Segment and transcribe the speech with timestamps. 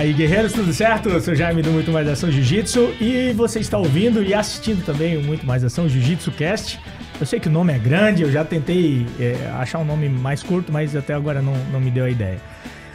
[0.00, 1.10] Aí, guerreiros, tudo certo?
[1.10, 5.18] Eu sou Jaime do Muito Mais Ação Jiu-Jitsu e você está ouvindo e assistindo também
[5.18, 6.80] o Muito Mais Ação Jiu-Jitsu Cast.
[7.20, 10.42] Eu sei que o nome é grande, eu já tentei é, achar um nome mais
[10.42, 12.40] curto, mas até agora não, não me deu a ideia.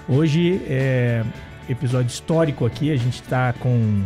[0.09, 1.23] Hoje é
[1.69, 4.03] episódio histórico aqui, a gente está com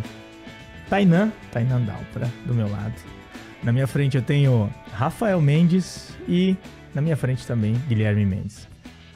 [0.90, 2.96] Tainan, Tainan Daltra, do meu lado.
[3.64, 6.54] Na minha frente eu tenho Rafael Mendes e
[6.94, 8.69] na minha frente também Guilherme Mendes.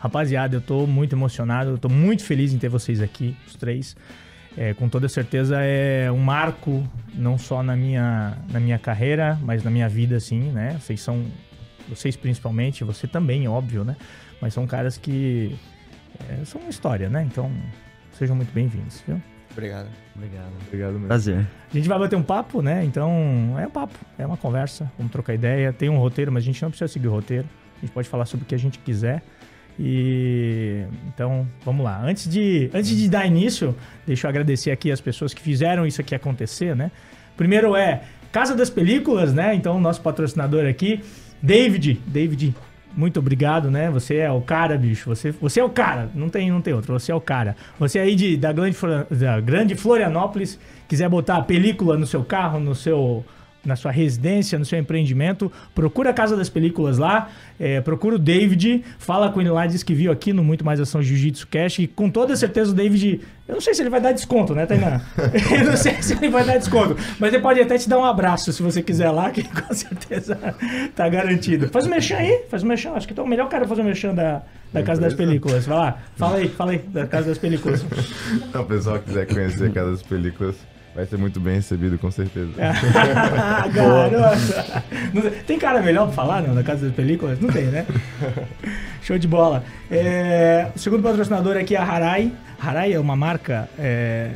[0.03, 3.95] Rapaziada, eu tô muito emocionado, eu tô muito feliz em ter vocês aqui, os três.
[4.57, 9.63] É, com toda certeza é um marco, não só na minha, na minha carreira, mas
[9.63, 10.77] na minha vida, assim, né?
[10.77, 11.23] Vocês são,
[11.88, 13.95] vocês principalmente, você também, óbvio, né?
[14.41, 15.58] Mas são caras que
[16.30, 17.23] é, são uma história, né?
[17.23, 17.49] Então,
[18.11, 19.22] sejam muito bem-vindos, viu?
[19.52, 19.88] Obrigado.
[20.17, 20.52] Obrigado.
[20.67, 21.08] Obrigado mesmo.
[21.08, 21.47] Prazer.
[21.72, 22.83] A gente vai bater um papo, né?
[22.83, 25.72] Então, é um papo, é uma conversa, vamos trocar ideia.
[25.72, 27.47] Tem um roteiro, mas a gente não precisa seguir o roteiro.
[27.77, 29.23] A gente pode falar sobre o que a gente quiser.
[29.79, 32.02] E então, vamos lá.
[32.03, 35.99] Antes de, antes de dar início, deixa eu agradecer aqui as pessoas que fizeram isso
[36.02, 36.91] aqui acontecer, né?
[37.35, 39.53] Primeiro é Casa das Películas, né?
[39.53, 41.02] Então, nosso patrocinador aqui,
[41.41, 42.02] David.
[42.05, 42.55] David,
[42.95, 43.89] muito obrigado, né?
[43.91, 45.09] Você é o cara, bicho.
[45.09, 46.09] Você, você é o cara.
[46.13, 46.93] Não tem, não tem outro.
[46.93, 47.55] Você é o cara.
[47.80, 48.77] Você aí de, da, grande,
[49.11, 53.25] da grande Florianópolis, quiser botar a película no seu carro, no seu
[53.66, 58.20] na sua residência, no seu empreendimento, procura a Casa das Películas lá, é, procura o
[58.20, 61.80] David, fala com ele lá, diz que viu aqui no Muito Mais Ação Jiu-Jitsu Cash,
[61.80, 64.66] e com toda certeza o David, eu não sei se ele vai dar desconto, né,
[64.66, 65.02] Tainá?
[65.58, 68.05] eu não sei se ele vai dar desconto, mas ele pode até te dar um
[68.05, 70.38] abraço se você quiser lá, que com certeza
[70.95, 71.70] tá garantido.
[71.70, 73.67] Faz o um mexão aí, faz o um mexão, acho que é o melhor cara
[73.67, 74.42] fazer o um mexão da,
[74.73, 75.66] da Casa das Películas.
[75.66, 77.86] Vai lá, fala aí, fala aí, da Casa das Películas.
[78.33, 80.55] Então, o pessoal quiser conhecer a Casa das Películas,
[80.95, 82.52] Vai ser muito bem recebido, com certeza.
[83.73, 84.83] Garota!
[85.48, 87.39] Tem cara melhor pra falar, não, na Casa das Películas?
[87.39, 87.86] Não tem, né?
[89.02, 89.64] Show de bola.
[89.89, 92.31] É, o segundo patrocinador aqui é a Harai.
[92.59, 94.31] Harai é uma marca é,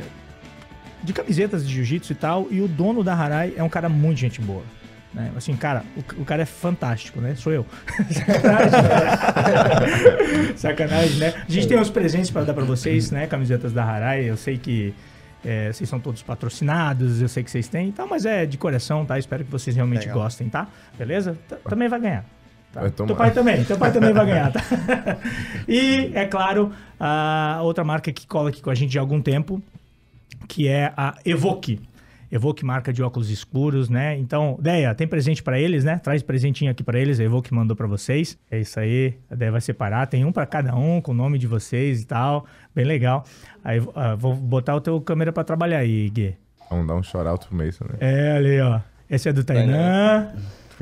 [1.02, 4.18] de camisetas de jiu-jitsu e tal, e o dono da Harai é um cara muito
[4.18, 4.62] gente boa.
[5.14, 5.30] Né?
[5.36, 7.34] Assim, cara, o, o, cara é fantástico, né?
[7.36, 7.64] Sou eu.
[8.12, 10.52] Sacanagem, né?
[10.56, 11.34] Sacanagem, né?
[11.48, 13.26] A gente tem uns presentes para dar para vocês, né?
[13.26, 14.28] Camisetas da Harai.
[14.28, 14.92] Eu sei que
[15.44, 19.04] é, vocês são todos patrocinados, eu sei que vocês têm, então, mas é de coração,
[19.04, 19.18] tá?
[19.18, 20.22] Espero que vocês realmente Legal.
[20.22, 20.68] gostem, tá?
[20.96, 21.36] Beleza?
[21.48, 22.24] T também vai ganhar.
[22.72, 22.88] Tá?
[22.90, 24.60] Teu pai também, teu pai também vai ganhar, tá?
[25.66, 29.62] e, é claro, a outra marca que cola aqui com a gente há algum tempo,
[30.46, 31.80] que é a Evoque.
[32.30, 34.18] Evoque marca de óculos escuros, né?
[34.18, 35.98] Então, Deia, tem presente para eles, né?
[35.98, 38.36] Traz presentinho aqui para eles, a Evoque mandou para vocês.
[38.50, 41.38] É isso aí, a Deia vai separar, tem um para cada um, com o nome
[41.38, 42.44] de vocês e tal,
[42.74, 43.24] bem legal.
[43.68, 46.34] Aí, uh, vou botar o teu câmera para trabalhar aí, Gui.
[46.70, 47.96] Vamos dar um shout-out pro Mason, né?
[48.00, 48.80] É, ali, ó.
[49.10, 50.32] Esse é do Tainan.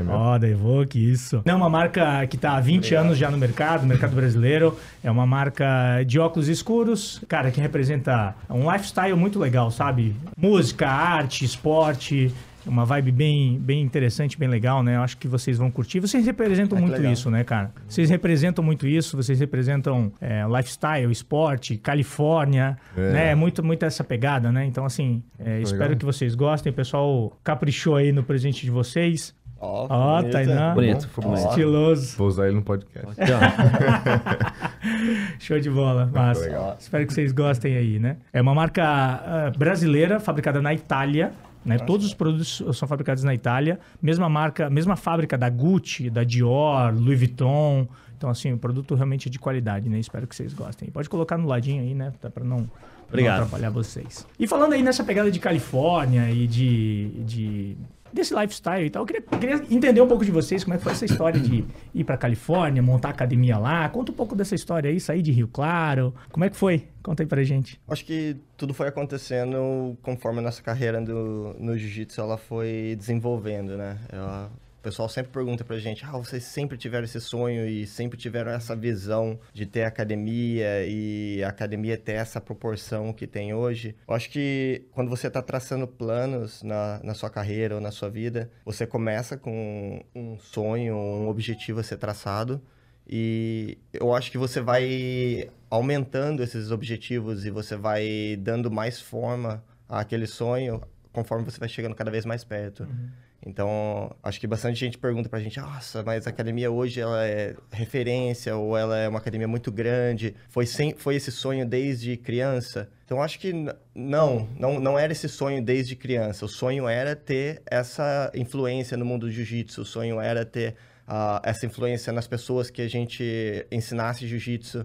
[0.09, 1.43] Ó, oh, da Evoque, isso.
[1.45, 3.05] É uma marca que está há 20 Obrigado.
[3.05, 4.79] anos já no mercado, no mercado brasileiro.
[5.03, 10.15] É uma marca de óculos escuros, cara, que representa um lifestyle muito legal, sabe?
[10.37, 12.33] Música, arte, esporte,
[12.67, 14.97] uma vibe bem, bem interessante, bem legal, né?
[14.97, 16.01] Eu acho que vocês vão curtir.
[16.01, 17.13] Vocês representam é muito legal.
[17.13, 17.71] isso, né, cara?
[17.89, 23.13] Vocês representam muito isso, vocês representam é, lifestyle, esporte, Califórnia, é.
[23.13, 23.35] né?
[23.35, 24.65] Muito, muito essa pegada, né?
[24.65, 26.73] Então, assim, é, espero que vocês gostem.
[26.73, 29.35] O pessoal caprichou aí no presente de vocês.
[29.59, 30.75] Ó, oh, oh, Tainan.
[30.75, 31.49] Bonito, bonito.
[31.49, 32.17] Estiloso.
[32.19, 33.17] Vou usar ele no podcast.
[35.41, 36.77] Show de bola, massa.
[36.79, 38.19] Espero que vocês gostem aí, né?
[38.33, 41.33] É uma marca uh, brasileira, fabricada na Itália.
[41.67, 41.79] Né?
[41.79, 43.81] Todos os produtos são fabricados na Itália.
[44.01, 47.89] Mesma marca, mesma fábrica da Gucci, da Dior, Louis Vuitton.
[48.17, 49.99] Então, assim, o produto realmente é de qualidade, né?
[49.99, 50.89] Espero que vocês gostem.
[50.91, 52.13] Pode colocar no ladinho aí, né?
[52.33, 52.71] Para não,
[53.13, 54.27] não atrapalhar vocês.
[54.39, 57.77] E falando aí nessa pegada de Califórnia e de, de
[58.17, 59.03] desse lifestyle e tal.
[59.03, 61.65] Eu queria, queria, entender um pouco de vocês, como é que foi essa história de
[61.95, 63.89] ir para Califórnia, montar academia lá.
[63.89, 66.15] Conta um pouco dessa história aí, sair de Rio Claro.
[66.33, 66.89] Como é que foi?
[67.03, 67.81] Conta aí pra gente.
[67.87, 73.77] Acho que tudo foi acontecendo conforme a nossa carreira do, no jiu-jitsu ela foi desenvolvendo,
[73.77, 73.99] né?
[74.13, 74.51] Eu
[74.87, 78.77] pessoal sempre pergunta pra gente, ah, vocês sempre tiveram esse sonho e sempre tiveram essa
[78.77, 83.97] visão de ter academia e a academia ter essa proporção que tem hoje.
[84.07, 88.09] Eu acho que quando você está traçando planos na, na sua carreira ou na sua
[88.09, 92.63] vida, você começa com um sonho, um objetivo a ser traçado
[93.09, 99.65] e eu acho que você vai aumentando esses objetivos e você vai dando mais forma
[99.89, 100.81] àquele sonho
[101.13, 102.85] conforme você vai chegando cada vez mais perto.
[102.85, 103.26] Uhum.
[103.47, 107.55] Então, acho que bastante gente pergunta pra gente, nossa, mas a academia hoje ela é
[107.71, 110.35] referência ou ela é uma academia muito grande?
[110.49, 112.91] Foi, sem, foi esse sonho desde criança?
[113.05, 113.53] Então, acho que
[113.95, 116.45] não, não, não era esse sonho desde criança.
[116.45, 119.83] O sonho era ter essa influência no mundo do jiu-jitsu.
[119.83, 120.75] O sonho era ter
[121.07, 124.85] uh, essa influência nas pessoas que a gente ensinasse jiu-jitsu.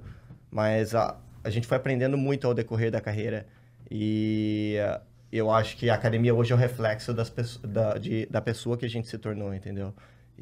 [0.51, 3.47] Mas a, a gente foi aprendendo muito ao decorrer da carreira.
[3.89, 7.29] E uh, eu acho que a academia hoje é o reflexo das,
[7.63, 9.93] da, de, da pessoa que a gente se tornou, entendeu?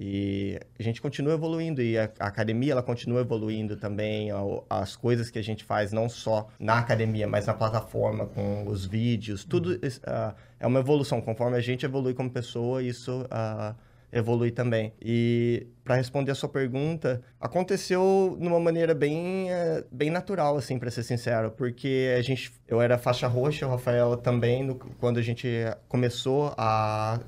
[0.02, 4.30] E a gente continua evoluindo e a, a academia ela continua evoluindo também,
[4.70, 8.86] as coisas que a gente faz não só na academia, mas na plataforma com os
[8.86, 13.76] vídeos, tudo uh, é uma evolução conforme a gente evolui como pessoa, isso uh,
[14.12, 14.94] evolui também.
[15.02, 20.78] E para responder a sua pergunta, aconteceu de uma maneira bem, uh, bem natural, assim,
[20.78, 25.18] para ser sincero, porque a gente, eu era faixa roxa, o Rafael também, no, quando
[25.18, 25.48] a gente
[25.88, 27.20] começou a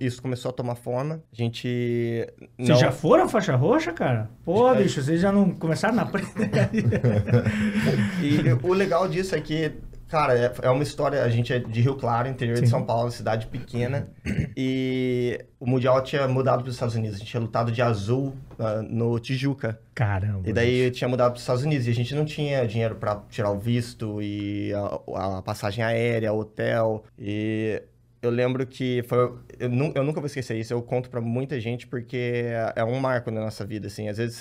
[0.00, 1.22] isso começou a tomar forma.
[1.32, 2.26] A gente.
[2.58, 2.66] Não...
[2.66, 4.28] Vocês já foram faixa roxa, cara?
[4.44, 4.82] Pô, é.
[4.82, 6.70] bicho, vocês já não começaram na preta.
[8.20, 9.72] e o legal disso é que
[10.08, 11.22] Cara, é, é uma história.
[11.22, 12.64] A gente é de Rio Claro, interior Sim.
[12.64, 14.08] de São Paulo, cidade pequena.
[14.56, 17.16] E o Mundial tinha mudado para os Estados Unidos.
[17.16, 19.78] A gente tinha lutado de azul uh, no Tijuca.
[19.94, 20.48] Caramba.
[20.48, 21.86] E daí tinha mudado para os Estados Unidos.
[21.86, 26.32] E a gente não tinha dinheiro para tirar o visto e a, a passagem aérea,
[26.32, 27.04] hotel.
[27.18, 27.82] E
[28.22, 29.18] eu lembro que foi.
[29.58, 32.44] Eu, eu, nunca vou esquecer isso, eu conto para muita gente porque
[32.74, 34.08] é um marco na nossa vida, assim.
[34.08, 34.40] Às vezes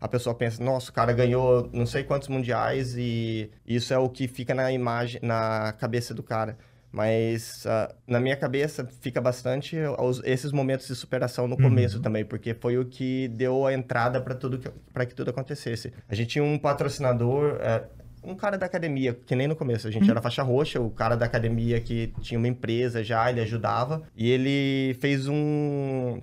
[0.00, 4.08] a pessoa pensa, nossa, o cara ganhou não sei quantos mundiais e isso é o
[4.08, 6.56] que fica na imagem, na cabeça do cara.
[6.92, 12.02] Mas uh, na minha cabeça fica bastante os, esses momentos de superação no começo uhum.
[12.02, 14.58] também, porque foi o que deu a entrada para tudo
[14.92, 15.92] para que tudo acontecesse.
[16.08, 19.90] A gente tinha um patrocinador, uh, um cara da academia, que nem no começo, a
[19.90, 20.10] gente uhum.
[20.10, 24.28] era faixa roxa, o cara da academia que tinha uma empresa já, ele ajudava, e
[24.28, 26.20] ele fez um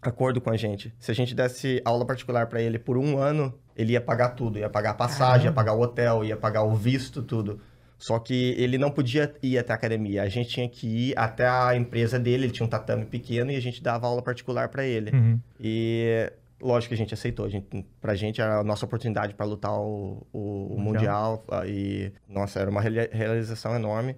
[0.00, 0.92] acordo com a gente.
[0.98, 4.58] Se a gente desse aula particular para ele por um ano, ele ia pagar tudo,
[4.58, 7.60] ia pagar a passagem, ia pagar o hotel, ia pagar o visto, tudo.
[7.98, 10.22] Só que ele não podia ir até a academia.
[10.22, 13.56] A gente tinha que ir até a empresa dele, ele tinha um tatame pequeno e
[13.56, 15.10] a gente dava aula particular para ele.
[15.10, 15.38] Uhum.
[15.60, 16.32] E
[16.62, 17.44] lógico que a gente aceitou.
[17.44, 21.44] A gente, pra gente era a nossa oportunidade para lutar o, o, o mundial.
[21.46, 21.66] mundial.
[21.66, 24.16] E, nossa, era uma realização enorme.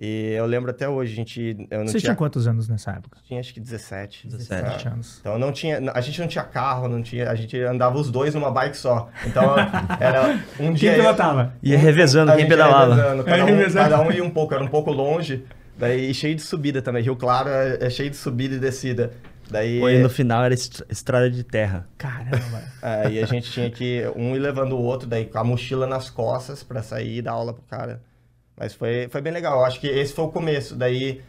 [0.00, 1.68] E eu lembro até hoje, a gente.
[1.70, 2.00] Eu não Você tinha...
[2.00, 3.18] tinha quantos anos nessa época?
[3.22, 4.28] Tinha acho que 17.
[4.28, 4.90] 17 é.
[4.90, 5.18] anos.
[5.20, 5.92] Então não tinha.
[5.92, 7.30] A gente não tinha carro, não tinha.
[7.30, 9.10] A gente andava os dois numa bike só.
[9.26, 9.54] Então
[10.00, 10.94] era um dia.
[10.94, 11.52] Quem pilotava?
[11.62, 12.94] Ia revezando quem pedalava.
[12.94, 15.44] Revezando, cada, um, cada um ia um pouco, era um pouco longe.
[15.76, 17.02] Daí cheio de subida também.
[17.02, 19.10] Rio Claro é, é cheio de subida e descida.
[19.50, 19.80] Daí...
[19.80, 21.86] Pô, e no final era estrada de terra.
[21.98, 22.62] Caramba!
[22.80, 25.86] é, e a gente tinha que um ir levando o outro, daí com a mochila
[25.86, 28.00] nas costas para sair e dar aula pro cara.
[28.60, 29.60] Mas foi, foi bem legal.
[29.60, 30.76] Eu acho que esse foi o começo.
[30.76, 31.22] Daí,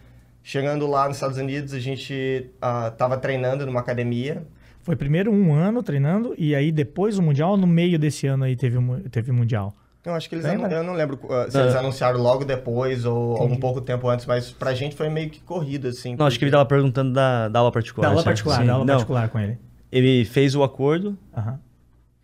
[0.44, 4.46] chegando lá nos Estados Unidos, a gente uh, tava treinando numa academia.
[4.82, 8.58] Foi primeiro um ano treinando e aí depois o Mundial, no meio desse ano aí
[8.58, 8.78] teve,
[9.10, 9.74] teve Mundial?
[10.04, 10.66] Eu acho que eles, anu...
[10.66, 14.26] eu não lembro uh, se eles anunciaram logo depois ou, ou, um pouco tempo antes,
[14.26, 16.10] mas pra gente foi meio que corrido, assim.
[16.10, 16.28] Não, porque...
[16.28, 18.08] acho que ele tava perguntando da, da aula particular.
[18.08, 18.96] Da aula particular, da aula não.
[18.96, 19.58] particular com ele.
[19.92, 21.58] Ele fez o acordo, uhum.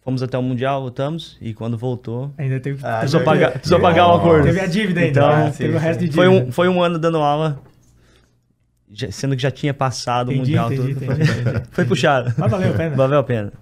[0.07, 2.33] Fomos até o Mundial, voltamos, e quando voltou.
[2.37, 2.79] Ainda teve.
[2.81, 4.45] Ah, precisou pagar, precisou pagar o acordo.
[4.45, 5.19] Teve a dívida ainda.
[5.19, 6.23] Então, ah, teve o resto de dívida.
[6.23, 7.61] Foi um, foi um ano dando aula,
[9.11, 11.11] sendo que já tinha passado entendi, o Mundial entendi, todo.
[11.11, 11.63] Entendi, entendi.
[11.75, 12.33] Foi puxado.
[12.37, 12.95] Mas valeu a pena.
[12.95, 13.53] Valeu a pena.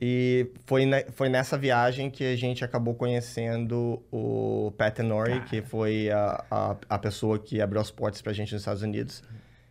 [0.00, 5.62] E foi, ne, foi nessa viagem que a gente acabou conhecendo o Pat Nori, que
[5.62, 9.20] foi a, a, a, pessoa que abriu as portas pra gente nos Estados Unidos.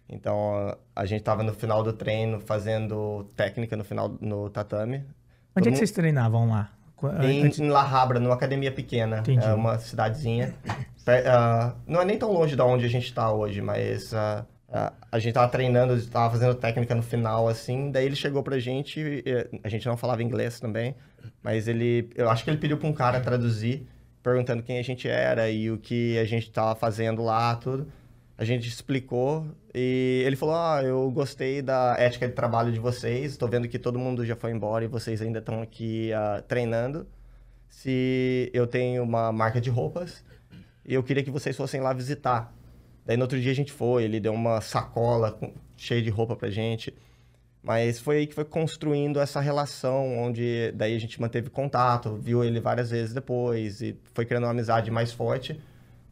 [0.10, 5.05] Então, a gente tava no final do treino fazendo técnica no final no tatame.
[5.55, 6.69] Onde é que vocês treinavam lá?
[7.21, 9.19] Em, em La Habra, numa academia pequena.
[9.19, 9.45] Entendi.
[9.45, 10.55] É uma cidadezinha.
[10.65, 14.93] uh, não é nem tão longe da onde a gente está hoje, mas uh, uh,
[15.12, 17.91] a gente tava treinando, tava fazendo técnica no final, assim.
[17.91, 19.24] Daí ele chegou pra gente,
[19.63, 20.95] a gente não falava inglês também,
[21.43, 23.88] mas ele, eu acho que ele pediu pra um cara traduzir,
[24.24, 27.88] perguntando quem a gente era e o que a gente tava fazendo lá, tudo.
[28.38, 29.45] A gente explicou
[29.77, 33.34] e ele falou: Ah, eu gostei da ética de trabalho de vocês.
[33.34, 37.05] Estou vendo que todo mundo já foi embora e vocês ainda estão aqui uh, treinando.
[37.67, 40.24] Se eu tenho uma marca de roupas
[40.86, 42.55] e eu queria que vocês fossem lá visitar.
[43.05, 46.38] Daí no outro dia a gente foi, ele deu uma sacola com, cheia de roupa
[46.38, 46.96] pra gente.
[47.62, 52.46] Mas foi aí que foi construindo essa relação, onde daí a gente manteve contato, viu
[52.46, 55.60] ele várias vezes depois e foi criando uma amizade mais forte.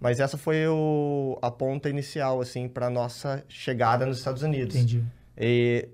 [0.03, 4.75] Mas essa foi o, a ponta inicial, assim, para nossa chegada nos Estados Unidos.
[4.75, 5.01] Entendi.
[5.37, 5.87] E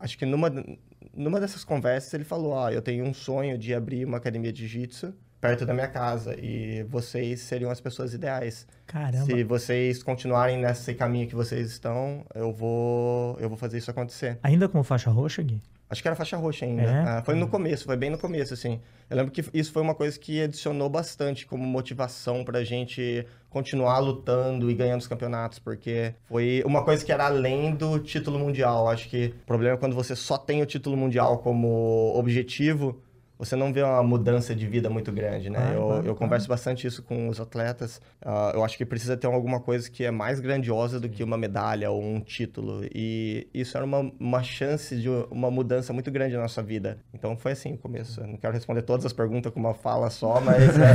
[0.00, 0.52] acho que numa,
[1.14, 4.66] numa dessas conversas ele falou: Ah, eu tenho um sonho de abrir uma academia de
[4.66, 8.66] jiu-jitsu perto da minha casa e vocês seriam as pessoas ideais.
[8.84, 9.26] Caramba.
[9.26, 14.38] Se vocês continuarem nesse caminho que vocês estão, eu vou eu vou fazer isso acontecer.
[14.42, 15.62] Ainda com faixa roxa, Gui?
[15.88, 16.82] Acho que era faixa roxa ainda.
[16.82, 16.98] É?
[17.00, 18.80] Ah, foi no começo, foi bem no começo, assim.
[19.08, 24.00] Eu lembro que isso foi uma coisa que adicionou bastante como motivação pra gente continuar
[24.00, 28.88] lutando e ganhando os campeonatos, porque foi uma coisa que era além do título mundial.
[28.88, 33.00] Acho que o problema é quando você só tem o título mundial como objetivo,
[33.38, 35.72] você não vê uma mudança de vida muito grande, né?
[35.74, 38.00] eu, eu converso bastante isso com os atletas.
[38.24, 41.36] Uh, eu acho que precisa ter alguma coisa que é mais grandiosa do que uma
[41.36, 42.82] medalha ou um título.
[42.94, 46.98] E isso era uma, uma chance de uma mudança muito grande na nossa vida.
[47.12, 48.20] Então foi assim o começo.
[48.20, 50.94] Eu não quero responder todas as perguntas com uma fala só, mas, é,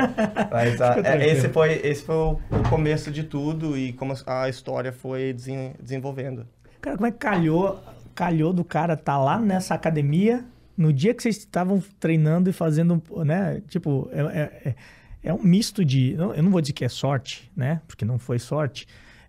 [0.50, 4.48] mas uh, é, esse foi esse foi o, o, começo de tudo e como a
[4.48, 6.46] história foi desenvolvendo.
[6.80, 7.78] Cara, como é que calhou,
[8.14, 10.44] calhou do cara estar tá lá nessa academia
[10.76, 13.62] no dia que vocês estavam treinando e fazendo, né?
[13.68, 14.74] Tipo, é, é, é,
[15.22, 16.12] é um misto de.
[16.12, 17.80] Eu não vou dizer que é sorte, né?
[17.86, 18.86] Porque não foi sorte.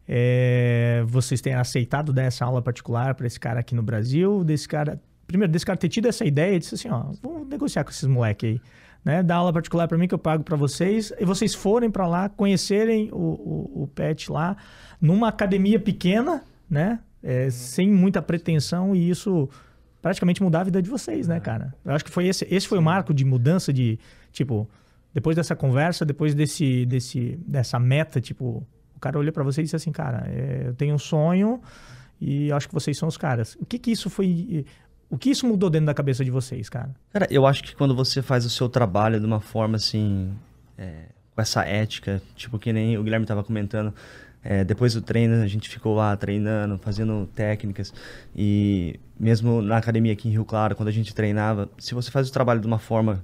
[0.08, 4.68] É, vocês têm aceitado dar essa aula particular para esse cara aqui no Brasil, desse
[4.68, 5.02] cara.
[5.26, 8.08] Primeiro, desse cara ter tido essa ideia e disse assim: ó, vou negociar com esses
[8.08, 8.62] moleques aí.
[9.06, 12.08] Né, dar aula particular para mim que eu pago para vocês e vocês forem para
[12.08, 14.56] lá conhecerem o, o, o, pet lá
[15.02, 19.50] numa academia pequena, né, é, sem muita pretensão e isso
[20.04, 21.40] praticamente mudar a vida de vocês, né, é.
[21.40, 21.74] cara?
[21.84, 23.98] Eu acho que foi esse, esse foi o marco de mudança de,
[24.34, 24.70] tipo,
[25.14, 29.64] depois dessa conversa, depois desse, desse, dessa meta, tipo, o cara olhou para você e
[29.64, 31.62] disse assim, cara, é, eu tenho um sonho
[32.20, 33.56] e acho que vocês são os caras.
[33.60, 34.66] O que que isso foi...
[35.10, 36.94] O que isso mudou dentro da cabeça de vocês, cara?
[37.12, 40.34] Cara, eu acho que quando você faz o seu trabalho de uma forma assim,
[40.78, 43.94] é, com essa ética, tipo que nem o Guilherme estava comentando,
[44.44, 47.94] é, depois do treino, a gente ficou lá treinando, fazendo técnicas.
[48.36, 52.28] E mesmo na academia aqui em Rio Claro, quando a gente treinava, se você faz
[52.28, 53.24] o trabalho de uma forma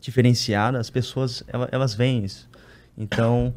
[0.00, 2.48] diferenciada, as pessoas, elas, elas veem isso.
[2.96, 3.54] Então,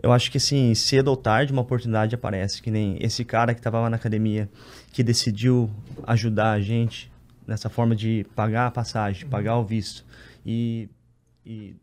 [0.00, 2.62] eu acho que assim, cedo ou tarde uma oportunidade aparece.
[2.62, 4.48] Que nem esse cara que estava lá na academia,
[4.92, 5.68] que decidiu
[6.06, 7.10] ajudar a gente
[7.44, 10.04] nessa forma de pagar a passagem, pagar o visto.
[10.44, 10.88] E,
[11.44, 11.74] e,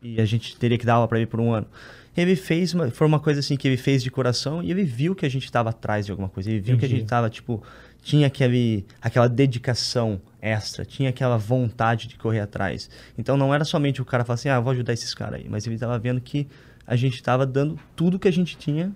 [0.00, 1.66] e a gente teria que dar aula para ele por um ano
[2.16, 5.14] ele fez uma, foi uma coisa assim que ele fez de coração e ele viu
[5.14, 6.50] que a gente estava atrás de alguma coisa.
[6.50, 6.80] Ele viu Entendi.
[6.80, 7.62] que a gente estava tipo
[8.04, 12.90] tinha aquele, aquela dedicação extra, tinha aquela vontade de correr atrás.
[13.16, 15.66] Então não era somente o cara falar assim, ah, vou ajudar esses caras aí, mas
[15.66, 16.46] ele estava vendo que
[16.86, 18.92] a gente estava dando tudo que a gente tinha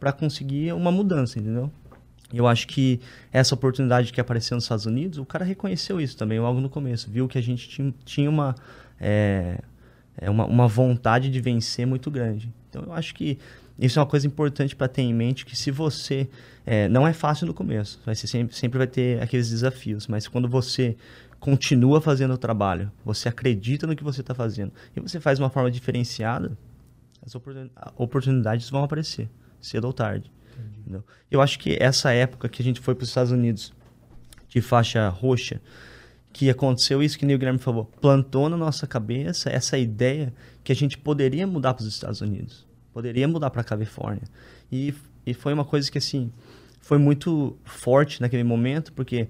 [0.00, 1.70] para conseguir uma mudança, entendeu?
[2.32, 2.98] Eu acho que
[3.30, 7.10] essa oportunidade que apareceu nos Estados Unidos, o cara reconheceu isso também logo no começo,
[7.10, 8.54] viu que a gente tinha, tinha uma
[8.98, 9.60] é,
[10.16, 12.52] é uma, uma vontade de vencer muito grande.
[12.68, 13.38] Então eu acho que
[13.78, 16.28] isso é uma coisa importante para ter em mente que se você
[16.64, 20.26] é, não é fácil no começo, vai ser sempre, sempre vai ter aqueles desafios, mas
[20.26, 20.96] quando você
[21.38, 25.44] continua fazendo o trabalho, você acredita no que você está fazendo e você faz de
[25.44, 26.56] uma forma diferenciada,
[27.24, 27.34] as
[27.96, 29.28] oportunidades vão aparecer
[29.60, 30.30] cedo ou tarde.
[31.30, 33.72] Eu acho que essa época que a gente foi para os Estados Unidos
[34.48, 35.60] de faixa roxa,
[36.36, 40.70] que aconteceu isso que o Neil Guilherme falou, plantou na nossa cabeça essa ideia que
[40.70, 44.24] a gente poderia mudar para os Estados Unidos, poderia mudar para a Califórnia.
[44.70, 44.92] E,
[45.24, 46.30] e foi uma coisa que, assim,
[46.78, 49.28] foi muito forte naquele momento, porque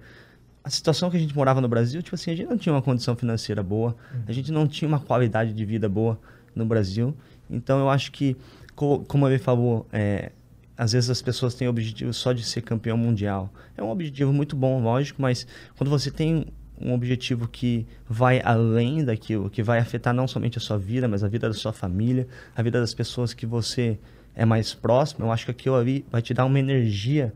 [0.64, 2.82] a situação que a gente morava no Brasil, tipo assim, a gente não tinha uma
[2.82, 3.96] condição financeira boa,
[4.26, 6.18] a gente não tinha uma qualidade de vida boa
[6.56, 7.16] no Brasil.
[7.48, 8.36] Então, eu acho que,
[8.74, 10.32] como ele falou, é,
[10.76, 13.48] às vezes as pessoas têm o objetivo só de ser campeão mundial.
[13.76, 15.46] É um objetivo muito bom, lógico, mas
[15.76, 16.46] quando você tem
[16.80, 21.24] um objetivo que vai além daquilo, que vai afetar não somente a sua vida, mas
[21.24, 23.98] a vida da sua família, a vida das pessoas que você
[24.34, 27.32] é mais próximo, eu acho que aquilo ali vai te dar uma energia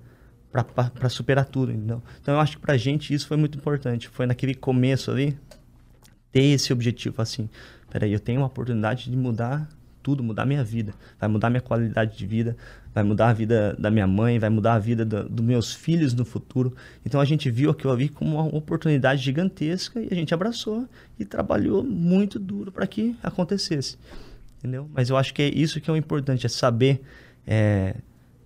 [0.52, 2.02] para superar tudo, entendeu?
[2.20, 4.08] Então eu acho que pra gente isso foi muito importante.
[4.08, 5.38] Foi naquele começo ali
[6.32, 7.48] ter esse objetivo assim,
[7.90, 9.68] peraí, eu tenho uma oportunidade de mudar
[10.02, 12.56] tudo, mudar minha vida, vai mudar minha qualidade de vida,
[12.94, 16.12] vai mudar a vida da minha mãe, vai mudar a vida dos do meus filhos
[16.14, 16.74] no futuro.
[17.04, 21.24] Então a gente viu aquilo ali como uma oportunidade gigantesca e a gente abraçou e
[21.24, 23.96] trabalhou muito duro para que acontecesse.
[24.58, 24.88] Entendeu?
[24.92, 27.00] Mas eu acho que é isso que é o importante, é saber
[27.46, 27.94] é,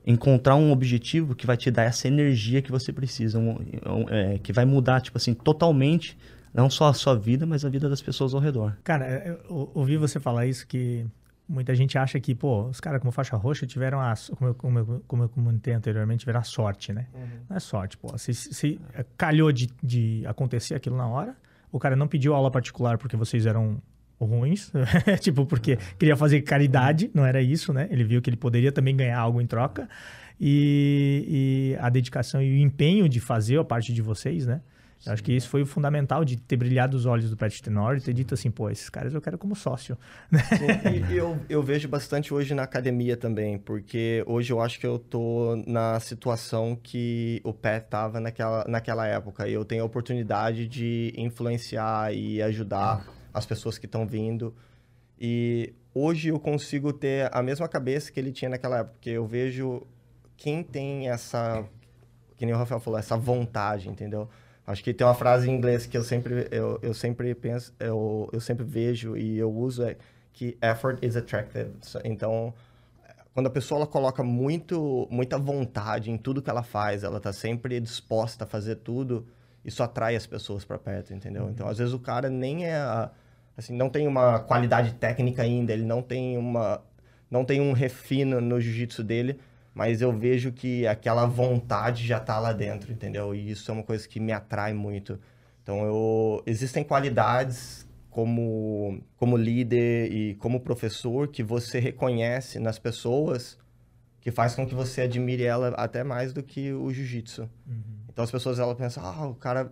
[0.06, 4.38] encontrar um objetivo que vai te dar essa energia que você precisa, um, um, é,
[4.38, 6.16] que vai mudar, tipo assim, totalmente
[6.52, 8.76] não só a sua vida, mas a vida das pessoas ao redor.
[8.84, 11.04] Cara, eu ouvi você falar isso que
[11.48, 14.78] muita gente acha que, pô, os caras com faixa roxa tiveram a, como eu, como
[14.78, 17.06] eu, como eu comentei anteriormente, tiveram a sorte, né?
[17.14, 17.28] Uhum.
[17.50, 18.16] Não é sorte, pô.
[18.16, 18.80] Se, se
[19.16, 21.36] calhou de, de acontecer aquilo na hora,
[21.70, 23.80] o cara não pediu aula particular porque vocês eram
[24.18, 24.72] ruins,
[25.20, 25.78] tipo, porque uhum.
[25.98, 27.88] queria fazer caridade, não era isso, né?
[27.90, 29.88] Ele viu que ele poderia também ganhar algo em troca.
[30.40, 34.62] E, e a dedicação e o empenho de fazer a parte de vocês, né?
[35.06, 37.96] Eu acho que isso foi o fundamental de ter brilhado os olhos do Pat Tenor
[37.96, 39.98] e ter dito assim, pô, esses caras eu quero como sócio.
[40.30, 44.86] Sim, e eu, eu vejo bastante hoje na academia também, porque hoje eu acho que
[44.86, 49.46] eu tô na situação que o Pat tava naquela, naquela época.
[49.46, 54.54] E eu tenho a oportunidade de influenciar e ajudar as pessoas que estão vindo.
[55.20, 59.26] E hoje eu consigo ter a mesma cabeça que ele tinha naquela época, porque eu
[59.26, 59.86] vejo
[60.36, 61.64] quem tem essa,
[62.36, 64.28] que nem o Rafael falou, essa vontade, entendeu?
[64.66, 68.30] Acho que tem uma frase em inglês que eu sempre, eu, eu sempre penso, eu,
[68.32, 69.96] eu sempre vejo e eu uso é
[70.32, 71.70] que effort is attractive.
[72.02, 72.54] Então,
[73.34, 77.32] quando a pessoa ela coloca muito, muita vontade em tudo que ela faz, ela tá
[77.32, 79.26] sempre disposta a fazer tudo,
[79.64, 81.50] isso atrai as pessoas para perto, entendeu?
[81.50, 82.76] Então, às vezes o cara nem é
[83.56, 86.80] assim, não tem uma qualidade técnica ainda, ele não tem uma
[87.30, 89.40] não tem um refino no jiu-jitsu dele,
[89.74, 93.34] mas eu vejo que aquela vontade já tá lá dentro, entendeu?
[93.34, 95.18] E isso é uma coisa que me atrai muito.
[95.62, 103.58] Então, eu existem qualidades como como líder e como professor que você reconhece nas pessoas
[104.20, 107.42] que faz com que você admire ela até mais do que o jiu-jitsu.
[107.66, 107.82] Uhum.
[108.10, 109.68] Então as pessoas elas pensam, ah, o cara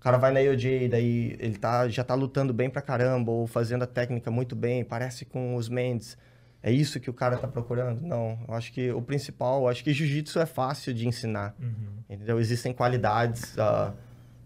[0.00, 3.46] o cara vai na IOJ, daí ele tá, já tá lutando bem pra caramba, ou
[3.46, 6.16] fazendo a técnica muito bem, parece com os Mendes.
[6.62, 8.02] É isso que o cara tá procurando?
[8.02, 8.38] Não.
[8.46, 11.54] Eu acho que o principal, eu acho que jiu-jitsu é fácil de ensinar.
[11.58, 12.02] Uhum.
[12.08, 12.38] Entendeu?
[12.38, 13.94] Existem qualidades uh,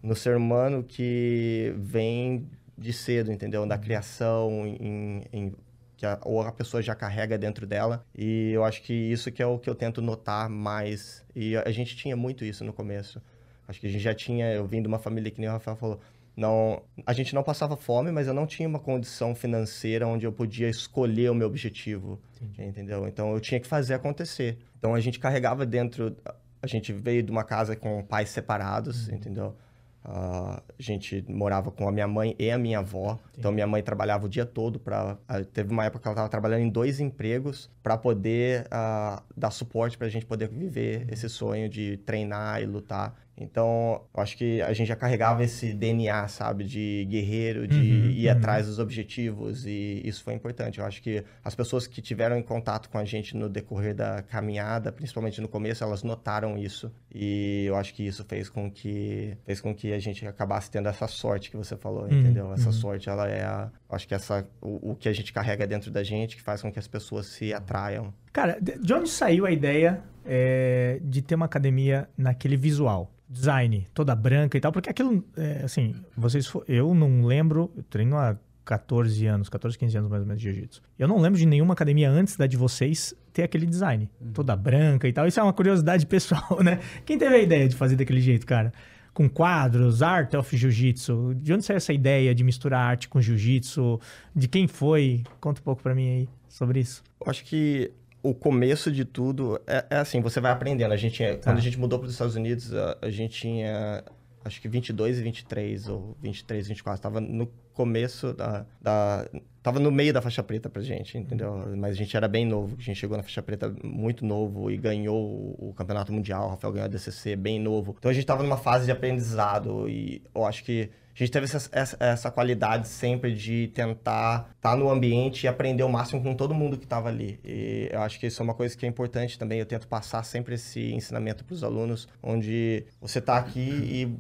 [0.02, 3.66] no ser humano que vêm de cedo, entendeu?
[3.66, 3.80] Da uhum.
[3.80, 5.52] criação, em, em
[5.96, 8.04] que a, ou a pessoa já carrega dentro dela.
[8.16, 11.24] E eu acho que isso que é o que eu tento notar mais.
[11.34, 13.20] E a, a gente tinha muito isso no começo.
[13.66, 15.76] Acho que a gente já tinha, eu vim de uma família que nem o Rafael
[15.76, 16.00] falou,
[16.36, 20.32] não, a gente não passava fome, mas eu não tinha uma condição financeira onde eu
[20.32, 22.68] podia escolher o meu objetivo, Entendi.
[22.68, 23.06] entendeu?
[23.06, 24.58] Então eu tinha que fazer acontecer.
[24.78, 26.16] Então a gente carregava dentro,
[26.60, 29.14] a gente veio de uma casa com pais separados, uhum.
[29.14, 29.56] entendeu?
[30.04, 33.14] Uh, a gente morava com a minha mãe e a minha avó.
[33.14, 33.38] Sim.
[33.38, 35.14] Então, minha mãe trabalhava o dia todo para.
[35.14, 39.50] Uh, teve uma época que ela estava trabalhando em dois empregos para poder uh, dar
[39.50, 41.06] suporte para a gente poder viver uhum.
[41.10, 43.14] esse sonho de treinar e lutar.
[43.36, 48.10] Então, eu acho que a gente já carregava esse DNA, sabe, de guerreiro, de uhum,
[48.10, 48.32] ir uhum.
[48.32, 50.78] atrás dos objetivos, e isso foi importante.
[50.78, 54.22] Eu acho que as pessoas que tiveram em contato com a gente no decorrer da
[54.22, 59.36] caminhada, principalmente no começo, elas notaram isso, e eu acho que isso fez com que
[59.44, 62.52] fez com que a gente acabasse tendo essa sorte que você falou, uhum, entendeu?
[62.52, 62.72] Essa uhum.
[62.72, 66.04] sorte, ela é a, acho que essa o, o que a gente carrega dentro da
[66.04, 68.14] gente que faz com que as pessoas se atraiam.
[68.34, 73.10] Cara, de onde saiu a ideia é, de ter uma academia naquele visual?
[73.26, 78.16] design toda branca e tal, porque aquilo, é, assim, vocês, eu não lembro, eu treino
[78.16, 80.82] há 14 anos, 14, 15 anos mais ou menos de jiu-jitsu.
[80.98, 84.32] Eu não lembro de nenhuma academia antes da de vocês ter aquele design, uhum.
[84.32, 85.26] toda branca e tal.
[85.26, 86.80] Isso é uma curiosidade pessoal, né?
[87.04, 88.72] Quem teve a ideia de fazer daquele jeito, cara?
[89.12, 91.34] Com quadros, art of jiu-jitsu.
[91.34, 94.00] De onde saiu essa ideia de misturar arte com jiu-jitsu?
[94.34, 95.22] De quem foi?
[95.40, 97.02] Conta um pouco para mim aí sobre isso.
[97.20, 97.92] Eu acho que
[98.24, 100.92] o começo de tudo é, é, assim, você vai aprendendo.
[100.92, 101.36] A gente, tá.
[101.44, 104.02] quando a gente mudou para os Estados Unidos, a, a, gente tinha
[104.42, 109.28] acho que 22 e 23 ou 23 e 24, estava no começo da, da
[109.62, 111.66] tava no meio da faixa preta pra gente, entendeu?
[111.76, 114.78] Mas a gente era bem novo, a gente chegou na faixa preta muito novo e
[114.78, 117.94] ganhou o, o campeonato mundial, o Rafael ganhou a DCC bem novo.
[117.98, 121.44] Então a gente tava numa fase de aprendizado e eu acho que a gente teve
[121.44, 126.20] essa, essa, essa qualidade sempre de tentar estar tá no ambiente e aprender o máximo
[126.20, 127.38] com todo mundo que estava ali.
[127.44, 129.60] E eu acho que isso é uma coisa que é importante também.
[129.60, 134.18] Eu tento passar sempre esse ensinamento para os alunos, onde você está aqui e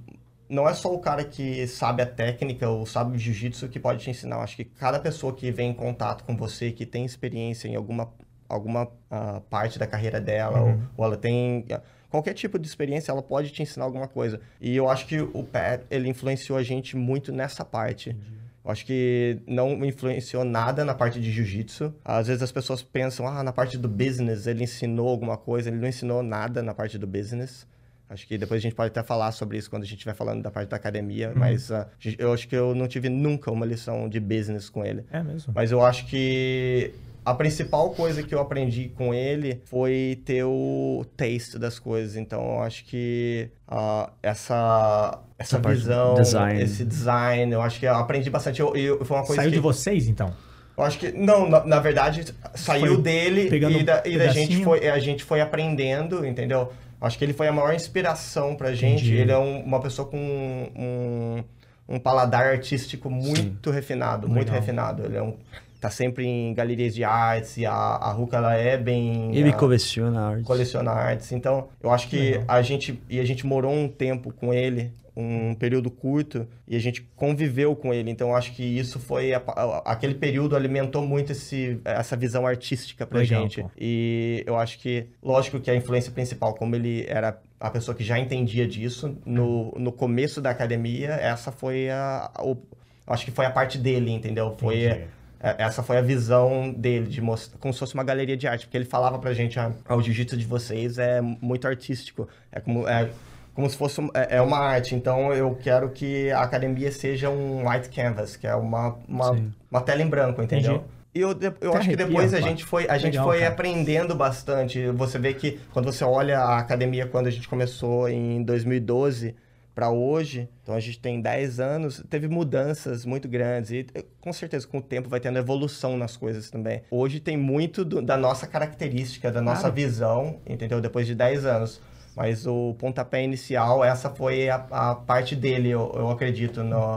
[0.48, 4.04] não é só o cara que sabe a técnica ou sabe o jiu-jitsu que pode
[4.04, 4.36] te ensinar.
[4.36, 7.74] Eu acho que cada pessoa que vem em contato com você, que tem experiência em
[7.74, 8.12] alguma,
[8.48, 10.70] alguma uh, parte da carreira dela, uhum.
[10.70, 11.66] ou, ou ela tem
[12.14, 14.40] qualquer tipo de experiência, ela pode te ensinar alguma coisa.
[14.60, 18.10] E eu acho que o Pat, ele influenciou a gente muito nessa parte.
[18.10, 18.34] Entendi.
[18.64, 21.92] Eu acho que não influenciou nada na parte de jiu-jitsu.
[22.04, 25.68] Às vezes as pessoas pensam, ah, na parte do business ele ensinou alguma coisa.
[25.68, 27.66] Ele não ensinou nada na parte do business.
[28.08, 30.40] Acho que depois a gente pode até falar sobre isso quando a gente estiver falando
[30.40, 31.30] da parte da academia.
[31.30, 31.34] Uhum.
[31.36, 31.84] Mas uh,
[32.16, 35.04] eu acho que eu não tive nunca uma lição de business com ele.
[35.10, 35.52] É mesmo?
[35.52, 36.94] Mas eu acho que
[37.24, 42.16] a principal coisa que eu aprendi com ele foi ter o taste das coisas.
[42.16, 46.62] Então, eu acho que uh, essa, essa, visão, design.
[46.62, 48.60] esse design, eu acho que eu aprendi bastante.
[48.60, 49.56] Eu, eu, foi uma coisa Saiu que...
[49.56, 50.34] de vocês, então?
[50.76, 54.62] Eu acho que, não, na, na verdade, saiu foi dele e, da, e da gente
[54.62, 56.72] foi, a gente foi aprendendo, entendeu?
[57.00, 59.04] Acho que ele foi a maior inspiração pra gente.
[59.04, 59.16] Entendi.
[59.16, 61.44] Ele é um, uma pessoa com um,
[61.88, 63.74] um paladar artístico muito Sim.
[63.76, 64.60] refinado, muito Legal.
[64.60, 65.04] refinado.
[65.04, 65.36] Ele é um
[65.84, 69.52] tá sempre em galerias de artes e a, a Ruka ela é bem ele a,
[69.52, 70.46] coleciona artes.
[70.46, 71.30] coleciona artes.
[71.30, 75.54] Então eu acho que a gente e a gente morou um tempo com ele um
[75.54, 78.10] período curto e a gente conviveu com ele.
[78.10, 79.42] Então eu acho que isso foi a,
[79.84, 83.62] aquele período alimentou muito esse essa visão artística pra Legal, gente.
[83.62, 83.70] pô.
[83.78, 88.02] e eu acho que lógico que a influência principal como ele era a pessoa que
[88.02, 93.44] já entendia disso no, no começo da academia essa foi a, a acho que foi
[93.44, 94.56] a parte dele entendeu?
[94.58, 95.23] Foi Entendi
[95.58, 98.76] essa foi a visão dele, de mostrar, como se fosse uma galeria de arte, porque
[98.76, 102.88] ele falava pra gente, ah, o jiu-jitsu de vocês é muito artístico, é como...
[102.88, 103.10] É,
[103.54, 104.96] como se fosse é, é uma arte.
[104.96, 109.38] Então eu quero que a academia seja um white canvas, que é uma, uma,
[109.70, 110.74] uma tela em branco, entendeu?
[110.74, 110.94] Entendi.
[111.14, 111.30] E eu,
[111.60, 113.52] eu Até acho que depois a gente foi, a gente Legal, foi cara.
[113.52, 114.88] aprendendo bastante.
[114.88, 119.36] Você vê que quando você olha a academia quando a gente começou em 2012
[119.74, 124.32] para hoje, então a gente tem 10 anos, teve mudanças muito grandes e eh, com
[124.32, 126.82] certeza com o tempo vai tendo evolução nas coisas também.
[126.90, 129.74] Hoje tem muito do- da nossa característica, da nossa Claro.
[129.74, 130.80] visão, entendeu?
[130.80, 131.80] Depois de 10 anos.
[132.16, 136.96] Mas o pontapé inicial, essa foi a, a parte dele, eu, eu acredito, no,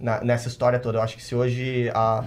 [0.00, 0.98] na- nessa história toda.
[0.98, 2.24] Eu acho que se hoje a,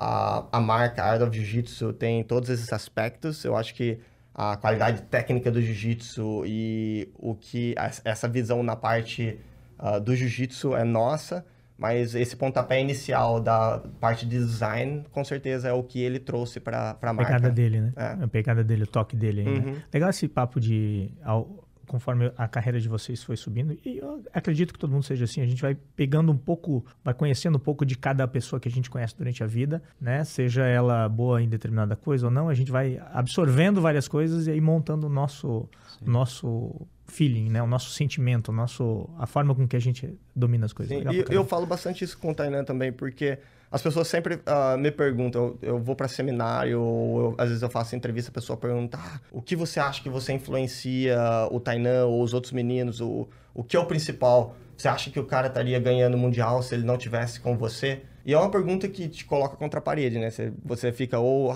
[0.00, 4.00] a, a marca Art of Jiu-Jitsu tem todos esses aspectos, eu acho que
[4.40, 7.74] a qualidade técnica do Jiu-Jitsu e o que
[8.04, 9.36] essa visão na parte
[9.76, 11.44] ah, do Jiu-Jitsu é nossa,
[11.76, 16.60] mas esse pontapé inicial da parte de design, com certeza é o que ele trouxe
[16.60, 17.32] para a A marca.
[17.34, 17.92] pegada dele, né?
[17.96, 18.24] É.
[18.24, 19.50] A pegada dele, o toque dele né?
[19.50, 19.76] Uhum.
[19.92, 21.10] Legal esse papo de...
[21.24, 25.24] ao- conforme a carreira de vocês foi subindo, e eu acredito que todo mundo seja
[25.24, 28.68] assim, a gente vai pegando um pouco, vai conhecendo um pouco de cada pessoa que
[28.68, 30.22] a gente conhece durante a vida, né?
[30.22, 34.50] Seja ela boa em determinada coisa ou não, a gente vai absorvendo várias coisas e
[34.50, 35.68] aí montando o nosso,
[36.00, 37.62] nosso feeling, né?
[37.62, 40.96] O nosso sentimento, o nosso, a forma com que a gente domina as coisas.
[40.96, 43.38] Sim, Legal e eu falo bastante isso com o Tainan também, porque
[43.70, 47.62] as pessoas sempre ah, me perguntam, eu, eu vou para seminário, ou eu- às vezes
[47.62, 51.18] eu faço entrevista, a pessoa pergunta, ah, o que você acha que você influencia
[51.50, 54.54] o Tainan ou os outros meninos, o, o que é o principal?
[54.76, 58.02] Você acha que o cara estaria ganhando o Mundial se ele não tivesse com você?
[58.24, 60.30] E é uma pergunta que te coloca contra a parede, né?
[60.30, 61.50] Você, você fica ou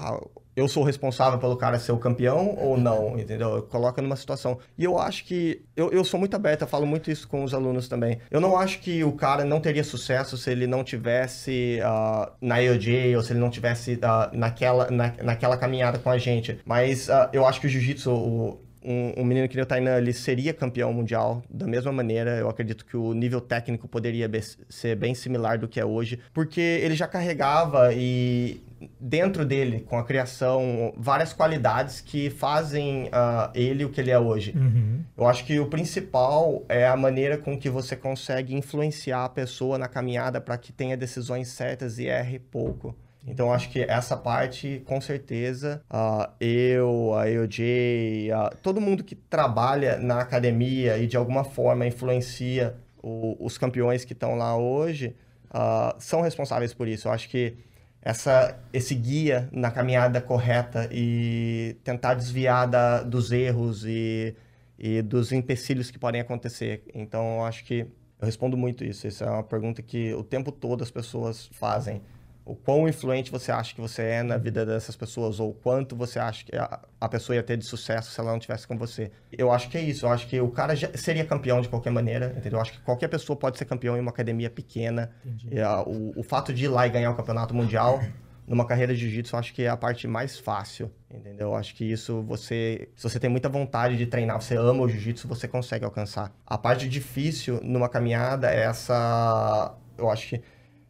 [0.54, 3.62] eu sou responsável pelo cara ser o campeão ou não, entendeu?
[3.62, 4.58] Coloca numa situação.
[4.76, 7.54] E eu acho que eu, eu sou muito aberto, eu falo muito isso com os
[7.54, 8.18] alunos também.
[8.30, 12.62] Eu não acho que o cara não teria sucesso se ele não tivesse ah, na
[12.62, 16.58] EOJ ou se ele não tivesse ah, naquela, na, naquela caminhada com a gente.
[16.64, 20.12] Mas ah, eu acho que o jiu-jitsu, um, um menino que nem o Tainan, ele
[20.12, 22.36] seria campeão mundial da mesma maneira.
[22.36, 26.18] Eu acredito que o nível técnico poderia be- ser bem similar do que é hoje,
[26.32, 28.62] porque ele já carregava e
[29.00, 34.18] dentro dele, com a criação, várias qualidades que fazem ah, ele o que ele é
[34.18, 34.52] hoje.
[34.56, 35.00] Uhum.
[35.16, 39.78] Eu acho que o principal é a maneira com que você consegue influenciar a pessoa
[39.78, 42.96] na caminhada para que tenha decisões certas e erre pouco.
[43.24, 49.14] Então, acho que essa parte, com certeza, ah, eu, a EOJ, ah, todo mundo que
[49.14, 55.14] trabalha na academia e de alguma forma influencia o- os campeões que estão lá hoje,
[55.50, 57.06] ah, são responsáveis por isso.
[57.08, 57.54] Eu acho que
[58.00, 64.34] essa, esse guia na caminhada correta e tentar desviar da, dos erros e,
[64.78, 66.82] e dos empecilhos que podem acontecer.
[66.92, 67.86] Então, acho que
[68.20, 69.06] eu respondo muito isso.
[69.06, 72.02] Isso é uma pergunta que o tempo todo as pessoas fazem.
[72.44, 76.18] O quão influente você acha que você é na vida dessas pessoas, ou quanto você
[76.18, 79.12] acha que a, a pessoa ia ter de sucesso se ela não tivesse com você.
[79.30, 80.06] Eu acho que é isso.
[80.06, 82.58] Eu acho que o cara seria campeão de qualquer maneira, entendeu?
[82.58, 85.12] Eu acho que qualquer pessoa pode ser campeão em uma academia pequena.
[85.50, 88.00] E, ah, o, o fato de ir lá e ganhar o campeonato mundial
[88.46, 91.48] numa carreira de jiu-jitsu, eu acho que é a parte mais fácil, entendeu?
[91.48, 94.88] Eu acho que isso você, se você tem muita vontade de treinar, você ama o
[94.88, 96.32] jiu-jitsu, você consegue alcançar.
[96.44, 100.42] A parte difícil numa caminhada é essa, eu acho que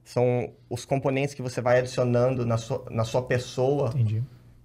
[0.04, 3.90] são os componentes que você vai adicionando na sua, na sua pessoa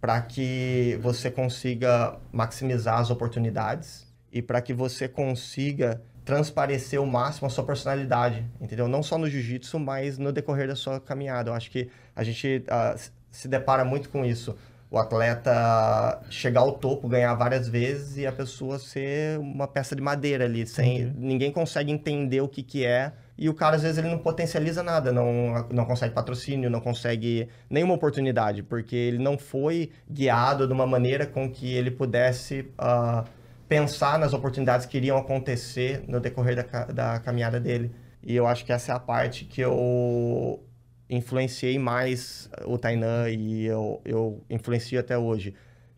[0.02, 7.48] para que você consiga maximizar as oportunidades e para que você consiga transparecer o máximo
[7.48, 8.88] a sua personalidade, entendeu?
[8.88, 11.50] Não só no jiu-jitsu, mas no decorrer da sua caminhada.
[11.50, 12.64] Eu acho que a gente
[12.96, 14.56] s- se depara muito com isso.
[14.92, 20.02] O atleta chegar ao topo, ganhar várias vezes e a pessoa ser uma peça de
[20.02, 21.16] madeira ali, sem Entendi.
[21.18, 23.14] ninguém consegue entender o que que é.
[23.38, 27.48] E o cara, às vezes, ele não potencializa nada, não, não consegue patrocínio, não consegue
[27.70, 33.26] nenhuma oportunidade, porque ele não foi guiado de uma maneira com que ele pudesse ah,
[33.70, 37.92] pensar nas oportunidades que iriam acontecer no decorrer da, da caminhada dele.
[38.24, 40.64] E eu acho que essa é a parte que eu
[41.10, 45.54] influenciei mais o Tainan e eu, eu influencio até hoje.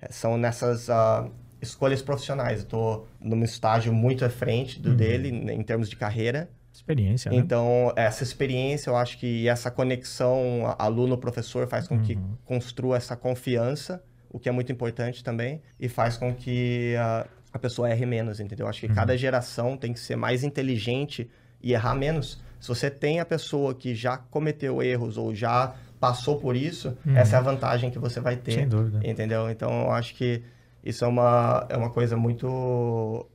[0.10, 1.30] São nessas ah,
[1.62, 2.62] escolhas profissionais.
[2.62, 6.49] Eu tô num estágio muito à frente do dele, em termos de carreira.
[6.80, 7.38] Experiência, né?
[7.38, 12.36] Então, essa experiência, eu acho que essa conexão aluno-professor faz com que Uhum.
[12.46, 17.60] construa essa confiança, o que é muito importante também, e faz com que a, a
[17.60, 18.65] pessoa erre menos, entendeu?
[18.65, 18.96] Eu acho que Uhum.
[18.96, 21.30] cada geração tem que ser mais inteligente
[21.62, 22.42] e errar menos.
[22.60, 27.18] Se você tem a pessoa que já cometeu erros ou já passou por isso, Uhum.
[27.18, 28.54] essa é a vantagem que você vai ter.
[28.54, 29.00] Sem dúvida.
[29.04, 29.50] Entendeu?
[29.50, 30.42] Então, eu acho que
[30.84, 33.28] isso é uma, é uma coisa muito...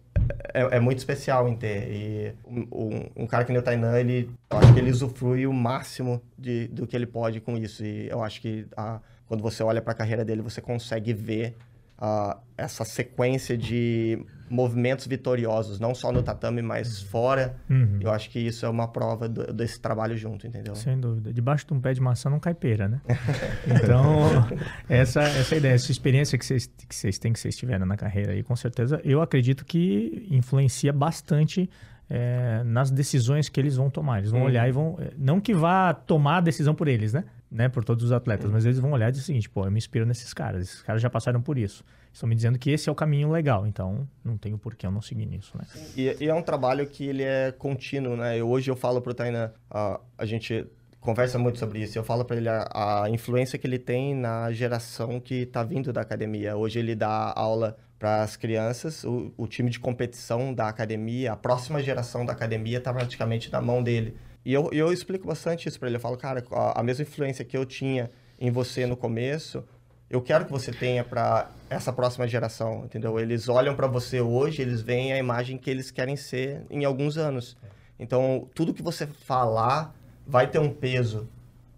[0.53, 1.89] É, é muito especial em ter.
[1.91, 5.53] E um, um- cara que nem o Tainan, ele, eu acho que ele usufrui o
[5.53, 7.85] máximo de, do que ele pode com isso.
[7.85, 11.57] E eu acho que ah, quando você olha para a carreira dele, você consegue ver
[11.99, 17.57] ah, essa sequência de movimentos vitoriosos, não só no tatame, mas fora.
[17.69, 17.99] Uhum.
[18.01, 20.75] Eu acho que isso é uma prova do- desse trabalho junto, entendeu?
[20.75, 21.33] Sem dúvida.
[21.33, 23.01] Debaixo de um pé de maçã não cai pera, né?
[23.67, 24.47] Então,
[24.89, 28.33] essa, essa ideia, essa experiência que vocês, que vocês têm, que vocês tiveram na carreira
[28.33, 31.69] aí, com certeza, eu acredito que influencia bastante
[32.11, 34.19] é, nas decisões que eles vão tomar.
[34.19, 34.47] Eles vão Uhum.
[34.47, 34.97] olhar e vão.
[35.01, 37.25] é, Não que vá tomar a decisão por eles, né?
[37.51, 37.69] Né?
[37.69, 39.79] Por todos os atletas, mas eles vão olhar e dizer o seguinte: pô, eu me
[39.79, 41.85] inspiro nesses caras, esses caras já passaram por isso.
[42.13, 44.91] Estão me dizendo que esse é o caminho legal, então não tenho por que eu
[44.91, 45.65] não seguir nisso, né?
[45.97, 48.39] E, e é um trabalho que ele é contínuo, né?
[48.39, 50.67] Eu, hoje eu falo pro Tainan, a, a gente
[51.01, 51.99] conversa muito sobre isso.
[51.99, 55.93] Eu falo para ele a, a influência que ele tem na geração que tá vindo
[55.93, 56.57] da academia.
[56.57, 61.37] Hoje ele dá aula para as crianças, o, o time de competição da academia, a
[61.37, 64.17] próxima geração da academia tá praticamente na mão dele.
[64.45, 65.97] E eu, eu explico bastante isso para ele.
[65.97, 69.65] Eu falo, cara, a, a mesma influência que eu tinha em você no começo,
[70.11, 73.19] eu quero que você tenha para essa próxima geração, entendeu?
[73.19, 77.17] Eles olham para você hoje, eles veem a imagem que eles querem ser em alguns
[77.17, 77.57] anos.
[77.99, 79.95] Então, tudo que você falar
[80.27, 81.29] vai ter um peso,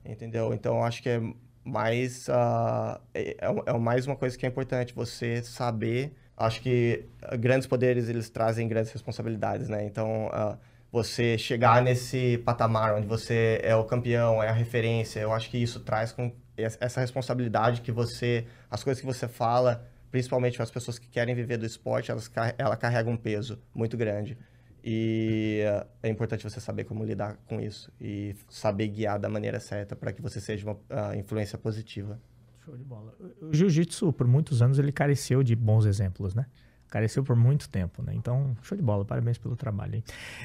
[0.04, 0.52] entendeu?
[0.52, 1.20] Então, acho que é
[1.64, 6.12] mais ah, é, é é mais uma coisa que é importante você saber.
[6.36, 7.04] Acho que
[7.38, 9.84] grandes poderes eles trazem grandes responsabilidades, né?
[9.84, 10.58] Então, ah,
[10.96, 15.58] você chegar nesse patamar onde você é o campeão, é a referência, eu acho que
[15.58, 20.64] isso traz com es- essa responsabilidade que você, as coisas que você fala, principalmente para
[20.64, 24.38] as pessoas que querem viver do esporte, elas ela carrega um peso muito grande.
[24.82, 25.60] E
[26.02, 30.12] é importante você saber como lidar com isso e saber guiar da maneira certa para
[30.14, 32.18] que você seja uma ah, influência positiva.
[32.64, 33.14] Show de bola.
[33.42, 36.46] O jiu-jitsu, por muitos anos, ele careceu de bons exemplos, né?
[36.88, 38.12] Careceu por muito tempo, né?
[38.14, 40.02] Então, show de bola, parabéns pelo trabalho.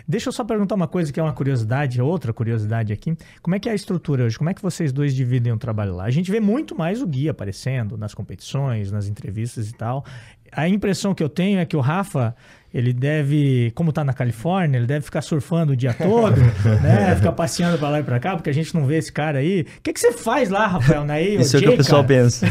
[0.08, 3.16] Deixa eu só perguntar uma coisa que é uma curiosidade, outra curiosidade aqui.
[3.42, 4.38] Como é que é a estrutura hoje?
[4.38, 6.06] Como é que vocês dois dividem o trabalho lá?
[6.06, 10.06] A gente vê muito mais o Gui aparecendo nas competições, nas entrevistas e tal.
[10.52, 12.36] A impressão que eu tenho é que o Rafa,
[12.74, 16.36] ele deve, como tá na Califórnia, ele deve ficar surfando o dia todo,
[16.82, 17.16] né?
[17.16, 19.62] Ficar passeando pra lá e pra cá, porque a gente não vê esse cara aí.
[19.62, 21.06] O que, que você faz lá, Rafael?
[21.06, 22.46] Naí, Isso é o que o pessoal pensa.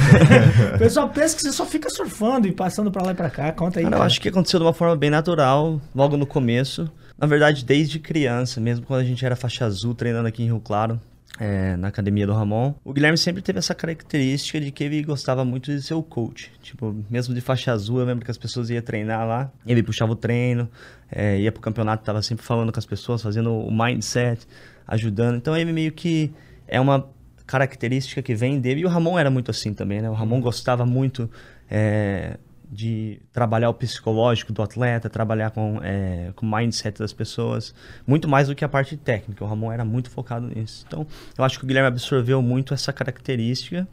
[0.75, 3.53] o pessoal pensa que você só fica surfando e passando pra lá e pra cá.
[3.53, 3.85] Conta aí.
[3.85, 4.07] Cara, eu cara.
[4.07, 6.91] acho que aconteceu de uma forma bem natural, logo no começo.
[7.19, 10.61] Na verdade, desde criança, mesmo quando a gente era faixa azul, treinando aqui em Rio
[10.61, 10.99] Claro,
[11.41, 15.43] é, na academia do Ramon, o Guilherme sempre teve essa característica de que ele gostava
[15.43, 16.53] muito de ser o coach.
[16.63, 20.13] Tipo, mesmo de faixa azul, eu lembro que as pessoas iam treinar lá, ele puxava
[20.13, 20.69] o treino,
[21.11, 24.47] é, ia pro campeonato, tava sempre falando com as pessoas, fazendo o mindset,
[24.87, 25.37] ajudando.
[25.37, 26.31] Então ele meio que
[26.69, 27.09] é uma
[27.47, 28.83] característica que vem dele.
[28.83, 30.11] E o Ramon era muito assim também, né?
[30.11, 31.31] O Ramon gostava muito
[31.71, 32.37] é,
[32.73, 37.75] de trabalhar o psicológico do atleta, trabalhar com, é, com o mindset das pessoas,
[38.07, 39.45] muito mais do que a parte técnica.
[39.45, 40.85] O Ramon era muito focado nisso.
[40.87, 41.05] Então,
[41.37, 43.89] eu acho que o Guilherme absorveu muito essa característica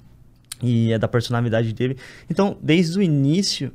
[0.62, 1.98] e é da personalidade dele.
[2.30, 3.72] Então, desde o início,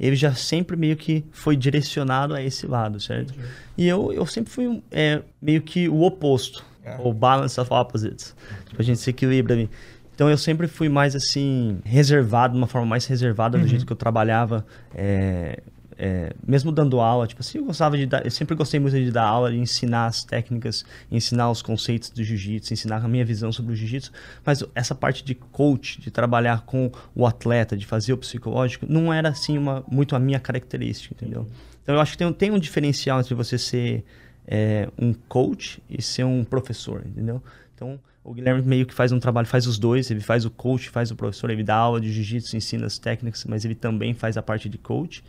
[0.00, 3.34] ele já sempre meio que foi direcionado a esse lado, certo?
[3.76, 6.96] E eu, eu sempre fui é, meio que o oposto, É.
[7.00, 8.34] o balance of opposites.
[8.68, 9.68] Tipo, a gente se equilibra ali.
[10.16, 13.92] Então eu sempre fui mais assim, reservado, de uma forma mais reservada do jeito que
[13.92, 14.66] eu trabalhava.
[14.94, 15.62] é,
[15.98, 19.10] é, mesmo dando aula, tipo assim, eu gostava de dar, eu sempre gostei muito de
[19.10, 23.50] dar aula, de ensinar as técnicas, ensinar os conceitos do jiu-jitsu, ensinar a minha visão
[23.50, 24.12] sobre o jiu-jitsu,
[24.44, 29.10] mas essa parte de coach, de trabalhar com o atleta, de fazer o psicológico, não
[29.12, 31.46] era assim uma, muito a minha característica, entendeu?
[31.82, 34.04] Então eu acho que tem, um- tem um diferencial entre você ser
[34.46, 37.42] é, um coach e ser um professor, entendeu?
[37.74, 40.90] Então, o Guilherme meio que faz um trabalho, faz os dois, ele faz o coach,
[40.90, 44.36] faz o professor, ele dá aula de jiu-jitsu, ensina as técnicas, mas ele também faz
[44.36, 45.22] a parte de coach.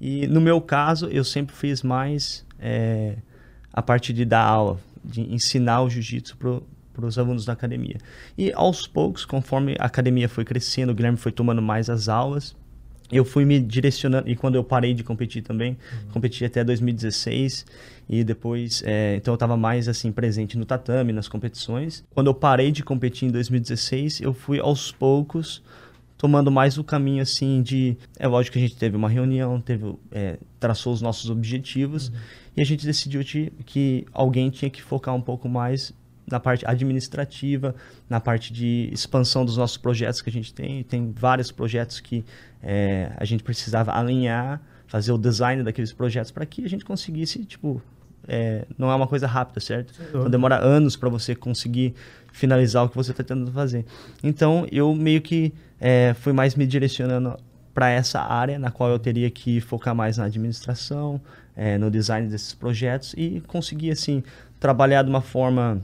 [0.00, 3.14] E no meu caso, eu sempre fiz mais é,
[3.72, 7.98] a parte de dar aula, de ensinar o jiu-jitsu para os alunos da academia.
[8.36, 12.56] E aos poucos, conforme a academia foi crescendo, o Guilherme foi tomando mais as aulas,
[13.10, 15.76] eu fui me direcionando, e quando eu parei de competir também,
[16.12, 17.66] competi até 2016,
[18.08, 22.04] e depois, é, então eu estava mais assim, presente no tatame, nas competições.
[22.14, 25.62] Quando eu parei de competir em 2016, eu fui aos poucos
[26.16, 27.96] tomando mais o caminho assim de...
[28.18, 32.12] É lógico que a gente teve uma reunião, teve, é, traçou os nossos objetivos,
[32.54, 35.94] e a gente decidiu de- que alguém tinha que focar um pouco mais
[36.30, 37.74] na parte administrativa,
[38.08, 40.82] na parte de expansão dos nossos projetos que a gente tem.
[40.82, 42.24] Tem vários projetos que
[42.62, 47.44] é, a gente precisava alinhar, fazer o design daqueles projetos para que a gente conseguisse,
[47.44, 47.82] tipo,
[48.28, 49.94] é, não é uma coisa rápida, certo?
[50.08, 51.94] Então demora anos para você conseguir
[52.32, 53.84] finalizar o que você está tentando fazer.
[54.22, 57.36] Então eu meio que é, fui mais me direcionando
[57.74, 61.20] para essa área na qual eu teria que focar mais na administração,
[61.56, 64.22] é, no design desses projetos e conseguir assim
[64.58, 65.80] trabalhar de uma forma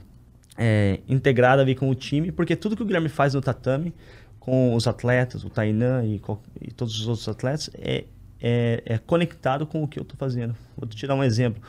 [0.57, 3.93] é, integrada ali com o time, porque tudo que o Guilherme faz no tatame
[4.39, 6.21] com os atletas, o Tainan e,
[6.61, 8.05] e todos os outros atletas, é,
[8.41, 10.55] é, é conectado com o que eu estou fazendo.
[10.77, 11.61] Vou te dar um exemplo.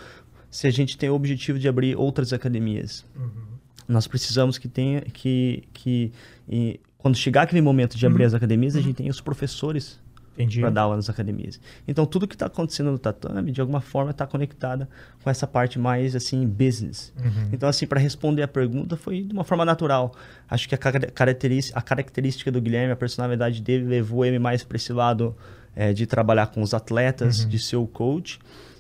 [0.51, 3.31] Se a gente tem o objetivo de abrir outras academias, uhum.
[3.87, 6.13] nós precisamos que tenha que, que
[6.49, 8.29] e, quando chegar aquele momento de abrir uhum.
[8.29, 10.01] as academias, a gente tem os professores
[10.61, 11.61] para dar aula nas academias.
[11.87, 14.89] Então, tudo que está acontecendo no tatame, de alguma forma, está conectada
[15.23, 17.13] com essa parte mais, assim, business.
[17.19, 17.51] Uhum.
[17.53, 20.15] Então, assim, para responder a pergunta, foi de uma forma natural.
[20.49, 24.77] Acho que a característica, a característica do Guilherme, a personalidade dele, levou ele mais para
[24.77, 25.37] esse lado
[25.75, 27.49] é, de trabalhar com os atletas, uhum.
[27.49, 28.39] de ser o coach.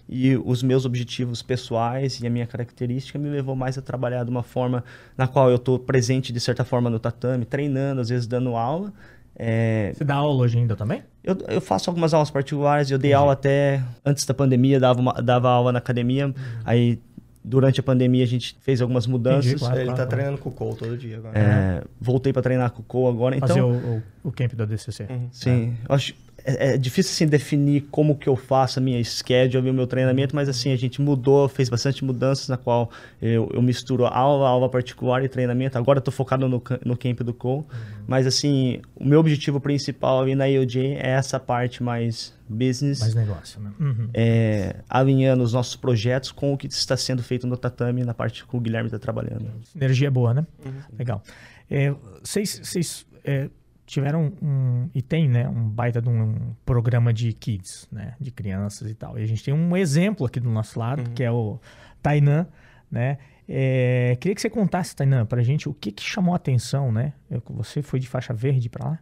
[0.09, 4.31] E os meus objetivos pessoais e a minha característica me levou mais a trabalhar de
[4.31, 4.83] uma forma
[5.16, 8.90] na qual eu estou presente, de certa forma, no tatame, treinando, às vezes dando aula,
[9.37, 9.93] é...
[9.95, 11.03] Você dá aula hoje ainda também?
[11.23, 13.21] Eu, eu faço algumas aulas particulares, eu dei Entendi.
[13.21, 16.35] aula até antes da pandemia, dava, uma, dava aula na academia, uhum.
[16.64, 16.99] aí
[17.45, 19.47] durante a pandemia a gente fez algumas mudanças.
[19.47, 20.11] Entendi, claro, Ele claro, tá claro.
[20.11, 21.38] treinando com o Cole todo dia agora.
[21.38, 23.49] É, voltei para treinar com o Cole agora, então...
[23.49, 25.07] Fazer o, o, o camp da DCC.
[25.09, 25.29] Uhum.
[25.31, 25.88] Sim, é.
[25.88, 26.14] eu acho
[26.49, 30.35] é, é, difícil assim definir como que eu faço a minha schedule, o meu treinamento,
[30.35, 34.67] mas assim, a gente mudou, fez bastante mudanças na qual eu, eu misturo aula, aula
[34.71, 35.77] particular e treinamento.
[35.77, 37.67] Agora estou focado no, no camp do Cole, uhum.
[38.07, 43.01] mas assim, o meu objetivo principal ali na EOJ é essa parte mais business.
[43.01, 43.71] Mais negócio, né?
[43.79, 44.09] Uhum.
[44.15, 48.47] É, alinhando os nossos projetos com o que está sendo feito no tatame, na parte
[48.47, 49.51] que o Guilherme está trabalhando.
[49.77, 50.47] Energia boa, né?
[50.65, 50.73] Uhum.
[50.99, 51.23] Legal.
[51.71, 53.51] É, vocês é,
[53.88, 58.90] tiveram um e tem, né, um baita de um, programa de kids, né, de crianças
[58.90, 59.18] e tal.
[59.18, 61.14] E a gente tem um exemplo aqui do nosso lado, uhum.
[61.14, 61.59] que é o
[62.03, 62.46] Tainan,
[62.90, 63.18] né?
[63.48, 67.14] É, queria que você contasse, Tainan, pra gente o que, que chamou a atenção, né?
[67.48, 68.98] Você foi de faixa verde para lá?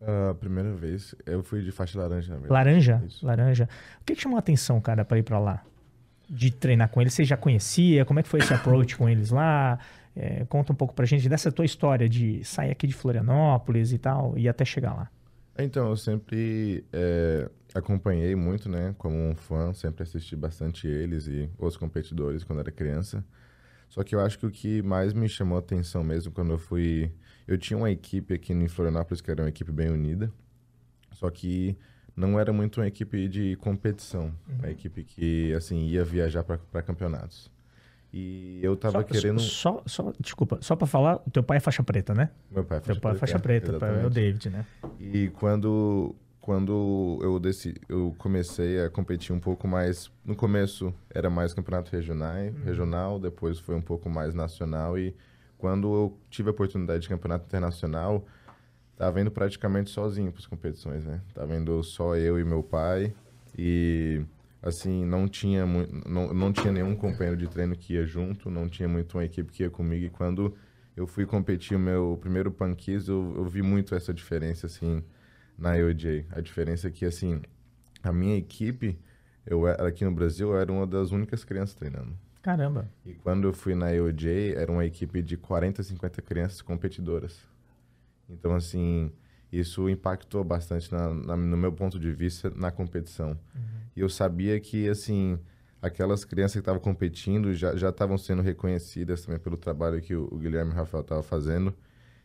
[0.00, 2.38] A uh, primeira vez eu fui de faixa laranja.
[2.48, 3.02] Laranja?
[3.06, 3.24] Isso.
[3.24, 3.68] Laranja.
[4.00, 5.62] O que, que chamou a atenção, cara, para ir para lá?
[6.28, 7.14] De treinar com eles?
[7.14, 8.04] Você já conhecia?
[8.04, 9.78] Como é que foi esse approach com eles lá?
[10.20, 13.98] É, conta um pouco pra gente dessa tua história de sair aqui de Florianópolis e
[13.98, 15.08] tal, e até chegar lá.
[15.56, 18.96] Então, eu sempre é, acompanhei muito, né?
[18.98, 23.24] Como um fã, sempre assisti bastante eles e os competidores quando era criança.
[23.88, 26.58] Só que eu acho que o que mais me chamou a atenção mesmo quando eu
[26.58, 27.12] fui...
[27.46, 30.32] Eu tinha uma equipe aqui em Florianópolis que era uma equipe bem unida,
[31.12, 31.78] só que
[32.14, 34.56] não era muito uma equipe de competição, uhum.
[34.58, 37.50] uma equipe que, assim, ia viajar para campeonatos.
[38.12, 39.40] E eu tava só, querendo.
[39.40, 42.30] Só, só, desculpa, só para falar, o teu pai é faixa preta, né?
[42.50, 44.64] Meu pai é faixa teu pai é faixa preta, é, é o David, né?
[44.98, 50.10] E quando, quando eu, decidi, eu comecei a competir um pouco mais.
[50.24, 52.64] No começo era mais campeonato regional, uhum.
[52.64, 54.98] regional, depois foi um pouco mais nacional.
[54.98, 55.14] E
[55.58, 58.24] quando eu tive a oportunidade de campeonato internacional,
[58.96, 61.20] tava indo praticamente sozinho para as competições, né?
[61.34, 63.12] Tava indo só eu e meu pai.
[63.56, 64.22] E
[64.62, 68.88] assim, não tinha, não, não tinha nenhum companheiro de treino que ia junto, não tinha
[68.88, 70.04] muito uma equipe que ia comigo.
[70.04, 70.54] E quando
[70.96, 75.02] eu fui competir o meu primeiro panquiz, eu, eu vi muito essa diferença, assim,
[75.56, 76.26] na EOJ.
[76.30, 77.40] A diferença é que, assim,
[78.02, 78.98] a minha equipe,
[79.46, 82.16] eu aqui no Brasil, eu era uma das únicas crianças treinando.
[82.42, 82.90] Caramba!
[83.04, 87.40] E quando eu fui na EOJ, era uma equipe de 40, 50 crianças competidoras.
[88.28, 89.12] Então, assim,
[89.52, 93.30] isso impactou bastante na, na, no meu ponto de vista na competição.
[93.30, 93.62] Uhum.
[93.96, 95.38] E eu sabia que, assim,
[95.80, 100.38] aquelas crianças que estavam competindo já estavam sendo reconhecidas também pelo trabalho que o, o
[100.38, 101.74] Guilherme e o Rafael estavam fazendo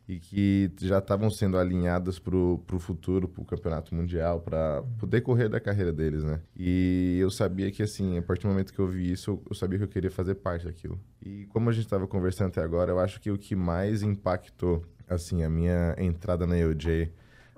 [0.08, 4.88] e que já estavam sendo alinhadas para o futuro, para o campeonato mundial, para uhum.
[5.02, 6.42] o decorrer da carreira deles, né?
[6.58, 9.56] E eu sabia que, assim, a partir do momento que eu vi isso, eu, eu
[9.56, 11.00] sabia que eu queria fazer parte daquilo.
[11.22, 14.84] E como a gente estava conversando até agora, eu acho que o que mais impactou
[15.08, 17.12] assim, a minha entrada na EOJ,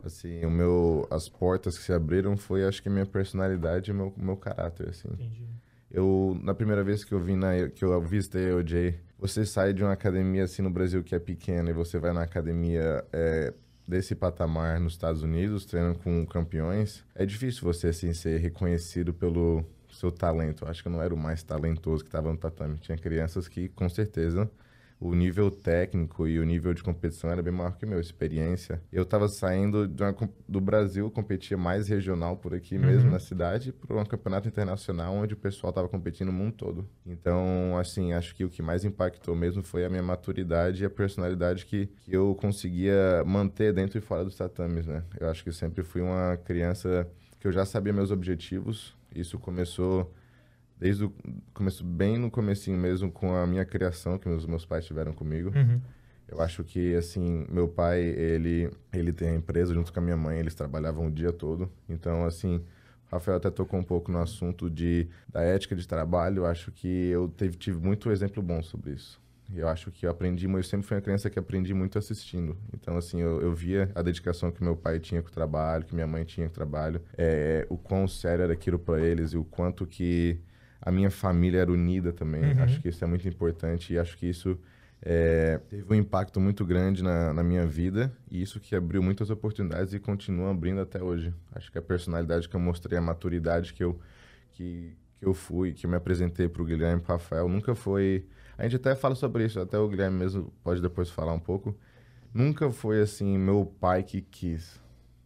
[0.04, 3.94] assim, o meu, as portas que se abriram foi, acho que a minha personalidade e
[3.94, 5.10] meu, meu caráter, assim.
[5.14, 5.48] Entendi.
[5.90, 9.74] Eu, na primeira vez que eu vim na, que eu visitei a EOJ, você sai
[9.74, 13.54] de uma academia, assim, no Brasil que é pequena e você vai na academia é,
[13.88, 19.64] desse patamar nos Estados Unidos, treinando com campeões, é difícil você, assim, ser reconhecido pelo
[19.90, 20.66] seu talento.
[20.68, 22.78] Acho que eu não era o mais talentoso que estava no tatame.
[22.78, 24.50] Tinha crianças que, com certeza,
[25.00, 28.82] o nível técnico e o nível de competição era bem maior que o meu, experiência.
[28.92, 32.86] Eu estava saindo uma, do Brasil, competia mais regional por aqui uhum.
[32.86, 36.90] mesmo na cidade, para um campeonato internacional onde o pessoal estava competindo no mundo todo.
[37.06, 40.90] Então, assim, acho que o que mais impactou mesmo foi a minha maturidade e a
[40.90, 45.04] personalidade que, que eu conseguia manter dentro e fora dos tatames, né?
[45.20, 47.08] Eu acho que sempre fui uma criança
[47.40, 48.96] que eu já sabia meus objetivos.
[49.14, 50.12] Isso começou
[50.78, 51.14] desde o
[51.54, 55.52] começo, bem no comecinho mesmo, com a minha criação, que os meus pais tiveram comigo.
[55.56, 55.80] Uhum.
[56.28, 60.18] Eu acho que, assim, meu pai, ele, ele tem a empresa junto com a minha
[60.18, 61.72] mãe, eles trabalhavam o dia todo.
[61.88, 62.64] Então, assim,
[63.06, 66.40] Rafael até tocou um pouco no assunto de, da ética de trabalho.
[66.40, 69.24] Eu acho que eu teve, tive muito exemplo bom sobre isso.
[69.54, 72.58] Eu acho que eu aprendi, eu sempre fui uma criança que aprendi muito assistindo.
[72.74, 75.94] Então, assim, eu, eu via a dedicação que meu pai tinha com o trabalho, que
[75.94, 79.38] minha mãe tinha com o trabalho, é, o quão sério era aquilo para eles e
[79.38, 80.40] o quanto que
[80.82, 82.54] a minha família era unida também.
[82.54, 82.64] Uhum.
[82.64, 84.58] Acho que isso é muito importante e acho que isso
[85.02, 89.30] é, teve um impacto muito grande na, na, minha vida e isso que abriu muitas
[89.30, 91.34] oportunidades e continua abrindo até hoje.
[91.54, 94.00] Acho que a personalidade que eu mostrei, a maturidade que eu,
[94.54, 98.26] que, que eu fui, que eu me apresentei para o Guilherme e Rafael, nunca foi...
[98.58, 101.78] A gente até fala sobre isso, até o Guilherme mesmo pode depois falar um pouco.
[102.34, 104.82] Nunca foi, assim, meu pai que quis.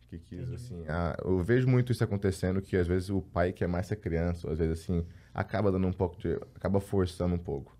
[0.10, 0.84] Que quis, assim...
[0.88, 4.48] A, eu vejo muito isso acontecendo, que às vezes o pai quer mais ser criança,
[4.48, 6.36] ou às vezes, assim, acaba dando um pouco de...
[6.56, 7.78] acaba forçando um pouco.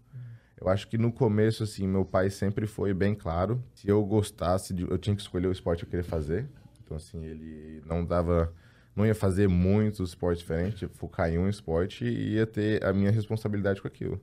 [0.60, 3.64] Eu acho que no começo, assim, meu pai sempre foi bem claro.
[3.74, 6.50] Se eu gostasse, de, eu tinha que escolher o esporte que eu queria fazer.
[6.84, 8.54] Então, assim, ele não dava...
[8.96, 13.12] Não ia fazer muitos esportes diferentes, focar em um esporte e ia ter a minha
[13.12, 14.20] responsabilidade com aquilo.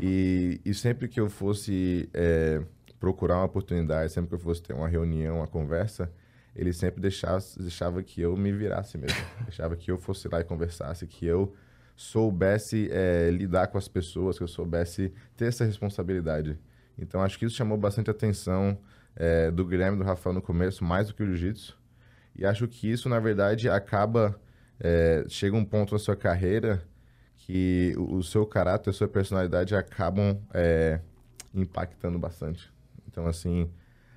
[0.00, 2.62] E, e, sempre que eu fosse é,
[2.98, 6.10] procurar uma oportunidade, sempre que eu fosse ter uma reunião, uma conversa,
[6.54, 9.18] ele sempre deixava, deixava que eu me virasse mesmo.
[9.44, 11.54] deixava que eu fosse lá e conversasse, que eu
[11.98, 16.56] soubesse é, lidar com as pessoas, que eu soubesse ter essa responsabilidade.
[16.96, 18.78] Então, acho que isso chamou bastante atenção
[19.16, 21.76] é, do Guilherme do Rafael no começo, mais do que o jiu-jitsu.
[22.36, 24.40] E acho que isso, na verdade, acaba...
[24.80, 26.84] É, chega um ponto na sua carreira
[27.34, 31.00] que o, o seu caráter, a sua personalidade acabam é,
[31.52, 32.72] impactando bastante.
[33.08, 33.68] Então, assim,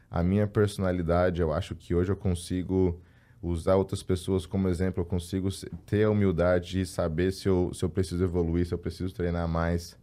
[0.07, 3.01] a minha personalidade, eu acho que hoje eu consigo
[3.41, 5.49] usar outras pessoas como exemplo, eu consigo
[5.85, 9.47] ter a humildade de saber se eu, se eu preciso evoluir, se eu preciso treinar
[9.47, 9.97] mais.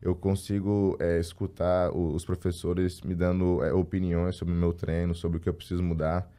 [0.00, 5.38] Eu consigo é, escutar os professores me dando é, opiniões sobre o meu treino, sobre
[5.38, 6.30] o que eu preciso mudar.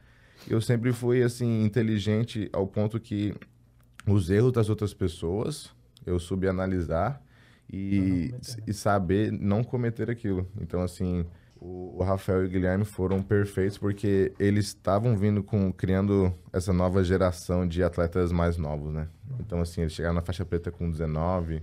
[0.48, 3.34] Eu sempre fui assim inteligente ao ponto que
[4.06, 7.20] os erros das outras pessoas eu soube analisar
[7.70, 8.38] e, né?
[8.68, 10.48] e saber não cometer aquilo.
[10.60, 11.26] Então assim,
[11.60, 17.02] o, Rafael e o Guilherme foram perfeitos porque eles estavam vindo com criando essa nova
[17.02, 19.08] geração de atletas mais novos, né?
[19.40, 21.62] Então assim, eles chegaram na faixa preta com 19,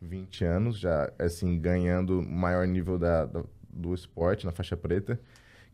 [0.00, 5.18] 20 anos, já assim ganhando maior nível da, da, do esporte na faixa preta,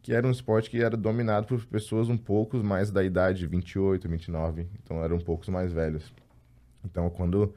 [0.01, 4.09] que era um esporte que era dominado por pessoas um pouco mais da idade 28,
[4.09, 6.13] 29, então eram um poucos mais velhos.
[6.85, 7.55] Então quando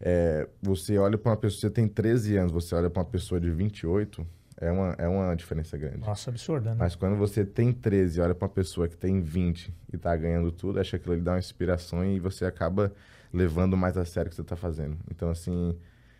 [0.00, 3.40] é, você olha para uma pessoa, você tem 13 anos, você olha para uma pessoa
[3.40, 4.26] de 28,
[4.58, 5.98] é uma, é uma diferença grande.
[5.98, 6.76] Nossa, absurda, né?
[6.78, 10.16] Mas quando você tem 13 e olha para uma pessoa que tem 20 e tá
[10.16, 12.92] ganhando tudo, acha que aquilo lhe dá uma inspiração e você acaba
[13.32, 14.96] levando mais a sério o que você tá fazendo.
[15.10, 15.76] Então, assim.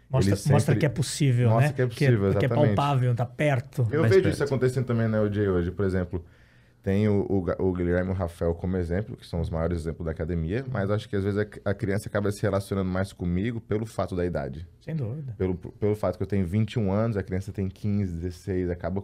[0.09, 0.53] Mostra, sempre...
[0.53, 1.75] mostra que é possível, mostra né?
[1.75, 2.39] que é possível, que, exatamente.
[2.39, 3.89] Que é palpável, tá perto.
[3.91, 4.29] Eu vejo perto.
[4.29, 5.71] isso acontecendo também na LJ hoje.
[5.71, 6.25] Por exemplo,
[6.87, 10.05] tem o, o, o, Guilherme e o Rafael como exemplo, que são os maiores exemplos
[10.05, 13.61] da academia, mas acho que às vezes a, a, criança acaba se relacionando mais comigo
[13.61, 14.65] pelo fato da idade.
[14.83, 15.35] Sem dúvida.
[15.37, 19.03] Pelo, pelo fato que eu tenho 21 anos, a criança tem 15, 16, acaba,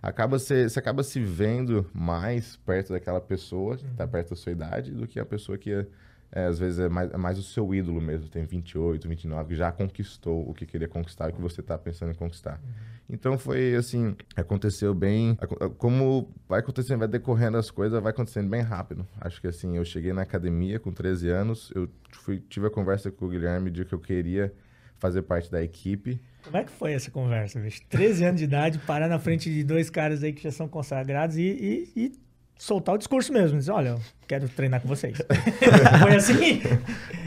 [0.00, 4.10] acaba se, você acaba se vendo mais perto daquela pessoa que está uhum.
[4.10, 5.86] perto da sua idade do que a pessoa que
[6.30, 9.56] é, às vezes é mais, é mais, o seu ídolo mesmo, tem 28, 29, que
[9.56, 12.60] já conquistou o que queria conquistar, o que você está pensando em conquistar.
[12.62, 12.98] Uhum.
[13.10, 15.36] Então foi assim, aconteceu bem,
[15.78, 19.06] como vai acontecendo, vai decorrendo as coisas, vai acontecendo bem rápido.
[19.18, 23.10] Acho que assim, eu cheguei na academia com 13 anos, eu fui, tive a conversa
[23.10, 24.52] com o Guilherme de que eu queria
[24.98, 26.20] fazer parte da equipe.
[26.42, 27.80] Como é que foi essa conversa, bicho?
[27.88, 31.36] 13 anos de idade, parar na frente de dois caras aí que já são consagrados
[31.36, 32.12] e, e, e
[32.58, 33.58] soltar o discurso mesmo.
[33.58, 33.96] Dizer, olha,
[34.28, 35.16] quero treinar com vocês.
[36.00, 36.60] Foi assim?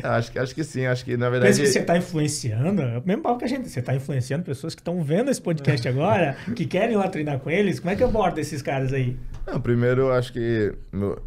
[0.03, 1.51] Acho, acho que sim, acho que na verdade.
[1.51, 3.67] Pensa que você está influenciando, é o mesmo papo que a gente.
[3.67, 7.39] Você está influenciando pessoas que estão vendo esse podcast agora, que querem ir lá treinar
[7.39, 7.79] com eles.
[7.79, 9.17] Como é que aborda esses caras aí?
[9.45, 10.73] Não, primeiro, acho que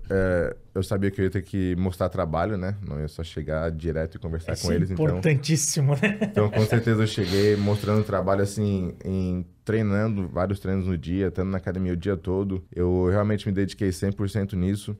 [0.08, 2.76] é, eu sabia que eu ia ter que mostrar trabalho, né?
[2.86, 4.90] Não ia só chegar direto e conversar com eles.
[4.90, 6.18] É importantíssimo, então, né?
[6.22, 11.50] Então, com certeza, eu cheguei mostrando trabalho assim, em treinando vários treinos no dia, estando
[11.50, 12.64] na academia o dia todo.
[12.74, 14.96] Eu realmente me dediquei 100% nisso.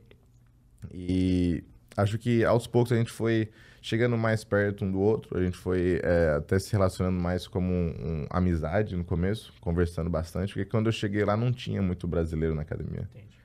[0.93, 1.63] E
[1.95, 3.49] acho que aos poucos a gente foi
[3.81, 7.71] chegando mais perto um do outro, a gente foi é, até se relacionando mais como
[7.71, 12.07] um, um, amizade no começo, conversando bastante, porque quando eu cheguei lá não tinha muito
[12.07, 13.07] brasileiro na academia.
[13.13, 13.35] Entendi.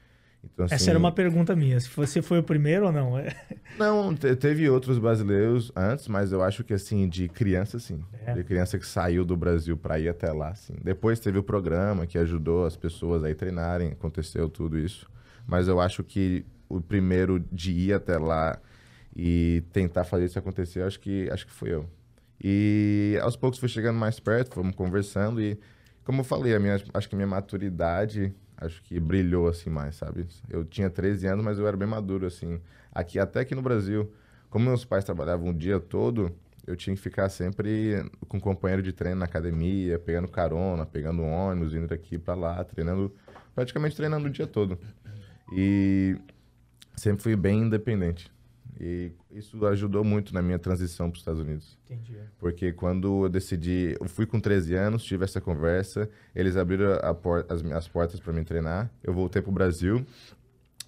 [0.42, 3.12] Então, assim, Essa era uma pergunta minha, se você foi o primeiro ou não.
[3.78, 8.02] não, teve outros brasileiros antes, mas eu acho que assim, de criança, sim.
[8.24, 8.32] É.
[8.32, 10.74] De criança que saiu do Brasil para ir até lá, sim.
[10.82, 15.06] Depois teve o programa que ajudou as pessoas a ir treinarem, aconteceu tudo isso.
[15.46, 18.58] Mas eu acho que o primeiro de ir até lá
[19.14, 21.86] e tentar fazer isso acontecer, acho que acho que foi eu.
[22.42, 25.58] E aos poucos fui chegando mais perto, fomos conversando e
[26.04, 29.96] como eu falei, a minha, acho que a minha maturidade acho que brilhou assim mais,
[29.96, 30.26] sabe?
[30.48, 32.60] Eu tinha 13 anos, mas eu era bem maduro assim.
[32.92, 34.12] Aqui até aqui no Brasil,
[34.48, 36.34] como meus pais trabalhavam o dia todo,
[36.66, 41.22] eu tinha que ficar sempre com um companheiro de treino na academia, pegando carona, pegando
[41.22, 43.14] ônibus, indo daqui para lá, treinando,
[43.54, 44.78] praticamente treinando o dia todo.
[45.52, 46.16] E
[47.00, 48.30] sempre fui bem independente.
[48.78, 51.78] E isso ajudou muito na minha transição para os Estados Unidos.
[51.84, 52.18] Entendi.
[52.38, 57.44] Porque quando eu decidi, eu fui com 13 anos, tive essa conversa, eles abriram por,
[57.48, 60.04] as, as portas para me treinar, eu voltei para o Brasil,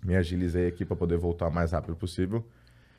[0.03, 2.47] me agilizei aqui para poder voltar o mais rápido possível.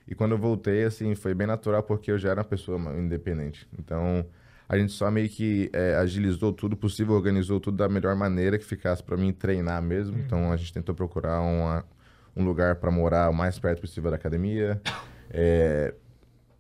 [0.07, 3.68] E quando eu voltei, assim, foi bem natural porque eu já era uma pessoa independente.
[3.80, 4.26] Então,
[4.68, 8.66] a gente só meio que é, agilizou tudo possível, organizou tudo da melhor maneira que
[8.66, 10.18] ficasse para mim treinar mesmo.
[10.18, 10.24] Uhum.
[10.24, 11.86] Então, a gente tentou procurar uma,
[12.36, 14.82] um lugar para morar o mais perto possível da academia,
[15.30, 15.94] é,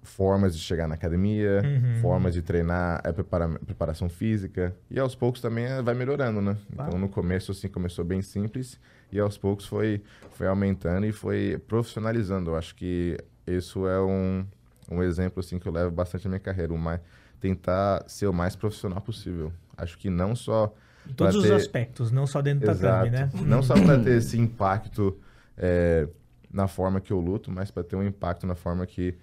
[0.03, 2.01] formas de chegar na academia, uhum.
[2.01, 4.75] formas de treinar, é, prepara, preparação física.
[4.89, 6.57] E aos poucos também é, vai melhorando, né?
[6.71, 8.79] Então, no começo, assim, começou bem simples
[9.11, 10.01] e aos poucos foi,
[10.31, 12.51] foi aumentando e foi profissionalizando.
[12.51, 13.17] Eu acho que
[13.47, 14.45] isso é um,
[14.91, 16.73] um exemplo, assim, que eu levo bastante na minha carreira.
[16.73, 17.01] Uma,
[17.39, 19.51] tentar ser o mais profissional possível.
[19.77, 20.73] Acho que não só...
[21.07, 23.09] Em todos os aspectos, não só dentro Exato.
[23.09, 23.45] da tatame, né?
[23.45, 25.17] Não só para ter esse impacto
[25.57, 26.07] é,
[26.51, 29.15] na forma que eu luto, mas para ter um impacto na forma que,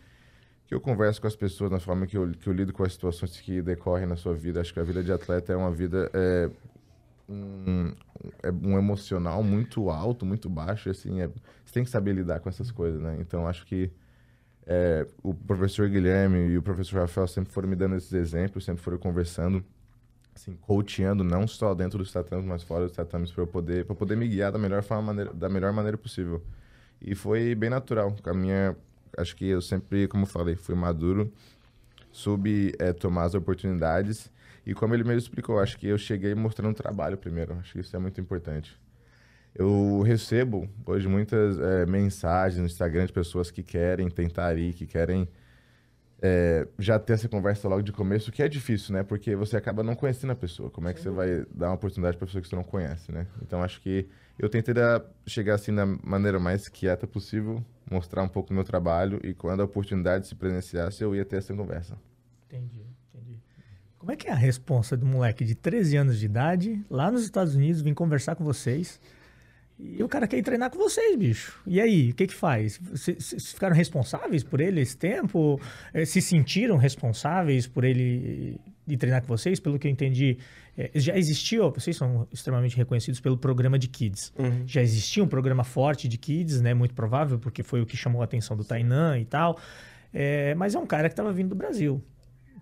[0.66, 2.92] que eu converso com as pessoas, na forma que eu, que eu lido com as
[2.92, 4.60] situações que decorrem na sua vida.
[4.60, 6.10] Acho que a vida de atleta é uma vida.
[6.12, 6.50] É,
[7.28, 7.94] um,
[8.42, 11.28] é um emocional muito alto, muito baixo, assim, é,
[11.64, 13.16] você tem que saber lidar com essas coisas, né?
[13.20, 13.90] Então, acho que
[14.66, 18.82] é, o professor Guilherme e o professor Rafael sempre foram me dando esses exemplos, sempre
[18.82, 19.64] foram conversando
[20.40, 23.94] assim, coachando não só dentro dos tatames, mas fora dos tatames para eu poder para
[23.94, 26.42] poder me guiar da melhor forma maneira, da melhor maneira possível.
[27.00, 28.14] E foi bem natural.
[28.24, 28.76] A minha
[29.16, 31.32] acho que eu sempre, como falei, fui maduro,
[32.10, 34.30] soube é, tomar as oportunidades
[34.64, 37.54] e como ele mesmo explicou, acho que eu cheguei mostrando trabalho primeiro.
[37.54, 38.78] Acho que isso é muito importante.
[39.54, 44.86] Eu recebo hoje muitas é, mensagens no Instagram de pessoas que querem tentar ir, que
[44.86, 45.28] querem
[46.22, 49.02] é, já ter essa conversa logo de começo, que é difícil, né?
[49.02, 50.70] Porque você acaba não conhecendo a pessoa.
[50.70, 53.26] Como é que você vai dar uma oportunidade para pessoa que você não conhece, né?
[53.42, 54.06] Então acho que
[54.38, 54.74] eu tentei
[55.26, 59.60] chegar assim da maneira mais quieta possível, mostrar um pouco do meu trabalho e quando
[59.60, 61.96] a oportunidade se presenciasse, eu ia ter essa conversa.
[62.46, 63.38] Entendi, entendi.
[63.98, 67.22] Como é que é a resposta do moleque de 13 anos de idade, lá nos
[67.22, 69.00] Estados Unidos, vir conversar com vocês?
[69.82, 71.60] E o cara quer ir treinar com vocês, bicho.
[71.66, 72.78] E aí, o que que faz?
[72.78, 75.60] Vocês ficaram responsáveis por ele esse tempo?
[75.94, 79.58] Eh, se sentiram responsáveis por ele ir treinar com vocês?
[79.58, 80.36] Pelo que eu entendi,
[80.76, 84.32] eh, já existia, vocês são extremamente reconhecidos pelo programa de Kids.
[84.38, 84.64] Uhum.
[84.66, 86.74] Já existia um programa forte de Kids, né?
[86.74, 89.58] Muito provável, porque foi o que chamou a atenção do Tainan e tal.
[90.12, 92.02] É, mas é um cara que estava vindo do Brasil.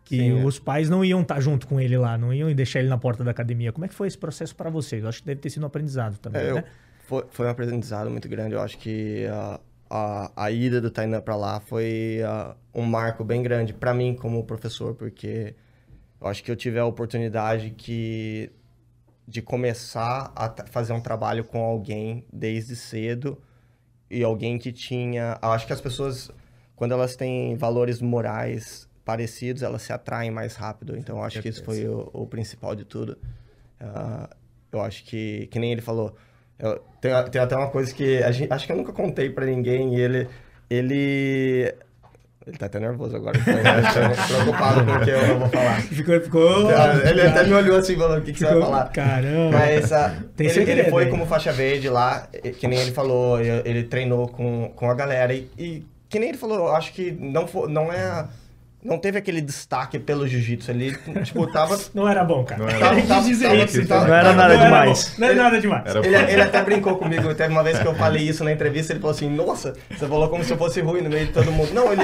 [0.05, 0.45] Que Sim, é.
[0.45, 2.97] os pais não iam estar tá junto com ele lá, não iam deixar ele na
[2.97, 3.73] porta da academia.
[3.73, 5.03] Como é que foi esse processo para vocês?
[5.03, 6.61] Eu acho que deve ter sido um aprendizado também, é, né?
[6.61, 8.55] Eu foi, foi um aprendizado muito grande.
[8.55, 13.25] Eu acho que a, a, a ida do Tainan para lá foi uh, um marco
[13.25, 15.55] bem grande para mim como professor, porque
[16.21, 18.53] eu acho que eu tive a oportunidade que,
[19.27, 23.39] de começar a fazer um trabalho com alguém desde cedo
[24.11, 25.39] e alguém que tinha.
[25.43, 26.31] Eu acho que as pessoas,
[26.77, 30.95] quando elas têm valores morais parecidos, elas se atraem mais rápido.
[30.95, 33.17] Então, eu acho que isso foi o, o principal de tudo.
[33.81, 34.29] Uh,
[34.71, 36.15] eu acho que, que nem ele falou,
[36.59, 39.47] eu, tem, tem até uma coisa que a gente, acho que eu nunca contei pra
[39.47, 40.29] ninguém e ele.
[40.69, 41.75] Ele.
[42.47, 43.39] Ele tá até nervoso agora.
[43.39, 43.45] Tá
[44.27, 45.83] preocupado com o que eu vou falar.
[45.83, 46.21] Ficou.
[46.21, 46.71] ficou
[47.07, 48.89] ele até me olhou assim falando: o que, que ficou, você vai falar?
[48.89, 49.59] Caramba.
[49.59, 52.27] Mas uh, ele, ele foi como faixa verde lá,
[52.59, 55.35] que nem ele falou, ele treinou com, com a galera.
[55.35, 58.27] E, e que nem ele falou, acho que não, for, não é
[58.83, 60.71] não teve aquele destaque pelo jiu-jitsu.
[60.71, 61.79] Ele, tipo, tava.
[61.93, 62.63] Não era bom, cara.
[62.63, 63.87] Não era, tava, tava, dizer tava, isso.
[63.87, 65.07] Tava, não era nada não demais.
[65.09, 65.95] Era não era nada demais.
[65.97, 67.35] Ele, ele, até brincou comigo.
[67.35, 68.93] Teve uma vez que eu falei isso na entrevista.
[68.93, 71.51] Ele falou assim: Nossa, você falou como se eu fosse ruim no meio de todo
[71.51, 71.73] mundo.
[71.73, 72.03] Não, ele.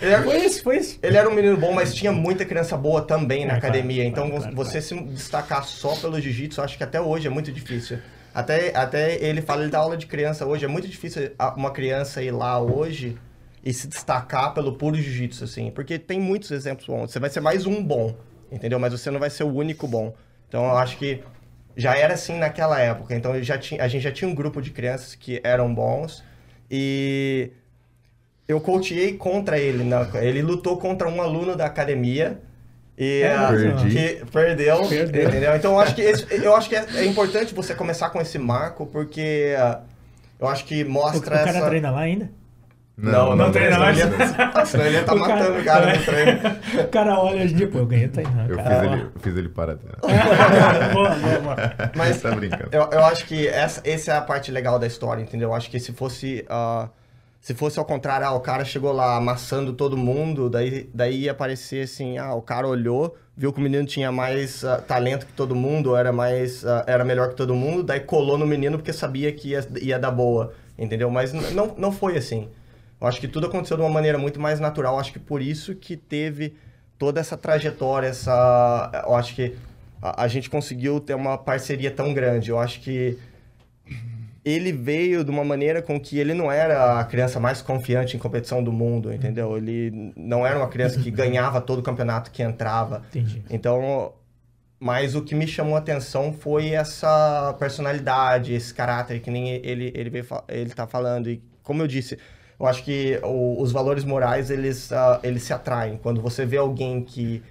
[0.00, 0.98] ele era, foi isso, foi isso.
[1.02, 4.10] Ele era um menino bom, mas tinha muita criança boa também na é, academia.
[4.10, 5.08] Claro, então, claro, você claro.
[5.08, 7.98] se destacar só pelo jiu-jitsu, acho que até hoje é muito difícil.
[8.34, 10.64] Até, até ele fala, ele dá aula de criança hoje.
[10.64, 13.16] É muito difícil uma criança ir lá hoje
[13.64, 15.70] e se destacar pelo puro jiu-jitsu, assim.
[15.70, 17.10] Porque tem muitos exemplos bons.
[17.10, 18.14] Você vai ser mais um bom,
[18.52, 18.78] entendeu?
[18.78, 20.14] Mas você não vai ser o único bom.
[20.46, 21.22] Então eu acho que
[21.74, 23.14] já era assim naquela época.
[23.14, 26.22] Então já tinha, a gente já tinha um grupo de crianças que eram bons
[26.70, 27.52] e
[28.46, 29.82] eu coachei contra ele.
[29.82, 29.96] Né?
[30.20, 32.38] Ele lutou contra um aluno da academia
[32.98, 35.56] e é, uh, que perdeu, perdeu, entendeu?
[35.56, 38.38] Então eu acho que esse, eu acho que é, é, importante você começar com esse
[38.38, 39.82] marco porque uh,
[40.38, 41.66] eu acho que mostra o, o cara essa...
[41.66, 42.30] treina lá ainda?
[42.96, 43.98] Não, não, não, não treina mais.
[44.68, 46.40] Senão ele ia estar tá matando o cara, no treino.
[46.84, 48.48] O cara olha hoje dia, pô, eu ganhei treinar.
[48.48, 49.74] Eu fiz ele, eu fiz ele parar.
[50.92, 51.56] boa, boa, boa.
[51.96, 52.68] Mas tá brincando.
[52.70, 55.48] Eu, eu acho que essa, essa é a parte legal da história, entendeu?
[55.48, 56.46] Eu acho que se fosse.
[56.48, 56.88] Uh,
[57.40, 61.32] Se fosse ao contrário, ah, o cara chegou lá amassando todo mundo, daí, daí ia
[61.32, 65.32] aparecer assim, ah, o cara olhou, viu que o menino tinha mais uh, talento que
[65.34, 68.94] todo mundo, era mais uh, era melhor que todo mundo, daí colou no menino porque
[68.94, 71.10] sabia que ia, ia dar boa, entendeu?
[71.10, 72.48] Mas não, não foi assim.
[73.04, 75.74] Eu acho que tudo aconteceu de uma maneira muito mais natural, acho que por isso
[75.74, 76.56] que teve
[76.98, 79.54] toda essa trajetória, essa eu acho que
[80.00, 82.48] a, a gente conseguiu ter uma parceria tão grande.
[82.48, 83.18] Eu acho que
[84.42, 88.18] ele veio de uma maneira com que ele não era a criança mais confiante em
[88.18, 89.54] competição do mundo, entendeu?
[89.58, 93.02] Ele não era uma criança que ganhava todo o campeonato que entrava.
[93.10, 93.44] Entendi.
[93.50, 94.14] Então,
[94.80, 99.92] mas o que me chamou a atenção foi essa personalidade, esse caráter que nem ele
[99.94, 102.18] ele veio, ele tá falando e como eu disse,
[102.64, 106.56] eu acho que o, os valores morais eles uh, eles se atraem quando você vê
[106.56, 107.42] alguém que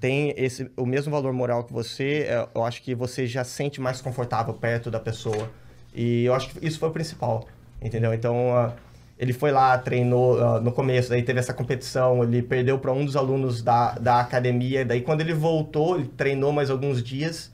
[0.00, 3.80] tem esse o mesmo valor moral que você, é, eu acho que você já sente
[3.80, 5.50] mais confortável perto da pessoa.
[5.94, 7.46] E eu acho que isso foi o principal,
[7.80, 8.12] entendeu?
[8.14, 8.72] Então, uh,
[9.18, 13.04] ele foi lá, treinou uh, no começo, daí teve essa competição, ele perdeu para um
[13.04, 17.52] dos alunos da, da academia, daí quando ele voltou, ele treinou mais alguns dias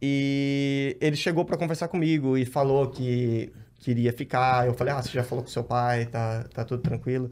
[0.00, 4.66] e ele chegou para conversar comigo e falou que queria ficar.
[4.66, 7.30] Eu falei, ah, você já falou com seu pai, tá, tá tudo tranquilo.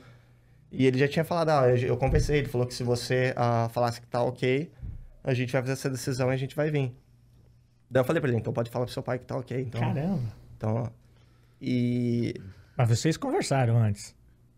[0.71, 3.69] E ele já tinha falado, ah, eu, eu conversei, ele falou que se você uh,
[3.71, 4.71] falasse que tá ok,
[5.23, 6.95] a gente vai fazer essa decisão e a gente vai vir.
[7.91, 9.61] Daí eu falei pra ele, então pode falar pro seu pai que tá ok.
[9.61, 10.33] Então, Caramba.
[10.57, 10.89] Então, ó.
[11.61, 12.35] E.
[12.77, 14.16] Mas vocês conversaram antes?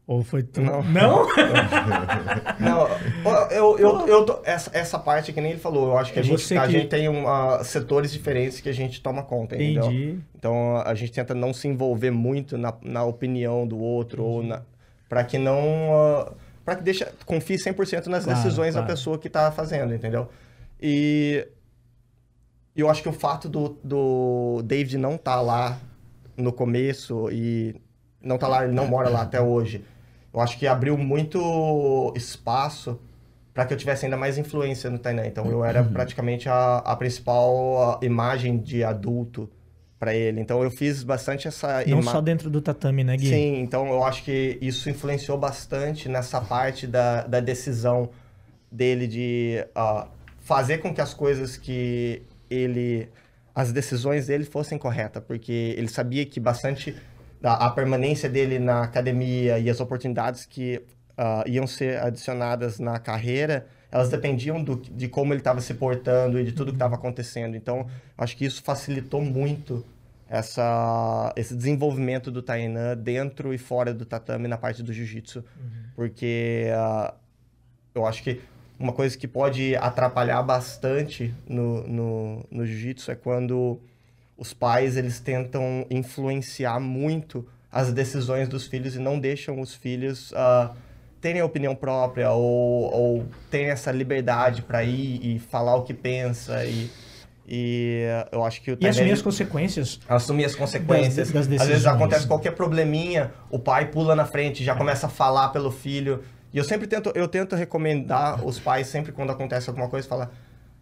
[0.08, 0.62] Ou foi tu...
[0.62, 0.82] Não.
[0.84, 1.26] Não?
[2.58, 2.88] Não,
[3.50, 6.22] eu, eu, eu tô, essa, essa parte que nem ele falou, eu acho que a,
[6.22, 9.54] É gente, você a que- gente tem uma, setores diferentes que a gente toma conta,
[9.54, 9.84] entendeu?
[9.84, 10.18] Entendi.
[10.34, 14.62] Então a gente tenta não se envolver muito na, na opinião do outro, ou na,
[15.10, 15.60] pra que não.
[15.90, 16.32] Uh,
[16.64, 18.86] pra que deixa, confie 100% nas Claro, decisões claro.
[18.86, 20.28] da pessoa que tá fazendo, entendeu?
[20.80, 21.46] E
[22.74, 25.78] eu acho que o fato do, do David não estar lá
[26.36, 27.74] no começo e
[28.22, 29.84] não tá lá, ele não mora lá até hoje,
[30.32, 32.98] eu acho que abriu muito espaço
[33.54, 35.26] para que eu tivesse ainda mais influência no Tainan.
[35.26, 39.50] Então eu era praticamente a, a principal imagem de adulto
[39.98, 40.40] para ele.
[40.40, 43.28] Então eu fiz bastante essa Não só dentro do tatame, né, Gui?
[43.28, 48.10] Sim, então eu acho que isso influenciou bastante nessa parte da, da decisão
[48.70, 50.06] dele de ah,
[50.40, 53.08] fazer com que as coisas que ele.
[53.54, 56.96] as decisões dele fossem corretas, porque ele sabia que bastante
[57.42, 60.82] a, permanência dele na academia e as oportunidades que
[61.16, 63.66] ah, iam ser adicionadas na carreira.
[63.90, 67.56] Elas dependiam do, de como ele estava se portando e de tudo que estava acontecendo.
[67.56, 67.86] Então,
[68.16, 69.84] acho que isso facilitou muito
[70.28, 75.44] essa, esse desenvolvimento do Tainan dentro e fora do tatame na parte do jiu-jitsu.
[75.96, 77.14] Porque ah,
[77.94, 78.40] eu acho que
[78.78, 83.80] uma coisa que pode atrapalhar bastante no, no, no jiu-jitsu é quando
[84.38, 90.32] os pais eles tentam influenciar muito as decisões dos filhos e não deixam os filhos
[90.34, 90.70] ah,
[91.20, 95.92] terem a opinião própria ou, ou terem essa liberdade para ir e falar o que
[95.92, 96.88] pensa e,
[97.46, 100.00] e eu acho que o E assumir ele- as consequências.
[100.08, 101.30] assumir as consequências.
[101.32, 105.10] Das- das Às vezes acontece qualquer probleminha, o pai pula na frente, já começa a
[105.10, 106.22] falar pelo filho.
[106.52, 110.30] E eu sempre tento, eu tento recomendar os pais sempre quando acontece alguma coisa, falar,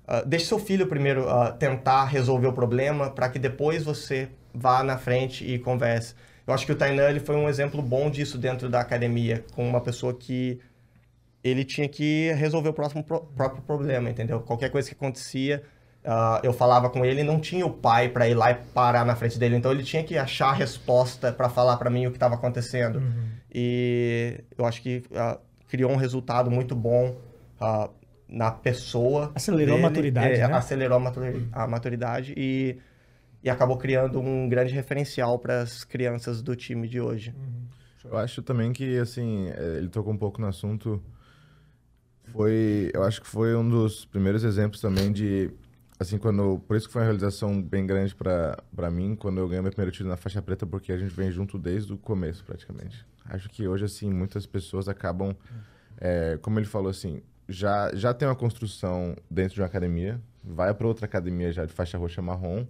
[0.07, 4.83] ah, deixe seu filho primeiro ah, tentar resolver o problema, para que depois você vá
[4.83, 6.15] na frente e converse.
[6.47, 9.69] Eu acho que o Tainan ele foi um exemplo bom disso dentro da academia, com
[9.69, 10.61] uma pessoa que
[11.43, 14.41] ele tinha que resolver o próximo pro- próprio problema, entendeu?
[14.41, 15.63] Qualquer coisa que acontecia,
[16.05, 19.15] ah, eu falava com ele, não tinha o pai para ir lá e parar na
[19.17, 22.17] frente dele, então ele tinha que achar a resposta para falar para mim o que
[22.17, 23.01] estava acontecendo.
[23.53, 25.03] E eu acho que
[25.69, 27.15] criou um resultado muito bom
[27.61, 27.89] ah,
[28.29, 29.33] na pessoa.
[29.35, 30.55] Acelerou a dele, maturidade, é, né?
[30.55, 32.79] Acelerou a maturi- a maturidade e,
[33.43, 37.35] e acabou criando um grande referencial para as crianças do time de hoje.
[38.05, 41.03] Eu acho também que, assim, é, ele tocou um pouco no assunto.
[42.33, 45.51] Foi, eu acho que foi um dos primeiros exemplos também de,
[45.99, 49.63] assim, quando, por isso que foi uma realização bem grande pra mim, quando eu ganhei
[49.63, 53.07] meu primeiro título na faixa preta, porque a gente vem junto desde o começo, praticamente.
[53.25, 55.35] Acho que hoje, assim, muitas pessoas acabam,
[55.99, 60.73] é, como ele falou, assim, já, já tem uma construção dentro de uma academia, vai
[60.75, 62.67] para outra academia já de faixa roxa marrom,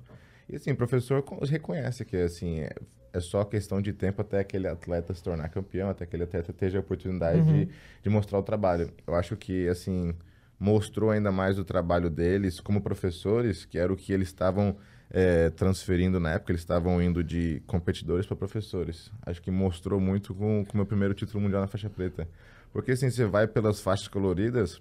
[0.49, 2.71] e assim, o professor co- reconhece que assim, é,
[3.13, 6.77] é só questão de tempo até aquele atleta se tornar campeão, até aquele atleta ter
[6.77, 7.69] a oportunidade de,
[8.03, 8.91] de mostrar o trabalho.
[9.07, 10.15] Eu acho que assim,
[10.59, 14.77] mostrou ainda mais o trabalho deles como professores, que era o que eles estavam
[15.11, 19.11] é, transferindo na época, eles estavam indo de competidores para professores.
[19.25, 22.29] Acho que mostrou muito com com o meu primeiro título mundial na faixa preta.
[22.73, 24.81] Porque assim, você vai pelas faixas coloridas,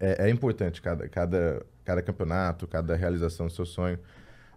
[0.00, 3.98] é, é importante cada, cada, cada campeonato, cada realização do seu sonho.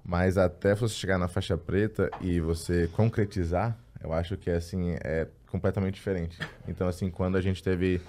[0.04, 5.28] Mas até você chegar na faixa preta e você concretizar, eu acho que assim, é,
[5.48, 6.38] completamente diferente.
[6.68, 8.00] Então, assim, quando a gente teve.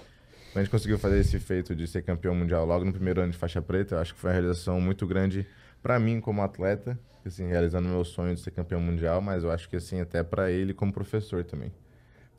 [0.51, 3.31] Quando a gente conseguiu fazer esse feito de ser campeão mundial logo no primeiro ano
[3.31, 5.45] de faixa preta, eu acho que foi uma realização muito grande
[5.81, 9.69] para mim como atleta, assim, realizando meu sonho de ser campeão mundial, mas eu acho
[9.69, 11.71] que assim até para ele como professor também.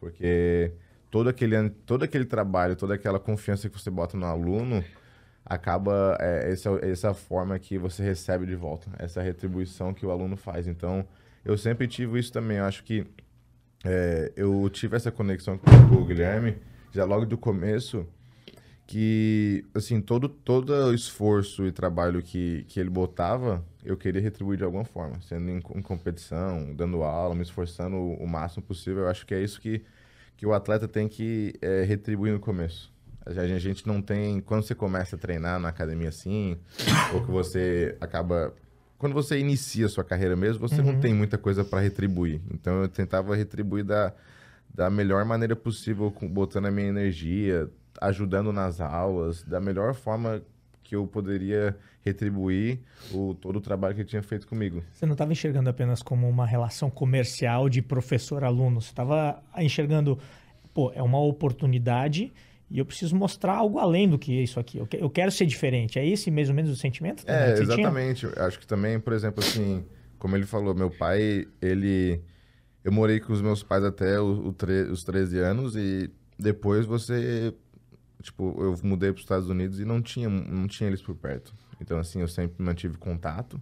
[0.01, 0.72] Porque
[1.11, 4.85] todo aquele todo aquele trabalho, toda aquela confiança que você bota no aluno,
[5.45, 10.37] acaba é, essa essa forma que você recebe de volta, essa retribuição que o aluno
[10.37, 10.67] faz.
[10.67, 11.07] Então,
[11.45, 12.59] eu sempre tive isso também.
[12.59, 13.07] Eu acho que
[13.85, 16.57] é, eu tive essa conexão com o Guilherme
[16.93, 18.07] já logo do começo
[18.87, 24.59] que assim todo todo o esforço e trabalho que, que ele botava eu queria retribuir
[24.59, 29.05] de alguma forma sendo em, em competição dando aula me esforçando o, o, máximo possível
[29.05, 29.85] eu acho que é isso que
[30.41, 32.91] que o atleta tem que é, retribuir no começo
[33.26, 36.57] a gente, não tem quando você começa a treinar na academia assim
[37.12, 38.55] ou que você acaba
[38.97, 40.93] quando você inicia a sua carreira mesmo, você uhum.
[40.93, 42.41] não tem muita coisa para retribuir.
[42.51, 44.14] Então eu tentava retribuir da,
[44.74, 47.68] da melhor maneira possível, botando a minha energia,
[48.01, 50.43] ajudando nas aulas, da melhor forma
[50.91, 52.80] que eu poderia retribuir
[53.12, 54.82] o, todo o trabalho que ele tinha feito comigo.
[54.93, 60.18] Você não estava enxergando apenas como uma relação comercial de professor-aluno, você estava enxergando,
[60.74, 62.32] pô, é uma oportunidade
[62.68, 64.78] e eu preciso mostrar algo além do que isso aqui.
[64.78, 65.97] Eu quero ser diferente.
[65.97, 67.22] É esse mais ou menos o sentimento?
[67.24, 68.26] É, exatamente.
[68.36, 69.84] Acho que também, por exemplo, assim,
[70.18, 72.20] como ele falou, meu pai, ele.
[72.82, 77.55] Eu morei com os meus pais até os 13 anos e depois você.
[78.23, 81.55] Tipo, eu mudei para os Estados Unidos e não tinha, não tinha eles por perto.
[81.81, 83.61] Então, assim, eu sempre mantive contato.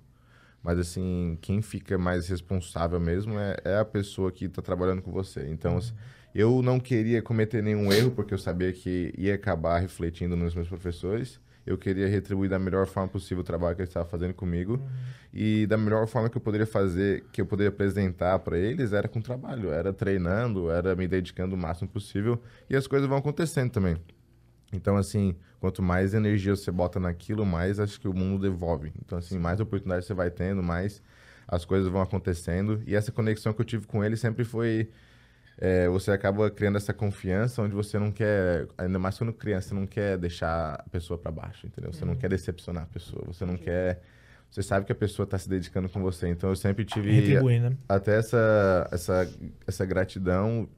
[0.63, 5.13] Mas, assim, quem fica mais responsável mesmo é, é a pessoa que está trabalhando com
[5.13, 5.49] você.
[5.49, 5.81] Então, uhum.
[6.35, 10.69] Eu não queria cometer nenhum erro, porque eu sabia que ia acabar refletindo nos meus
[10.69, 11.41] professores.
[11.67, 14.75] Eu queria retribuir da melhor forma possível o trabalho que eles estavam fazendo comigo.
[14.75, 14.89] Uhum.
[15.33, 19.09] E da melhor forma que eu poderia fazer, que eu poderia apresentar para eles, era
[19.09, 19.71] com trabalho.
[19.71, 22.41] Era treinando, era me dedicando o máximo possível.
[22.71, 23.97] E as coisas vão acontecendo também.
[24.73, 28.93] Então, assim, quanto mais energia você bota naquilo, mais acho que o mundo devolve.
[29.05, 31.03] Então, assim, mais oportunidades você vai tendo, mais
[31.47, 32.83] as coisas vão acontecendo.
[32.87, 34.91] E essa conexão que eu tive com ele sempre foi
[35.61, 39.75] é, você acaba criando essa confiança onde você não quer, ainda mais quando criança, você
[39.75, 41.93] não quer deixar a pessoa para baixo, entendeu?
[41.93, 42.11] Você uhum.
[42.11, 44.01] não quer decepcionar a pessoa, você não quer.
[44.49, 46.29] Você sabe que a pessoa está se dedicando com você.
[46.29, 47.11] Então eu sempre tive
[47.59, 47.77] né?
[47.89, 49.31] até essa, essa,
[49.67, 50.69] essa gratidão.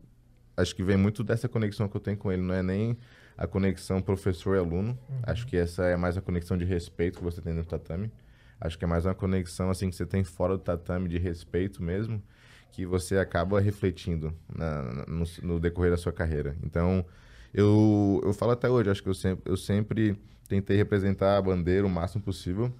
[0.56, 2.42] Acho que vem muito dessa conexão que eu tenho com ele.
[2.42, 2.96] Não é nem
[3.40, 4.90] a conexão professor-aluno.
[5.08, 5.20] Uhum.
[5.22, 8.12] Acho que essa é mais a conexão de respeito que você tem no tatame.
[8.60, 11.82] Acho que é mais uma conexão assim que você tem fora do tatame de respeito
[11.82, 12.22] mesmo
[12.70, 16.56] que você acaba refletindo na, no, no, decorrer da sua carreira.
[16.62, 17.04] Então,
[17.52, 20.16] eu, eu falo até hoje, acho que eu sempre, eu sempre
[20.46, 22.72] tentei representar a bandeira o máximo possível.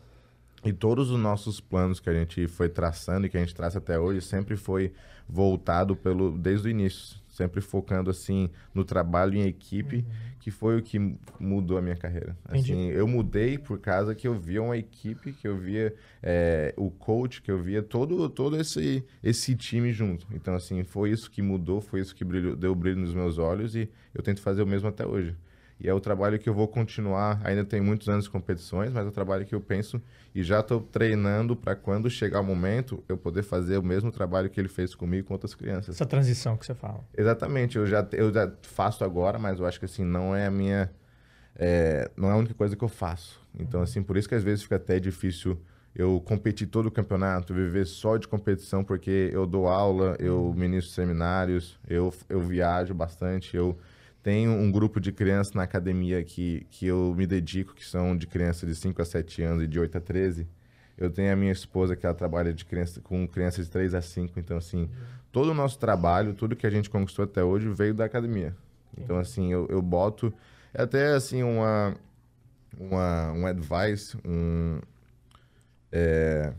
[0.65, 3.79] E todos os nossos planos que a gente foi traçando e que a gente traça
[3.79, 4.93] até hoje sempre foi
[5.29, 10.05] voltado pelo desde o início, sempre focando assim no trabalho em equipe, uhum.
[10.39, 10.99] que foi o que
[11.39, 12.37] mudou a minha carreira.
[12.51, 12.73] Entendi.
[12.73, 16.91] Assim, eu mudei por causa que eu via uma equipe, que eu via é, o
[16.91, 20.27] coach, que eu via todo todo esse esse time junto.
[20.33, 23.75] Então assim foi isso que mudou, foi isso que brilhou, deu brilho nos meus olhos
[23.75, 25.35] e eu tento fazer o mesmo até hoje.
[25.81, 27.41] E é o trabalho que eu vou continuar.
[27.43, 30.01] Ainda tem muitos anos de competições, mas é o trabalho que eu penso
[30.35, 34.51] e já estou treinando para quando chegar o momento eu poder fazer o mesmo trabalho
[34.51, 35.97] que ele fez comigo com outras crianças.
[35.97, 37.01] Essa transição que você fala.
[37.17, 37.79] Exatamente.
[37.79, 40.91] Eu já, eu já faço agora, mas eu acho que assim não é a minha,
[41.57, 43.41] é, não é a única coisa que eu faço.
[43.59, 45.59] Então assim por isso que às vezes fica até difícil
[45.95, 50.93] eu competir todo o campeonato, viver só de competição, porque eu dou aula, eu ministro
[50.93, 53.77] seminários, eu, eu viajo bastante, eu
[54.23, 58.27] tenho um grupo de crianças na academia que, que eu me dedico, que são de
[58.27, 60.47] crianças de 5 a 7 anos e de 8 a 13.
[60.97, 64.03] Eu tenho a minha esposa que ela trabalha de criança, com crianças de 3 a
[64.03, 64.39] 5.
[64.39, 64.91] Então, assim,
[65.33, 68.55] todo o nosso trabalho, tudo que a gente conquistou até hoje veio da academia.
[68.97, 70.33] Então, assim, eu, eu boto...
[70.75, 71.97] É até, assim, uma,
[72.79, 74.81] uma, um advice, um...
[75.91, 76.53] É,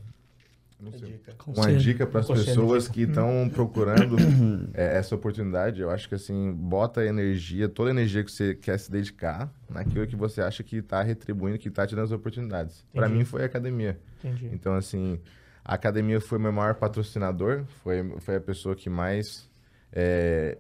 [0.89, 1.35] dica.
[1.45, 4.15] Uma dica para as pessoas que estão procurando
[4.73, 5.81] é, essa oportunidade.
[5.81, 9.53] Eu acho que assim, bota a energia, toda a energia que você quer se dedicar
[9.69, 12.85] naquilo que você acha que está retribuindo, que está te dando as oportunidades.
[12.93, 13.99] Para mim foi a academia.
[14.23, 14.49] Entendi.
[14.51, 15.19] Então, assim,
[15.63, 19.47] a academia foi meu maior patrocinador, foi, foi a pessoa que mais
[19.93, 20.57] é,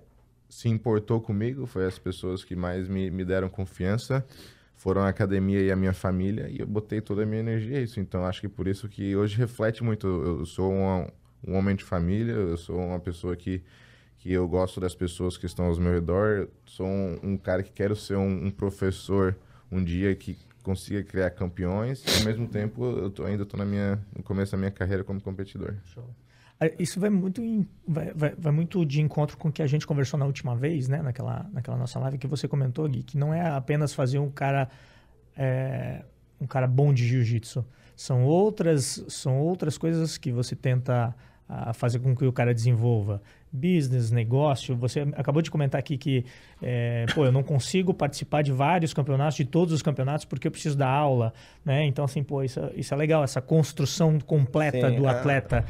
[0.47, 4.25] se importou comigo, foi as pessoas que mais me, me deram confiança
[4.81, 7.99] foram a academia e a minha família e eu botei toda a minha energia nisso.
[7.99, 10.07] Então acho que por isso que hoje reflete muito.
[10.07, 13.61] Eu sou um homem de família, eu sou uma pessoa que
[14.17, 16.47] que eu gosto das pessoas que estão ao meu redor.
[16.65, 19.35] Sou um, um cara que quero ser um, um, professor
[19.71, 22.03] um dia que consiga criar campeões.
[22.05, 25.03] E, ao mesmo tempo, eu tô, ainda estou na minha no começo da minha carreira
[25.03, 25.75] como competidor.
[25.85, 26.07] Show.
[26.77, 29.87] Isso vai muito, em, vai, vai, vai, muito de encontro com o que a gente
[29.87, 31.01] conversou na última vez, né?
[31.01, 34.69] Naquela, naquela nossa live que você comentou, Gui, que não é apenas fazer um cara
[35.35, 36.03] é,
[36.39, 37.65] um cara bom de jiu-jitsu.
[37.95, 41.15] São outras, são outras coisas que você tenta
[41.47, 44.73] a fazer com que o cara desenvolva business, negócio.
[44.77, 46.25] Você acabou de comentar aqui que,
[46.61, 50.51] é, pô, eu não consigo participar de vários campeonatos, de todos os campeonatos, porque eu
[50.51, 51.33] preciso dar aula,
[51.65, 51.85] né?
[51.85, 55.05] Então, assim, pô, isso, isso é legal, essa construção completa Sim, do
[55.57, 55.65] é.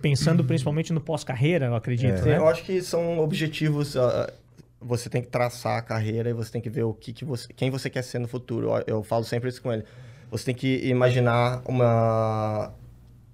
[0.00, 2.22] Pensando principalmente no pós-carreira, eu acredito, é.
[2.22, 2.36] né?
[2.38, 3.94] Eu acho que são objetivos...
[3.94, 4.32] Uh,
[4.80, 7.50] você tem que traçar a carreira e você tem que ver o que, que você,
[7.54, 8.68] quem você quer ser no futuro.
[8.68, 9.82] Eu, eu falo sempre isso com ele.
[10.30, 12.70] Você tem que imaginar uma,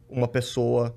[0.08, 0.94] uma pessoa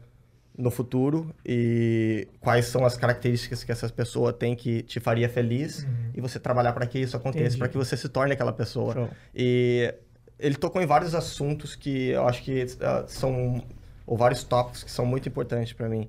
[0.55, 5.83] no futuro e quais são as características que essa pessoa tem que te faria feliz
[5.83, 6.11] uhum.
[6.13, 8.93] e você trabalhar para que isso aconteça, para que você se torne aquela pessoa.
[8.93, 9.09] Show.
[9.33, 9.91] E
[10.37, 13.63] ele tocou em vários assuntos que eu acho que uh, são
[14.05, 16.07] ou vários tópicos que são muito importantes para mim.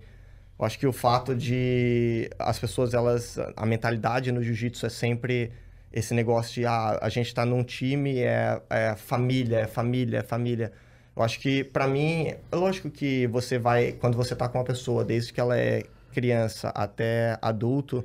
[0.59, 5.53] Eu acho que o fato de as pessoas elas a mentalidade no jiu-jitsu é sempre
[5.93, 10.23] esse negócio de ah, a gente está num time é, é família, é família, é
[10.23, 10.73] família.
[11.17, 14.65] Eu acho que, para mim, é lógico que você vai, quando você tá com uma
[14.65, 18.05] pessoa, desde que ela é criança até adulto,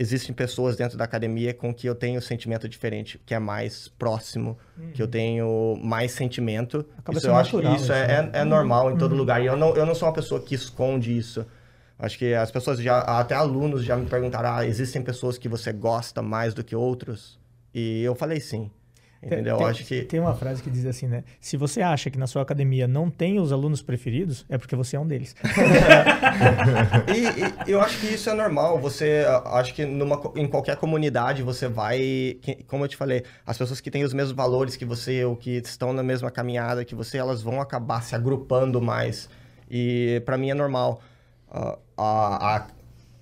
[0.00, 4.56] existem pessoas dentro da academia com que eu tenho sentimento diferente, que é mais próximo,
[4.78, 4.92] uhum.
[4.92, 6.86] que eu tenho mais sentimento.
[6.96, 8.30] Acaba isso, eu acho que isso é, né?
[8.32, 9.18] é, é, normal em todo uhum.
[9.18, 9.42] lugar.
[9.42, 11.44] E eu não, eu não sou uma pessoa que esconde isso.
[11.98, 15.70] Acho que as pessoas já, até alunos já me perguntaram, ah, existem pessoas que você
[15.70, 17.38] gosta mais do que outros?
[17.74, 18.70] E eu falei sim.
[19.22, 19.58] Entendeu?
[19.58, 21.24] Tem, acho que tem uma frase que diz assim, né?
[21.38, 24.96] Se você acha que na sua academia não tem os alunos preferidos, é porque você
[24.96, 25.36] é um deles.
[27.14, 28.78] e, e, eu acho que isso é normal.
[28.78, 33.78] Você, acho que numa, em qualquer comunidade você vai, como eu te falei, as pessoas
[33.78, 37.18] que têm os mesmos valores que você ou que estão na mesma caminhada que você,
[37.18, 39.28] elas vão acabar se agrupando mais.
[39.70, 41.02] E para mim é normal.
[41.50, 42.66] Uh, a, a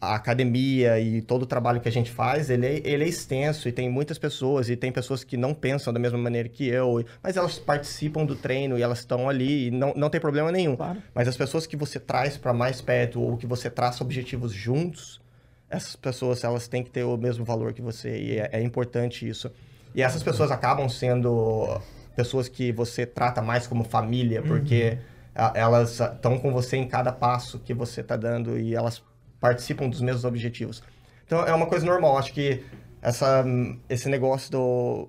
[0.00, 3.68] a academia e todo o trabalho que a gente faz, ele é, ele é extenso
[3.68, 7.04] e tem muitas pessoas e tem pessoas que não pensam da mesma maneira que eu,
[7.22, 10.76] mas elas participam do treino e elas estão ali e não, não tem problema nenhum.
[10.76, 11.02] Claro.
[11.14, 15.20] Mas as pessoas que você traz para mais perto ou que você traça objetivos juntos,
[15.68, 19.28] essas pessoas elas têm que ter o mesmo valor que você e é, é importante
[19.28, 19.50] isso.
[19.94, 21.80] E essas pessoas acabam sendo
[22.14, 24.98] pessoas que você trata mais como família, porque
[25.36, 25.50] uhum.
[25.54, 29.02] elas estão com você em cada passo que você está dando e elas
[29.40, 30.82] participam dos mesmos objetivos.
[31.26, 32.64] Então é uma coisa normal, acho que
[33.02, 33.44] essa,
[33.88, 35.08] esse negócio do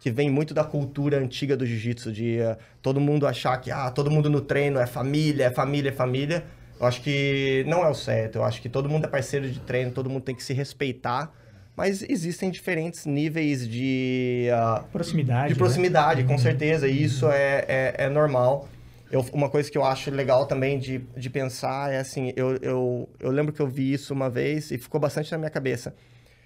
[0.00, 3.90] que vem muito da cultura antiga do jiu-jitsu, de uh, todo mundo achar que ah,
[3.90, 6.44] todo mundo no treino é família, é família, é família.
[6.80, 8.36] Eu acho que não é o certo.
[8.36, 11.32] Eu acho que todo mundo é parceiro de treino, todo mundo tem que se respeitar.
[11.76, 14.48] Mas existem diferentes níveis de...
[14.52, 15.52] Uh, proximidade.
[15.52, 16.26] De proximidade, né?
[16.26, 16.38] com uhum.
[16.38, 16.88] certeza.
[16.88, 18.68] E isso é, é, é normal.
[19.10, 23.08] Eu, uma coisa que eu acho legal também de, de pensar é assim, eu, eu,
[23.18, 25.94] eu lembro que eu vi isso uma vez e ficou bastante na minha cabeça.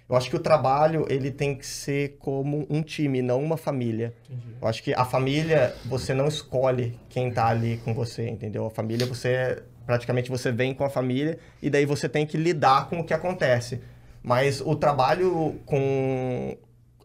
[0.09, 4.13] Eu acho que o trabalho, ele tem que ser como um time, não uma família.
[4.29, 4.57] Entendi.
[4.61, 8.67] Eu acho que a família, você não escolhe quem está ali com você, entendeu?
[8.67, 12.89] A família, você, praticamente, você vem com a família e daí você tem que lidar
[12.89, 13.81] com o que acontece.
[14.23, 16.57] Mas o trabalho com...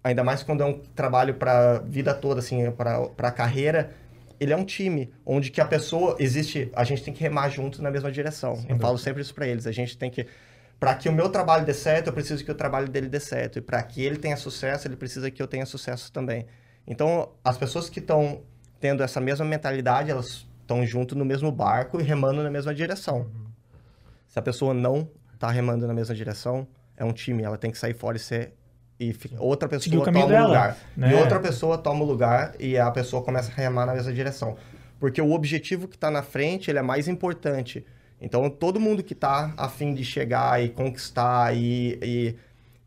[0.03, 3.91] Ainda mais quando é um trabalho para vida toda, assim, para a carreira
[4.39, 7.79] ele é um time onde que a pessoa existe, a gente tem que remar juntos
[7.79, 8.55] na mesma direção.
[8.55, 9.67] Sim, eu falo sempre isso para eles.
[9.67, 10.27] A gente tem que
[10.79, 13.57] para que o meu trabalho dê certo, eu preciso que o trabalho dele dê certo.
[13.57, 16.45] E para que ele tenha sucesso, ele precisa que eu tenha sucesso também.
[16.85, 18.43] Então, as pessoas que estão
[18.79, 23.21] tendo essa mesma mentalidade, elas estão junto no mesmo barco e remando na mesma direção.
[23.21, 23.47] Uhum.
[24.27, 27.77] Se a pessoa não está remando na mesma direção, é um time, ela tem que
[27.77, 28.53] sair fora e ser
[28.99, 30.77] e outra pessoa toma o dela, lugar.
[30.95, 31.11] Né?
[31.11, 34.57] E outra pessoa toma o lugar e a pessoa começa a remar na mesma direção.
[34.99, 37.85] Porque o objetivo que está na frente, ele é mais importante.
[38.19, 42.35] Então, todo mundo que está afim de chegar e conquistar e, e,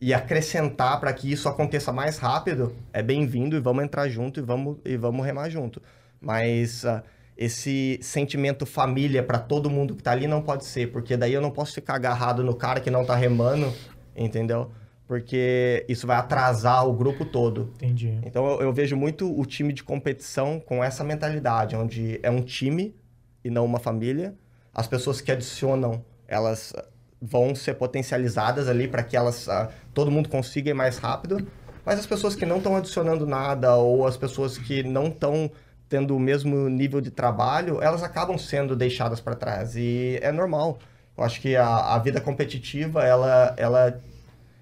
[0.00, 4.42] e acrescentar para que isso aconteça mais rápido, é bem-vindo e vamos entrar junto e
[4.42, 5.80] vamos, e vamos remar junto.
[6.20, 7.00] Mas uh,
[7.36, 11.40] esse sentimento família para todo mundo que está ali não pode ser, porque daí eu
[11.40, 13.72] não posso ficar agarrado no cara que não está remando,
[14.16, 14.72] entendeu?
[15.10, 17.72] Porque isso vai atrasar o grupo todo.
[17.74, 18.16] Entendi.
[18.24, 22.40] Então eu, eu, vejo muito o time de competição com essa mentalidade, onde é um
[22.40, 22.94] time
[23.42, 24.36] e não uma família.
[24.72, 26.72] As pessoas que adicionam, elas
[27.20, 31.44] vão ser potencializadas ali para que elas uh, todo mundo consiga ir mais rápido.
[31.84, 35.50] Mas as pessoas que não estão adicionando nada ou as pessoas que não estão
[35.88, 40.78] tendo o mesmo nível de trabalho, elas acabam sendo deixadas para trás e é normal.
[41.18, 44.00] Eu acho que a, a vida competitiva ela ela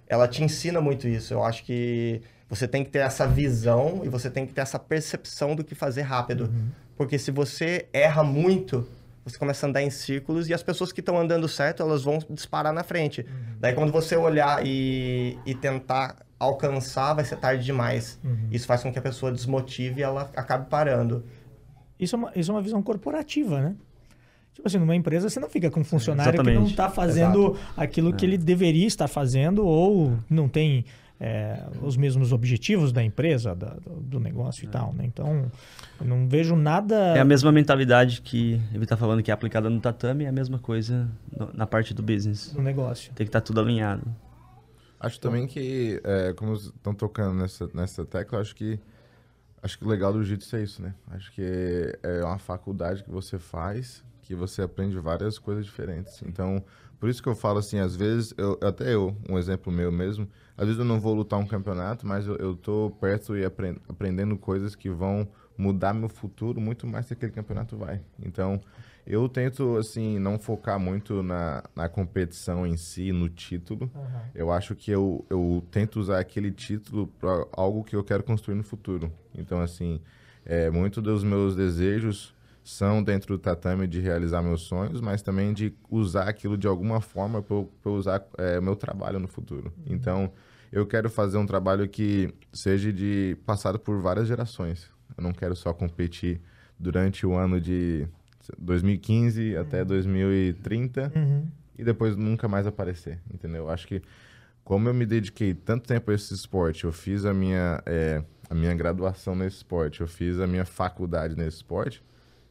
[0.08, 1.34] ela te ensina muito isso.
[1.34, 4.78] Eu acho que você tem que ter essa visão e você tem que ter essa
[4.78, 6.44] percepção do que fazer rápido.
[6.44, 6.68] Uhum.
[6.96, 8.88] Porque se você erra muito,
[9.24, 12.18] você começa a andar em círculos e as pessoas que estão andando certo, elas vão
[12.30, 13.24] disparar na frente.
[13.60, 18.18] Daí quando você olhar e, e tentar alcançar, vai ser tarde demais.
[18.50, 21.24] Isso faz com que a pessoa desmotive e ela acabe parando.
[22.00, 23.76] Isso é uma, isso é uma visão corporativa, né?
[24.58, 26.70] Tipo assim, numa empresa você não fica com um funcionário que não Exatamente.
[26.72, 30.84] está fazendo aquilo que ele deveria estar fazendo ou não tem
[31.20, 35.04] é, os mesmos objetivos da empresa, da- do, negócio e tal, né?
[35.04, 35.48] Então,
[36.00, 36.96] eu não vejo nada...
[37.16, 40.32] É a mesma mentalidade que ele tá falando que é aplicada no tatame, é a
[40.32, 42.52] mesma coisa no- na parte do business.
[42.52, 43.12] do negócio.
[43.14, 44.02] Tem que estar tudo alinhado.
[44.98, 48.80] Acho também que, é, como estão tocando nessa, nessa tecla, acho que
[49.62, 50.94] acho que o legal do jiu-jitsu é isso, né?
[51.12, 51.42] Acho que
[52.02, 56.22] é uma faculdade que você faz, que você aprende várias coisas diferentes.
[56.22, 56.62] Então,
[57.00, 60.28] por isso que eu falo assim, às vezes, eu, até eu, um exemplo meu mesmo,
[60.54, 63.78] às vezes eu não vou lutar um campeonato, mas eu, eu tô perto e apren-
[63.88, 65.26] aprendendo coisas que vão
[65.56, 68.02] mudar meu futuro muito mais que aquele campeonato vai.
[68.22, 68.60] Então,
[69.06, 73.90] eu tento, assim, não focar muito na, na competição em si, no título.
[74.34, 78.56] Eu acho que eu, eu tento usar aquele título para algo que eu quero construir
[78.56, 79.10] no futuro.
[79.34, 80.02] Então, assim,
[80.44, 82.36] é, muito dos meus desejos
[82.68, 87.00] são dentro do tatame de realizar meus sonhos, mas também de usar aquilo de alguma
[87.00, 89.72] forma para eu, usar é, meu trabalho no futuro.
[89.86, 90.30] Então,
[90.70, 94.90] eu quero fazer um trabalho que seja de passado por várias gerações.
[95.16, 96.42] Eu não quero só competir
[96.78, 98.06] durante o ano de
[98.58, 101.46] 2015 até 2030 Uhum.
[101.78, 103.64] e depois nunca mais aparecer, entendeu?
[103.64, 104.02] Eu Acho que
[104.62, 108.54] como eu me dediquei tanto tempo a esse esporte, eu fiz a minha, é, a
[108.54, 112.02] minha graduação nesse esporte, eu fiz a minha faculdade nesse esporte,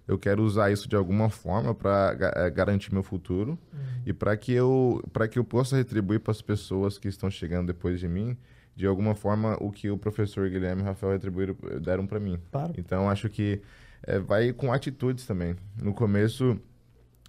[0.08, 2.14] eu quero usar isso de alguma forma para
[2.50, 3.60] garantir meu futuro
[4.06, 7.68] e para que eu para que eu possa retribuir para as pessoas que estão chegando
[7.68, 8.38] depois de mim
[8.76, 12.40] de alguma forma o que o professor Guilherme e Rafael retribuíram deram para mim.
[12.52, 12.74] Claro.
[12.78, 13.62] Então acho que
[14.04, 15.56] é, vai com atitudes também.
[15.82, 16.58] No começo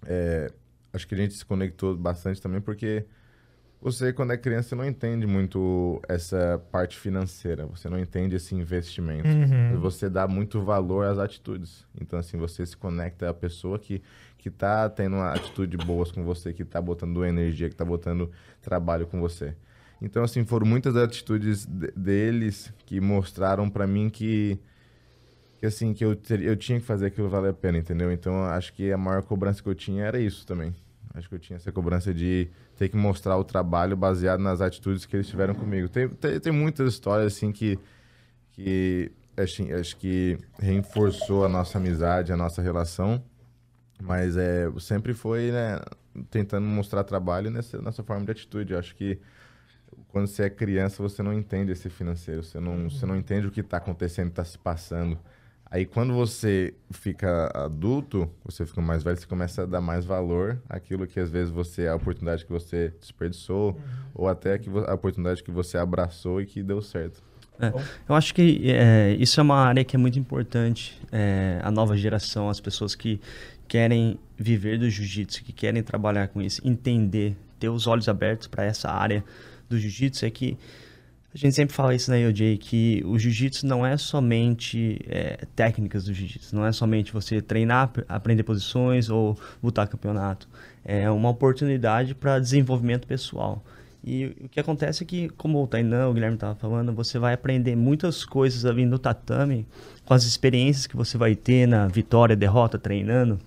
[0.05, 0.51] é,
[0.93, 3.05] acho que a gente se conectou bastante também porque
[3.81, 9.27] você, quando é criança, não entende muito essa parte financeira, você não entende esse investimento.
[9.29, 9.79] Uhum.
[9.79, 11.85] Você dá muito valor às atitudes.
[11.99, 14.01] Então, assim, você se conecta à pessoa que,
[14.37, 18.29] que tá tendo uma atitude boas com você, que tá botando energia, que tá botando
[18.61, 19.55] trabalho com você.
[20.01, 24.59] Então, assim, foram muitas atitudes de- deles que mostraram pra mim que,
[25.57, 28.11] que assim, que eu, ter- eu tinha que fazer aquilo valer a pena, entendeu?
[28.11, 30.73] Então, acho que a maior cobrança que eu tinha era isso também.
[31.13, 35.05] Acho que eu tinha essa cobrança de ter que mostrar o trabalho baseado nas atitudes
[35.05, 35.89] que eles tiveram comigo.
[35.89, 37.79] Tem, tem, tem muitas histórias, assim, que,
[38.51, 43.23] que acho, acho que reforçou a nossa amizade, a nossa relação.
[44.01, 45.79] Mas é, sempre foi, né,
[46.29, 48.75] tentando mostrar trabalho nessa, nessa forma de atitude.
[48.75, 49.19] Acho que
[50.09, 53.51] quando você é criança, você não entende esse financeiro, você não, você não entende o
[53.51, 55.19] que está acontecendo, está se passando.
[55.71, 60.59] Aí quando você fica adulto, você fica mais velho, você começa a dar mais valor
[60.67, 63.79] àquilo que às vezes você, a oportunidade que você desperdiçou,
[64.15, 67.21] ou até que a oportunidade que você abraçou e que deu certo.
[67.59, 67.73] É,
[68.07, 70.99] eu acho que é, isso é uma área que é muito importante.
[71.11, 73.19] é, a nova geração, as pessoas que
[73.67, 78.63] querem viver do jiu-jitsu, que querem trabalhar com isso, entender, ter os olhos abertos para
[78.63, 79.23] essa área
[79.69, 80.57] do jiu-jitsu, é que
[81.33, 86.05] a gente sempre fala isso na EOJ, que o jiu-jitsu não é somente é, técnicas
[86.05, 90.49] do jiu-jitsu, não é somente você treinar, ap- aprender posições ou lutar campeonato.
[90.83, 93.63] É uma oportunidade para desenvolvimento pessoal.
[94.03, 97.33] E o que acontece é que, como o Tainan, o Guilherme estava falando, você vai
[97.33, 99.67] aprender muitas coisas ali no tatame,
[100.05, 103.39] com as experiências que você vai ter na vitória, derrota, treinando,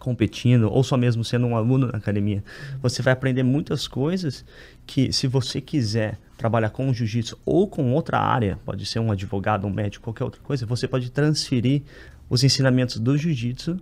[0.00, 2.42] competindo, ou só mesmo sendo um aluno na academia.
[2.82, 4.44] Você vai aprender muitas coisas
[4.84, 9.66] que, se você quiser trabalhar com jiu-jitsu ou com outra área, pode ser um advogado,
[9.66, 11.82] um médico, qualquer outra coisa, você pode transferir
[12.28, 13.78] os ensinamentos do jiu-jitsu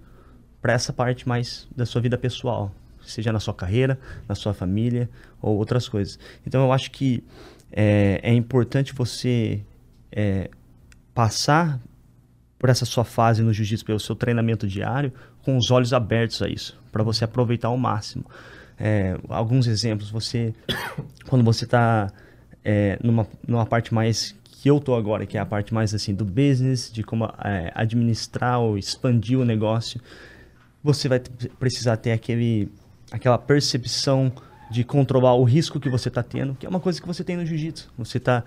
[0.60, 3.98] para essa parte mais da sua vida pessoal, seja na sua carreira,
[4.28, 5.08] na sua família
[5.40, 6.18] ou outras coisas.
[6.44, 7.22] Então eu acho que
[7.70, 9.62] é, é importante você
[10.10, 10.50] é,
[11.14, 11.80] passar
[12.58, 15.12] por essa sua fase no jiu-jitsu, pelo seu treinamento diário,
[15.48, 18.22] com os olhos abertos a isso, para você aproveitar ao máximo.
[18.78, 20.52] É, alguns exemplos, você,
[21.26, 22.12] quando você está
[23.02, 26.22] numa, numa parte mais que eu tô agora, que é a parte mais assim do
[26.22, 29.98] business, de como é, administrar ou expandir o negócio,
[30.84, 31.18] você vai
[31.58, 32.70] precisar ter aquele,
[33.10, 34.30] aquela percepção
[34.70, 37.38] de controlar o risco que você está tendo, que é uma coisa que você tem
[37.38, 37.90] no jiu-jitsu.
[37.96, 38.44] Você está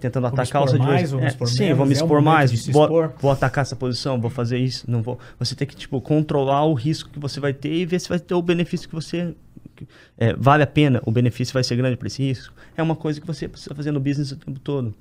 [0.00, 1.10] tentando Vamos atacar os mais, adversários.
[1.10, 3.12] vamos expor sim, menos, vou me é expor momento mais, vou, expor.
[3.20, 5.18] vou atacar essa posição, vou fazer isso, não vou.
[5.38, 8.18] Você tem que tipo controlar o risco que você vai ter e ver se vai
[8.18, 9.34] ter o benefício que você
[10.18, 12.54] é, vale a pena, o benefício vai ser grande para esse risco.
[12.76, 14.94] É uma coisa que você precisa fazer no business o tempo todo.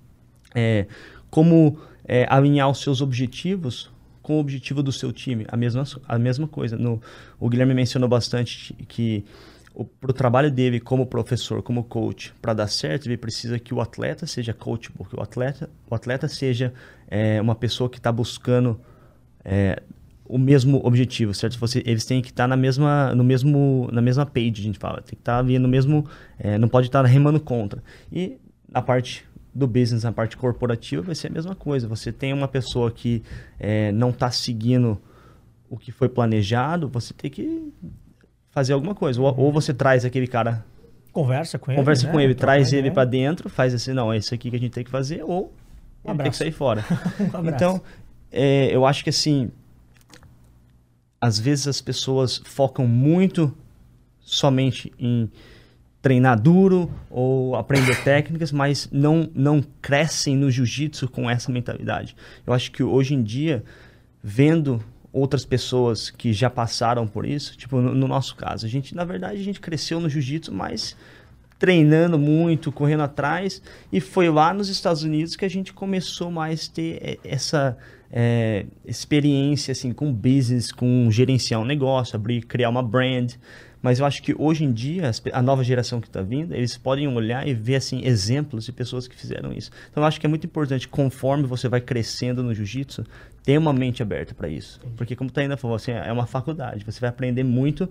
[0.54, 0.86] É,
[1.30, 3.90] como é, alinhar os seus objetivos
[4.22, 5.46] com o objetivo do seu time.
[5.48, 6.78] A mesma, a mesma coisa.
[6.78, 7.02] No,
[7.40, 9.26] o Guilherme mencionou bastante que
[9.86, 13.80] para o trabalho dele como professor, como coach, para dar certo, ele precisa que o
[13.80, 16.74] atleta seja coach, porque o atleta, o atleta seja
[17.08, 18.80] é, uma pessoa que está buscando
[19.44, 19.82] é,
[20.26, 21.58] o mesmo objetivo, certo?
[21.60, 24.78] Você, eles têm que estar tá na mesma, no mesmo, na mesma page, a gente
[24.78, 24.98] fala.
[24.98, 26.06] Tem que estar tá ali no mesmo,
[26.38, 27.82] é, não pode estar tá remando contra.
[28.12, 28.38] E
[28.72, 29.26] na parte
[29.56, 31.88] do business, na parte corporativa, vai ser a mesma coisa.
[31.88, 33.24] Você tem uma pessoa que
[33.60, 35.02] é, não está seguindo
[35.70, 37.72] o que foi planejado, você tem que
[38.52, 39.22] fazer alguma coisa.
[39.22, 40.66] Ou, ou você traz aquele cara.
[41.12, 41.80] Conversa com ele.
[41.80, 42.12] Conversa né?
[42.12, 44.72] com ele, traz ele para dentro, faz assim, não, é isso aqui que a gente
[44.72, 45.52] tem que fazer, ou
[46.06, 46.86] um tem que sair fora.
[47.34, 47.82] um então,
[48.32, 49.52] é, eu acho que assim,
[51.20, 53.56] às vezes as pessoas focam muito
[54.22, 55.30] somente em
[56.02, 62.16] treinar duro ou aprender técnicas, mas não, não crescem no jiu-jitsu com essa mentalidade.
[62.46, 63.64] Eu acho que hoje em dia,
[64.24, 64.82] vendo
[65.12, 69.04] outras pessoas que já passaram por isso, tipo no, no nosso caso, a gente, na
[69.04, 70.96] verdade, a gente cresceu no jiu-jitsu, mas
[71.58, 76.70] treinando muito, correndo atrás, e foi lá nos Estados Unidos que a gente começou mais
[76.70, 77.78] ter é, essa
[78.12, 83.34] é, experiência assim com business, com gerenciar um negócio, abrir, criar uma brand.
[83.82, 87.08] Mas eu acho que hoje em dia, a nova geração que está vindo, eles podem
[87.08, 89.72] olhar e ver assim, exemplos de pessoas que fizeram isso.
[89.90, 93.06] Então eu acho que é muito importante, conforme você vai crescendo no jiu-jitsu,
[93.44, 94.80] ter uma mente aberta para isso.
[94.96, 96.84] Porque, como tu ainda falou, assim, é uma faculdade.
[96.86, 97.90] Você vai aprender muito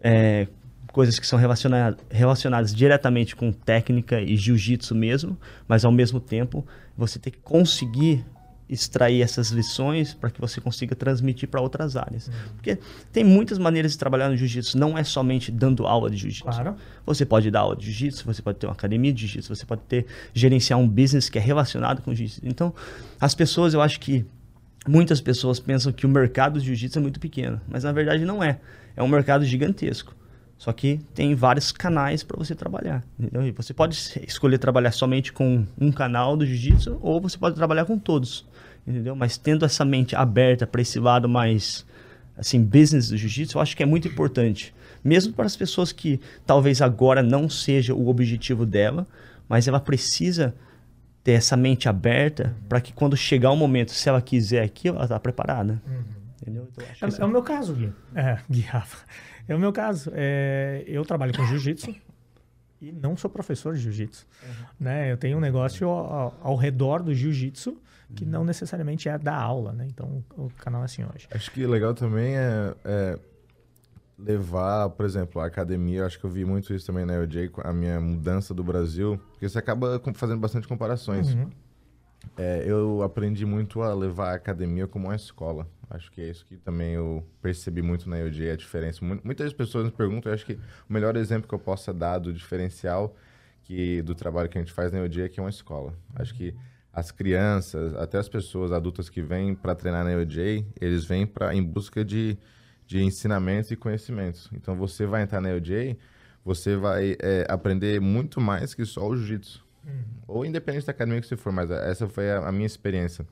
[0.00, 0.46] é,
[0.92, 6.66] coisas que são relacionadas, relacionadas diretamente com técnica e jiu-jitsu mesmo, mas ao mesmo tempo
[6.96, 8.24] você tem que conseguir
[8.68, 12.28] extrair essas lições para que você consiga transmitir para outras áreas.
[12.28, 12.34] Uhum.
[12.56, 12.78] Porque
[13.10, 16.44] tem muitas maneiras de trabalhar no jiu-jitsu, não é somente dando aula de jiu-jitsu.
[16.44, 16.76] Claro.
[17.06, 19.80] Você pode dar aula de jiu-jitsu, você pode ter uma academia de jiu-jitsu, você pode
[19.82, 22.42] ter gerenciar um business que é relacionado com jiu-jitsu.
[22.44, 22.74] Então,
[23.18, 24.26] as pessoas, eu acho que
[24.88, 28.42] muitas pessoas pensam que o mercado de jiu-jitsu é muito pequeno, mas na verdade não
[28.42, 28.58] é.
[28.96, 30.14] É um mercado gigantesco.
[30.56, 33.04] Só que tem vários canais para você trabalhar.
[33.18, 33.46] Entendeu?
[33.46, 37.84] E você pode escolher trabalhar somente com um canal do jiu-jitsu ou você pode trabalhar
[37.84, 38.44] com todos
[38.88, 39.14] entendeu?
[39.14, 41.84] Mas tendo essa mente aberta para esse lado mais
[42.36, 44.72] assim business do jiu-jitsu, eu acho que é muito importante,
[45.02, 49.06] mesmo para as pessoas que talvez agora não seja o objetivo dela,
[49.48, 50.54] mas ela precisa
[51.28, 55.04] ter essa mente aberta para que quando chegar o momento, se ela quiser aquilo, ela
[55.04, 55.78] está preparada.
[55.86, 56.02] Uhum.
[56.40, 56.68] Entendeu?
[56.72, 57.92] Então, é, é, o meu caso, Gui.
[58.14, 59.04] É, Gui Rafa.
[59.46, 60.10] É o meu caso.
[60.14, 61.94] É, eu trabalho com jiu-jitsu
[62.80, 64.26] e não sou professor de jiu-jitsu.
[64.42, 64.64] Uhum.
[64.80, 65.12] Né?
[65.12, 67.76] Eu tenho um negócio ao, ao redor do jiu-jitsu
[68.14, 69.86] que não necessariamente é da aula, né?
[69.86, 71.28] Então o canal é assim hoje.
[71.30, 73.18] Acho que legal também é, é
[74.18, 77.72] levar, por exemplo, a academia, acho que eu vi muito isso também na EOJ, a
[77.72, 81.34] minha mudança do Brasil, porque você acaba fazendo bastante comparações.
[81.34, 81.50] Uhum.
[82.36, 85.68] É, eu aprendi muito a levar a academia como uma escola.
[85.88, 89.04] Acho que é isso que também eu percebi muito na EOJ, a diferença.
[89.04, 90.54] Muitas pessoas me perguntam, eu acho que
[90.88, 93.14] o melhor exemplo que eu possa dar do diferencial
[93.62, 95.94] que, do trabalho que a gente faz na EOJ é que é uma escola.
[96.14, 96.54] Acho que
[96.92, 101.54] as crianças, até as pessoas adultas que vêm para treinar na EOJ, eles vêm pra,
[101.54, 102.36] em busca de,
[102.88, 104.48] de ensinamentos e conhecimentos.
[104.54, 105.98] Então, você vai entrar na EOJ,
[106.42, 109.62] você vai é, aprender muito mais que só o jiu-jitsu.
[109.84, 109.92] Uhum.
[110.26, 113.26] Ou independente da academia que você for, mas essa foi a, a minha experiência.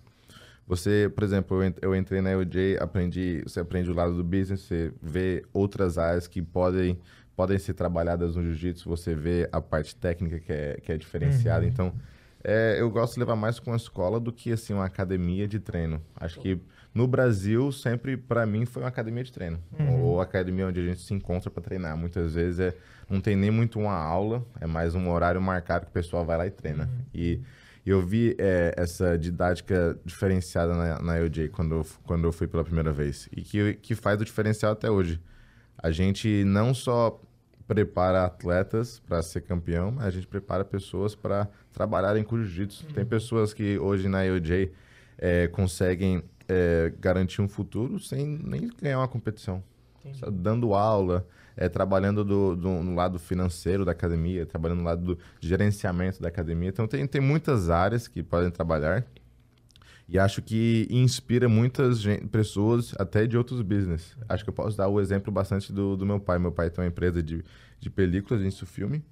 [0.68, 4.92] Você, por exemplo, eu entrei na EOJ, aprendi, você aprende o lado do business, você
[5.00, 6.98] vê outras áreas que podem,
[7.34, 11.64] podem ser trabalhadas no jiu-jitsu, você vê a parte técnica que é, que é diferenciada.
[11.64, 11.70] Uhum.
[11.70, 11.94] Então,
[12.44, 15.58] é, eu gosto de levar mais com a escola do que assim uma academia de
[15.58, 16.02] treino.
[16.14, 16.60] Acho que
[16.96, 20.00] no Brasil sempre para mim foi uma academia de treino uhum.
[20.00, 21.94] ou academia onde a gente se encontra para treinar.
[21.94, 22.74] Muitas vezes é,
[23.08, 26.38] não tem nem muito uma aula, é mais um horário marcado que o pessoal vai
[26.38, 26.84] lá e treina.
[26.84, 27.04] Uhum.
[27.12, 27.40] E
[27.84, 32.92] eu vi é, essa didática diferenciada na, na UJ quando, quando eu fui pela primeira
[32.94, 35.20] vez e que, que faz o diferencial até hoje.
[35.76, 37.20] A gente não só
[37.68, 42.86] prepara atletas para ser campeão, mas a gente prepara pessoas para trabalharem com jiu-jitsu.
[42.86, 42.94] Uhum.
[42.94, 44.72] Tem pessoas que hoje na IOJ
[45.18, 49.62] é, conseguem é, garantir um futuro sem nem ganhar uma competição.
[50.32, 55.18] Dando aula, é, trabalhando do, do, no lado financeiro da academia, trabalhando no lado do
[55.40, 56.68] gerenciamento da academia.
[56.68, 59.04] Então, tem, tem muitas áreas que podem trabalhar.
[60.08, 64.16] E acho que inspira muitas gente, pessoas, até de outros business.
[64.28, 66.38] Acho que eu posso dar o exemplo bastante do, do meu pai.
[66.38, 67.44] Meu pai tem uma empresa de,
[67.80, 69.04] de películas, isso filme.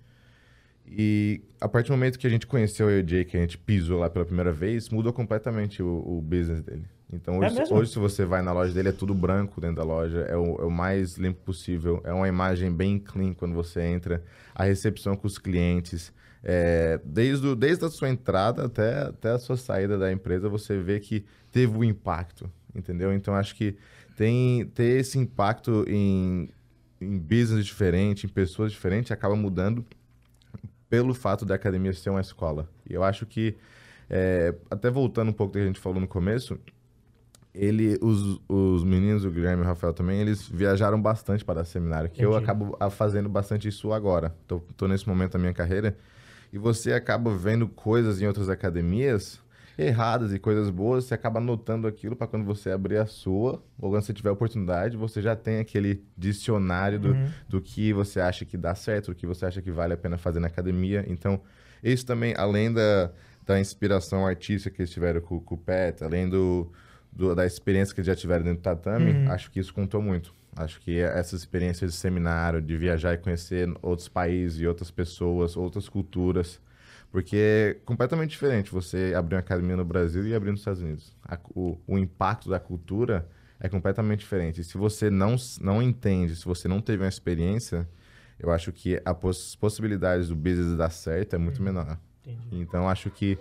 [0.87, 3.99] E a partir do momento que a gente conheceu o EJ, que a gente pisou
[3.99, 6.85] lá pela primeira vez, mudou completamente o, o business dele.
[7.15, 9.85] Então hoje, é hoje, se você vai na loja dele, é tudo branco dentro da
[9.85, 13.83] loja, é o, é o, mais limpo possível, é uma imagem bem clean quando você
[13.83, 14.23] entra,
[14.55, 16.13] a recepção com os clientes,
[16.43, 20.79] é, desde, o, desde a sua entrada até, até a sua saída da empresa, você
[20.79, 22.51] vê que teve um impacto.
[22.75, 23.13] entendeu?
[23.13, 23.77] Então acho que
[24.17, 26.51] tem ter esse impacto em,
[27.01, 29.85] em business diferente, em pessoas diferentes, acaba mudando
[30.89, 32.69] pelo fato da academia ser uma escola.
[32.89, 33.57] E eu acho que,
[34.09, 36.59] é, até voltando um pouco do que a gente falou no começo,
[37.55, 42.11] ele, os, os meninos, o Guilherme e o Rafael também, eles viajaram bastante para seminário,
[42.11, 42.33] que Entendi.
[42.33, 44.35] eu acabo fazendo bastante isso agora.
[44.47, 45.97] Tô, tô nesse momento da minha carreira
[46.53, 49.43] e você acaba vendo coisas em outras academias
[49.77, 53.91] erradas e coisas boas, você acaba anotando aquilo para quando você abrir a sua, ou
[53.91, 57.29] quando você tiver oportunidade, você já tem aquele dicionário do, uhum.
[57.49, 60.17] do que você acha que dá certo, do que você acha que vale a pena
[60.17, 61.05] fazer na academia.
[61.09, 61.41] Então,
[61.83, 63.11] isso também, além da,
[63.45, 66.71] da inspiração artística que eles tiveram com, com o Pet, além do,
[67.15, 69.31] do, da experiência que eles já tiveram dentro do tatame, uhum.
[69.31, 70.35] acho que isso contou muito.
[70.57, 75.57] Acho que essas experiências de seminário, de viajar e conhecer outros países e outras pessoas,
[75.57, 76.61] outras culturas,
[77.11, 81.17] porque é completamente diferente você abrir uma academia no Brasil e abrir nos Estados Unidos.
[81.25, 83.29] A, o, o impacto da cultura
[83.61, 84.61] é completamente diferente.
[84.61, 87.89] E se você não, não entende, se você não teve uma experiência,
[88.39, 91.65] eu acho que as poss possibilidades do business dar certo é muito uhum.
[91.65, 91.99] menor.
[92.25, 92.61] Entendi.
[92.61, 93.39] Então, acho que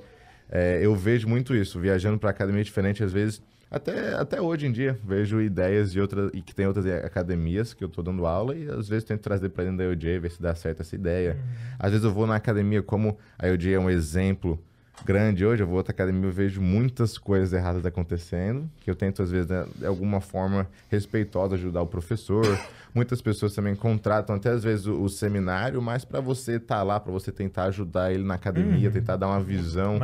[0.50, 1.80] é, eu vejo muito isso.
[1.80, 3.42] Viajando para academia diferente, às vezes
[3.74, 7.84] até, até hoje em dia, vejo ideias de outras, e que tem outras academias que
[7.84, 10.40] eu estou dando aula e às vezes tento trazer para dentro da UJ, ver se
[10.40, 11.34] dá certo essa ideia.
[11.34, 11.76] Uhum.
[11.80, 14.60] Às vezes eu vou na academia, como a UJ é um exemplo
[15.04, 19.24] grande hoje, eu vou outra academia, eu vejo muitas coisas erradas acontecendo, que eu tento,
[19.24, 22.46] às vezes, né, de alguma forma respeitosa, ajudar o professor.
[22.94, 26.84] Muitas pessoas também contratam, até às vezes, o, o seminário, mas para você estar tá
[26.84, 28.94] lá, para você tentar ajudar ele na academia, uhum.
[28.94, 30.00] tentar dar uma visão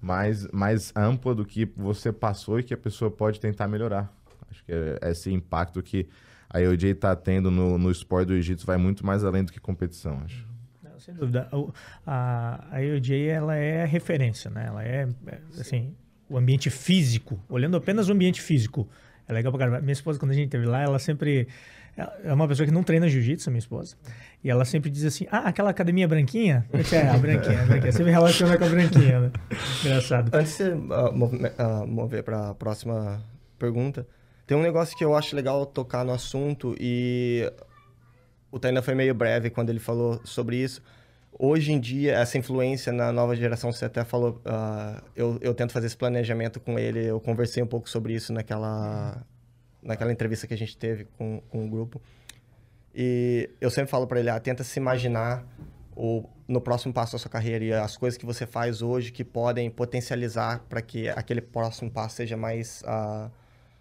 [0.00, 4.12] mais, mais ampla do que você passou e que a pessoa pode tentar melhorar.
[4.50, 6.08] Acho que é esse impacto que
[6.48, 9.60] a EOJ está tendo no, no esporte do Egito vai muito mais além do que
[9.60, 10.52] competição, acho
[11.02, 11.48] sem dúvida.
[12.06, 14.66] A, a IOJ, ela é referência, né?
[14.68, 15.94] Ela é, é, assim,
[16.28, 18.88] o ambiente físico, olhando apenas o ambiente físico,
[19.28, 19.80] é legal pra caramba.
[19.80, 21.48] Minha esposa, quando a gente esteve lá, ela sempre...
[21.96, 23.96] É uma pessoa que não treina jiu-jitsu, minha esposa.
[24.42, 26.66] E ela sempre diz assim, ah, aquela academia branquinha?
[26.72, 27.92] É, a branquinha, a branquinha.
[27.92, 29.32] Você me relaciona com a branquinha, né?
[29.84, 30.34] Engraçado.
[30.34, 33.22] Antes de uh, mover, para a próxima
[33.58, 34.06] pergunta,
[34.46, 37.52] tem um negócio que eu acho legal tocar no assunto e
[38.50, 40.82] o Tainan foi meio breve quando ele falou sobre isso.
[41.38, 45.72] Hoje em dia, essa influência na nova geração, você até falou, uh, eu, eu tento
[45.72, 49.24] fazer esse planejamento com ele, eu conversei um pouco sobre isso naquela,
[49.82, 52.00] naquela entrevista que a gente teve com, com o grupo.
[52.94, 55.44] E eu sempre falo para ele, ah, tenta se imaginar
[55.96, 59.24] o, no próximo passo da sua carreira e as coisas que você faz hoje que
[59.24, 63.30] podem potencializar para que aquele próximo passo seja mais, uh,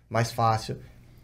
[0.10, 0.78] mais fácil.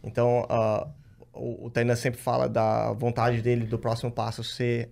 [0.03, 0.89] Então, uh,
[1.33, 4.89] o, o Tainan sempre fala da vontade dele do próximo passo ser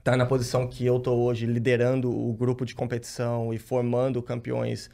[0.00, 4.22] estar tá na posição que eu estou hoje, liderando o grupo de competição e formando
[4.22, 4.90] campeões.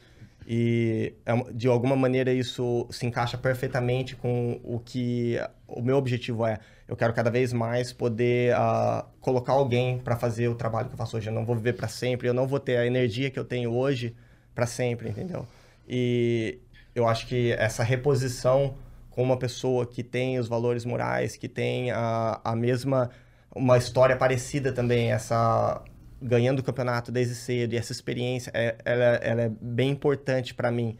[0.49, 5.37] E é de alguma maneira isso se encaixa perfeitamente com o que
[5.67, 6.57] o meu objetivo é.
[6.87, 10.97] Eu quero cada vez mais poder uh, colocar alguém para fazer o trabalho que eu
[10.97, 11.27] faço hoje.
[11.27, 13.73] Eu não vou viver para sempre, eu não vou ter a energia que eu tenho
[13.73, 14.15] hoje
[14.55, 15.45] para sempre, entendeu?
[15.85, 16.59] E
[16.95, 18.75] eu acho que essa reposição
[19.09, 23.09] com uma pessoa que tem os valores morais, que tem a, a mesma
[23.53, 25.83] uma história parecida também, essa
[26.21, 30.71] ganhando o campeonato desde cedo e essa experiência, é, ela, ela é bem importante para
[30.71, 30.97] mim.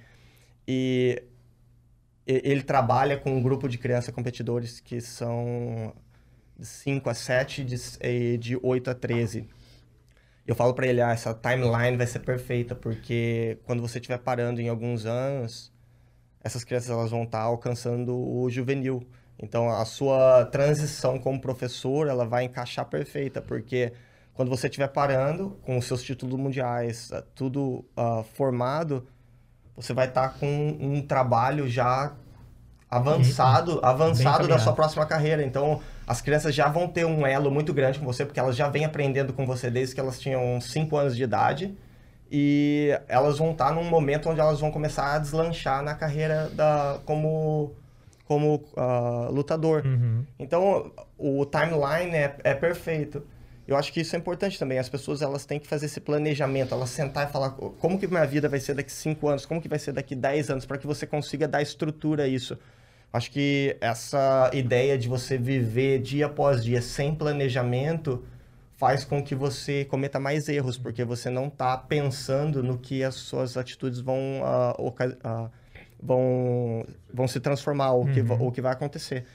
[0.67, 1.23] E
[2.25, 5.93] ele trabalha com um grupo de crianças competidores que são
[6.57, 9.47] de 5 a 7 de, de 8 a 13.
[10.45, 14.61] Eu falo para ele, ah, essa timeline vai ser perfeita, porque quando você estiver parando
[14.61, 15.73] em alguns anos,
[16.43, 19.05] essas crianças elas vão estar tá alcançando o juvenil.
[19.39, 23.93] Então, a sua transição como professor, ela vai encaixar perfeita, porque
[24.37, 29.07] quando você estiver parando com os seus títulos mundiais, eh, tudo uh, formado,
[29.75, 32.13] você vai estar tá com um trabalho já
[32.89, 35.43] avançado, avançado da sua próxima carreira.
[35.43, 38.69] Então, as crianças já vão ter um elo muito grande com você, porque elas já
[38.69, 41.75] vêm aprendendo com você desde que elas tinham 5 anos de idade
[42.31, 46.99] e elas vão estar num momento onde elas vão começar a deslanchar na carreira da,
[47.05, 47.73] como,
[48.25, 49.83] como uh, lutador.
[49.83, 50.23] Uhum.
[50.37, 53.23] Então, o timeline é, é perfeito.
[53.67, 54.79] Eu acho que isso é importante também.
[54.79, 58.25] As pessoas elas têm que fazer esse planejamento, elas sentar e falar como que minha
[58.25, 60.87] vida vai ser daqui 5 anos, como que vai ser daqui 10 anos, para que
[60.87, 62.57] você consiga dar estrutura a isso.
[63.11, 68.23] Acho que essa ideia de você viver dia após dia sem planejamento
[68.77, 73.15] faz com que você cometa mais erros, porque você não está pensando no que as
[73.15, 75.51] suas atitudes vão, uh, uh,
[76.01, 78.13] vão, vão se transformar, o, uhum.
[78.13, 79.25] que, o que vai acontecer.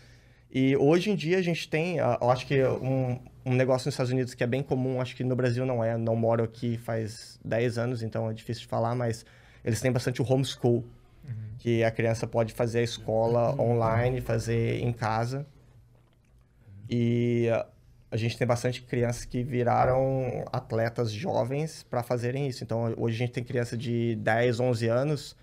[0.55, 4.12] E hoje em dia a gente tem, eu acho que um, um negócio nos Estados
[4.12, 7.41] Unidos que é bem comum, acho que no Brasil não é, não moro aqui faz
[7.43, 9.24] 10 anos, então é difícil de falar, mas
[9.65, 10.85] eles têm bastante o homeschool.
[11.59, 15.47] Que a criança pode fazer a escola online, fazer em casa.
[16.91, 17.49] E
[18.11, 22.65] a gente tem bastante crianças que viraram atletas jovens para fazerem isso.
[22.65, 25.37] Então, hoje a gente tem criança de 10, 11 anos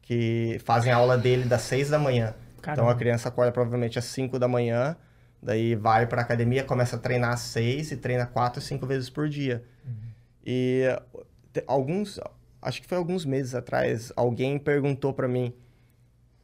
[0.00, 2.32] que fazem a aula dele das 6 da manhã.
[2.64, 2.82] Caramba.
[2.82, 4.96] Então, a criança acorda provavelmente às 5 da manhã,
[5.42, 9.28] daí vai para academia, começa a treinar às 6 e treina 4, 5 vezes por
[9.28, 9.62] dia.
[10.46, 10.84] E
[11.52, 12.18] te- alguns,
[12.62, 15.52] acho que foi alguns meses atrás, alguém perguntou para mim: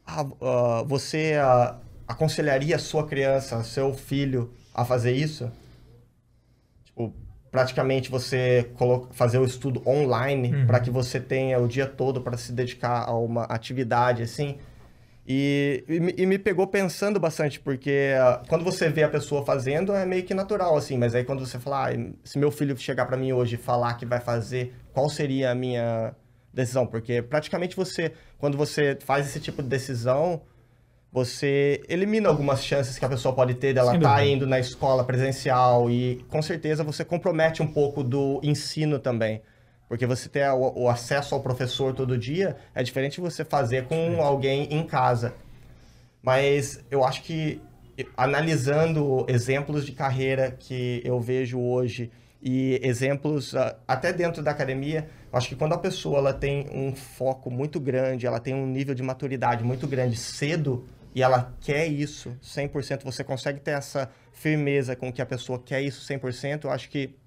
[0.07, 1.77] ah, ah, você ah,
[2.07, 5.51] aconselharia a sua criança, seu filho, a fazer isso?
[6.85, 7.15] Tipo,
[7.51, 8.71] praticamente você
[9.13, 10.67] fazer o estudo online Uhum.
[10.67, 14.59] para que você tenha o dia todo para se dedicar a uma atividade assim.
[15.27, 19.45] E, e, me- e me pegou pensando bastante, porque ah, quando você vê a pessoa
[19.45, 21.93] fazendo é meio que natural, assim, mas aí quando você fala, ah,
[22.25, 25.55] se meu filho chegar para mim hoje e falar que vai fazer, qual seria a
[25.55, 26.15] minha
[26.53, 26.87] decisão?
[26.87, 30.41] Porque praticamente você, quando você faz esse tipo de decisão,
[31.13, 34.25] você elimina algumas chances que a pessoa pode ter dela estar dúvida.
[34.27, 39.43] indo na escola presencial e com certeza você compromete um pouco do ensino também.
[39.91, 43.87] Porque você ter o, o acesso ao professor todo dia é diferente de você fazer
[43.87, 45.35] com alguém em casa.
[46.23, 47.61] Mas eu acho que
[48.17, 52.09] analisando exemplos de carreira que eu vejo hoje
[52.41, 56.69] e exemplos ah, até dentro da academia, eu acho que quando a pessoa ela tem
[56.73, 61.53] um foco muito grande, ela tem um nível de maturidade muito grande cedo e ela
[61.61, 66.63] quer isso 100%, você consegue ter essa firmeza com que a pessoa quer isso 100%,
[66.63, 67.19] eu acho que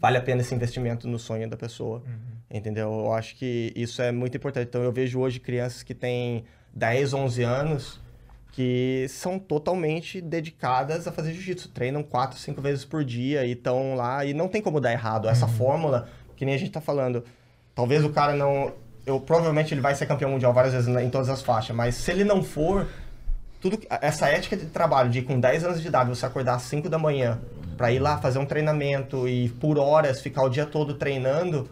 [0.00, 2.02] vale a pena esse investimento no sonho da pessoa.
[2.50, 2.90] Entendeu?
[3.04, 4.66] Eu acho que isso é muito importante.
[4.68, 6.44] Então, eu vejo hoje crianças que têm
[6.74, 8.00] 10, 11 anos
[8.52, 11.68] que são totalmente dedicadas a fazer jiu-jitsu.
[11.68, 14.24] Treinam 4, 5 vezes por dia e estão lá.
[14.24, 15.28] E não tem como dar errado.
[15.28, 17.24] Essa fórmula, que nem a gente tá falando,
[17.74, 18.72] talvez o cara não.
[19.06, 22.10] Eu, provavelmente ele vai ser campeão mundial várias vezes em todas as faixas, mas se
[22.10, 22.86] ele não for,
[23.60, 26.88] tudo essa ética de trabalho de com 10 anos de idade você acordar às 5
[26.88, 27.40] da manhã
[27.80, 31.66] para ir lá fazer um treinamento e por horas ficar o dia todo treinando,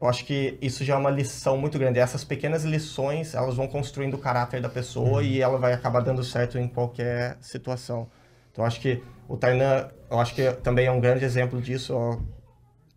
[0.00, 1.98] eu acho que isso já é uma lição muito grande.
[1.98, 6.24] Essas pequenas lições, elas vão construindo o caráter da pessoa e ela vai acabar dando
[6.24, 8.08] certo em qualquer situação.
[8.50, 11.92] Então, eu acho que o Tainan, eu acho que também é um grande exemplo disso.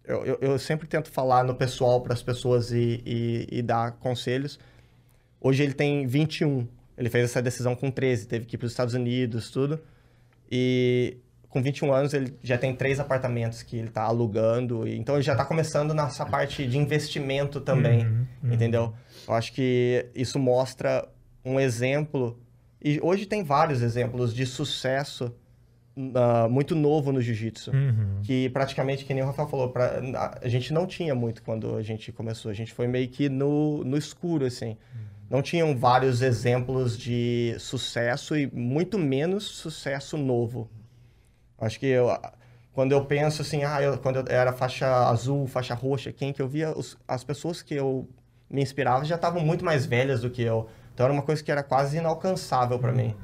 [0.05, 3.91] Eu, eu, eu sempre tento falar no pessoal para as pessoas e, e, e dar
[3.91, 4.57] conselhos.
[5.41, 6.65] Hoje ele tem 21.
[6.97, 9.81] Ele fez essa decisão com 13, teve que ir para os Estados Unidos, tudo.
[10.49, 11.17] E
[11.55, 14.85] com 21 anos ele já tem três apartamentos que ele está alugando.
[14.85, 18.53] e- Então ele já está começando nessa parte de investimento também, Uhum, uhum.
[18.53, 18.93] entendeu?
[19.25, 21.07] Eu acho que isso mostra
[21.45, 22.37] um exemplo.
[22.83, 25.33] E hoje tem vários exemplos de sucesso
[26.13, 28.19] ah, muito novo no jiu-jitsu Uhum.
[28.21, 30.01] que praticamente, que nem o Rafael falou, pra,
[30.41, 32.51] a gente não tinha muito quando a gente começou.
[32.51, 34.75] A gente foi meio que no, no escuro, assim.
[35.29, 40.69] Não tinham vários exemplos de sucesso e muito menos sucesso novo.
[41.57, 42.07] Acho que eu,
[42.73, 46.41] quando eu penso assim, ah, eu, quando eu era faixa azul, faixa roxa, quem que
[46.41, 48.07] eu via, os- as pessoas que eu
[48.49, 50.67] me inspirava já estavam muito mais velhas do que eu.
[50.93, 53.15] Então era uma coisa que era quase inalcançável para mim.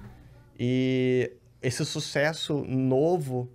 [0.58, 1.32] E
[1.62, 3.50] esse sucesso novo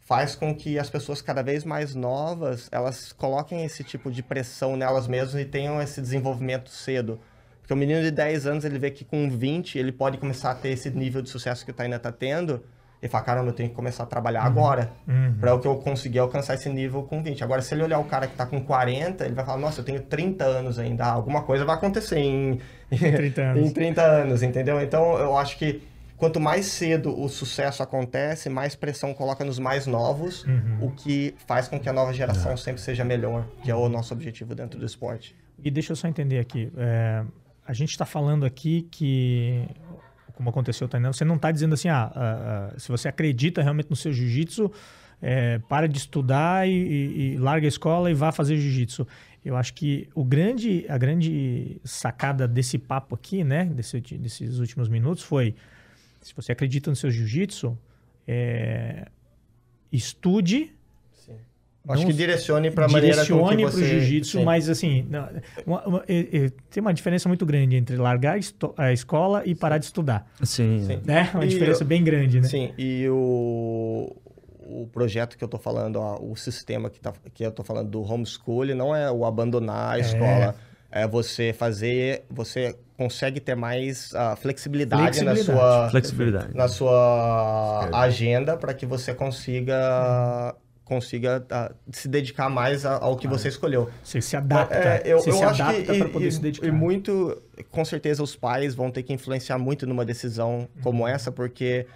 [0.00, 4.76] faz com que as pessoas cada vez mais novas, elas coloquem esse tipo de pressão
[4.76, 7.18] nelas mesmas e tenham esse desenvolvimento cedo.
[7.60, 10.54] Porque o menino de 10 anos, ele vê que com 20 ele pode começar a
[10.54, 12.62] ter esse nível de sucesso que o Tainá tá tendo
[13.04, 15.34] e fala, caramba, eu tenho que começar a trabalhar agora Uhum.
[15.38, 17.44] para o que eu conseguir alcançar esse nível com 20.
[17.44, 19.84] Agora, se ele olhar o cara que tá com 40, ele vai falar, nossa, eu
[19.84, 22.58] tenho 30 anos ainda, alguma coisa vai acontecer em,
[22.90, 23.66] 30 anos.
[23.68, 24.80] em 30 anos, entendeu?
[24.80, 25.82] Então, eu acho que
[26.16, 30.78] quanto mais cedo o sucesso acontece, mais pressão coloca nos mais novos, Uhum.
[30.86, 34.14] o que faz com que a nova geração sempre seja melhor, que é o nosso
[34.14, 35.36] objetivo dentro do esporte.
[35.62, 36.72] E deixa eu só entender aqui.
[36.78, 37.22] é,
[37.66, 39.66] a gente está falando aqui que,
[40.34, 43.88] como aconteceu, Tainan, você não está dizendo assim, ah, ah, ah, se você acredita realmente
[43.88, 44.70] no seu jiu-jitsu,
[45.22, 49.06] é, para de estudar e, e- e larga a escola e vá fazer jiu-jitsu.
[49.44, 54.88] Eu acho que o grande, a grande sacada desse papo aqui, né, desse, desses últimos
[54.88, 55.54] minutos, foi:
[56.20, 57.78] se você acredita no seu jiu-jitsu,
[58.26, 59.06] é,
[59.92, 60.73] estude.
[61.86, 63.84] Acho Não que direcione para a maneira direcione para o você...
[63.86, 65.28] jiu-jitsu, mas assim, não,
[65.66, 68.38] uma- uma- é- é- tem uma diferença muito grande entre largar
[68.78, 70.26] a escola e parar de estudar.
[70.42, 70.82] Sim.
[70.86, 71.00] Sim.
[71.04, 71.30] Né?
[71.34, 72.48] Uma E diferença eu- bem grande, né?
[72.48, 74.16] Sim, e o,
[74.66, 77.90] o projeto que eu tô falando, ó, o sistema que, tá, que eu tô falando
[77.90, 80.54] do homeschool, não é o abandonar a escola.
[80.96, 85.44] É você fazer, você consegue ter mais ah, flexibilidade, na Flexibilidade.
[85.44, 86.54] sua, Flexibilidade.
[86.56, 88.00] na sua Schedule.
[88.04, 90.54] agenda para que você consiga
[90.84, 93.38] consiga uh, se dedicar mais ao que claro.
[93.38, 93.90] você escolheu.
[94.02, 94.74] Você se adapta.
[94.74, 96.66] É, eu, você eu se acho adapta para poder e, se dedicar.
[96.66, 101.08] E muito, com certeza, os pais vão ter que influenciar muito numa decisão como uhum.
[101.08, 101.86] essa, porque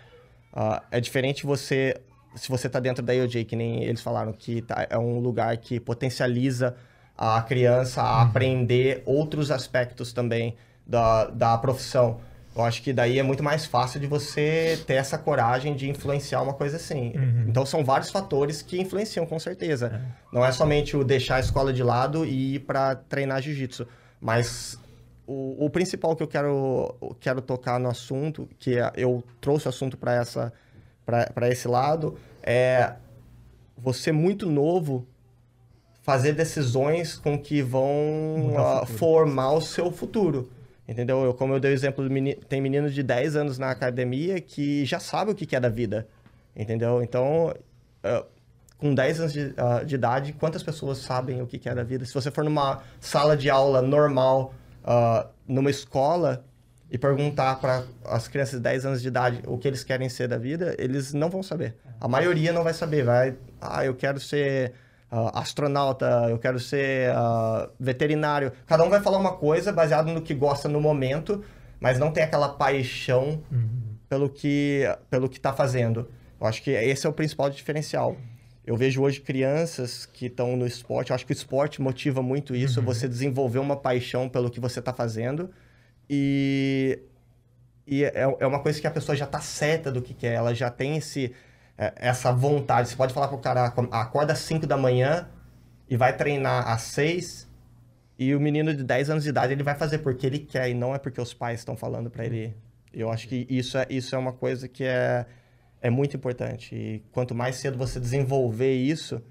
[0.54, 2.00] uh, é diferente você
[2.34, 5.56] se você está dentro da IOJ, que nem eles falaram, que tá, é um lugar
[5.56, 6.76] que potencializa
[7.16, 8.28] a criança a uhum.
[8.28, 10.56] aprender outros aspectos também
[10.86, 12.20] da, da profissão.
[12.58, 16.42] Eu acho que daí é muito mais fácil de você ter essa coragem de influenciar
[16.42, 17.12] uma coisa assim.
[17.14, 17.44] Uhum.
[17.46, 19.92] Então são vários fatores que influenciam com certeza.
[19.94, 20.00] É.
[20.32, 23.86] Não é somente o deixar a escola de lado e ir para treinar jiu-jitsu,
[24.20, 24.76] mas
[25.24, 29.68] o, o, principal que eu quero, quero tocar no assunto, que é, eu trouxe o
[29.68, 30.52] assunto para essa
[31.34, 32.92] para esse lado, é
[33.76, 35.06] você muito novo
[36.02, 40.50] fazer decisões com que vão uh, formar o seu futuro.
[40.88, 41.22] Entendeu?
[41.22, 44.86] Eu, como eu dei o exemplo, menino, tem meninos de 10 anos na academia que
[44.86, 46.08] já sabem o que é da vida.
[46.56, 47.02] Entendeu?
[47.02, 47.54] Então,
[48.02, 48.26] uh,
[48.78, 52.06] com 10 anos de, uh, de, idade, quantas pessoas sabem o que é da vida?
[52.06, 56.42] Se você for numa sala de aula normal, uh, numa escola,
[56.90, 60.26] e perguntar para as crianças de 10 anos de idade o que eles querem ser
[60.26, 61.76] da vida, eles não vão saber.
[62.00, 63.04] A maioria não vai saber.
[63.04, 64.72] Vai, ah, eu quero ser
[65.10, 68.52] uh, astronauta, eu quero ser uh, veterinário.
[68.66, 71.44] Cada um vai falar uma coisa baseado no que gosta no momento,
[71.80, 73.96] mas não tem aquela paixão uhum.
[74.08, 76.08] pelo que pelo que está fazendo.
[76.40, 78.16] Eu acho que esse é o principal diferencial.
[78.64, 81.10] Eu vejo hoje crianças que estão no esporte.
[81.10, 82.80] Eu acho que o esporte motiva muito isso.
[82.80, 82.86] Uhum.
[82.86, 85.50] Você desenvolver uma paixão pelo que você está fazendo.
[86.08, 86.98] E,
[87.86, 90.34] e é, é uma coisa que a pessoa já está certa do que quer.
[90.34, 91.32] Ela já tem esse,
[91.78, 92.88] essa vontade.
[92.88, 95.28] Você pode falar pro cara, acorda às 5 da manhã
[95.88, 97.48] e vai treinar às 6
[98.18, 100.74] e o menino de 10 anos de idade ele vai fazer porque ele quer e
[100.74, 102.54] não é porque os pais estão falando para ele.
[102.92, 105.24] Eu acho que isso é, isso é uma coisa que é,
[105.80, 106.74] é muito importante.
[106.74, 109.22] E quanto mais cedo você desenvolver isso,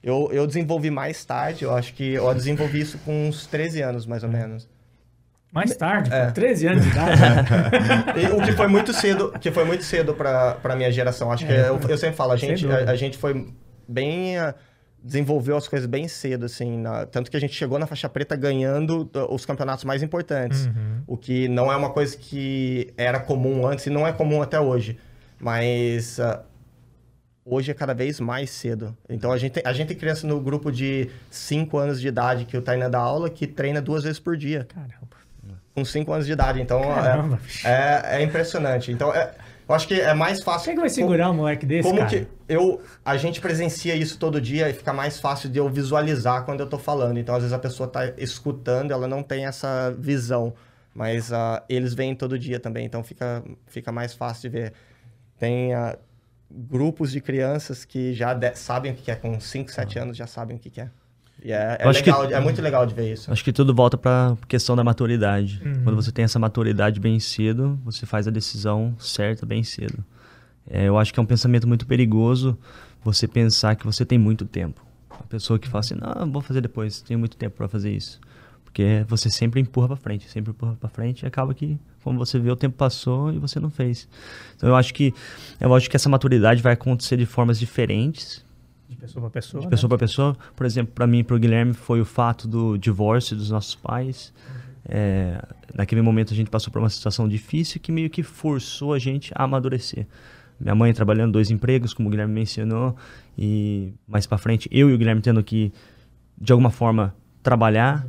[0.00, 4.06] eu, eu desenvolvi mais tarde, eu acho que eu desenvolvi isso com uns 13 anos,
[4.06, 4.68] mais ou menos.
[5.56, 6.30] Mais tarde, é.
[6.30, 7.18] 13 anos de idade.
[8.36, 11.32] o que foi muito cedo, que foi muito cedo para a minha geração.
[11.32, 11.46] Acho é.
[11.46, 13.54] que eu, eu, sempre falo, a gente, a, a, gente foi
[13.88, 14.52] bem uh,
[15.02, 18.36] desenvolveu as coisas bem cedo, assim, na, tanto que a gente chegou na faixa preta
[18.36, 21.02] ganhando os campeonatos mais importantes, uhum.
[21.06, 24.60] o que não é uma coisa que era comum antes e não é comum até
[24.60, 24.98] hoje,
[25.40, 26.38] mas uh,
[27.46, 28.94] hoje é cada vez mais cedo.
[29.08, 32.44] Então a gente, tem, a gente tem criança no grupo de 5 anos de idade
[32.44, 34.66] que o Taina dá aula que treina duas vezes por dia.
[34.68, 35.15] Caramba
[35.76, 36.60] com 5 anos de idade.
[36.60, 38.90] Então é, é, é, impressionante.
[38.90, 39.30] Então é,
[39.68, 40.72] eu acho que é mais fácil.
[40.72, 41.86] Quem vai segurar como, um moleque desse?
[41.86, 42.08] Como cara?
[42.08, 46.44] que eu a gente presencia isso todo dia e fica mais fácil de eu visualizar
[46.46, 47.18] quando eu tô falando.
[47.18, 50.54] Então às vezes a pessoa tá escutando, ela não tem essa visão,
[50.94, 54.72] mas uh, eles vêm todo dia também, então fica fica mais fácil de ver.
[55.38, 55.98] Tem uh,
[56.50, 60.26] grupos de crianças que já de, sabem o que é, com 5, 7 anos já
[60.26, 60.88] sabem o que é.
[61.42, 63.30] E é, é, legal, que, é muito legal de ver isso.
[63.30, 65.60] Acho que tudo volta para questão da maturidade.
[65.64, 65.84] Uhum.
[65.84, 70.04] Quando você tem essa maturidade bem cedo, você faz a decisão certa bem cedo.
[70.68, 72.58] É, eu acho que é um pensamento muito perigoso
[73.04, 74.84] você pensar que você tem muito tempo.
[75.10, 78.20] A pessoa que fala assim, não, vou fazer depois, tenho muito tempo para fazer isso.
[78.64, 82.38] Porque você sempre empurra para frente, sempre empurra para frente e acaba que, como você
[82.38, 84.08] vê, o tempo passou e você não fez.
[84.56, 85.14] Então eu acho que
[85.60, 88.44] eu acho que essa maturidade vai acontecer de formas diferentes
[88.88, 89.60] de pessoa para pessoa.
[89.62, 89.90] De pessoa né?
[89.90, 90.36] para pessoa.
[90.54, 93.74] Por exemplo, para mim e para o Guilherme foi o fato do divórcio dos nossos
[93.74, 94.32] pais.
[94.88, 95.42] É,
[95.74, 99.32] naquele momento a gente passou por uma situação difícil que meio que forçou a gente
[99.34, 100.06] a amadurecer.
[100.58, 102.96] Minha mãe trabalhando dois empregos, como o Guilherme mencionou,
[103.36, 105.72] e mais para frente eu e o Guilherme tendo que
[106.40, 108.06] de alguma forma trabalhar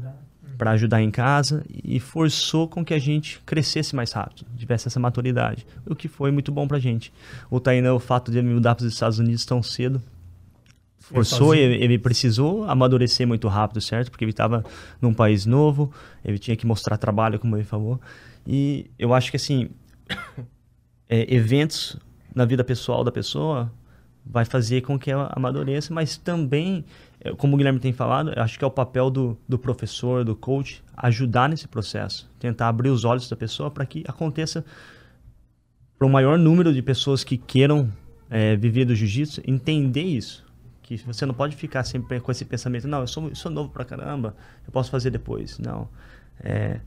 [0.57, 4.99] para ajudar em casa e forçou com que a gente crescesse mais rápido, tivesse essa
[4.99, 7.13] maturidade, o que foi muito bom para a gente.
[7.49, 10.01] O Tainan, o fato de ele mudar para os Estados Unidos tão cedo,
[11.13, 14.11] forçou, ele, ele, precisou amadurecer muito rápido, certo?
[14.11, 14.63] Porque ele estava
[15.01, 15.91] num país novo,
[16.23, 17.99] ele tinha que mostrar trabalho, como ele falou.
[18.45, 19.69] E eu acho que, assim,
[21.07, 21.97] é, eventos
[22.35, 23.71] na vida pessoal da pessoa
[24.25, 26.83] vai fazer com que ela amadureça, mas também,
[27.21, 30.25] é, como o Guilherme tem falado, eu acho que é o papel do, do professor,
[30.25, 34.65] do coach, ajudar nesse processo, tentar abrir os olhos da pessoa para que aconteça
[35.97, 37.89] para o maior número de pessoas que queiram
[38.29, 40.46] é, viver do jiu-jitsu, entender isso
[40.87, 43.69] que você não pode ficar sempre com esse pensamento, não, eu sou, eu sou novo
[43.69, 44.33] pra caramba,
[44.65, 45.59] eu posso fazer depois.
[45.59, 45.89] Não.
[46.39, 46.79] É,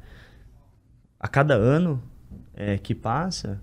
[1.18, 2.02] a cada ano
[2.55, 3.60] é, que passa,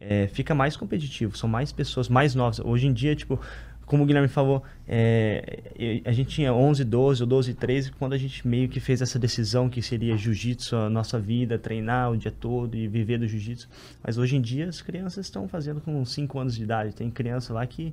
[0.00, 2.60] é, fica mais competitivo, são mais pessoas mais novas.
[2.60, 3.40] Hoje em dia, tipo,
[3.84, 8.18] como o Guilherme falou, é, a gente tinha 11, 12 ou 12, 13 quando a
[8.18, 12.30] gente meio que fez essa decisão que seria jiu-jitsu a nossa vida, treinar o dia
[12.30, 13.68] todo e viver do jiu-jitsu.
[14.04, 16.94] Mas hoje em dia as crianças estão fazendo com 5 anos de idade.
[16.94, 17.92] Tem criança lá que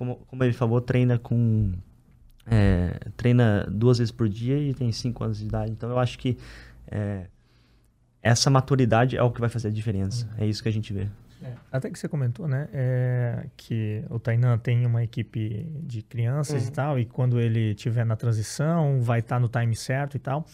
[0.00, 1.74] como, como ele falou, treina com.
[2.46, 5.70] É, treina duas vezes por dia e tem cinco anos de idade.
[5.72, 6.38] Então eu acho que
[6.90, 7.26] é,
[8.22, 10.26] essa maturidade é o que vai fazer a diferença.
[10.38, 11.06] É isso que a gente vê.
[11.42, 12.66] É, até que você comentou, né?
[12.72, 16.68] É, que o Tainan tem uma equipe de crianças uhum.
[16.68, 20.18] e tal, e quando ele tiver na transição, vai estar tá no time certo e
[20.18, 20.46] tal.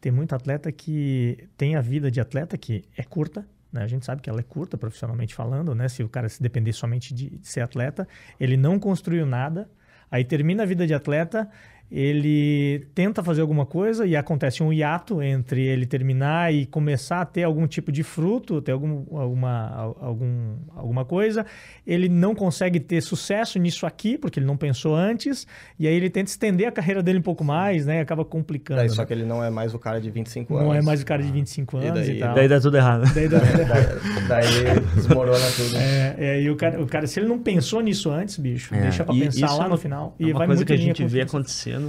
[0.00, 3.82] Tem muito atleta que tem a vida de atleta que é curta, né?
[3.82, 5.88] A gente sabe que ela é curta, profissionalmente falando, né?
[5.88, 8.06] Se o cara se depender somente de, de ser atleta,
[8.38, 9.68] ele não construiu nada,
[10.10, 11.50] aí termina a vida de atleta
[11.90, 17.24] ele tenta fazer alguma coisa e acontece um hiato entre ele terminar e começar a
[17.24, 21.46] ter algum tipo de fruto, ter algum, alguma, algum, alguma coisa.
[21.86, 25.46] Ele não consegue ter sucesso nisso aqui, porque ele não pensou antes,
[25.78, 27.98] e aí ele tenta estender a carreira dele um pouco mais, né?
[27.98, 28.78] E acaba complicando.
[28.78, 28.94] Daí, né?
[28.94, 30.68] Só que ele não é mais o cara de 25 anos.
[30.68, 32.34] Não é mais o cara de 25 anos e, daí, e tal.
[32.34, 33.14] Daí dá tudo errado.
[33.14, 34.00] Daí dá tudo errado.
[34.26, 35.76] daí, desmorona tudo.
[35.76, 38.80] É, é, e o cara, o cara, se ele não pensou nisso antes, bicho, é.
[38.80, 40.16] deixa pra pensar lá no final.
[40.18, 41.83] É e vai coisa muito que a gente vê acontecendo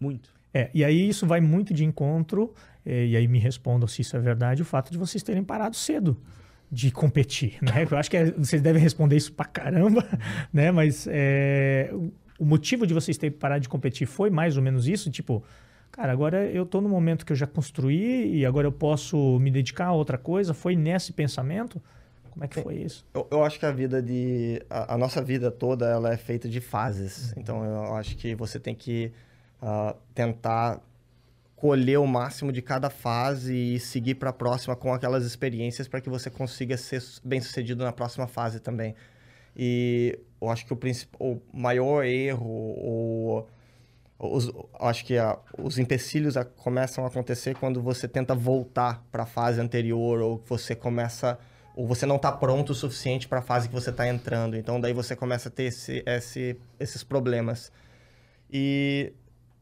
[0.00, 0.30] muito.
[0.54, 4.16] É, e aí isso vai muito de encontro, é, e aí me respondam se isso
[4.16, 6.20] é verdade, o fato de vocês terem parado cedo
[6.70, 7.86] de competir, né?
[7.90, 10.06] Eu acho que é, vocês devem responder isso pra caramba,
[10.50, 10.72] né?
[10.72, 11.92] Mas é,
[12.38, 15.44] o motivo de vocês terem parado de competir foi mais ou menos isso, tipo,
[15.90, 19.50] cara, agora eu tô no momento que eu já construí e agora eu posso me
[19.50, 20.54] dedicar a outra coisa.
[20.54, 21.80] Foi nesse pensamento?
[22.32, 23.06] Como é que foi isso?
[23.12, 24.62] Eu, eu acho que a vida de.
[24.68, 27.32] A, a, nossa vida toda ela é feita de fases.
[27.32, 27.42] Uhum.
[27.42, 29.12] Então eu acho que você tem que
[29.62, 30.80] uh, tentar
[31.54, 36.00] colher o máximo de cada fase e seguir para a próxima com aquelas experiências para
[36.00, 38.96] que você consiga ser bem sucedido na próxima fase também.
[39.54, 40.78] E eu acho que o,
[41.20, 43.48] o maior erro, ou
[44.18, 44.50] os,
[44.80, 49.26] acho que a, os empecilhos a, começam a acontecer quando você tenta voltar para a
[49.26, 51.38] fase anterior ou você começa
[51.74, 54.56] ou você não está pronto o suficiente para a fase que você está entrando.
[54.56, 57.72] Então, daí você começa a ter esse, esse, esses problemas.
[58.50, 59.12] E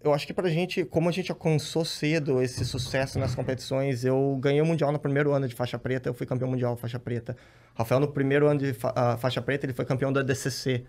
[0.02, 4.38] eu acho que pra gente, como a gente alcançou cedo esse sucesso nas competições, eu
[4.40, 7.36] ganhei o Mundial no primeiro ano de faixa preta, eu fui campeão mundial faixa preta.
[7.74, 10.84] Rafael, no primeiro ano de fa uh, faixa preta, ele foi campeão da DCC.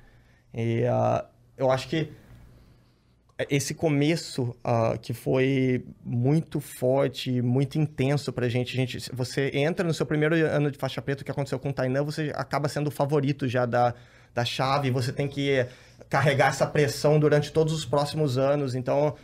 [0.54, 1.26] E uh,
[1.58, 2.12] eu acho que
[3.50, 8.76] esse começo uh, que foi muito forte, muito intenso pra gente.
[8.76, 9.10] gente.
[9.14, 12.04] Você entra no seu primeiro ano de faixa preta, o que aconteceu com o Tainan,
[12.04, 13.94] você acaba sendo o favorito já da,
[14.34, 15.66] da chave, você tem que
[16.10, 18.76] carregar essa pressão durante todos os próximos anos.
[18.76, 19.16] Então,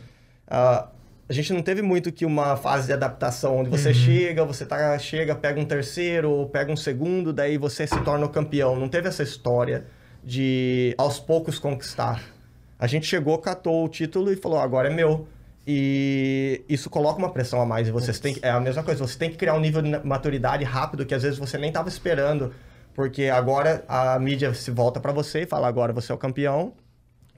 [0.46, 0.88] uh,
[1.28, 3.94] a gente não teve muito que uma fase de adaptação, onde você uhum.
[3.94, 8.30] chega, você tá, chega, pega um terceiro, pega um segundo, daí você se torna o
[8.30, 8.76] campeão.
[8.76, 9.84] Não teve essa história
[10.24, 12.37] de aos poucos conquistar.
[12.78, 15.26] A gente chegou, catou o título e falou: agora é meu.
[15.66, 17.88] E isso coloca uma pressão a mais.
[17.88, 20.64] E vocês têm, é a mesma coisa, você tem que criar um nível de maturidade
[20.64, 22.54] rápido que às vezes você nem estava esperando.
[22.94, 26.72] Porque agora a mídia se volta para você e fala: agora você é o campeão.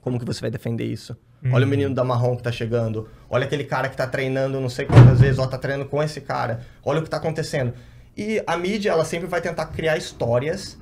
[0.01, 1.15] Como que você vai defender isso?
[1.43, 1.53] Uhum.
[1.53, 3.07] Olha o menino da marrom que tá chegando.
[3.29, 6.21] Olha aquele cara que tá treinando não sei quantas vezes, ó, tá treinando com esse
[6.21, 6.61] cara.
[6.83, 7.73] Olha o que tá acontecendo.
[8.15, 10.77] E a mídia, ela sempre vai tentar criar histórias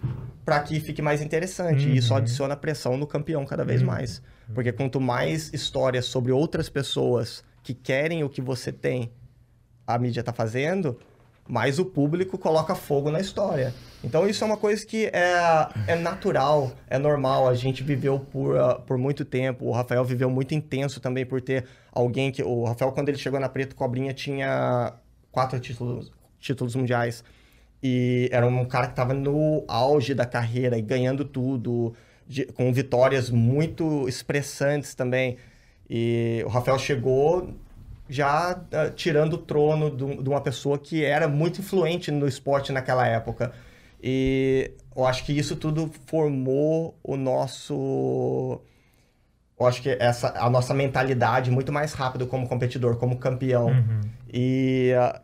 [0.45, 1.85] para que fique mais interessante.
[1.85, 1.93] Uhum.
[1.93, 2.19] E isso uhum.
[2.19, 3.87] adiciona pressão no campeão cada vez uhum.
[3.87, 4.21] mais.
[4.53, 9.11] Porque quanto mais histórias sobre outras pessoas que querem o que você tem,
[9.85, 10.97] a mídia tá fazendo,
[11.47, 13.73] mais o público coloca fogo na história.
[14.03, 17.47] Então isso é uma coisa que é, é natural, é normal.
[17.47, 19.65] A gente viveu por, uh, por muito tempo.
[19.65, 22.43] O Rafael viveu muito intenso também por ter alguém que.
[22.43, 24.93] O Rafael, quando ele chegou na Preto Cobrinha, tinha
[25.31, 27.23] quatro títulos, títulos mundiais.
[27.81, 31.93] E era um cara que estava no auge da carreira e ganhando tudo,
[32.29, 35.37] de, com vitórias muito expressantes também.
[35.89, 37.55] E o Rafael chegou
[38.07, 42.71] já uh, tirando o trono de, de uma pessoa que era muito influente no esporte
[42.71, 43.51] naquela época.
[44.01, 48.61] E eu acho que isso tudo formou o nosso.
[49.59, 53.67] Eu acho que essa a nossa mentalidade muito mais rápido como competidor, como campeão.
[53.67, 54.01] Uhum.
[54.31, 55.19] E uh,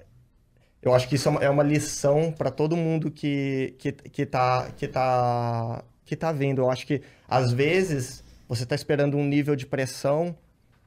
[0.82, 4.70] eu acho que isso é uma, é lição para todo mundo que, que, que, tá,
[4.76, 6.62] que, tá, que tá vendo.
[6.62, 10.36] Eu acho que às vezes você está esperando um nível de pressão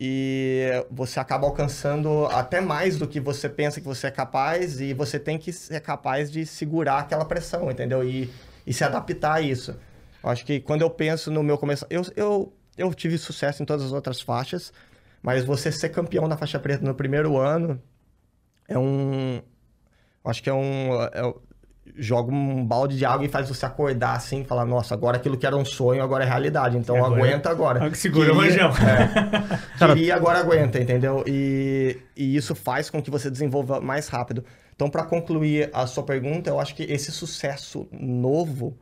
[0.00, 4.94] e você acaba alcançando até mais do que você pensa que você é capaz e
[4.94, 8.08] você tem que ser capaz de segurar aquela pressão, entendeu?
[8.08, 8.30] E,
[8.64, 9.76] e se adaptar a isso.
[10.22, 13.66] Eu acho que quando eu penso no meu começo, eu, eu, eu tive sucesso em
[13.66, 14.72] todas as outras faixas,
[15.20, 17.82] mas você ser campeão na faixa preta no primeiro ano
[18.68, 19.42] é um.
[20.24, 21.02] Acho que é um.
[21.02, 21.34] É,
[21.98, 25.46] joga um balde de água e faz você acordar assim, falar, nossa, agora aquilo que
[25.46, 26.78] era um sonho, agora é realidade.
[26.78, 27.94] Então agora, aguenta agora.
[27.94, 28.70] Segura o manjão.
[28.70, 29.58] É,
[29.94, 31.24] queria, agora aguenta, entendeu?
[31.26, 34.44] E, e isso faz com que você desenvolva mais rápido.
[34.74, 38.78] Então, para concluir a sua pergunta, eu acho que esse sucesso novo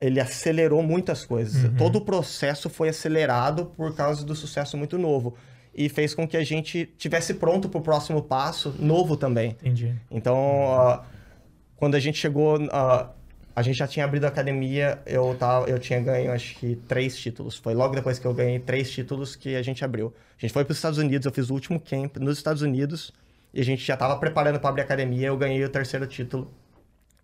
[0.00, 1.64] ele acelerou muitas coisas.
[1.64, 1.76] Uhum.
[1.76, 5.34] Todo o processo foi acelerado por causa do sucesso muito novo.
[5.74, 9.50] E fez com que a gente tivesse pronto para o próximo passo, novo também.
[9.60, 9.94] Entendi.
[10.10, 10.36] Então,
[10.72, 11.04] ah,
[11.80, 13.08] quando a gente chegou, ah,
[13.56, 17.16] a gente já tinha abrido a academia, eu, tava, eu tinha ganho acho que três
[17.16, 17.56] títulos.
[17.56, 20.14] Foi logo depois que eu ganhei três títulos que a gente abriu.
[20.38, 23.12] A gente foi para os Estados Unidos, eu fiz o último camp nos Estados Unidos
[23.52, 26.50] e a gente já estava preparando para abrir a academia, eu ganhei o terceiro título.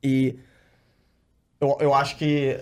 [0.03, 0.39] E
[1.61, 2.59] eu, eu acho que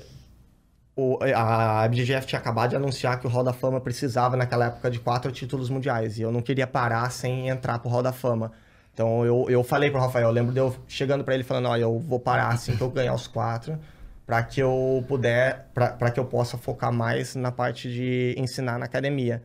[0.96, 4.90] o, a BGF tinha acabado de anunciar que o Hall da Fama precisava naquela época
[4.90, 8.52] de quatro títulos mundiais e eu não queria parar sem entrar pro Hall da Fama.
[8.94, 11.82] Então eu, eu falei pro Rafael, eu lembro de eu chegando para ele falando, olha,
[11.82, 13.76] eu vou parar assim que eu ganhar os quatro,
[14.24, 18.86] para que eu puder, para que eu possa focar mais na parte de ensinar na
[18.86, 19.42] academia.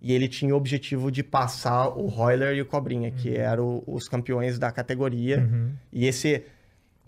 [0.00, 4.06] E ele tinha o objetivo de passar o Royler e o Cobrinha, que eram os
[4.06, 5.38] campeões da categoria.
[5.38, 5.72] Uhum.
[5.92, 6.44] E esse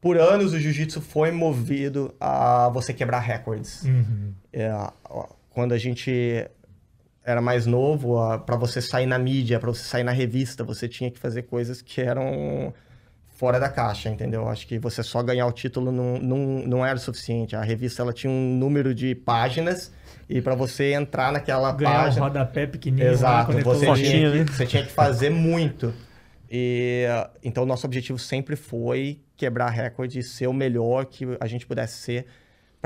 [0.00, 3.82] por anos o jiu-jitsu foi movido a você quebrar recordes.
[3.82, 4.32] Uhum.
[4.52, 4.72] É,
[5.04, 6.48] ó, quando a gente
[7.26, 8.16] era mais novo,
[8.46, 11.82] para você sair na mídia, para você sair na revista, você tinha que fazer coisas
[11.82, 12.72] que eram
[13.34, 14.48] fora da caixa, entendeu?
[14.48, 17.56] Acho que você só ganhar o título não, não, não era o suficiente.
[17.56, 19.92] A revista ela tinha um número de páginas
[20.30, 23.10] e para você entrar naquela Ganhar página, rodapé pequenininho.
[23.10, 24.46] Exato, ele você tinha, né?
[24.48, 25.92] você tinha que fazer muito.
[26.48, 27.06] E
[27.42, 31.66] então o nosso objetivo sempre foi quebrar recorde e ser o melhor que a gente
[31.66, 32.26] pudesse ser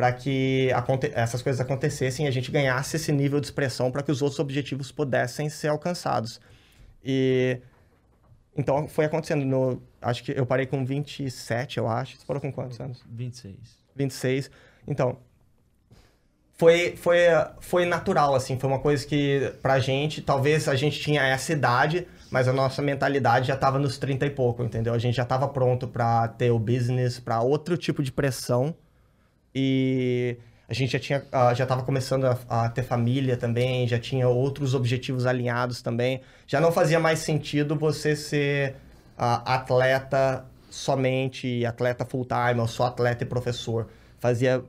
[0.01, 0.70] para que
[1.12, 4.40] essas coisas acontecessem e a gente ganhasse esse nível de expressão para que os outros
[4.40, 6.40] objetivos pudessem ser alcançados.
[7.05, 7.60] E
[8.56, 12.16] então foi acontecendo no acho que eu parei com 27, eu acho.
[12.16, 13.05] Você parou com quantos anos?
[13.10, 13.55] 26.
[13.94, 14.51] 26.
[14.89, 15.18] Então,
[16.55, 17.18] foi, foi,
[17.60, 22.09] foi natural, assim, foi uma coisa que pra gente, talvez a gente tinha essa idade,
[22.31, 24.94] mas a nossa mentalidade já tava nos 30 e pouco, entendeu?
[24.94, 28.74] A gente já tava pronto pra ter o business, pra outro tipo de pressão
[29.55, 30.36] e
[30.68, 34.28] a gente já tinha, ah, já tava começando a, a ter família também, já tinha
[34.28, 36.20] outros objetivos alinhados também.
[36.47, 38.77] Já não fazia mais sentido você ser
[39.18, 43.89] ah, atleta somente, atleta full time, ou só atleta e professor.
[44.20, 44.62] Fazia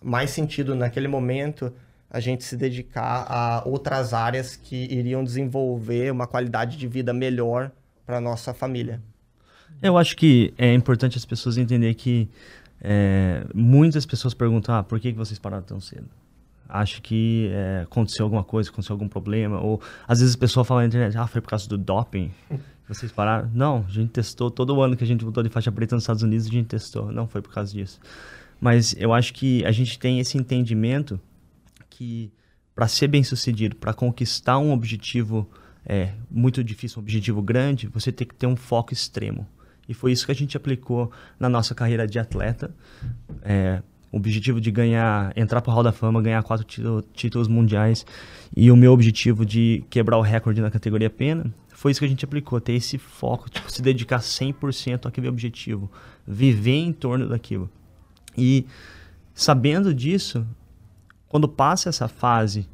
[0.00, 1.72] mais sentido naquele momento
[2.10, 7.70] a gente se dedicar a outras áreas que iriam desenvolver uma qualidade de vida melhor
[8.06, 9.02] para nossa família.
[9.82, 12.28] Eu acho que é importante as pessoas entenderem que
[12.80, 16.08] é, muitas pessoas perguntam, ah, por que, que vocês pararam tão cedo?
[16.68, 20.82] Acho que é, aconteceu alguma coisa, aconteceu algum problema, ou às vezes a pessoa fala
[20.82, 23.50] na internet, ah, foi por causa do doping que vocês pararam.
[23.54, 26.22] Não, a gente testou, todo ano que a gente voltou de faixa preta nos Estados
[26.22, 27.98] Unidos, a gente testou, não foi por causa disso.
[28.60, 31.18] Mas eu acho que a gente tem esse entendimento
[31.88, 32.30] que
[32.74, 35.48] para ser bem sucedido, para conquistar um objetivo
[35.84, 39.48] é, muito difícil, um objetivo grande, você tem que ter um foco extremo.
[39.88, 41.10] E foi isso que a gente aplicou
[41.40, 42.74] na nossa carreira de atleta.
[43.42, 43.82] É,
[44.12, 48.06] o objetivo de ganhar, entrar para o Hall da Fama, ganhar quatro título- títulos mundiais
[48.56, 52.08] e o meu objetivo de quebrar o recorde na categoria pena, foi isso que a
[52.08, 55.90] gente aplicou, ter esse foco, tipo, se dedicar 100% àquele objetivo,
[56.26, 57.70] viver em torno daquilo.
[58.36, 58.66] E
[59.34, 60.46] sabendo disso,
[61.28, 62.68] quando passa essa fase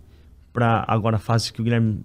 [0.53, 2.01] para agora a fase que o Guilherme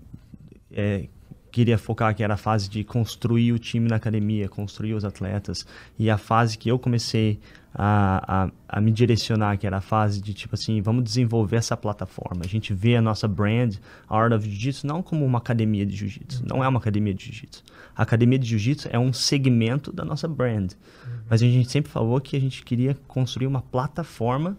[0.72, 1.08] é,
[1.52, 5.66] queria focar, que era a fase de construir o time na academia, construir os atletas,
[5.98, 7.40] e a fase que eu comecei
[7.74, 11.78] a, a, a me direcionar, que era a fase de tipo assim, vamos desenvolver essa
[11.78, 12.42] plataforma.
[12.44, 13.76] A gente vê a nossa brand,
[14.08, 17.26] a Art of Jiu-Jitsu, não como uma academia de Jiu-Jitsu, não é uma academia de
[17.26, 17.64] Jiu-Jitsu.
[17.96, 20.72] A academia de Jiu-Jitsu é um segmento da nossa brand.
[21.30, 24.58] Mas a gente sempre falou que a gente queria construir uma plataforma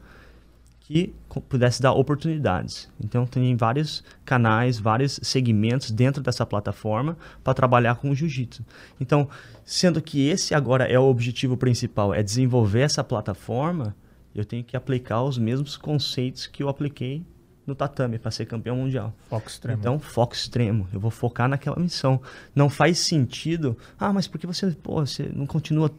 [0.91, 1.15] que
[1.49, 2.91] pudesse dar oportunidades.
[3.03, 8.65] Então tem vários canais, vários segmentos dentro dessa plataforma para trabalhar com o jiu-jitsu.
[9.01, 9.29] Então,
[9.65, 13.95] sendo que esse agora é o objetivo principal, é desenvolver essa plataforma,
[14.35, 17.25] eu tenho que aplicar os mesmos conceitos que eu apliquei
[17.67, 19.13] no tatame para ser campeão mundial.
[19.29, 19.79] Foco extremo.
[19.79, 20.89] Então, foco extremo.
[20.93, 22.21] Eu vou focar naquela missão.
[22.55, 23.77] Não faz sentido.
[23.99, 25.91] Ah, mas por que você, pô, você não continua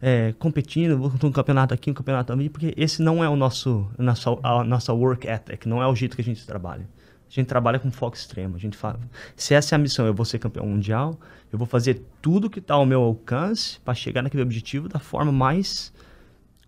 [0.00, 0.98] é, competindo?
[0.98, 2.48] Vou um campeonato aqui, um campeonato ali?
[2.48, 5.68] Porque esse não é o nosso, a nossa, a nossa work ethic.
[5.68, 6.86] Não é o jeito que a gente trabalha.
[7.28, 8.56] A gente trabalha com foco extremo.
[8.56, 8.98] A gente fala,
[9.36, 11.16] se essa é a missão, eu vou ser campeão mundial,
[11.52, 15.30] eu vou fazer tudo que está ao meu alcance para chegar naquele objetivo da forma
[15.30, 15.92] mais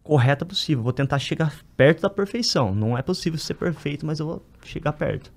[0.03, 0.83] correta possível.
[0.83, 2.75] Vou tentar chegar perto da perfeição.
[2.75, 5.33] Não é possível ser perfeito, mas eu vou chegar perto.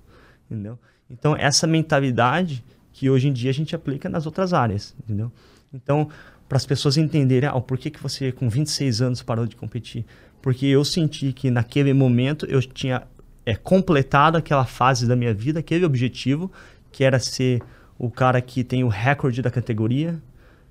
[0.50, 0.78] Entendeu?
[1.10, 5.30] Então, essa mentalidade que hoje em dia a gente aplica nas outras áreas, entendeu?
[5.72, 6.08] Então,
[6.48, 10.04] para as pessoas entenderem, ah, por que, que você com 26 anos parou de competir?
[10.40, 13.02] Porque eu senti que naquele momento eu tinha
[13.44, 16.50] é, completado aquela fase da minha vida, aquele objetivo,
[16.90, 17.62] que era ser
[17.98, 20.20] o cara que tem o recorde da categoria.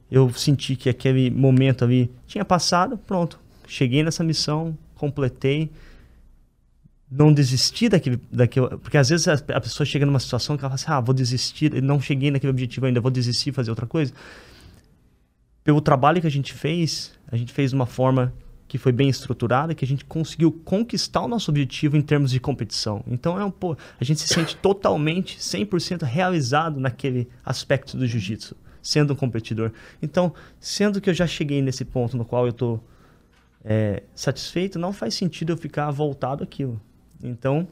[0.09, 3.39] Eu senti que aquele momento ali tinha passado, pronto.
[3.67, 5.71] Cheguei nessa missão, completei,
[7.09, 8.67] não desistir daquele, daquele.
[8.77, 11.13] Porque às vezes a, a pessoa chega numa situação que ela fala assim: ah, vou
[11.13, 14.13] desistir, não cheguei naquele objetivo ainda, vou desistir fazer outra coisa.
[15.63, 18.33] Pelo trabalho que a gente fez, a gente fez de uma forma
[18.67, 22.39] que foi bem estruturada, que a gente conseguiu conquistar o nosso objetivo em termos de
[22.39, 23.03] competição.
[23.07, 28.55] Então é um pô, a gente se sente totalmente 100% realizado naquele aspecto do jiu-jitsu,
[28.81, 29.71] sendo um competidor.
[30.01, 32.83] Então, sendo que eu já cheguei nesse ponto no qual eu estou
[33.65, 36.79] é, satisfeito, não faz sentido eu ficar voltado àquilo.
[37.23, 37.67] Então,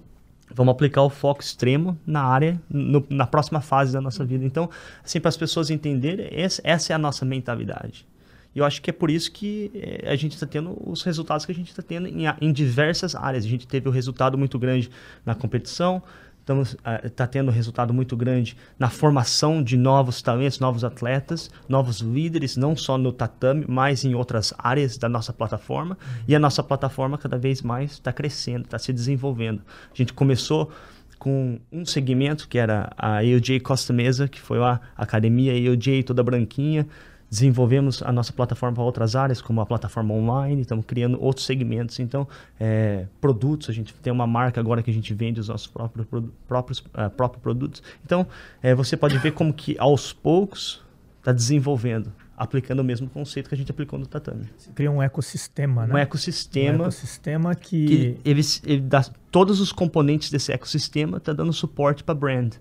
[0.51, 4.43] vamos aplicar o foco extremo na área, no, na próxima fase da nossa vida.
[4.43, 4.69] Então,
[5.03, 8.07] assim, para as pessoas entenderem, essa, é a nossa mentalidade.
[8.55, 11.45] E eu acho que é por isso que eh, a gente está tendo os resultados
[11.45, 13.45] que a gente está tendo em, em, diversas áreas.
[13.45, 14.91] A gente teve um resultado muito grande
[15.25, 16.03] na competição,
[16.43, 21.49] estamos está uh, tendo um resultado muito grande na formação de novos talentos, novos atletas,
[21.69, 25.97] novos líderes, não só no tatame, mas em outras áreas da nossa plataforma.
[26.27, 29.61] E a nossa plataforma cada vez mais está crescendo, está se desenvolvendo.
[29.91, 30.69] A gente começou
[31.17, 36.21] com um segmento que era a AOJ Costa Mesa, que foi a academia AOJ toda
[36.21, 36.85] branquinha,
[37.33, 41.99] desenvolvemos a nossa plataforma para outras áreas, como a plataforma online, estamos criando outros segmentos.
[41.99, 42.27] Então,
[42.59, 46.07] é, produtos, a gente tem uma marca agora que a gente vende os nossos próprios,
[46.47, 47.81] próprios, uh, próprios produtos.
[48.05, 48.27] Então,
[48.61, 50.83] é, você pode ver como que aos poucos
[51.17, 54.45] está desenvolvendo, aplicando o mesmo conceito que a gente aplicou no tatame.
[54.55, 55.93] Você cria um ecossistema, né?
[55.95, 56.77] Um ecossistema.
[56.77, 57.87] Um ecossistema que...
[57.87, 62.53] que ele, ele dá, todos os componentes desse ecossistema está dando suporte para brand.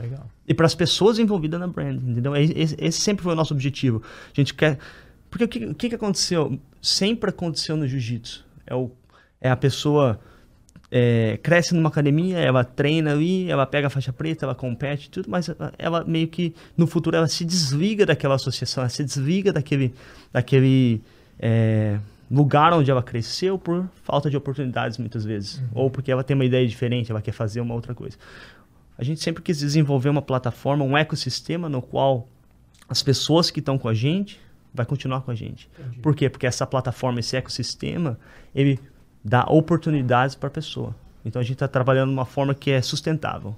[0.00, 0.30] Legal.
[0.46, 2.34] E para as pessoas envolvidas na brand, entendeu?
[2.36, 4.02] Esse, esse, sempre foi o nosso objetivo.
[4.32, 4.78] A gente quer.
[5.30, 6.58] Porque o que, o que aconteceu?
[6.80, 8.44] Sempre aconteceu no jiu-jitsu.
[8.66, 8.90] É, o,
[9.40, 10.20] é a pessoa
[10.90, 15.30] é, cresce numa academia, ela treina ali, ela pega a faixa preta, ela compete, tudo,
[15.30, 15.48] mas
[15.78, 19.94] ela meio que no futuro ela se desliga daquela associação, ela se desliga daquele,
[20.32, 21.00] daquele
[21.38, 21.98] é,
[22.28, 25.68] lugar onde ela cresceu por falta de oportunidades muitas vezes, uhum.
[25.74, 28.16] ou porque ela tem uma ideia diferente, ela quer fazer uma outra coisa
[29.00, 32.28] a gente sempre quis desenvolver uma plataforma, um ecossistema no qual
[32.86, 34.38] as pessoas que estão com a gente
[34.74, 35.70] vai continuar com a gente.
[35.78, 36.00] Entendi.
[36.00, 36.28] Por quê?
[36.28, 38.18] Porque essa plataforma, esse ecossistema,
[38.54, 38.78] ele
[39.24, 40.94] dá oportunidades para a pessoa.
[41.24, 43.56] Então a gente está trabalhando de uma forma que é sustentável.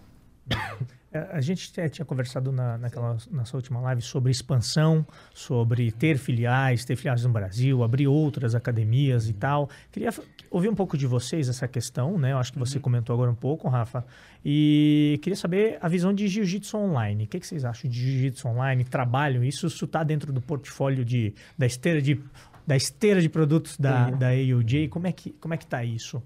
[1.13, 6.85] É, a gente tinha conversado na, naquela nossa última live sobre expansão, sobre ter filiais,
[6.85, 9.69] ter filiais no Brasil, abrir outras academias e tal.
[9.91, 10.11] Queria
[10.51, 12.33] ouvir um pouco de vocês essa questão, né?
[12.33, 12.83] Eu acho que você uhum.
[12.83, 14.05] comentou agora um pouco, Rafa.
[14.43, 17.25] E queria saber a visão de jiu-jitsu online.
[17.25, 18.83] O que, que, vocês acham de jiu-jitsu online?
[18.83, 19.67] Trabalham isso?
[19.67, 22.19] Isso está dentro do portfólio de, da esteira de
[22.65, 24.19] da esteira de produtos da, uhum.
[24.19, 24.89] da AUJ?
[24.89, 26.23] Como é que como é que está isso?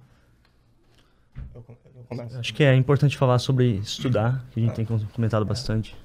[1.55, 1.65] Eu,
[2.39, 5.97] Acho que é importante falar sobre estudar, que a gente tem comentado bastante.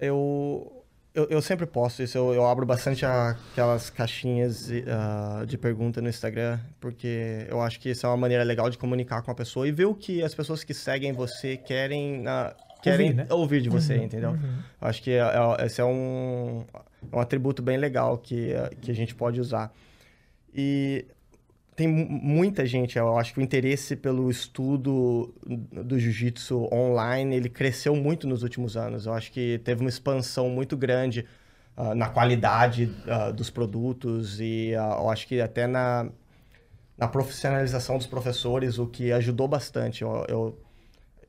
[0.00, 0.82] Eu,
[1.14, 6.00] eu, eu sempre posto isso, eu, eu abro bastante a, aquelas caixinhas uh, de pergunta
[6.00, 9.34] no Instagram, porque eu acho que isso é uma maneira legal de comunicar com a
[9.34, 13.26] pessoa e ver o que as pessoas que seguem você querem, uh, querem ouvir, né?
[13.30, 14.30] ouvir de você, uhum, entendeu?
[14.30, 14.58] Uhum.
[14.80, 16.64] Acho que é, é, esse é um,
[17.12, 19.72] um atributo bem legal que, que a gente pode usar.
[20.54, 21.04] E
[21.74, 27.96] tem muita gente, eu acho que o interesse pelo estudo do jiu-jitsu online, ele cresceu
[27.96, 29.06] muito nos últimos anos.
[29.06, 31.26] Eu acho que teve uma expansão muito grande
[31.76, 36.10] uh, na qualidade uh, dos produtos e uh, eu acho que até na,
[36.96, 40.02] na profissionalização dos professores, o que ajudou bastante.
[40.02, 40.58] Eu, eu,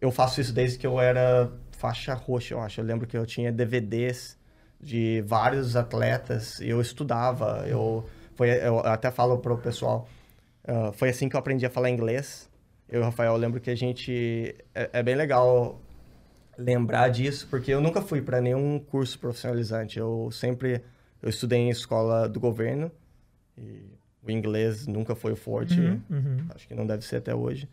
[0.02, 2.82] eu faço isso desde que eu era faixa roxa, eu acho.
[2.82, 4.38] Eu lembro que eu tinha DVDs
[4.82, 7.64] de vários atletas eu estudava.
[7.65, 8.06] Eu,
[8.36, 10.06] foi, eu até falo para o pessoal
[10.68, 12.49] Uh, foi assim que eu aprendi a falar inglês.
[12.88, 14.56] Eu e o Rafael lembro que a gente.
[14.73, 15.81] É, é bem legal
[16.57, 19.99] lembrar disso, porque eu nunca fui para nenhum curso profissionalizante.
[19.99, 20.81] Eu sempre.
[21.22, 22.91] Eu estudei em escola do governo
[23.57, 23.85] e
[24.22, 25.80] o inglês nunca foi o forte.
[25.80, 26.45] Uhum, uhum.
[26.53, 27.68] Acho que não deve ser até hoje.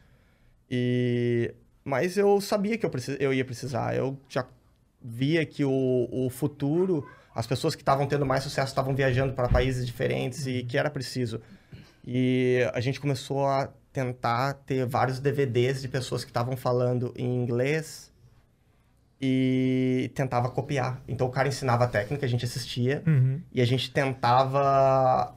[0.70, 1.54] E
[1.84, 3.16] mas eu sabia que eu, precis...
[3.18, 3.96] eu ia precisar.
[3.96, 4.46] Eu já
[5.02, 9.48] via que o, o futuro, as pessoas que estavam tendo mais sucesso estavam viajando para
[9.48, 11.40] países diferentes e que era preciso.
[12.12, 17.40] E a gente começou a tentar ter vários DVDs de pessoas que estavam falando em
[17.40, 18.12] inglês
[19.20, 21.00] e tentava copiar.
[21.06, 23.40] Então o cara ensinava a técnica, a gente assistia uhum.
[23.52, 25.32] e a gente tentava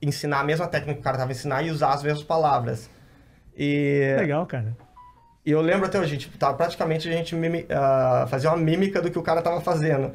[0.00, 2.88] ensinar a mesma técnica que o cara estava ensinando e usar as mesmas palavras.
[3.56, 4.76] E legal, cara.
[5.44, 8.56] E eu lembro até hoje, a gente tava, praticamente a gente mimi, uh, fazia uma
[8.56, 10.12] mímica do que o cara estava fazendo.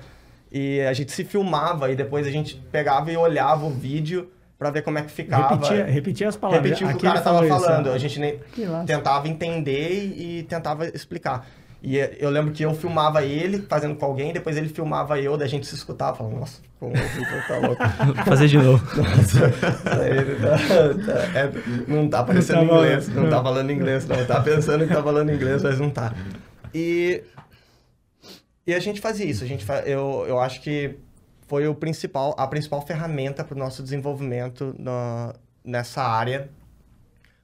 [0.49, 4.69] E a gente se filmava e depois a gente pegava e olhava o vídeo para
[4.71, 5.55] ver como é que ficava.
[5.55, 6.63] Repetia, repetia as palavras.
[6.65, 7.85] Repetia o que o cara estava falando.
[7.87, 7.95] Isso.
[7.95, 8.39] A gente nem
[8.85, 11.47] tentava entender e tentava explicar.
[11.81, 15.47] E eu lembro que eu filmava ele fazendo com alguém, depois ele filmava eu, da
[15.47, 17.81] gente se escutava, falando, nossa, como o Vitor tá louco.
[18.15, 18.83] Vou fazer de novo.
[19.01, 21.51] Nossa, tá, tá, é,
[21.87, 23.23] não tá parecendo Não tá inglês, falando.
[23.23, 24.25] não tá falando inglês, não.
[24.25, 26.13] Tá pensando que tá falando inglês, mas não tá.
[26.75, 27.23] E,
[28.67, 29.45] e a gente fazia isso.
[29.45, 30.95] A gente, fa- eu, eu acho que
[31.49, 36.47] foi o principal, a principal ferramenta para o nosso desenvolvimento na, nessa área.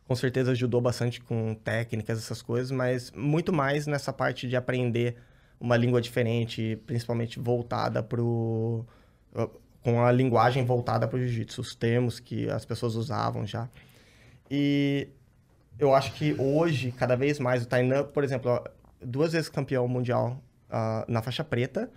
[0.07, 5.17] Com certeza ajudou bastante com técnicas, essas coisas, mas muito mais nessa parte de aprender
[5.59, 8.85] uma língua diferente, principalmente voltada para o
[9.81, 13.69] com a linguagem voltada para o jiu-jitsu, os termos que as pessoas usavam já.
[14.49, 15.09] E
[15.77, 18.63] eu acho que hoje, cada vez mais, o Tainan, por exemplo,
[18.99, 20.41] duas vezes campeão mundial
[20.71, 21.91] ah, na faixa preta,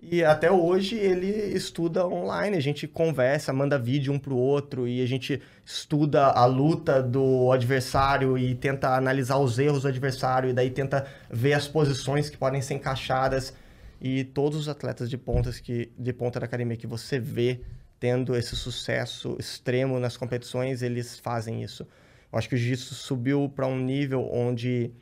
[0.00, 5.02] e até hoje ele estuda online, a gente conversa, manda vídeo um pro outro e
[5.02, 10.52] a gente estuda a luta do adversário e tenta analisar os erros do adversário e
[10.52, 13.54] daí tenta ver as posições que podem ser encaixadas.
[13.98, 17.60] E todos os atletas de pontas que de ponta da academia que você vê
[17.98, 21.86] tendo esse sucesso extremo nas competições, eles fazem isso.
[22.30, 24.92] Eu acho que o jiu-jitsu subiu para um nível onde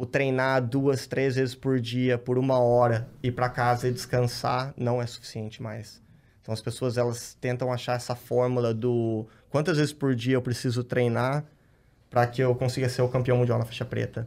[0.00, 4.72] o treinar duas, três vezes por dia, por uma hora, ir para casa e descansar
[4.74, 6.00] não é suficiente mais.
[6.40, 10.82] Então as pessoas elas tentam achar essa fórmula do quantas vezes por dia eu preciso
[10.82, 11.44] treinar
[12.08, 14.26] para que eu consiga ser o campeão mundial na faixa preta.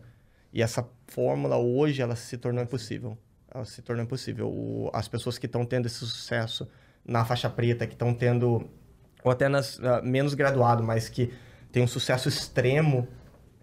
[0.54, 3.18] E essa fórmula hoje ela se tornou impossível.
[3.52, 4.48] Ela se tornou impossível.
[4.50, 6.68] O- as pessoas que estão tendo esse sucesso
[7.04, 8.70] na faixa preta, que estão tendo
[9.24, 11.34] ou até nas ah, menos graduado, mas que
[11.72, 13.08] tem um sucesso extremo,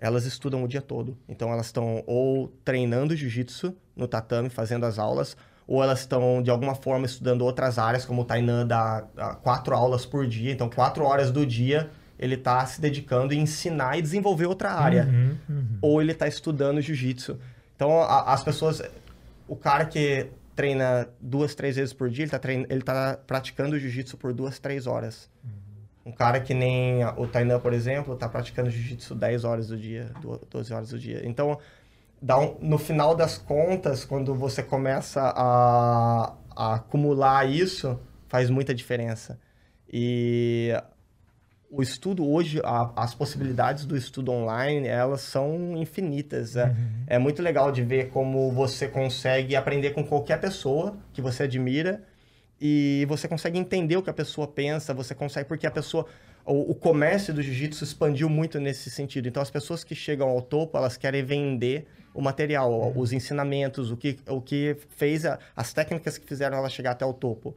[0.01, 1.17] elas estudam o dia todo.
[1.29, 5.37] Então elas estão ou treinando jiu-jitsu no tatame, fazendo as aulas,
[5.67, 9.75] ou elas estão de alguma forma estudando outras áreas, como o Tainan dá, dá quatro
[9.75, 10.53] aulas por dia.
[10.53, 15.05] Então quatro horas do dia ele está se dedicando em ensinar e desenvolver outra área.
[15.07, 15.79] Uhum, uhum.
[15.81, 17.39] Ou ele está estudando jiu-jitsu.
[17.77, 18.83] Então a- as pessoas,
[19.49, 22.25] o cara que treina duas, três vezes por dia,
[22.69, 25.31] ele está tá praticando jiu-jitsu por duas, três horas.
[26.11, 30.11] Um cara que nem o Tainan, por exemplo, tá praticando jiu-jitsu 10 horas do dia,
[30.21, 31.23] do- 12 horas do dia.
[31.25, 31.57] Então,
[32.21, 38.75] dá um- no final das contas, quando você começa a, a acumular isso, faz muita
[38.75, 39.39] diferença.
[39.93, 40.73] E
[41.71, 46.57] o estudo hoje, a- as possibilidades do estudo online, elas são infinitas.
[46.57, 46.75] É,
[47.07, 52.03] é muito legal de ver como você consegue aprender com qualquer pessoa que você admira
[52.61, 56.05] e você consegue entender o que a pessoa pensa, você consegue, porque a pessoa,
[56.45, 59.29] o, o comércio do jiu-jitsu expandiu muito nesse sentido.
[59.29, 63.97] Então, as pessoas que chegam ao topo, elas querem vender o material, os ensinamentos, o
[63.97, 67.55] que, o que fez, a- as técnicas que fizeram ela chegar até o topo.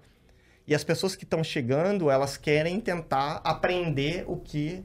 [0.65, 4.83] E as pessoas que estão chegando, elas querem tentar aprender o que.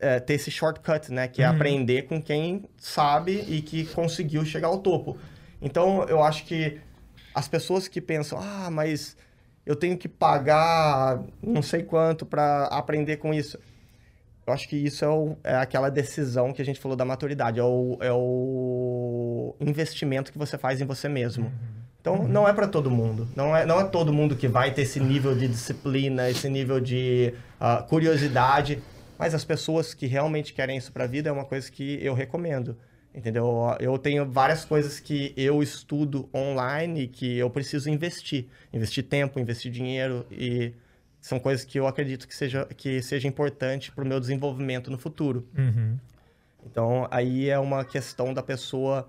[0.00, 1.26] é, ter esse shortcut, né?
[1.26, 1.54] Que é Uhum.
[1.56, 5.18] aprender com quem sabe e que conseguiu chegar ao topo.
[5.60, 6.80] Então, eu acho que
[7.34, 9.16] as pessoas que pensam, ah, mas
[9.68, 13.58] eu tenho que pagar não sei quanto para aprender com isso.
[14.46, 17.60] Eu acho que isso é, o- é aquela decisão que a gente falou da maturidade,
[17.60, 21.52] é o, é o investimento que você faz em você mesmo.
[22.00, 23.28] Então, não é para todo mundo.
[23.36, 26.80] Não é, não é todo mundo que vai ter esse nível de disciplina, esse nível
[26.80, 28.82] de ah, curiosidade.
[29.18, 32.14] Mas as pessoas que realmente querem isso para a vida é uma coisa que eu
[32.14, 32.76] recomendo.
[33.14, 33.74] Entendeu?
[33.80, 38.46] Eu tenho várias coisas que eu estudo online e que eu preciso investir.
[38.72, 40.72] Investir tempo, investir dinheiro e
[41.20, 44.98] são coisas que eu acredito que seja, que seja importante para o meu desenvolvimento no
[44.98, 45.46] futuro.
[45.56, 45.98] Uhum.
[46.64, 49.08] Então, aí é uma questão da pessoa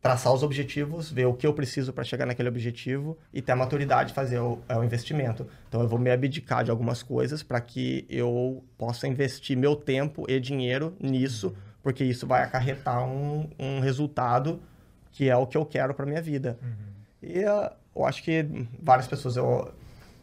[0.00, 3.56] traçar os objetivos, ver o que eu preciso para chegar naquele objetivo e ter a
[3.56, 5.48] maturidade de fazer o, é o investimento.
[5.68, 10.24] Então, eu vou me abdicar de algumas coisas para que eu possa investir meu tempo
[10.28, 11.56] e dinheiro nisso,
[11.86, 14.60] porque isso vai acarretar um, um resultado
[15.12, 16.58] que é o que eu quero para minha vida.
[17.22, 18.44] E ah, eu acho que
[18.82, 19.36] várias pessoas.
[19.36, 19.70] Eu,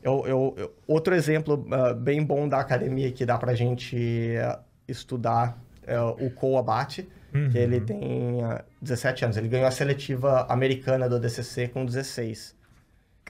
[0.04, 4.60] eu, eu- eu- outro exemplo ah, bem bom da academia que dá pra gente ah,
[4.86, 5.58] estudar
[5.88, 7.08] é o Cole Abate,
[7.50, 9.38] que ele tem ah, 17 anos.
[9.38, 12.54] Ele ganhou a seletiva americana do DCC com 16.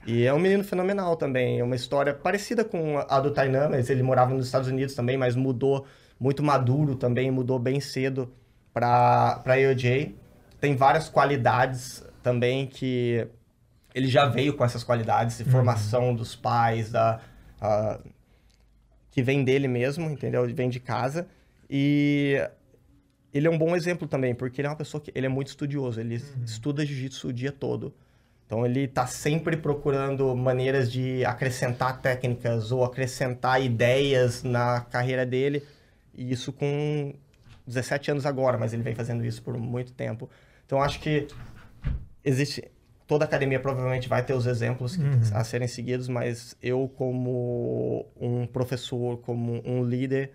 [0.08, 1.60] E é um menino fenomenal também.
[1.60, 5.16] É uma história parecida com a do Tainan, mas ele morava nos Estados Unidos também,
[5.16, 5.86] mas mudou
[6.24, 8.32] muito maduro também, mudou bem cedo
[8.72, 10.14] para para AOJ.
[10.58, 13.28] Tem várias qualidades também que
[13.94, 17.20] ele já veio com essas qualidades de formação dos pais, da,
[17.60, 18.00] ah,
[19.10, 20.48] que vem dele mesmo, entendeu?
[20.54, 21.28] Vem de casa.
[21.68, 22.40] E
[23.32, 25.48] ele é um bom exemplo também, porque ele é uma pessoa que ele é muito
[25.48, 27.94] estudioso, ele estuda jiu-jitsu o dia todo.
[28.46, 35.62] Então ele está sempre procurando maneiras de acrescentar técnicas ou acrescentar ideias na carreira dele.
[36.16, 37.14] E isso com
[37.66, 40.28] 17 anos agora, mas ele vem fazendo isso por muito tempo.
[40.66, 41.26] Então acho que
[42.24, 42.70] existe
[43.06, 45.20] toda academia provavelmente vai ter os exemplos uhum.
[45.32, 50.32] a serem seguidos, mas eu como um professor, como um líder,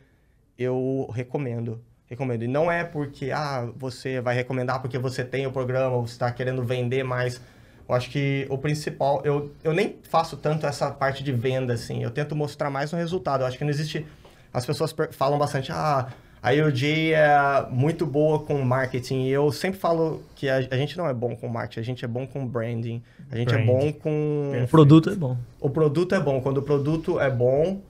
[0.58, 1.82] eu recomendo.
[2.06, 2.44] Recomendo.
[2.44, 6.32] E não é porque ah, você vai recomendar porque você tem o programa, você está
[6.32, 7.40] querendo vender mais.
[7.88, 12.04] Eu acho que o principal, eu, eu nem faço tanto essa parte de venda, assim.
[12.04, 13.42] Eu tento mostrar mais um resultado.
[13.42, 14.06] Eu acho que não existe.
[14.54, 16.08] As pessoas falam bastante, ah,
[16.42, 19.24] a UJ é muito boa com marketing.
[19.24, 22.06] E eu sempre falo que a, a, gente não é bom com marketing, a gente
[22.06, 23.02] é bom com branding.
[23.30, 24.54] A gente é bom com.
[24.64, 25.38] O produto é bom.
[25.60, 26.42] O produto é bom.
[26.42, 27.82] Quando o produto é bom,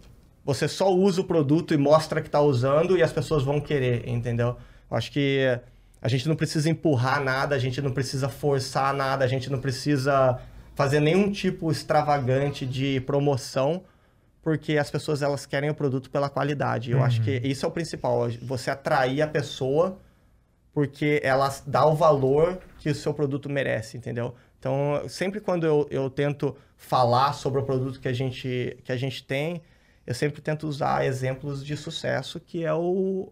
[0.43, 4.07] você só usa o produto e mostra que está usando e as pessoas vão querer,
[4.09, 4.57] entendeu?
[4.89, 5.45] Eu acho que
[6.01, 9.59] a gente não precisa empurrar nada, a gente não precisa forçar nada, a gente não
[9.59, 10.39] precisa
[10.73, 13.83] fazer nenhum tipo extravagante de promoção
[14.41, 16.91] porque as pessoas elas querem o produto pela qualidade.
[16.91, 17.03] Eu uhum.
[17.03, 17.45] acho que uhum.
[17.45, 19.99] isso é o principal, você atrair a pessoa
[20.73, 24.35] porque ela dá o valor que o seu produto merece, entendeu?
[24.57, 28.97] Então, sempre quando eu, eu tento falar sobre o produto que a gente, que a
[28.97, 29.61] gente tem,
[30.05, 33.31] eu sempre tento usar exemplos de sucesso, que é o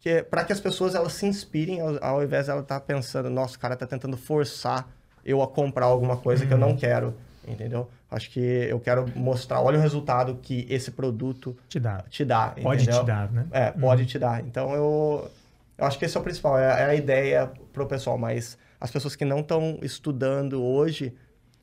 [0.00, 2.78] que é para que as pessoas elas se inspirem ao, ao invés de ela estar
[2.78, 4.88] tá pensando, nossa, o cara está tentando forçar
[5.24, 6.48] eu a comprar alguma coisa uhum.
[6.48, 6.76] que eu não uhum.
[6.76, 7.14] quero,
[7.46, 7.88] entendeu?
[8.10, 12.04] Acho que eu quero mostrar, olha o resultado que esse produto te dá.
[12.08, 13.46] Te dá pode te dar, né?
[13.50, 14.08] É, pode uhum.
[14.08, 14.40] te dar.
[14.40, 15.30] Então eu,
[15.76, 18.90] eu acho que esse é o principal, é, é a ideia pro pessoal, mas as
[18.90, 21.14] pessoas que não estão estudando hoje,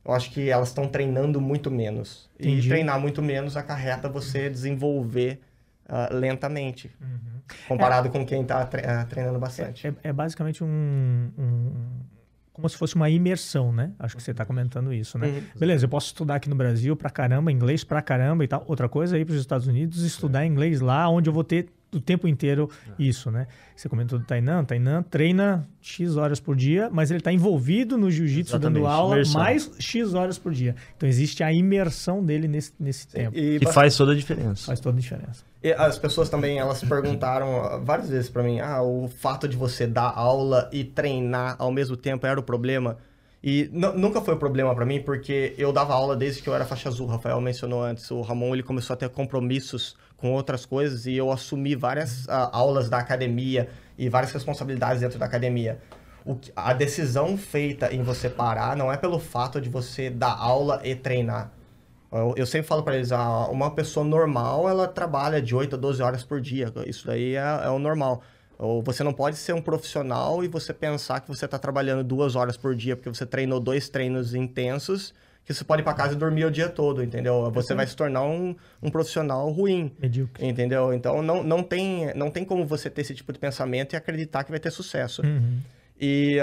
[0.03, 2.29] eu acho que elas estão treinando muito menos.
[2.39, 2.67] Entendi.
[2.67, 5.39] E treinar muito menos acarreta você desenvolver
[5.87, 6.91] uh, lentamente.
[6.99, 7.41] Uhum.
[7.67, 9.87] Comparado é, com quem está ah, treinando bastante.
[9.87, 11.71] É, é basicamente um, um
[12.53, 13.91] como se fosse uma imersão, né?
[13.97, 15.27] Acho que você está comentando isso, né?
[15.27, 15.59] Uhum.
[15.59, 18.63] Beleza, eu posso estudar aqui no Brasil pra caramba, inglês pra caramba e tal.
[18.67, 20.47] Outra coisa é ir para os Estados Unidos estudar é.
[20.47, 23.03] inglês lá, onde eu vou ter o tempo inteiro é.
[23.03, 23.47] isso, né?
[23.75, 28.09] Você comentou do Tainan, Tainan treina X horas por dia, mas ele está envolvido no
[28.09, 29.41] jiu-jitsu dando aula imersão.
[29.41, 30.75] mais X horas por dia.
[30.95, 33.37] Então existe a imersão dele nesse, nesse tempo.
[33.37, 34.67] E, que faz toda a diferença.
[34.67, 35.50] Faz toda a diferença.
[35.77, 40.11] As pessoas também, elas perguntaram várias vezes para mim, ah, o fato de você dar
[40.15, 42.97] aula e treinar ao mesmo tempo era o problema?
[43.43, 46.63] E nunca foi o problema para mim, porque eu dava aula desde que eu era
[46.63, 47.07] faixa azul.
[47.07, 48.09] O Rafael mencionou antes.
[48.11, 52.49] O Ramon ele começou a ter compromissos com outras coisas e eu assumi várias uh,
[52.51, 53.67] aulas da academia
[53.97, 55.79] e várias responsabilidades dentro da academia.
[56.23, 60.79] O, a decisão feita em você parar não é pelo fato de você dar aula
[60.83, 61.51] e treinar.
[62.11, 65.79] Eu, eu sempre falo para eles, ah, uma pessoa normal, ela trabalha de 8 a
[65.79, 66.71] 12 horas por dia.
[66.85, 68.21] Isso daí é, é o normal.
[68.57, 72.35] Ou você não pode ser um profissional e você pensar que você está trabalhando duas
[72.35, 76.13] horas por dia porque você treinou dois treinos intensos, que você pode ir para casa
[76.13, 77.49] e dormir o dia todo, entendeu?
[77.51, 79.91] Você vai se tornar um, um profissional ruim.
[79.99, 80.45] Medíocre.
[80.45, 80.93] Entendeu?
[80.93, 84.43] Então não, não, tem, não tem como você ter esse tipo de pensamento e acreditar
[84.43, 85.23] que vai ter sucesso.
[85.23, 85.59] Uhum.
[85.99, 86.37] E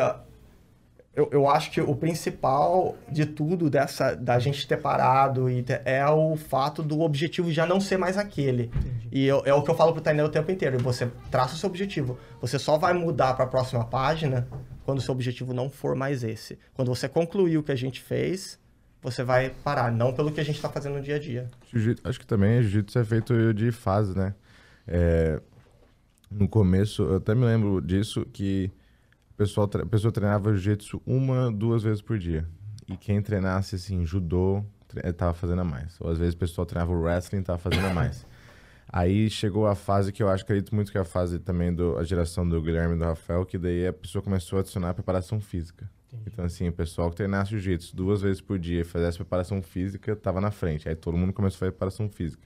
[1.14, 5.82] eu, eu acho que o principal de tudo dessa da gente ter parado e ter,
[5.84, 8.64] é o fato do objetivo já não ser mais aquele.
[8.64, 9.08] Entendi.
[9.10, 10.78] E eu, é o que eu falo pro Tainel o tempo inteiro.
[10.78, 12.18] Você traça o seu objetivo.
[12.40, 14.46] Você só vai mudar para a próxima página
[14.84, 16.58] quando o seu objetivo não for mais esse.
[16.74, 18.58] Quando você concluir o que a gente fez,
[19.02, 21.50] você vai parar, não pelo que a gente está fazendo no dia a dia.
[22.04, 24.34] Acho que também jiu-jitsu é feito de fase, né?
[24.86, 25.40] É,
[26.30, 28.70] no começo, eu até me lembro disso, que
[29.38, 32.44] pessoal, a pessoa treinava jiu-jitsu uma, duas vezes por dia.
[32.88, 34.64] E quem treinasse, assim, judô,
[35.04, 35.96] estava fazendo a mais.
[36.00, 38.26] Ou às vezes o pessoal treinava wrestling, estava fazendo a mais.
[38.90, 42.02] Aí chegou a fase que eu acho, acredito muito que é a fase também da
[42.02, 45.40] geração do Guilherme e do Rafael, que daí a pessoa começou a adicionar a preparação
[45.40, 45.88] física.
[46.08, 46.30] Entendi.
[46.32, 50.12] Então, assim, o pessoal que treinasse jiu-jitsu duas vezes por dia e fizesse preparação física,
[50.12, 50.88] estava na frente.
[50.88, 52.42] Aí todo mundo começou a fazer preparação física.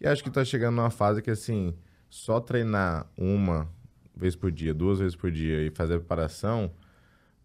[0.00, 1.74] E acho que está chegando numa fase que, assim,
[2.10, 3.68] só treinar uma
[4.18, 6.70] vez por dia, duas vezes por dia e fazer a preparação,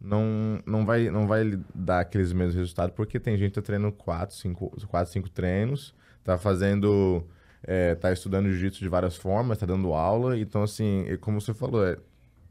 [0.01, 3.93] não, não, vai, não vai dar aqueles mesmos resultados, porque tem gente que tá treinando
[3.93, 7.23] quatro, cinco, quatro, cinco treinos, tá fazendo,
[7.63, 11.85] é, tá estudando jiu-jitsu de várias formas, tá dando aula, então assim, como você falou,
[11.87, 11.97] é,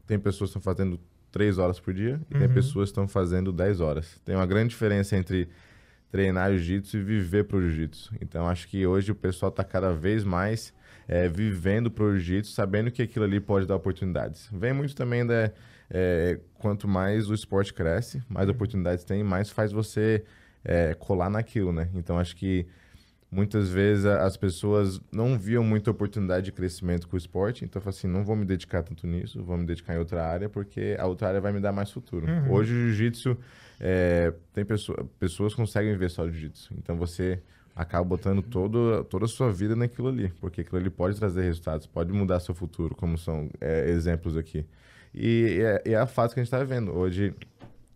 [0.07, 0.99] tem pessoas que estão fazendo
[1.31, 2.39] três horas por dia e uhum.
[2.39, 4.21] tem pessoas que estão fazendo dez horas.
[4.23, 5.49] Tem uma grande diferença entre
[6.11, 8.13] treinar jiu-jitsu e viver pro jiu-jitsu.
[8.21, 10.73] Então acho que hoje o pessoal está cada vez mais
[11.07, 14.49] é, vivendo pro jiu-jitsu, sabendo que aquilo ali pode dar oportunidades.
[14.51, 15.51] Vem muito também da
[15.89, 20.23] é, quanto mais o esporte cresce, mais oportunidades tem, mais faz você
[20.63, 21.89] é, colar naquilo, né?
[21.93, 22.65] Então acho que
[23.29, 27.89] muitas vezes as pessoas não viam muita oportunidade de crescimento com o esporte, então eu
[27.89, 31.05] assim, não vou me dedicar tanto nisso, vou me dedicar em outra área, porque a
[31.05, 32.27] outra área vai me dar mais futuro.
[32.27, 32.51] Uhum.
[32.51, 33.37] Hoje o jiu-jitsu,
[33.79, 37.41] é, tem pessoa, pessoas conseguem ver só o jiu-jitsu, então você
[37.75, 41.87] acaba botando todo, toda a sua vida naquilo ali, porque aquilo ali pode trazer resultados,
[41.87, 44.65] pode mudar seu futuro, como são é, exemplos aqui.
[45.13, 46.91] E, é, é a fase que a gente está vivendo.
[46.91, 47.35] Hoje,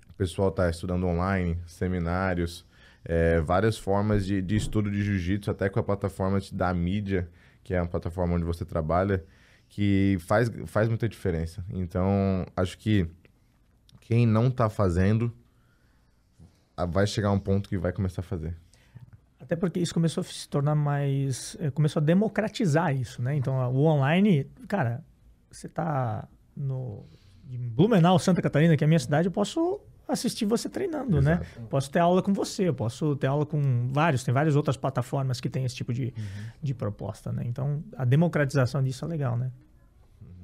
[0.10, 2.66] o pessoal está estudando online, seminários,
[3.06, 7.30] é, várias formas de, de estudo de jiu-jitsu, até com a plataforma da mídia,
[7.64, 9.24] que é a plataforma onde você trabalha,
[9.70, 11.64] que faz, faz muita diferença.
[11.70, 13.08] Então, acho que
[14.02, 15.32] quem não está fazendo
[16.90, 18.56] vai chegar a um ponto que vai começar a fazer.
[19.40, 21.56] Até porque isso começou a se tornar mais.
[21.60, 23.36] Eh, começou a democratizar isso, né?
[23.36, 25.04] Então, o online, cara,
[25.52, 27.06] você está no.
[27.50, 31.34] Em Blumenau, Santa Catarina, que é a minha cidade, eu posso assistir você treinando, né?
[31.34, 31.62] Exato.
[31.62, 31.68] né?
[31.70, 35.40] Posso ter aula com você, eu posso ter aula com vários, tem várias outras plataformas
[35.40, 36.52] que têm esse tipo de, uhum.
[36.62, 37.44] de proposta, né?
[37.46, 39.52] Então, a democratização disso é legal, né?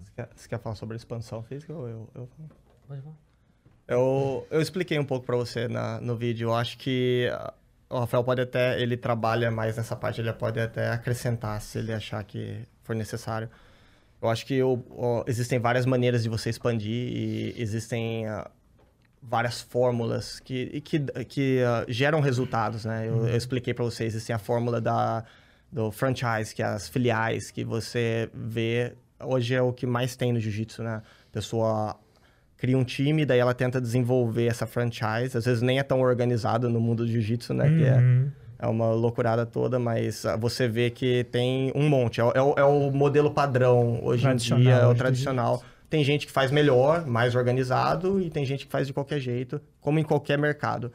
[0.02, 2.30] Você quer, você quer falar sobre expansão física ou eu, eu
[2.88, 3.16] Pode falar.
[3.88, 6.50] Eu, eu expliquei um pouco para você na, no vídeo.
[6.50, 7.30] Eu acho que
[7.94, 11.94] o Rafael pode até, ele trabalha mais nessa parte, ele pode até acrescentar se ele
[11.94, 13.48] achar que for necessário.
[14.20, 14.84] Eu acho que eu,
[15.28, 18.50] existem várias maneiras de você expandir e existem uh,
[19.22, 23.08] várias fórmulas que, que, que uh, geram resultados, né?
[23.08, 25.24] Eu, eu expliquei para vocês, existem a fórmula da,
[25.72, 30.34] do franchise, que é as filiais, que você vê, hoje é o que mais tem
[30.34, 31.04] no jiu-jitsu, né?
[31.32, 32.00] Pessoa
[32.64, 36.70] cria um time, daí ela tenta desenvolver essa franchise, às vezes nem é tão organizado
[36.70, 37.68] no mundo do jiu-jitsu, né?
[37.68, 37.78] Uhum.
[37.78, 38.32] Que é, uhum.
[38.58, 42.64] é uma loucurada toda, mas uh, você vê que tem um monte, é, é, é
[42.64, 47.36] o modelo padrão hoje em dia, é o tradicional tem gente que faz melhor, mais
[47.36, 50.92] organizado, e tem gente que faz de qualquer jeito, como em qualquer mercado.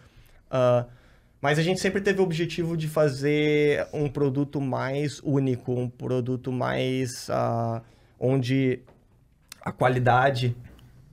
[0.51, 0.85] Uh,
[1.41, 6.51] mas a gente sempre teve o objetivo de fazer um produto mais único, um produto
[6.51, 7.81] mais uh,
[8.19, 8.81] onde
[9.63, 10.57] a qualidade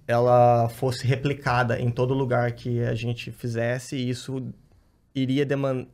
[0.08, 4.54] ela fosse replicada em todo lugar que a gente fizesse e isso
[5.14, 5.88] iria deman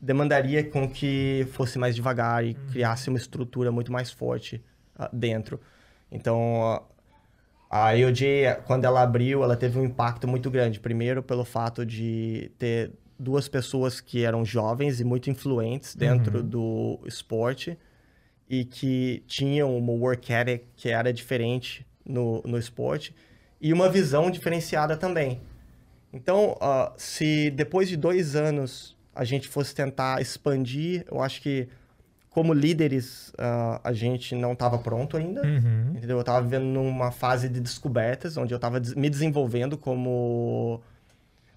[0.00, 2.66] demandaria com que fosse mais devagar e uhum.
[2.70, 4.62] criasse uma estrutura muito mais forte
[4.96, 5.60] uh, dentro.
[6.08, 6.84] Então,
[7.68, 10.78] a AOJ, quando ela abriu, ela teve um impacto muito grande.
[10.78, 16.48] Primeiro, pelo fato de ter duas pessoas que eram jovens e muito influentes dentro uhum.
[16.48, 17.76] do esporte
[18.48, 23.12] e que tinham uma work ethic que era diferente no, no esporte
[23.60, 25.40] e uma visão diferenciada também.
[26.12, 31.68] Então, uh, se depois de dois anos a gente fosse tentar expandir, eu acho que
[32.30, 35.92] como líderes, uh, a gente não estava pronto ainda, uhum.
[35.96, 36.18] entendeu?
[36.18, 40.80] Eu estava vivendo numa fase de descobertas, onde eu estava me desenvolvendo como,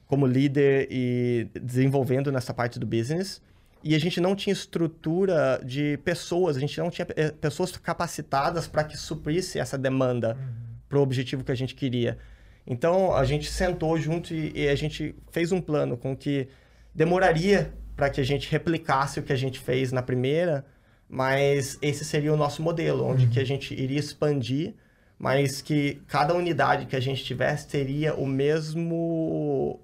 [0.08, 3.42] como líder e desenvolvendo nessa parte do business.
[3.84, 8.68] E a gente não tinha estrutura de pessoas, a gente não tinha eh, pessoas capacitadas
[8.68, 10.71] para que suprisse essa demanda uhum.
[10.92, 12.18] Para o objetivo que a gente queria.
[12.68, 16.50] Então, a gente sentou junto e, e a gente fez um plano com que
[16.94, 20.66] demoraria para que a gente replicasse o que a gente fez na primeira,
[21.08, 24.76] mas esse seria o nosso modelo, onde que a gente iria expandir,
[25.18, 29.80] mas que cada unidade que a gente tivesse teria o mesmo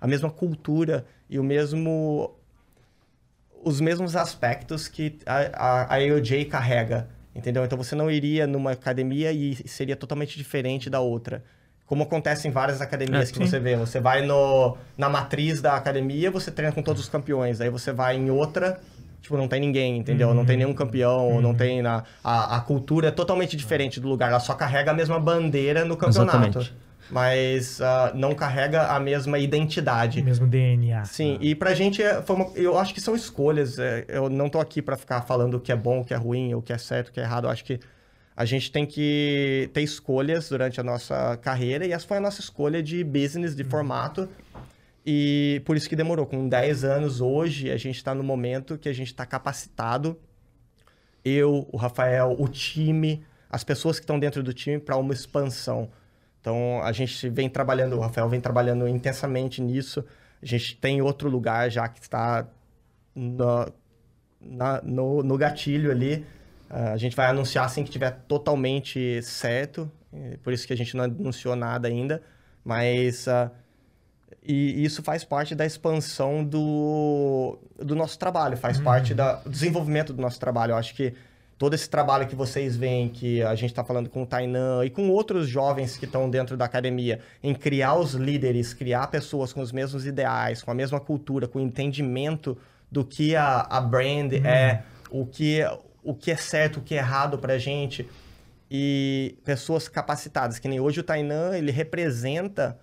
[0.00, 2.34] a mesma cultura e o mesmo
[3.62, 7.08] os mesmos aspectos que a, a, a AOJ carrega,
[7.38, 7.64] entendeu?
[7.64, 11.42] Então você não iria numa academia e seria totalmente diferente da outra.
[11.86, 13.46] Como acontece em várias academias é, que sim.
[13.46, 13.76] você vê.
[13.76, 17.62] Você vai no, na matriz da academia, você treina com todos os campeões.
[17.62, 18.78] Aí você vai em outra,
[19.22, 20.28] tipo, não tem ninguém, entendeu?
[20.28, 20.34] Uhum.
[20.34, 20.64] Não tem uhum.
[20.64, 21.40] nenhum campeão, uhum.
[21.40, 21.80] não tem...
[21.80, 24.28] Na, a, a cultura é totalmente diferente do lugar.
[24.28, 26.36] Ela só carrega a mesma bandeira no campeonato.
[26.36, 26.87] Exatamente.
[27.10, 30.20] Mas uh, não carrega a mesma identidade.
[30.20, 31.04] O mesmo DNA.
[31.06, 31.44] Sim, ah.
[31.44, 33.78] e pra gente, é, foi uma, eu acho que são escolhas.
[33.78, 36.16] É, eu não tô aqui para ficar falando o que é bom, o que é
[36.16, 37.44] ruim, o que é certo, o que é errado.
[37.44, 37.80] Eu acho que
[38.36, 42.40] a gente tem que ter escolhas durante a nossa carreira e essa foi a nossa
[42.40, 43.70] escolha de business, de uhum.
[43.70, 44.28] formato.
[45.04, 46.26] E por isso que demorou.
[46.26, 50.16] Com 10 anos hoje, a gente está no momento que a gente está capacitado.
[51.24, 55.90] Eu, o Rafael, o time, as pessoas que estão dentro do time para uma expansão.
[56.40, 60.04] Então a gente vem trabalhando, o Rafael vem trabalhando intensamente nisso.
[60.42, 62.46] A gente tem outro lugar já que está
[63.14, 63.72] no,
[64.40, 66.24] na, no, no gatilho ali
[66.70, 69.90] Uh, a gente vai anunciar assim que tiver totalmente certo,
[70.42, 72.22] por isso que a gente não anunciou nada ainda,
[72.62, 73.50] mas uh,
[74.42, 78.84] e isso faz parte da expansão do, do nosso trabalho, faz uhum.
[78.84, 80.72] parte da, do desenvolvimento do nosso trabalho.
[80.72, 81.14] Eu acho que
[81.58, 84.90] todo esse trabalho que vocês veem, que a gente está falando com o Tainan e
[84.90, 89.60] com outros jovens que estão dentro da academia, em criar os líderes, criar pessoas com
[89.60, 92.56] os mesmos ideais, com a mesma cultura, com o entendimento
[92.90, 94.46] do que a, a brand uhum.
[94.46, 95.60] é, o que
[96.02, 98.08] o que é certo, o que é errado pra gente.
[98.70, 102.78] E pessoas capacitadas, que nem hoje o Tainan, ele representa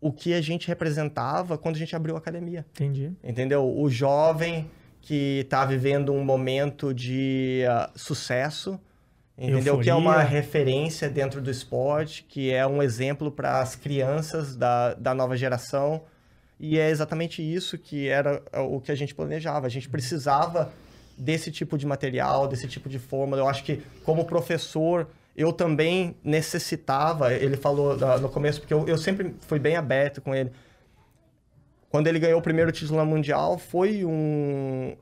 [0.00, 2.64] o que a gente representava quando a gente abriu a academia.
[2.72, 3.12] Entendi.
[3.22, 3.68] Entendeu?
[3.76, 4.68] O jovem
[5.08, 8.78] que está vivendo um momento de uh, sucesso
[9.38, 9.74] Entendeu?
[9.74, 9.84] Euforia.
[9.84, 14.94] Que é uma referência dentro do esporte, que é um exemplo para as crianças da,
[14.94, 16.02] da nova geração.
[16.58, 19.64] E é exatamente isso que era o que a gente planejava.
[19.68, 20.72] A gente precisava
[21.16, 23.40] desse tipo de material, desse tipo de fórmula.
[23.40, 25.06] Eu acho que, como professor,
[25.36, 27.32] eu também necessitava.
[27.32, 30.50] Ele falou ah, no começo, porque eu, eu sempre fui bem aberto com ele.
[31.90, 34.94] Quando ele ganhou o primeiro título mundial, foi um,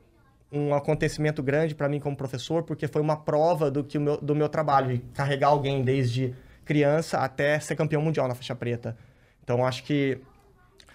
[0.51, 4.33] um acontecimento grande para mim como professor, porque foi uma prova do, que meu, do
[4.35, 6.33] meu trabalho, de carregar alguém desde
[6.63, 8.95] criança até ser campeão mundial na faixa preta.
[9.43, 10.17] Então, acho que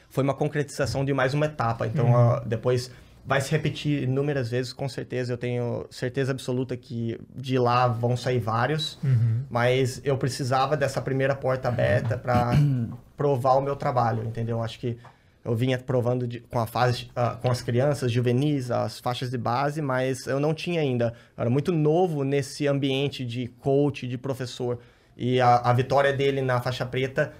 [0.09, 1.87] foi uma concretização de mais uma etapa.
[1.87, 2.37] Então, Uhum.
[2.37, 2.91] uh, depois
[3.25, 5.33] vai se repetir inúmeras vezes, com certeza.
[5.33, 9.43] Eu tenho certeza absoluta que de lá vão sair vários, Uhum.
[9.49, 12.51] mas eu precisava dessa primeira porta aberta para
[13.17, 14.63] provar o meu trabalho, entendeu?
[14.63, 14.99] Acho que
[15.45, 19.39] eu vinha provando de- com a fase ah, com as crianças juvenis, as faixas de
[19.39, 21.13] base, mas eu não tinha ainda.
[21.37, 24.79] Eu era muito novo nesse ambiente de coach, de professor.
[25.17, 27.33] E a, a vitória dele na faixa preta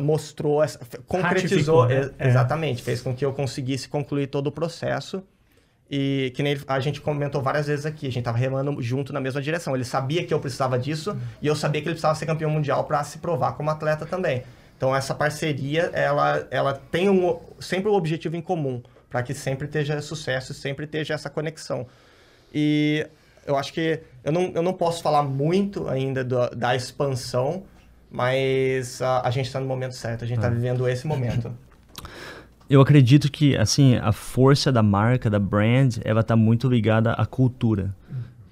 [0.00, 2.10] mostrou, essa, concretizou, Ratificou, né?
[2.18, 2.28] É.
[2.28, 5.22] exatamente, fez com que eu conseguisse concluir todo o processo.
[5.92, 9.20] E que nem a gente comentou várias vezes aqui, a gente tava remando junto na
[9.20, 9.74] mesma direção.
[9.74, 12.84] Ele sabia que eu precisava disso e eu sabia que ele precisava ser campeão mundial
[12.84, 14.44] para se provar como atleta também.
[14.80, 19.66] Então essa parceria, ela, ela tem um, sempre um objetivo em comum, para que sempre
[19.66, 21.86] esteja sucesso, sempre esteja essa conexão.
[22.50, 23.06] E
[23.46, 27.64] eu acho que eu não, eu não posso falar muito ainda do- da expansão,
[28.10, 31.54] mas a, a gente está no momento certo, a gente está vivendo esse momento.
[32.70, 37.26] Eu acredito que, assim, a força da marca, da brand, ela tá muito ligada à
[37.26, 37.92] cultura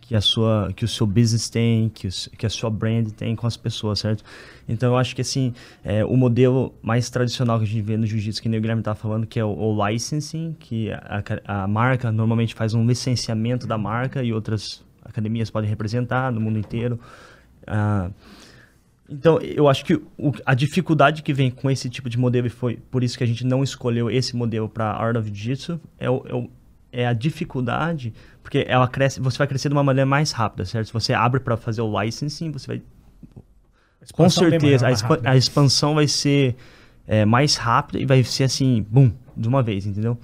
[0.09, 3.37] que a sua, que o seu business tem, que, os- que a sua brand tem
[3.37, 4.25] com as pessoas, certo?
[4.67, 5.53] Então, eu acho que, assim,
[5.85, 8.99] é, o modelo mais tradicional que a gente vê no jiu-jitsu, que o Guilherme estava
[8.99, 11.23] falando, que é o, o licensing, que a,
[11.63, 16.59] a marca normalmente faz um licenciamento da marca e outras academias podem representar no mundo
[16.59, 16.99] inteiro.
[17.67, 18.11] Ah,
[19.11, 22.51] então, eu acho que o- a dificuldade que vem com esse tipo de modelo, e
[22.51, 26.11] foi por isso que a gente não escolheu esse modelo para Art of Jiu-Jitsu, é,
[26.11, 26.51] o- é o-
[26.91, 28.13] é a dificuldade,
[28.49, 30.87] porque ela cresce, você vai crescer de uma maneira mais rápida, certo?
[30.87, 32.83] Se você abre para fazer o licensing, você vai.
[34.15, 35.31] Com bem certeza, a, expa- rápida.
[35.31, 36.57] a expansão vai ser
[37.07, 40.17] é, mais rápida e vai ser assim, bum, de uma vez, entendeu?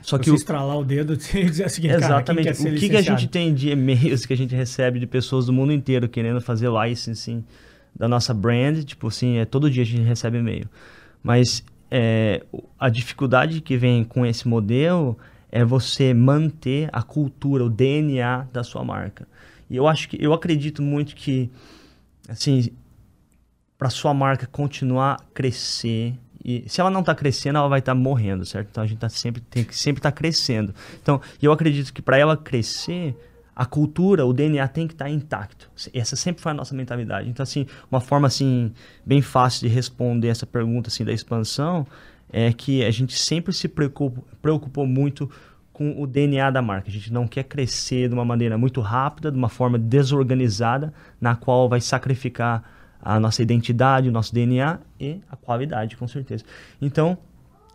[0.00, 2.44] Só que você o, estralar o dedo e dizer o seguinte, cara, Exatamente.
[2.44, 5.06] quer ser o que, que a gente tem de e-mails que a gente recebe de
[5.08, 7.44] pessoas do mundo inteiro querendo fazer licensing
[7.92, 10.68] da nossa brand, tipo assim, é, todo dia a gente recebe e-mail.
[11.24, 12.44] Mas é,
[12.78, 15.18] a dificuldade que vem com esse modelo
[15.50, 19.26] é você manter a cultura, o DNA da sua marca.
[19.70, 21.50] E eu acho que eu acredito muito que
[22.28, 22.70] assim,
[23.76, 26.14] para sua marca continuar crescer
[26.44, 28.68] e se ela não está crescendo, ela vai estar morrendo, certo?
[28.70, 30.74] Então a gente tá sempre tem que sempre estar crescendo.
[31.02, 33.14] Então, eu acredito que para ela crescer,
[33.54, 35.68] a cultura, o DNA tem que estar intacto.
[35.92, 37.28] Essa sempre foi a nossa mentalidade.
[37.28, 38.72] Então assim, uma forma assim
[39.04, 41.84] bem fácil de responder essa pergunta assim da expansão
[42.30, 45.30] é que a gente sempre se preocupou, muito
[45.72, 46.88] com o DNA da marca.
[46.88, 51.36] A gente não quer crescer de uma maneira muito rápida, de uma forma desorganizada, na
[51.36, 52.62] qual vai sacrificar
[53.00, 56.44] a nossa identidade, o nosso DNA e a qualidade, com certeza.
[56.82, 57.16] Então,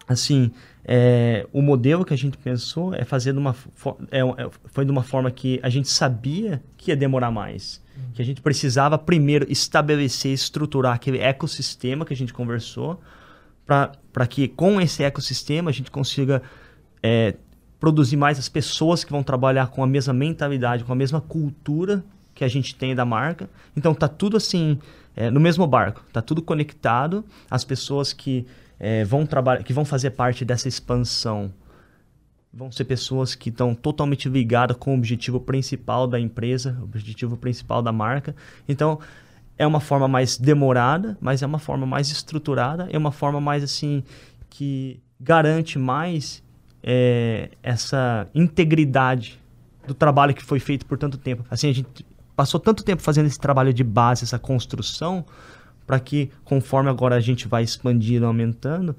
[0.07, 0.51] assim,
[0.85, 3.55] é, o modelo que a gente pensou é fazer de uma
[4.11, 7.81] é, é, foi de uma forma que a gente sabia que ia demorar mais,
[8.13, 12.99] que a gente precisava primeiro estabelecer, estruturar aquele ecossistema que a gente conversou,
[13.65, 16.41] para que com esse ecossistema a gente consiga
[17.02, 17.35] é,
[17.80, 22.03] produzir mais as pessoas que vão trabalhar com a mesma mentalidade, com a mesma cultura
[22.34, 23.49] que a gente tem da marca.
[23.76, 24.80] Então tá tudo assim
[25.15, 27.23] é, no mesmo barco, tá tudo conectado.
[27.49, 28.45] As pessoas que
[28.80, 31.53] é, vão trabalhar, que vão fazer parte dessa expansão
[32.53, 37.35] vão ser pessoas que estão totalmente ligadas com o objetivo principal da empresa, o objetivo
[37.35, 38.35] principal da marca.
[38.69, 38.99] Então
[39.57, 43.63] é uma forma mais demorada, mas é uma forma mais estruturada, é uma forma mais
[43.63, 44.03] assim
[44.49, 46.43] que garante mais
[46.81, 49.39] é, essa integridade
[49.88, 51.45] do trabalho que foi feito por tanto tempo.
[51.49, 52.05] Assim, a gente
[52.35, 55.25] passou tanto tempo fazendo esse trabalho de base, essa construção,
[55.85, 58.95] para que conforme agora a gente vai expandindo, aumentando,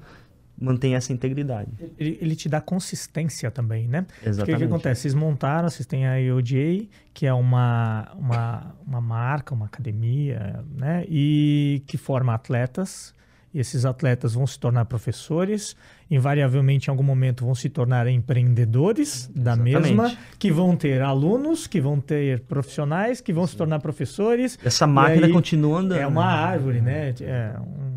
[0.59, 1.69] mantenha essa integridade.
[1.97, 4.01] Ele, ele te dá consistência também, né?
[4.01, 4.63] Porque o que Exatamente.
[4.63, 5.01] acontece?
[5.01, 11.05] Vocês montaram, vocês têm a OJ, que é uma, uma, uma marca, uma academia, né?
[11.07, 13.13] E que forma atletas.
[13.53, 15.77] E esses atletas vão se tornar professores,
[16.11, 19.81] invariavelmente em algum momento vão se tornar empreendedores da Exatamente.
[19.81, 24.59] mesma, que vão ter alunos, que vão ter profissionais, que vão se tornar professores.
[24.61, 25.99] Essa máquina continua andando.
[25.99, 27.15] É uma árvore, né?
[27.21, 27.94] É um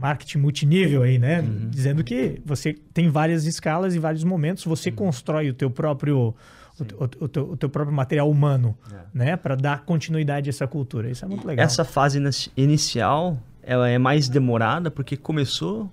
[0.00, 1.40] marketing multinível aí, né?
[1.40, 1.68] Uhum.
[1.70, 4.96] Dizendo que você tem várias escalas e vários momentos, você uhum.
[4.96, 6.34] constrói o teu próprio
[6.78, 8.96] o, o, o, teu, o, teu, próprio material humano, é.
[9.12, 9.36] né?
[9.36, 11.10] Para dar continuidade a essa cultura.
[11.10, 11.64] Isso é muito legal.
[11.64, 12.20] Essa fase
[12.56, 15.90] inicial, ela é mais demorada porque começou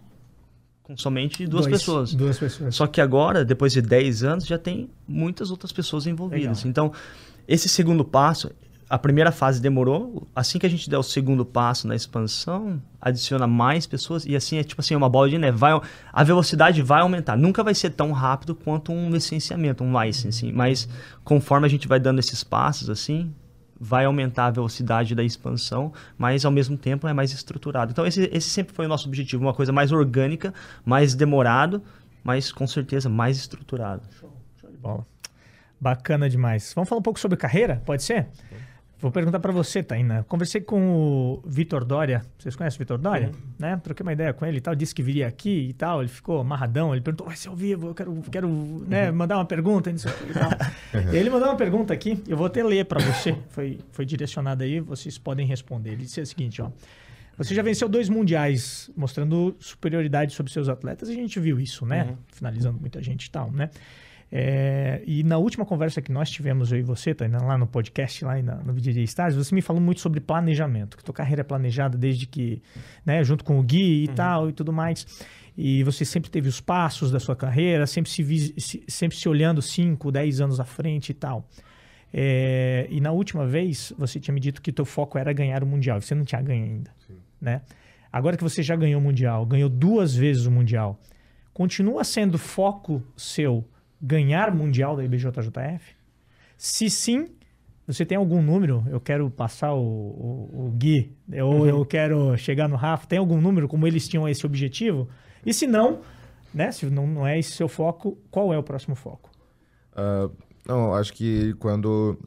[0.85, 2.13] com somente duas Dois, pessoas.
[2.13, 2.75] Duas pessoas.
[2.75, 6.63] Só que agora, depois de 10 anos, já tem muitas outras pessoas envolvidas.
[6.63, 6.69] Legal.
[6.69, 6.91] Então,
[7.47, 8.51] esse segundo passo,
[8.89, 10.27] a primeira fase demorou.
[10.35, 14.57] Assim que a gente der o segundo passo na expansão, adiciona mais pessoas e assim
[14.57, 15.57] é tipo assim uma bola de neve.
[15.57, 15.79] Vai,
[16.13, 17.35] a velocidade vai aumentar.
[17.35, 20.51] Nunca vai ser tão rápido quanto um licenciamento, um licensing.
[20.51, 20.87] Mas
[21.23, 23.33] conforme a gente vai dando esses passos assim,
[23.79, 27.91] vai aumentar a velocidade da expansão, mas ao mesmo tempo é mais estruturado.
[27.91, 30.53] Então esse, esse sempre foi o nosso objetivo, uma coisa mais orgânica,
[30.85, 31.81] mais demorado,
[32.23, 34.03] mas com certeza mais estruturado.
[34.19, 34.31] Show,
[34.61, 35.05] show de bola.
[35.79, 36.71] Bacana demais.
[36.73, 37.81] Vamos falar um pouco sobre carreira?
[37.85, 38.27] Pode ser?
[38.99, 40.23] Vou perguntar para você, Taina.
[40.23, 42.21] Conversei com o Vitor Dória.
[42.39, 43.27] Vocês conhecem o Vitor Dória?
[43.27, 43.53] Uhum.
[43.59, 43.77] Né?
[43.83, 44.73] Troquei uma ideia com ele e tal.
[44.73, 46.01] Disse que viria aqui e tal.
[46.01, 46.93] Ele ficou amarradão.
[46.93, 47.87] Ele perguntou: vai ser ao vivo?
[47.87, 48.47] Eu quero, quero
[48.87, 49.15] né, uhum.
[49.15, 49.91] mandar uma pergunta.
[49.91, 50.49] Nisso aqui e, tal.
[50.93, 51.13] Uhum.
[51.13, 52.23] ele mandou uma pergunta aqui.
[52.27, 53.35] Eu vou até ler para você.
[53.49, 54.79] Foi, foi direcionada aí.
[54.79, 55.91] Vocês podem responder.
[55.91, 56.69] Ele disse o seguinte: ó.
[57.37, 61.09] Você já venceu dois mundiais mostrando superioridade sobre seus atletas.
[61.09, 62.05] E a gente viu isso, né?
[62.05, 62.17] Uhum.
[62.31, 63.69] Finalizando muita gente e tal, né?
[64.37, 68.25] É, e na última conversa que nós tivemos, eu e você, Tainá, lá no podcast,
[68.25, 71.97] lá no VDJ Stars, você me falou muito sobre planejamento, que tua carreira é planejada
[71.97, 72.61] desde que,
[73.05, 74.13] né, junto com o Gui e uhum.
[74.13, 75.07] tal e tudo mais.
[75.57, 80.11] E você sempre teve os passos da sua carreira, sempre se, sempre se olhando 5,
[80.11, 81.47] 10 anos à frente e tal.
[82.13, 85.65] É, e na última vez, você tinha me dito que teu foco era ganhar o
[85.65, 86.01] Mundial.
[86.01, 87.15] Você não tinha ganho ainda, Sim.
[87.39, 87.61] né?
[88.11, 90.99] Agora que você já ganhou o Mundial, ganhou duas vezes o Mundial,
[91.53, 93.63] continua sendo foco seu
[94.05, 95.95] ganhar mundial da IBJJF?
[96.57, 97.27] Se sim,
[97.87, 98.83] você tem algum número?
[98.89, 101.11] Eu quero passar o, o, o Gui,
[101.43, 101.65] ou uhum.
[101.65, 103.07] eu quero chegar no Rafa.
[103.07, 105.09] Tem algum número como eles tinham esse objetivo?
[105.45, 106.01] E se não,
[106.53, 106.71] né?
[106.71, 109.29] Se não, não é esse seu foco, qual é o próximo foco?
[109.93, 110.33] Uh,
[110.67, 112.17] não, acho que quando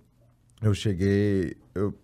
[0.63, 1.95] eu cheguei, eu,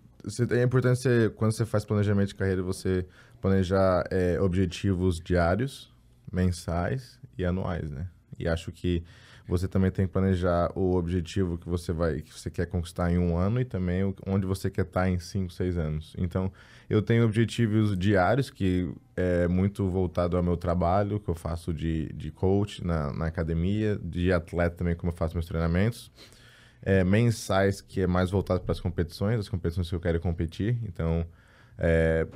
[0.50, 3.06] é importante você, quando você faz planejamento de carreira, você
[3.40, 5.92] planejar é, objetivos diários,
[6.32, 8.08] mensais e anuais, né?
[8.38, 9.04] E acho que
[9.46, 13.18] você também tem que planejar o objetivo que você vai, que você quer conquistar em
[13.18, 16.14] um ano e também onde você quer estar em cinco, seis anos.
[16.16, 16.50] Então,
[16.88, 22.10] eu tenho objetivos diários que é muito voltado ao meu trabalho, que eu faço de,
[22.14, 26.10] de coach na, na academia, de atleta também, como eu faço meus treinamentos.
[26.82, 30.78] É, mensais, que é mais voltado para as competições, as competições que eu quero competir.
[30.84, 31.26] Então,
[31.78, 32.26] é,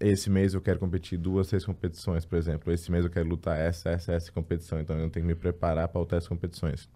[0.00, 2.72] esse mês eu quero competir duas, três competições, por exemplo.
[2.72, 4.80] Esse mês eu quero lutar essa, essa, essa competição.
[4.80, 6.88] Então eu tenho que me preparar para lutar essas competições.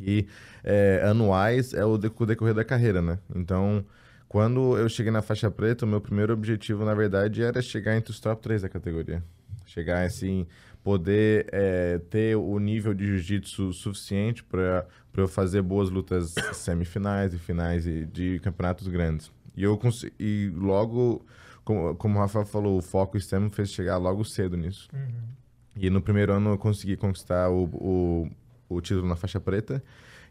[0.00, 0.26] E
[0.64, 3.18] é, anuais é o decorrer da carreira, né?
[3.34, 3.84] Então,
[4.28, 8.10] quando eu cheguei na faixa preta, o meu primeiro objetivo, na verdade, era chegar entre
[8.10, 9.22] os top 3 da categoria.
[9.66, 10.46] Chegar, assim,
[10.82, 14.86] poder é, ter o nível de jiu-jitsu suficiente para
[15.16, 19.30] eu fazer boas lutas semifinais e finais de, de campeonatos grandes.
[19.56, 21.24] E eu consegui, logo
[21.64, 24.88] como, como o Rafa falou, o foco extremo fez chegar logo cedo nisso.
[24.92, 25.32] Uhum.
[25.76, 28.30] E no primeiro ano eu consegui conquistar o, o,
[28.68, 29.82] o título na faixa preta.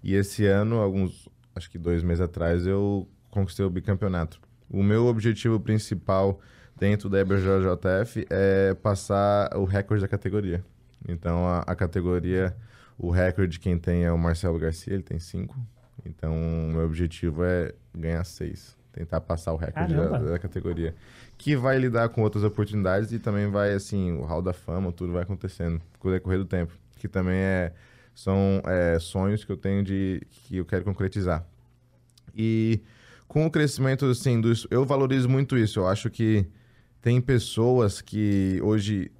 [0.03, 4.39] E esse ano, alguns, acho que dois meses atrás, eu conquistei o bicampeonato.
[4.69, 6.39] O meu objetivo principal
[6.77, 10.63] dentro da IBJJF é passar o recorde da categoria.
[11.07, 12.55] Então, a, a categoria,
[12.97, 15.57] o recorde quem tem é o Marcelo Garcia, ele tem cinco.
[16.05, 20.95] Então, o meu objetivo é ganhar seis tentar passar o recorde da, da, categoria.
[21.37, 25.13] Que vai lidar com outras oportunidades e também vai, assim, o hall da fama, tudo
[25.13, 26.73] vai acontecendo com o decorrer do tempo.
[26.97, 27.73] Que também é,
[28.13, 31.45] são é, sonhos que eu tenho de que eu quero concretizar.
[32.35, 32.81] E
[33.27, 35.79] com o crescimento, assim, do, eu valorizo muito isso.
[35.79, 36.45] Eu acho que
[37.01, 39.11] tem pessoas que hoje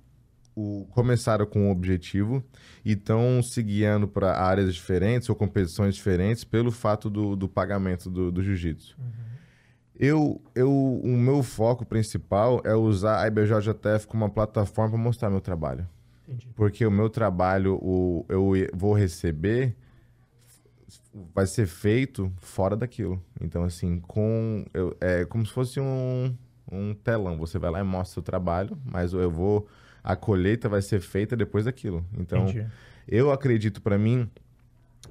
[0.56, 2.43] o, começaram com um objetivo
[2.84, 8.10] e estão se guiando para áreas diferentes ou competições diferentes pelo fato do, do pagamento
[8.10, 8.95] do, do jiu-jitsu.
[8.99, 9.31] Uhum.
[10.01, 15.29] Eu, eu, o meu foco principal é usar a IBJJF como uma plataforma para mostrar
[15.29, 15.87] meu trabalho.
[16.27, 16.49] Entendi.
[16.55, 19.75] Porque o meu trabalho, o, eu vou receber,
[21.35, 23.23] vai ser feito fora daquilo.
[23.39, 26.35] Então, assim, com eu, é como se fosse um,
[26.71, 27.37] um telão.
[27.37, 29.67] Você vai lá e mostra o trabalho, mas eu vou.
[30.03, 32.03] A colheita vai ser feita depois daquilo.
[32.17, 32.65] Então, Entendi.
[33.07, 34.27] eu acredito para mim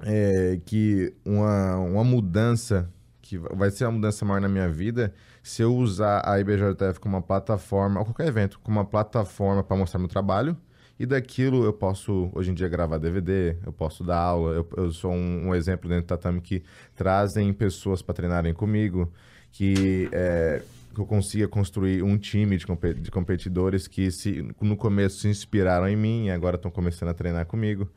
[0.01, 2.89] é, que uma, uma mudança
[3.31, 7.15] que vai ser uma mudança maior na minha vida se eu usar a IBJF como
[7.15, 10.57] uma plataforma, ou qualquer evento, como uma plataforma para mostrar meu trabalho.
[10.99, 14.53] E daquilo eu posso, hoje em dia, gravar DVD, eu posso dar aula.
[14.53, 16.61] Eu, eu sou um, um, exemplo dentro do tatame que
[16.93, 19.11] trazem pessoas para treinarem comigo,
[19.51, 20.61] que é,
[20.95, 25.95] eu consiga construir um time de, de competidores que se, no começo se inspiraram em
[25.95, 27.89] mim e agora estão começando a treinar comigo.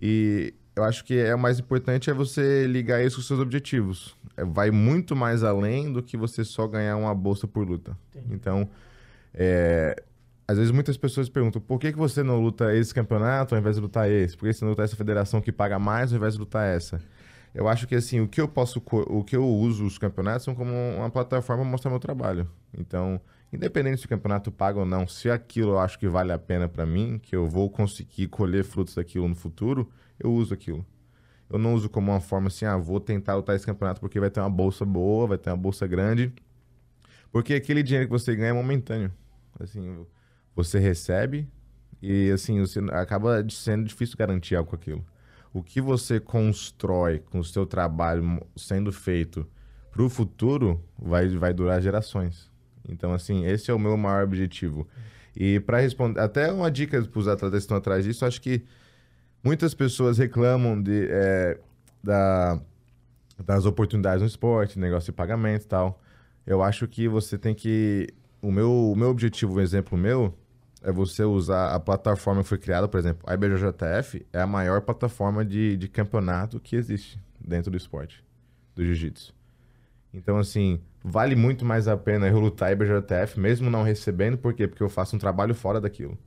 [0.00, 4.16] E eu acho que é o mais importante é você ligar isso com seus objetivos.
[4.36, 7.96] É, vai muito mais além do que você só ganhar uma bolsa por luta.
[8.14, 8.34] Entendi.
[8.34, 8.68] Então,
[9.34, 10.02] é,
[10.48, 13.76] às vezes muitas pessoas perguntam por que, que você não luta esse campeonato ao invés
[13.76, 14.36] de lutar esse?
[14.36, 17.00] Por que você não luta essa federação que paga mais ao invés de lutar essa?
[17.54, 20.54] Eu acho que assim, o que eu posso, o que eu uso os campeonatos são
[20.54, 22.48] como uma plataforma para mostrar meu trabalho.
[22.76, 23.20] Então,
[23.52, 26.66] independente se o campeonato paga ou não, se aquilo eu acho que vale a pena
[26.66, 29.90] para mim, que eu vou conseguir colher frutos daquilo no futuro,
[30.22, 30.84] eu uso aquilo.
[31.50, 34.30] Eu não uso como uma forma assim, ah, vou tentar lutar esse campeonato porque vai
[34.30, 36.32] ter uma bolsa boa, vai ter uma bolsa grande.
[37.30, 39.12] Porque aquele dinheiro que você ganha é momentâneo.
[39.60, 40.06] Assim,
[40.54, 41.48] você recebe
[42.00, 45.04] e assim, você acaba sendo difícil garantir algo com aquilo.
[45.52, 49.46] O que você constrói com o seu trabalho sendo feito
[49.90, 52.50] para o futuro vai, vai durar gerações.
[52.88, 54.88] Então, assim, esse é o meu maior objetivo.
[55.36, 58.64] E para responder, até uma dica para os atletas que estão atrás disso, acho que
[59.42, 61.58] muitas pessoas reclamam de, é,
[62.02, 62.60] da,
[63.44, 66.00] das oportunidades no esporte, negócio de pagamento e tal.
[66.46, 68.08] Eu acho que você tem que.
[68.40, 70.36] O meu, o meu objetivo, um exemplo meu,
[70.82, 74.80] é você usar a plataforma que foi criada, por exemplo, a IBJJF é a maior
[74.80, 78.24] plataforma de, de campeonato que existe dentro do esporte,
[78.74, 79.32] do jiu-jitsu.
[80.12, 84.66] Então, assim, vale muito mais a pena eu lutar IBJJF, mesmo não recebendo, por quê?
[84.66, 86.18] Porque eu faço um trabalho fora daquilo.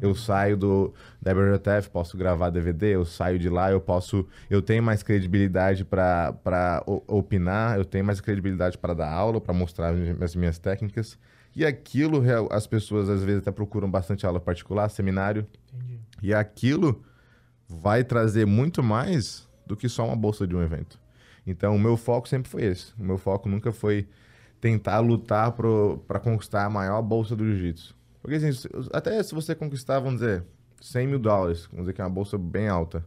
[0.00, 4.62] Eu saio do da IBJJF, posso gravar DVD, eu saio de lá, eu posso, eu
[4.62, 10.36] tenho mais credibilidade para opinar, eu tenho mais credibilidade para dar aula, para mostrar as
[10.36, 11.18] minhas técnicas.
[11.56, 15.46] E aquilo, as pessoas às vezes até procuram bastante aula particular, seminário.
[15.74, 15.98] Entendi.
[16.22, 17.02] E aquilo
[17.68, 21.00] vai trazer muito mais do que só uma bolsa de um evento.
[21.46, 22.92] Então, o meu foco sempre foi esse.
[22.98, 24.06] O meu foco nunca foi
[24.60, 27.97] tentar lutar para conquistar a maior bolsa do jiu-jitsu.
[28.20, 30.44] Porque, assim, até se você conquistar, vamos dizer,
[30.80, 33.04] 100 mil dólares, vamos dizer que é uma bolsa bem alta,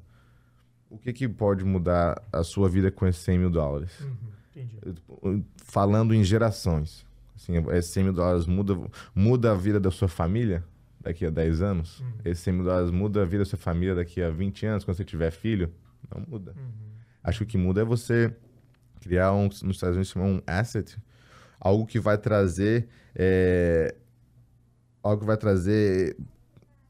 [0.89, 3.91] o que, que pode mudar a sua vida com esses 100 mil dólares?
[4.01, 7.05] Uhum, Falando em gerações.
[7.35, 8.77] Assim, esses 100 mil dólares muda,
[9.15, 10.63] muda a vida da sua família
[10.99, 11.99] daqui a 10 anos?
[12.01, 12.11] Uhum.
[12.25, 14.97] Esses 100 mil dólares muda a vida da sua família daqui a 20 anos, quando
[14.97, 15.73] você tiver filho?
[16.13, 16.53] Não muda.
[16.57, 16.91] Uhum.
[17.23, 18.35] Acho que o que muda é você
[18.99, 20.97] criar um, nos Estados Unidos um asset,
[21.59, 23.95] algo que vai trazer é,
[25.03, 26.15] algo que vai trazer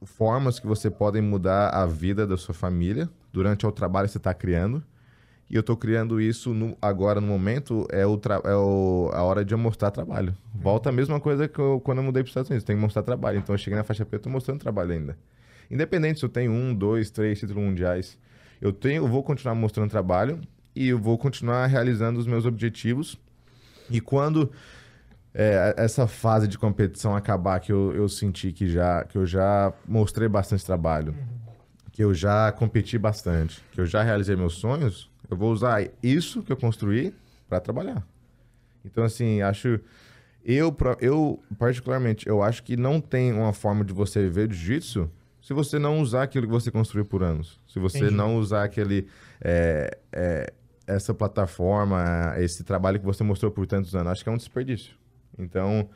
[0.04, 4.18] formas que você podem mudar a vida da sua família durante o trabalho que você
[4.18, 4.84] está criando
[5.52, 9.44] e eu estou criando isso no, agora, no momento, é, o é o, a hora
[9.44, 10.34] de eu mostrar trabalho.
[10.56, 12.64] Volta a mesma coisa que eu, quando eu mudei para os Estados Unidos.
[12.64, 13.38] Tem que mostrar trabalho.
[13.38, 15.18] Então, eu cheguei na faixa preta, estou mostrando trabalho ainda.
[15.70, 18.18] Independente se eu tenho um, dois, três títulos mundiais,
[18.62, 20.40] eu, tenho, eu vou continuar mostrando trabalho
[20.74, 23.18] e eu vou continuar realizando os meus objetivos.
[23.90, 24.54] E quando
[25.34, 29.74] é, essa fase de competição acabar, que eu, eu senti que, já, que eu já
[29.88, 31.16] mostrei bastante trabalho,
[31.92, 36.44] que eu já competi bastante, que eu já realizei meus sonhos, eu vou usar isso
[36.44, 37.14] que eu construí
[37.48, 38.06] para trabalhar.
[38.84, 39.80] Então, assim, acho.
[40.44, 45.10] Eu, eu, particularmente, eu acho que não tem uma forma de você viver de jiu-jitsu
[45.40, 47.60] se você não usar aquilo que você construiu por anos.
[47.68, 48.16] Se você Entendi.
[48.16, 49.08] não usar aquele.
[49.40, 50.54] É, é,
[50.88, 54.12] essa plataforma, esse trabalho que você mostrou por tantos anos.
[54.12, 54.96] Acho que é um desperdício.
[55.38, 55.90] Então,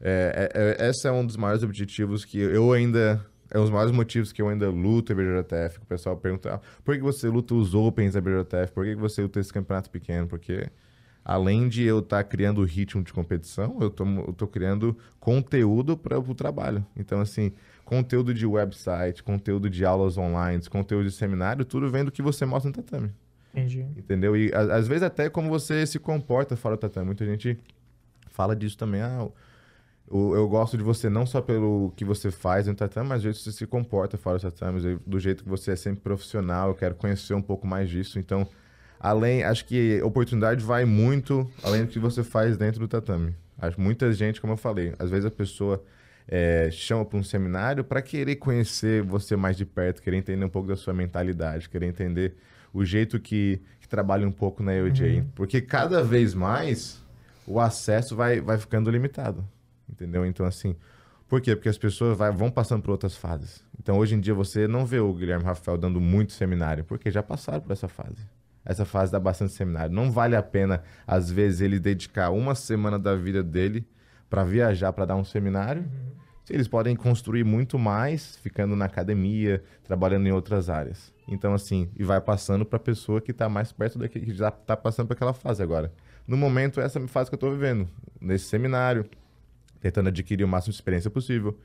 [0.00, 3.70] é, é, é esse é um dos maiores objetivos que eu ainda é um dos
[3.70, 5.78] maiores motivos que eu ainda luto a.
[5.78, 8.72] Que o pessoal pergunta, ah, por que você luta os Opens da BJJF?
[8.74, 10.26] Por que você luta esse campeonato pequeno?
[10.26, 10.70] Porque
[11.24, 16.34] além de eu estar tá criando ritmo de competição, eu estou criando conteúdo para o
[16.34, 16.84] trabalho.
[16.96, 17.52] Então, assim,
[17.84, 22.44] conteúdo de website, conteúdo de aulas online, conteúdo de seminário, tudo vem do que você
[22.44, 23.10] mostra no tatame.
[23.52, 23.86] Entendi.
[23.96, 24.36] Entendeu?
[24.36, 27.06] E às vezes até como você se comporta fora do tatame.
[27.06, 27.58] Muita gente
[28.38, 29.02] fala disso também.
[29.02, 29.26] Ah,
[30.08, 33.24] eu, eu, gosto de você não só pelo que você faz no tatame, mas do
[33.24, 36.68] jeito que você se comporta fora do tatame, do jeito que você é sempre profissional.
[36.68, 38.16] Eu quero conhecer um pouco mais disso.
[38.16, 38.46] Então,
[39.00, 43.34] além, acho que oportunidade vai muito além do que você faz dentro do tatame.
[43.58, 45.82] Acho muita gente, como eu falei, às vezes a pessoa
[46.28, 50.48] é, chama para um seminário para querer conhecer você mais de perto, querer entender um
[50.48, 52.36] pouco da sua mentalidade, querer entender
[52.72, 55.02] o jeito que, que trabalha um pouco na EOJ.
[55.02, 55.26] Uhum.
[55.34, 57.02] Porque cada vez mais
[57.48, 59.44] o acesso vai, vai ficando limitado.
[59.88, 60.26] Entendeu?
[60.26, 60.76] Então, assim,
[61.26, 61.56] por quê?
[61.56, 63.64] Porque as pessoas vai, vão passando por outras fases.
[63.80, 67.22] Então, hoje em dia, você não vê o Guilherme Rafael dando muito seminário, porque já
[67.22, 68.18] passaram por essa fase.
[68.64, 69.94] Essa fase dá bastante seminário.
[69.94, 73.88] Não vale a pena, às vezes, ele dedicar uma semana da vida dele
[74.28, 76.12] para viajar, para dar um seminário, uhum.
[76.50, 81.14] eles podem construir muito mais ficando na academia, trabalhando em outras áreas.
[81.26, 84.48] Então, assim, e vai passando para a pessoa que está mais perto daquele, que já
[84.48, 85.90] está passando por aquela fase agora.
[86.28, 87.88] No momento, essa é a fase que eu estou vivendo,
[88.20, 89.06] nesse seminário,
[89.80, 91.58] tentando adquirir o máximo de experiência possível.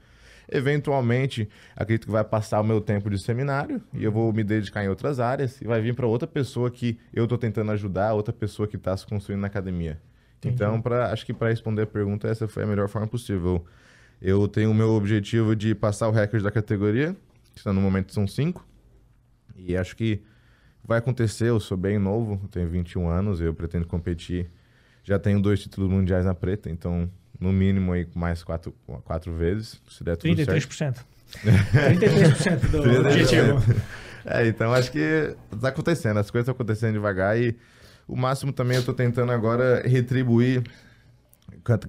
[0.49, 4.83] Eventualmente, acredito que vai passar o meu tempo de seminário e eu vou me dedicar
[4.83, 8.33] em outras áreas e vai vir para outra pessoa que eu estou tentando ajudar, outra
[8.33, 9.99] pessoa que está se construindo na academia.
[10.37, 10.55] Entendi.
[10.55, 13.65] Então, pra, acho que para responder a pergunta, essa foi a melhor forma possível.
[14.21, 17.15] Eu tenho o meu objetivo de passar o recorde da categoria,
[17.53, 18.65] que no momento são cinco.
[19.57, 20.21] E acho que
[20.83, 21.49] vai acontecer.
[21.49, 24.49] Eu sou bem novo, tenho 21 anos, eu pretendo competir.
[25.03, 28.73] Já tenho dois títulos mundiais na preta, então no mínimo aí mais quatro,
[29.03, 30.73] quatro vezes, se der tudo 33%.
[30.73, 31.05] certo.
[31.43, 33.59] 33% do objetivo.
[34.25, 37.57] É, então acho que está acontecendo, as coisas estão acontecendo devagar e
[38.07, 40.63] o máximo também eu estou tentando agora retribuir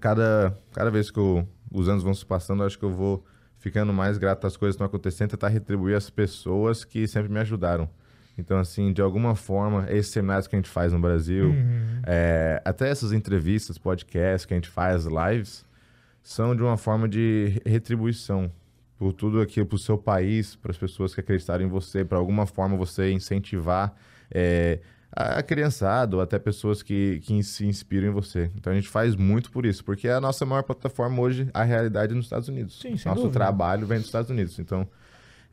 [0.00, 3.24] cada, cada vez que eu, os anos vão se passando, acho que eu vou
[3.58, 7.38] ficando mais grato às coisas que estão acontecendo, tentar retribuir as pessoas que sempre me
[7.38, 7.88] ajudaram.
[8.36, 12.02] Então, assim, de alguma forma, esses seminários que a gente faz no Brasil, uhum.
[12.04, 15.64] é, até essas entrevistas, podcasts que a gente faz, lives,
[16.22, 18.50] são de uma forma de retribuição
[18.98, 22.18] por tudo aquilo, para o seu país, para as pessoas que acreditaram em você, para
[22.18, 23.94] alguma forma você incentivar
[24.30, 24.80] é,
[25.12, 28.50] a criançada ou até pessoas que, que se inspiram em você.
[28.56, 32.12] Então a gente faz muito por isso, porque a nossa maior plataforma hoje, a realidade
[32.12, 32.80] é nos Estados Unidos.
[32.80, 33.30] Sim, Nosso dúvida.
[33.30, 34.58] trabalho vem dos Estados Unidos.
[34.58, 34.88] Então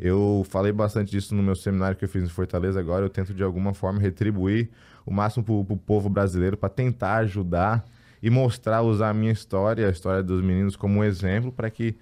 [0.02, 3.06] eu falei bastante disso no meu seminário que eu fiz em Fortaleza agora.
[3.06, 4.68] Eu tento de alguma forma retribuir
[5.06, 7.86] o máximo para o povo brasileiro para tentar ajudar
[8.22, 11.96] e mostrar, usar a minha história, a história dos meninos como um exemplo para que,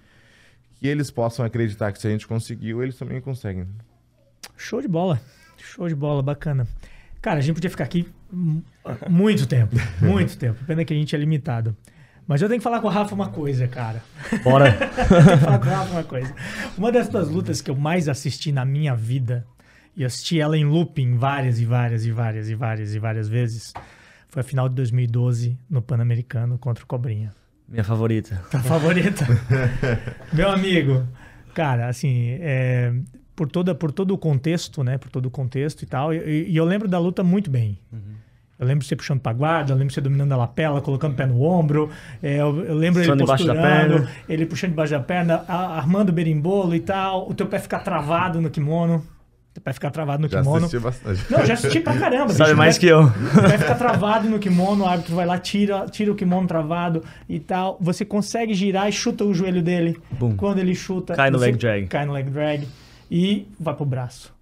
[0.76, 3.66] que eles possam acreditar que se a gente conseguiu, eles também conseguem.
[4.56, 5.20] Show de bola.
[5.58, 6.66] Show de bola, bacana.
[7.20, 8.08] Cara, a gente podia ficar aqui
[9.10, 10.64] muito tempo, muito tempo.
[10.64, 11.76] Pena que a gente é limitado.
[12.30, 14.04] Mas eu tenho que falar com o Rafa uma coisa, cara.
[14.44, 14.68] Bora.
[14.70, 16.34] eu tenho que falar com o Rafa uma coisa.
[16.78, 19.44] Uma das lutas que eu mais assisti na minha vida,
[19.96, 23.72] e assisti ela em looping várias e várias e várias e várias e várias vezes,
[24.28, 27.34] foi a final de 2012 no Pan-Americano contra o Cobrinha.
[27.68, 28.40] Minha favorita.
[28.48, 29.26] Tua favorita?
[30.32, 31.04] Meu amigo,
[31.52, 32.94] cara, assim, é,
[33.34, 34.98] por, toda, por todo o contexto, né?
[34.98, 36.14] Por todo o contexto e tal.
[36.14, 37.76] E, e eu lembro da luta muito bem.
[37.92, 38.14] Uhum.
[38.60, 41.14] Eu lembro de você puxando pra guarda, eu lembro de você dominando a lapela, colocando
[41.14, 41.88] o pé no ombro.
[42.22, 46.74] É, eu, eu, lembro ele posturando, ele puxando debaixo da perna, a, armando o berimbolo
[46.74, 47.26] e tal.
[47.26, 48.96] O teu pé ficar travado no kimono.
[48.96, 50.66] O teu pé ficar travado no já kimono.
[50.66, 51.32] Assisti bastante.
[51.32, 52.28] Não, já assisti pra caramba.
[52.36, 53.04] Sabe mais que eu.
[53.34, 57.02] O pé fica travado no kimono, o árbitro vai lá, tira, tira o kimono travado
[57.26, 57.78] e tal.
[57.80, 59.96] Você consegue girar e chuta o joelho dele.
[60.18, 60.36] Boom.
[60.36, 61.14] Quando ele chuta.
[61.14, 61.86] Cai no leg drag.
[61.86, 62.68] Cai no leg drag
[63.10, 64.34] e vai pro braço.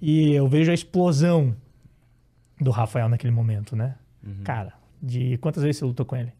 [0.00, 1.52] E eu vejo a explosão
[2.60, 3.94] do Rafael naquele momento, né?
[4.24, 4.42] Uhum.
[4.44, 4.72] Cara,
[5.02, 6.32] de quantas vezes você lutou com ele?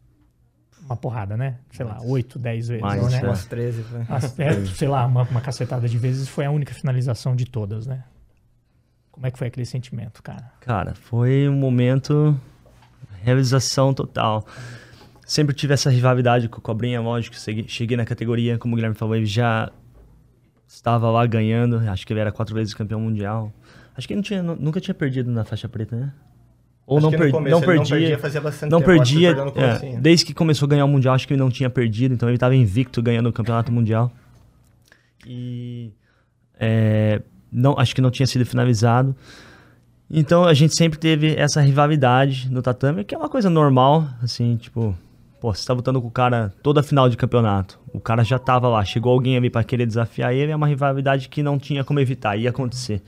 [0.85, 1.57] Uma porrada, né?
[1.71, 2.81] Sei lá, oito, dez vezes.
[2.81, 3.21] Mais, né?
[3.23, 3.83] Umas 13.
[4.37, 8.03] É, sei lá, uma, uma cacetada de vezes foi a única finalização de todas, né?
[9.11, 10.51] Como é que foi aquele sentimento, cara?
[10.61, 12.39] Cara, foi um momento
[13.27, 14.45] realização total.
[15.25, 17.35] Sempre tive essa rivalidade com o Cobrinha, lógico.
[17.67, 19.69] Cheguei na categoria, como o Guilherme falou, ele já
[20.67, 21.77] estava lá ganhando.
[21.89, 23.51] Acho que ele era quatro vezes campeão mundial.
[23.97, 26.13] Acho que ele tinha, nunca tinha perdido na faixa preta, né?
[26.85, 30.67] Ou não, per, não, perdia, não perdia, fazia bastante não perdia, é, desde que começou
[30.67, 33.27] a ganhar o mundial, acho que ele não tinha perdido, então ele estava invicto ganhando
[33.27, 34.09] o campeonato mundial.
[35.25, 35.91] E
[36.57, 37.21] é,
[37.51, 39.13] não, acho que não tinha sido finalizado.
[40.09, 44.55] Então a gente sempre teve essa rivalidade no tatame, que é uma coisa normal, assim,
[44.55, 44.95] tipo,
[45.39, 47.79] Pô, você tá lutando com o cara toda a final de campeonato.
[47.93, 51.29] O cara já tava lá, chegou alguém ali para querer desafiar ele, é uma rivalidade
[51.29, 53.03] que não tinha como evitar, ia acontecer.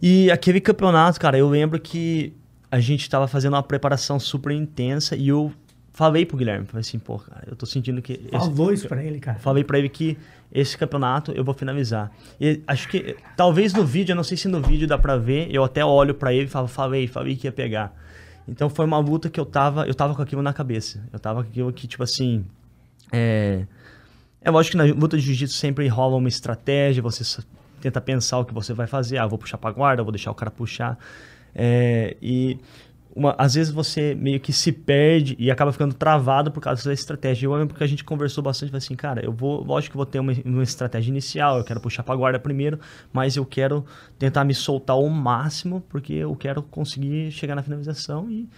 [0.00, 2.32] E aquele campeonato, cara, eu lembro que
[2.70, 5.52] a gente tava fazendo uma preparação super intensa e eu
[5.92, 8.20] falei pro Guilherme, falei assim, pô, cara, eu tô sentindo que...
[8.30, 8.80] Falou esse...
[8.80, 9.38] isso pra ele, cara?
[9.38, 10.18] Falei pra ele que
[10.52, 12.12] esse campeonato eu vou finalizar.
[12.40, 15.48] E acho que, talvez no vídeo, eu não sei se no vídeo dá pra ver,
[15.50, 17.94] eu até olho pra ele e falo, falei, falei que ia pegar.
[18.48, 21.02] Então foi uma luta que eu tava, eu tava com aquilo na cabeça.
[21.12, 22.44] Eu tava com aquilo que, tipo assim.
[23.10, 23.66] É,
[24.40, 27.24] é lógico que na luta de jiu-jitsu sempre rola uma estratégia, você
[27.86, 29.18] tenta pensar o que você vai fazer.
[29.18, 30.98] Ah, vou puxar pra guarda, vou deixar o cara puxar.
[31.54, 32.58] É, e
[33.14, 36.92] uma, às vezes você meio que se perde e acaba ficando travado por causa da
[36.92, 37.46] estratégia.
[37.46, 40.18] Eu lembro que a gente conversou bastante, assim, cara, eu vou, lógico que vou ter
[40.18, 42.78] uma, uma estratégia inicial, eu quero puxar para guarda primeiro,
[43.12, 43.86] mas eu quero
[44.18, 48.48] tentar me soltar ao máximo, porque eu quero conseguir chegar na finalização e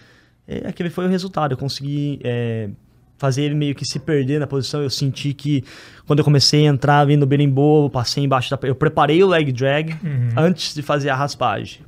[0.47, 1.53] é, aquele foi o resultado.
[1.53, 2.71] Eu consegui é,
[3.19, 4.81] fazer ele meio que se perder na posição.
[4.81, 5.63] Eu senti que
[6.07, 8.57] quando eu comecei a entrar vindo no berimbau, passei embaixo da...
[8.67, 10.29] Eu preparei o leg drag uhum.
[10.37, 11.81] antes de fazer a raspagem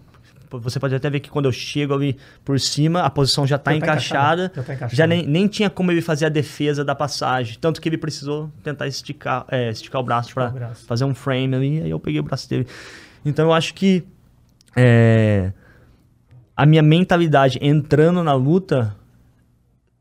[0.60, 3.72] você pode até ver que quando eu chego ali por cima, a posição já está
[3.72, 4.52] tá encaixada.
[4.54, 4.88] já tá.
[4.90, 7.58] Já nem, nem tinha como ele fazer a defesa da passagem.
[7.60, 11.82] Tanto que ele precisou tentar esticar, é, esticar o braço para fazer um frame ali.
[11.84, 12.68] Aí eu peguei o braço dele.
[13.24, 14.04] Então eu acho que
[14.76, 15.54] é,
[16.56, 18.96] a minha mentalidade entrando na luta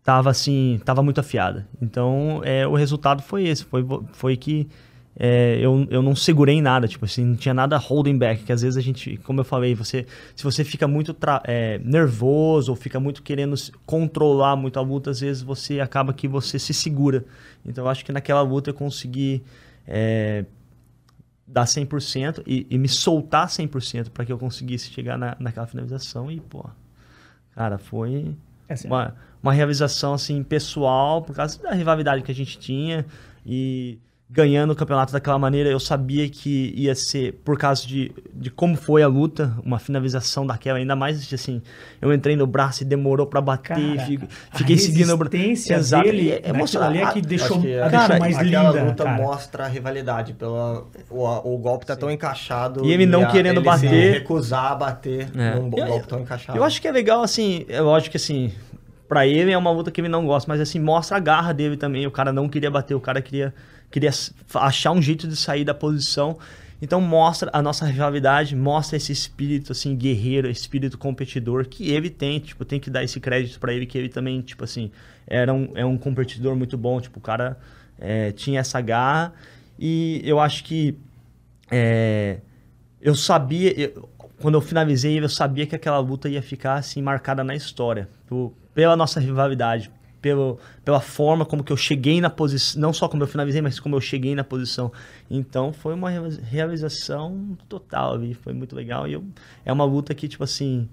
[0.03, 1.67] tava assim, tava muito afiada.
[1.81, 4.69] Então, é, o resultado foi esse, foi, foi que
[5.17, 8.63] é, eu, eu não segurei nada, tipo assim, não tinha nada holding back, que às
[8.63, 11.15] vezes a gente, como eu falei, você, se você fica muito
[11.45, 13.55] é, nervoso ou fica muito querendo
[13.85, 17.25] controlar muito a luta, às vezes você acaba que você se segura.
[17.67, 19.43] Então, eu acho que naquela luta eu consegui
[19.87, 20.45] é,
[21.47, 26.31] dar 100% e, e me soltar 100% para que eu conseguisse chegar na, naquela finalização
[26.31, 26.65] e, pô,
[27.55, 28.35] cara, foi
[28.69, 28.97] É sério.
[28.97, 33.05] uma, uma realização assim pessoal por causa da rivalidade que a gente tinha
[33.45, 33.99] e
[34.33, 38.77] ganhando o campeonato daquela maneira eu sabia que ia ser por causa de, de como
[38.77, 41.61] foi a luta uma finalização daquela ainda mais assim
[42.01, 45.29] eu entrei no braço e demorou pra bater Cara, fico- a fiquei seguindo o bra-
[45.33, 46.99] resistência Exato, dele e é emocionante.
[47.01, 49.17] ali é que deixou que a a- cara mais aquela linda, luta cara.
[49.17, 50.33] mostra a rivalidade.
[50.35, 52.85] Pela, o, o golpe tá tão encaixado.
[52.87, 53.89] E ele não a- querendo ele bater.
[53.91, 55.57] Se recusar a bater É.
[55.57, 56.57] num Eu- golpe tão encaixado.
[56.57, 58.53] Eu acho que é legal, assim, é lógico que assim,
[59.11, 61.77] pra ele é uma luta que ele não gosta, mas assim, mostra a garra dele
[61.77, 62.07] também.
[62.07, 63.53] O cara não queria bater, o cara queria,
[63.91, 64.11] queria
[64.55, 66.39] achar um jeito de sair da posição.
[66.81, 72.39] Então mostra a nossa rivalidade, mostra esse espírito assim guerreiro, espírito competidor que ele tem,
[72.39, 74.93] tipo, tem que dar esse crédito pra ele que ele também, tipo assim,
[75.27, 77.59] era um, é um competidor muito bom, tipo, o cara
[77.99, 79.33] é, tinha essa garra
[79.79, 80.97] e eu acho que
[81.71, 82.39] é,
[83.01, 84.09] eu sabia, eu-
[84.41, 88.53] quando eu finalizei, eu sabia que aquela luta ia ficar assim marcada na história, por-
[88.75, 89.91] pela nossa rivalidade,
[90.21, 93.81] pelo, pela forma como que eu cheguei na posição, não só como eu finalizei, mas
[93.81, 94.93] como eu cheguei na posição.
[95.31, 99.25] Então foi uma realiza- realização total, ali, foi muito legal e eu,
[99.65, 100.89] é uma luta que tipo assim,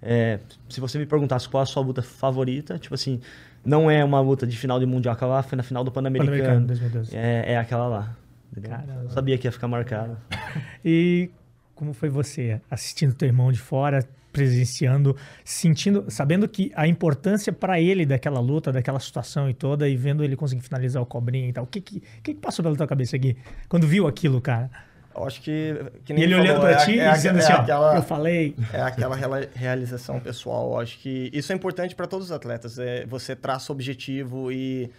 [0.00, 3.20] é, se você me perguntasse qual a sua luta favorita, tipo assim,
[3.64, 6.66] não é uma luta de final de mundial, aquela lá foi na final do Pan-Americano.
[6.66, 7.16] 2012.
[7.16, 8.16] É, é aquela lá.
[8.60, 9.08] Caramba.
[9.10, 10.16] Sabia que ia ficar marcado.
[10.84, 11.30] E
[11.76, 17.80] como foi você assistindo teu irmão de fora, presenciando, sentindo, sabendo que a importância pra
[17.80, 21.52] ele daquela luta, daquela situação e toda, e vendo ele conseguir finalizar o cobrinho e
[21.52, 21.64] tal.
[21.64, 23.36] O que que, que, que passou pela tua cabeça aqui
[23.68, 24.70] quando viu aquilo, cara?
[25.14, 25.76] Eu acho que.
[26.06, 27.96] que nem ele falou, olhando pra é- ti é e dizendo é assim, ó, aquela-
[27.96, 28.56] eu falei.
[28.72, 29.14] É aquela
[29.54, 30.72] realização pessoal.
[30.72, 32.78] Eu acho que isso é importante para todos os atletas.
[32.78, 34.90] É, você traça o objetivo e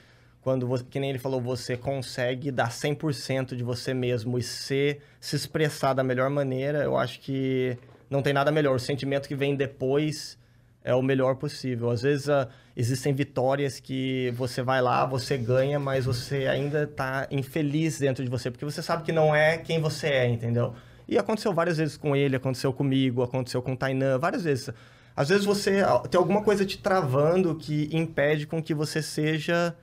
[0.42, 5.00] quando, você, que nem ele falou, você consegue dar 100% de você mesmo e ser,
[5.20, 7.76] se expressar da melhor maneira, eu acho que
[8.10, 8.76] não tem nada melhor.
[8.76, 10.38] O sentimento que vem depois
[10.84, 11.90] é o melhor possível.
[11.90, 17.28] Às vezes ah, existem vitórias que você vai lá, você ganha, mas você ainda tá
[17.32, 20.74] infeliz dentro de você, porque você sabe que não é quem você é, entendeu?
[21.08, 24.70] E aconteceu várias vezes com ele, aconteceu comigo, aconteceu com o Tainan, várias vezes.
[25.16, 29.76] Às vezes você ah, tem alguma coisa te travando que impede com que você seja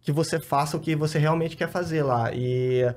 [0.00, 2.30] que você faça o que você realmente quer fazer lá.
[2.32, 2.94] E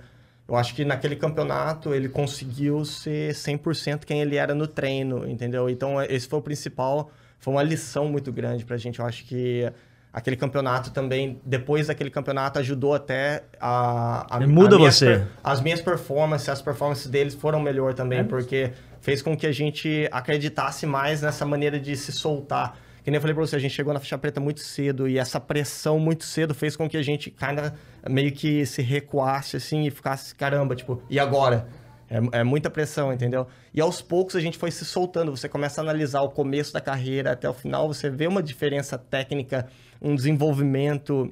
[0.50, 5.70] eu acho que naquele campeonato ele conseguiu ser 100% quem ele era no treino, entendeu?
[5.70, 9.00] Então esse foi o principal, foi uma lição muito grande pra gente.
[9.00, 9.72] Eu acho que
[10.12, 14.38] aquele campeonato também, depois daquele campeonato, ajudou até a...
[14.38, 15.24] a Muda a minhas você.
[15.44, 18.24] as minhas performances, as performances deles foram melhor também, É?
[18.24, 18.72] porque
[19.02, 22.76] fez com que a gente acreditasse mais nessa maneira de se soltar.
[23.04, 25.18] Que nem eu falei pra você, a gente chegou na faixa preta muito cedo e
[25.18, 27.74] essa pressão muito cedo fez com que a gente kinda,
[28.08, 31.68] meio que se recuasse assim e ficasse, caramba, tipo, e agora?
[32.10, 33.48] É, é muita pressão, entendeu?
[33.74, 35.36] E aos poucos a gente foi se soltando.
[35.36, 38.98] Você começa a analisar o começo da carreira até o final, você vê uma diferença
[38.98, 39.68] técnica,
[40.02, 41.32] um desenvolvimento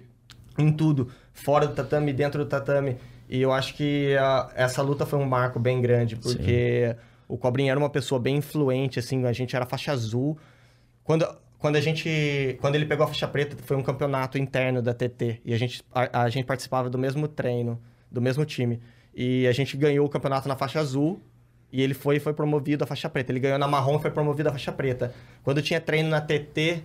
[0.57, 2.97] em tudo, fora do tatame, dentro do tatame.
[3.29, 6.95] E eu acho que ah, essa luta foi um marco bem grande, porque
[7.27, 10.37] o Cobrinha era uma pessoa bem influente, assim, a gente era faixa azul.
[11.03, 12.57] Quando, quando a gente.
[12.61, 15.41] Quando ele pegou a faixa preta, foi um campeonato interno da TT.
[15.43, 18.79] E a gente, a, a gente participava do mesmo treino, do mesmo time.
[19.15, 21.19] E a gente ganhou o campeonato na faixa azul.
[21.71, 23.31] E ele foi foi promovido à faixa preta.
[23.31, 25.13] Ele ganhou na marrom e foi promovido à faixa preta.
[25.43, 26.81] Quando tinha treino na TT,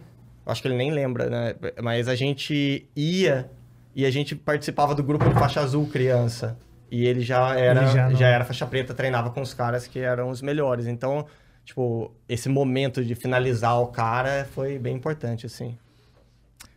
[0.47, 1.55] acho que ele nem lembra, né?
[1.81, 3.51] Mas a gente ia
[3.94, 6.57] e a gente participava do grupo de faixa azul criança.
[6.91, 9.99] E ele já era, Ele já já, era faixa preta, treinava com os caras que
[9.99, 10.86] eram os melhores.
[10.86, 11.26] Então,
[11.65, 15.77] tipo, esse momento de finalizar o cara foi bem importante, assim.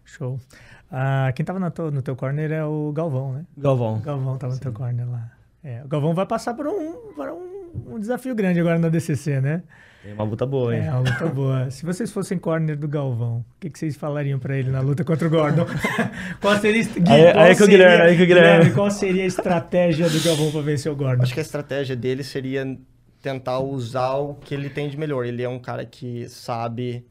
[0.03, 0.39] Show.
[0.91, 3.45] Ah, quem tava tua- no teu corner é o Galvão, né?
[3.57, 3.99] Galvão.
[3.99, 5.31] Galvão tava no teu corner lá.
[5.63, 9.41] É, o Galvão vai passar por um, por um, um desafio grande agora na DCC,
[9.41, 9.63] né?
[10.03, 10.83] Tem uma luta boa, hein?
[10.85, 11.71] É, uma luta boa.
[11.71, 15.03] Se vocês fossem corner do Galvão, o que, que vocês falariam pra ele na luta
[15.03, 15.65] contra o Gordon?
[16.39, 19.25] qual seria, Gui, Aí- qual aí seria- Guilherme- aí que o Guilherme- Qual seria a
[19.27, 21.23] estratégia do Galvão pra vencer o Gordon?
[21.23, 22.77] Acho que a estratégia dele seria
[23.25, 25.25] tentar usar o que ele tem de melhor.
[25.25, 27.03] Ele é um cara que sabe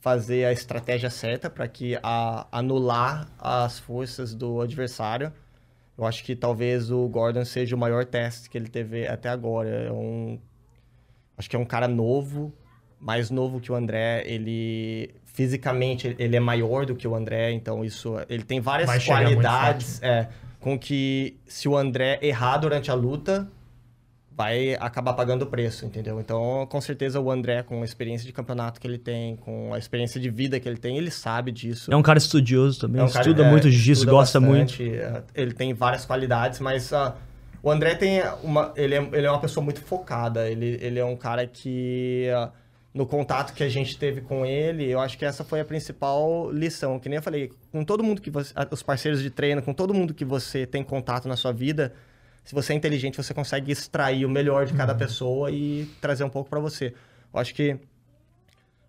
[0.00, 5.32] fazer a estratégia certa para que a, anular as forças do adversário.
[5.96, 9.68] Eu acho que talvez o Gordon seja o maior teste que ele teve até agora.
[9.68, 10.40] É um,
[11.38, 12.52] acho que é um cara novo,
[12.98, 14.24] mais novo que o André.
[14.26, 19.00] Ele fisicamente ele é maior do que o André, então isso ele tem várias Vai
[19.00, 23.48] qualidades é, com que se o André errar durante a luta
[24.40, 26.18] vai acabar pagando o preço, entendeu?
[26.18, 29.78] Então, com certeza o André com a experiência de campeonato que ele tem, com a
[29.78, 31.92] experiência de vida que ele tem, ele sabe disso.
[31.92, 34.70] É um cara estudioso também, É um cara- estuda é, muito jiu-jitsu, estuda gosta muito.
[34.70, 37.16] bastante, é, Ele tem várias qualidades, mas ah,
[37.62, 38.72] o André tem uma.
[38.76, 40.48] Ele é, ele é uma pessoa muito focada.
[40.48, 42.26] Ele, ele é um cara que.
[42.34, 42.50] ah,
[42.94, 46.50] no contato que a gente teve com ele, eu acho que essa foi a principal
[46.50, 46.98] lição.
[46.98, 48.52] Que nem eu falei, com todo mundo que você.
[48.56, 51.92] ah, Os parceiros de treino, com todo mundo que você tem contato na sua vida,
[52.44, 54.78] se você é inteligente, você consegue extrair o melhor de Uhum.
[54.78, 56.92] cada pessoa e trazer um pouco para você.
[57.32, 57.76] Eu acho que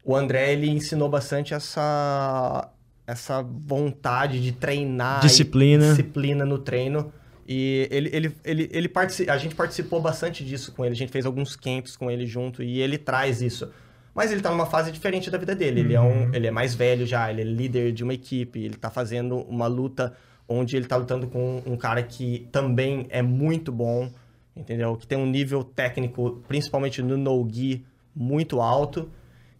[0.03, 2.69] o André ele ensinou bastante essa
[3.07, 5.89] essa vontade de treinar Disciplina.
[5.89, 7.11] disciplina no treino
[7.47, 11.11] e ele ele, ele, ele partici- a gente participou bastante disso com ele a gente
[11.11, 13.69] fez alguns camps com ele junto e ele traz isso
[14.15, 16.73] mas ele tá numa fase diferente da vida dele ele é um ele é mais
[16.73, 20.15] velho já ele é líder de uma equipe ele tá fazendo uma luta
[20.47, 24.09] onde ele tá lutando com um cara que também é muito bom
[24.55, 29.09] entendeu que tem um nível técnico principalmente no no gi muito alto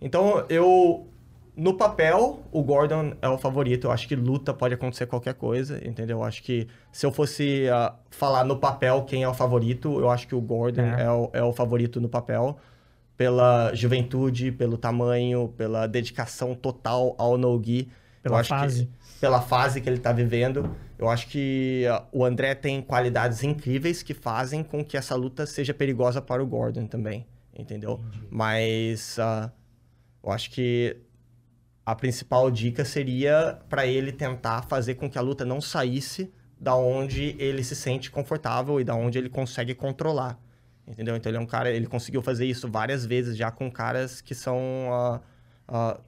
[0.01, 1.07] então, eu.
[1.53, 3.85] No papel, o Gordon é o favorito.
[3.85, 6.19] Eu acho que luta pode acontecer qualquer coisa, entendeu?
[6.19, 10.09] Eu acho que se eu fosse ah, falar no papel quem é o favorito, eu
[10.09, 11.03] acho que o Gordon É.
[11.03, 12.57] é, o, é o favorito no papel.
[13.17, 17.89] Pela juventude, pelo tamanho, pela dedicação total ao no-gi.
[18.23, 18.85] Pela eu fase.
[18.85, 20.75] Que, pela fase que ele tá vivendo.
[20.97, 25.45] Eu acho que ah, o André tem qualidades incríveis que fazem com que essa luta
[25.45, 28.01] seja perigosa para o Gordon também, entendeu?
[28.31, 29.51] Mas ah,
[30.23, 30.97] eu acho que
[31.85, 36.75] a principal dica seria para ele tentar fazer com que a luta não saísse da
[36.75, 40.39] onde ele se sente confortável e da onde ele consegue controlar.
[40.87, 41.15] Entendeu?
[41.15, 44.33] Então ele é um cara, ele conseguiu fazer isso várias vezes já com caras que
[44.33, 45.21] são ah,
[45.67, 45.99] ah,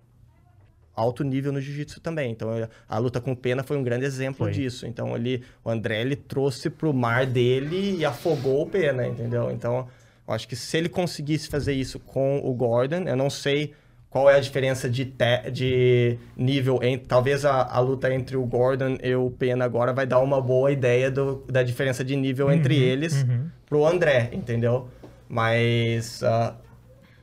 [0.95, 2.31] alto nível no jiu-jitsu também.
[2.31, 2.49] Então
[2.87, 4.51] a luta com o Pena foi um grande exemplo Foi.
[4.51, 4.85] disso.
[4.85, 9.49] Então ele, o André ele trouxe pro mar dele e afogou o Pena, entendeu?
[9.51, 9.87] Então
[10.27, 13.73] eu acho que se ele conseguisse fazer isso com o Gordon, eu não sei
[14.09, 17.07] qual é a diferença de, te- de nível entre.
[17.07, 20.71] Talvez a, a luta entre o Gordon e o Pena agora vai dar uma boa
[20.71, 23.47] ideia do- da diferença de nível entre eles uhum.
[23.65, 24.87] pro André, entendeu?
[25.27, 26.55] Mas, ah,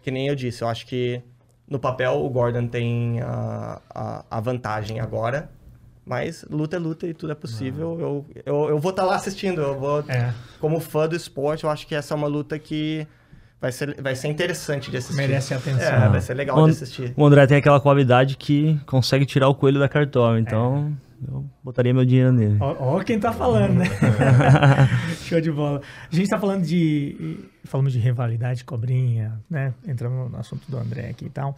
[0.03, 1.23] que nem eu disse, eu acho que
[1.71, 5.49] no papel o Gordon tem a, a, a vantagem agora.
[6.05, 7.97] Mas luta é luta e tudo é possível.
[8.01, 9.61] Eu, eu, eu vou estar lá assistindo.
[9.61, 10.35] Eu vou, É.
[10.59, 13.07] como fã do esporte, eu acho que essa é uma luta que
[13.61, 15.17] vai ser, vai ser interessante de assistir.
[15.17, 15.87] Merece atenção.
[15.87, 17.13] É, vai ser legal O de assistir.
[17.17, 20.93] O André tem aquela qualidade que consegue tirar o coelho da cartola, então
[21.27, 22.57] eu botaria meu dinheiro nele.
[22.61, 23.85] Ó, ó quem tá falando, né?
[25.23, 25.81] Show de bola.
[26.11, 27.39] A gente tá falando de.
[27.65, 29.75] Falamos de rivalidade, cobrinha, né?
[29.87, 31.57] Entramos no assunto do André aqui e tal.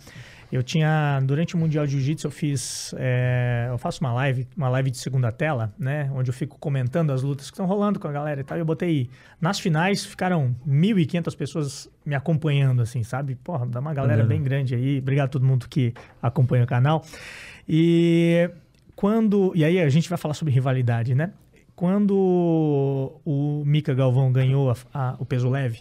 [0.50, 1.20] Eu tinha.
[1.24, 2.94] Durante o Mundial de Jiu-Jitsu, eu fiz.
[2.98, 6.10] é, eu faço uma live, uma live de segunda tela, né?
[6.14, 8.58] Onde eu fico comentando as lutas que estão rolando com a galera e tal.
[8.58, 9.08] E eu botei.
[9.40, 13.36] Nas finais ficaram 1.500 pessoas me acompanhando, assim, sabe?
[13.36, 14.28] Porra, dá uma galera Maneiro.
[14.28, 14.98] bem grande aí.
[14.98, 17.04] Obrigado a todo mundo que acompanha o canal.
[17.68, 18.50] E
[19.02, 19.52] quando.
[19.56, 21.32] E aí a gente vai falar sobre rivalidade, né?
[21.74, 22.14] Quando
[23.24, 25.80] o Mika Galvão ganhou a- a- o peso leve,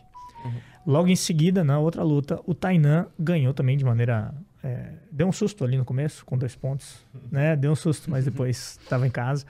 [0.87, 4.33] logo em seguida, na outra luta, o Tainan ganhou também de maneira.
[4.63, 7.55] é, deu um susto ali no começo, com dois pontos, né?
[7.55, 9.43] Deu um susto, mas depois estava em casa.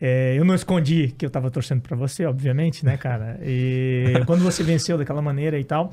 [0.00, 3.38] É, eu não escondi que eu tava torcendo pra você, obviamente, né, cara?
[3.42, 5.92] E quando você venceu daquela maneira e tal,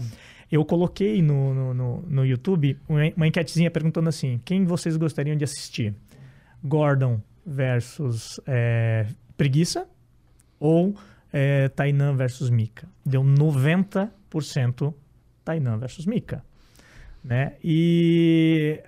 [0.52, 5.44] eu coloquei no, no, no, no YouTube uma enquetezinha perguntando assim: quem vocês gostariam de
[5.44, 5.94] assistir?
[6.66, 9.06] Gordon versus é,
[9.38, 9.88] Preguiça
[10.60, 10.96] ou
[11.32, 12.88] é, Tainan versus Mika?
[13.06, 14.94] Deu 90%
[15.44, 16.44] Tainan versus Mika.
[17.24, 17.54] Né?
[17.64, 18.82] E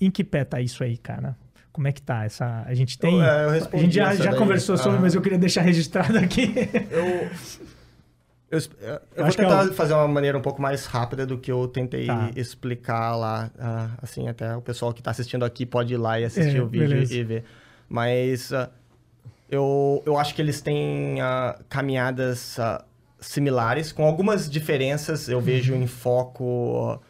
[0.00, 1.36] em que pé tá isso aí, cara?
[1.72, 2.62] Como é que tá essa.
[2.66, 3.14] A gente tem.
[3.16, 5.00] Eu- é, eu a gente já, já conversou sobre, Ah.
[5.00, 6.52] mas eu queria deixar registrado aqui.
[6.90, 7.28] Eu,
[8.54, 8.70] eu, es-
[9.16, 12.06] eu vou é tentar fazer uma maneira um pouco mais rápida do que eu tentei
[12.06, 12.30] Tá.
[12.36, 13.50] explicar lá.
[13.58, 16.62] ah, assim, até o pessoal que está assistindo aqui pode ir lá e assistir É,
[16.62, 17.14] o vídeo beleza.
[17.14, 17.44] e ver.
[17.88, 18.70] Mas ah,
[19.50, 22.56] eu, eu acho que eles têm ah, caminhadas
[23.20, 25.28] similares, com algumas diferenças.
[25.28, 27.00] Eu vejo em foco.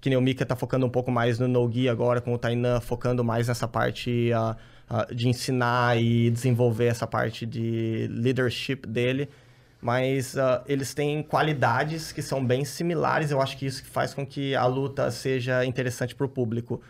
[0.00, 2.80] que nem o Mika tá focando um pouco mais no no-gi agora, com o Tainan
[2.80, 4.30] focando mais nessa parte
[5.14, 9.28] de ensinar e desenvolver essa parte de leadership dele.
[9.84, 13.30] Mas uh, eles têm qualidades que são bem similares.
[13.30, 16.80] Eu acho que isso faz com que a luta seja interessante para o público.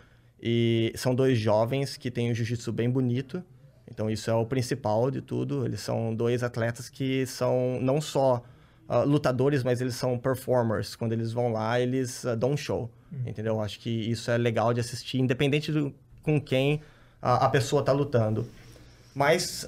[0.41, 3.43] E são dois jovens que têm um jiu-jitsu bem bonito.
[3.91, 5.65] Então isso é o principal de tudo.
[5.65, 8.41] Eles são dois atletas que são não só
[8.87, 10.95] uh, lutadores, mas eles são performers.
[10.95, 12.89] Quando eles vão lá, eles uh, dão um show.
[13.11, 13.27] Uhum.
[13.27, 13.59] Entendeu?
[13.59, 15.93] Acho que isso é legal de assistir, independente do,
[16.23, 16.79] com quem
[17.21, 18.47] a pessoa está lutando.
[19.13, 19.67] Mas,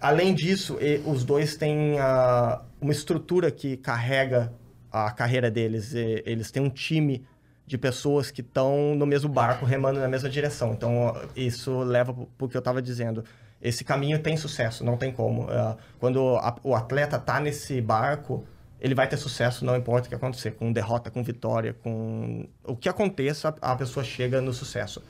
[0.00, 4.52] além disso, os dois têm uh, uma estrutura que carrega
[4.90, 5.94] a carreira deles.
[5.94, 7.24] Eles têm um time
[7.66, 10.72] de pessoas que estão no mesmo barco, remando na mesma direção.
[10.72, 13.24] Então, isso leva para o que eu estava dizendo.
[13.60, 15.42] Esse caminho tem sucesso, não tem como.
[15.42, 18.44] Uh, quando a, o atleta está nesse barco,
[18.80, 22.76] ele vai ter sucesso, não importa o que acontecer, com derrota, com vitória, com o
[22.76, 25.02] que aconteça, a pessoa chega no sucesso.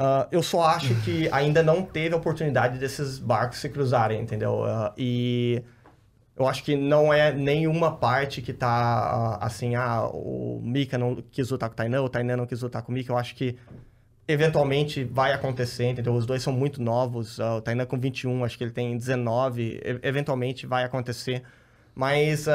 [0.00, 4.62] Uh, eu só acho que ainda não teve a oportunidade desses barcos se cruzarem, entendeu?
[4.62, 5.62] Uh, e
[6.34, 11.16] eu acho que não é nenhuma parte que tá uh, assim, ah, o Mika não
[11.30, 13.12] quis lutar com o Tainan, o Tainan não quis lutar com o Mika.
[13.12, 13.58] Eu acho que
[14.26, 16.14] eventualmente vai acontecer, entendeu?
[16.14, 17.38] Os dois são muito novos.
[17.38, 19.62] o Tainan com 21, acho que ele tem 19.
[19.62, 21.42] E eventualmente vai acontecer.
[21.94, 22.46] Mas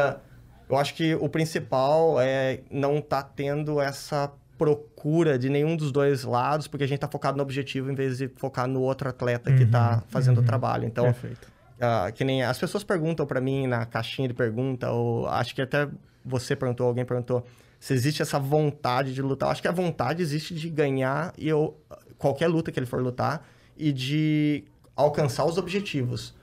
[0.67, 6.23] eu acho que o principal é não tá tendo essa procura de nenhum dos dois
[6.23, 9.49] lados, porque a gente está focado no objetivo em vez de focar no outro atleta
[9.49, 10.43] uhum, que está fazendo uhum.
[10.43, 10.85] o trabalho.
[10.85, 15.53] Então, uh, que nem as pessoas perguntam para mim na caixinha de pergunta, ou acho
[15.53, 15.87] que até
[16.23, 17.45] você perguntou, alguém perguntou,
[17.79, 19.47] se existe essa vontade de lutar.
[19.47, 21.77] Eu acho que a vontade existe de ganhar e eu,
[22.17, 23.45] qualquer luta que ele for lutar
[23.77, 24.63] e de
[24.95, 26.33] alcançar os objetivos.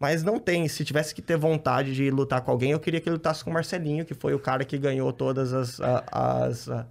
[0.00, 0.66] Mas não tem.
[0.66, 3.50] Se tivesse que ter vontade de lutar com alguém, eu queria que ele lutasse com
[3.50, 6.86] o Marcelinho, que foi o cara que ganhou todas as, as, as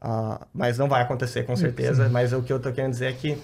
[0.00, 2.06] Uh, mas não vai acontecer com certeza.
[2.06, 2.12] Sim.
[2.12, 3.36] Mas o que eu tô querendo dizer é que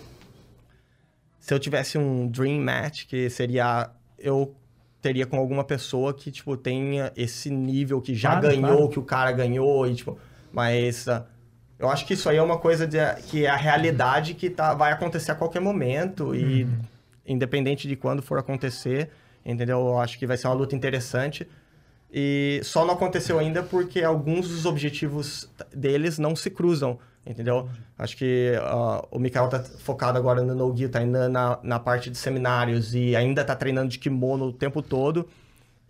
[1.40, 4.54] se eu tivesse um dream match, que seria eu
[5.02, 8.88] teria com alguma pessoa que tipo tenha esse nível que já claro, ganhou, claro.
[8.88, 10.16] que o cara ganhou e tipo,
[10.52, 11.24] mas uh,
[11.78, 14.72] eu acho que isso aí é uma coisa de, que é a realidade que tá,
[14.74, 16.78] vai acontecer a qualquer momento e uhum.
[17.26, 19.10] independente de quando for acontecer,
[19.44, 19.78] entendeu?
[19.80, 21.46] Eu acho que vai ser uma luta interessante.
[22.16, 27.68] E só não aconteceu ainda porque alguns dos objetivos deles não se cruzam, entendeu?
[27.98, 32.10] Acho que uh, o Mikael tá focado agora no no-gi, tá ainda na, na parte
[32.10, 35.28] de seminários e ainda tá treinando de kimono o tempo todo.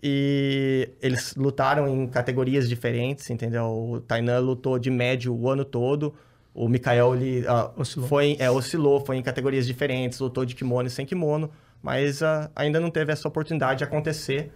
[0.03, 3.65] E eles lutaram em categorias diferentes, entendeu?
[3.67, 6.15] O Tainan lutou de médio o ano todo.
[6.55, 8.09] O Mikael, ele uh, oscilou.
[8.09, 11.51] Foi, é, oscilou, foi em categorias diferentes, lutou de kimono e sem kimono.
[11.83, 14.51] Mas uh, ainda não teve essa oportunidade de acontecer.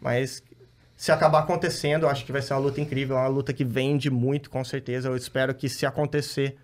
[0.00, 0.42] Mas
[1.00, 4.10] se acabar acontecendo, eu acho que vai ser uma luta incrível, uma luta que vende
[4.10, 5.08] muito, com certeza.
[5.08, 6.58] Eu espero que, se acontecer,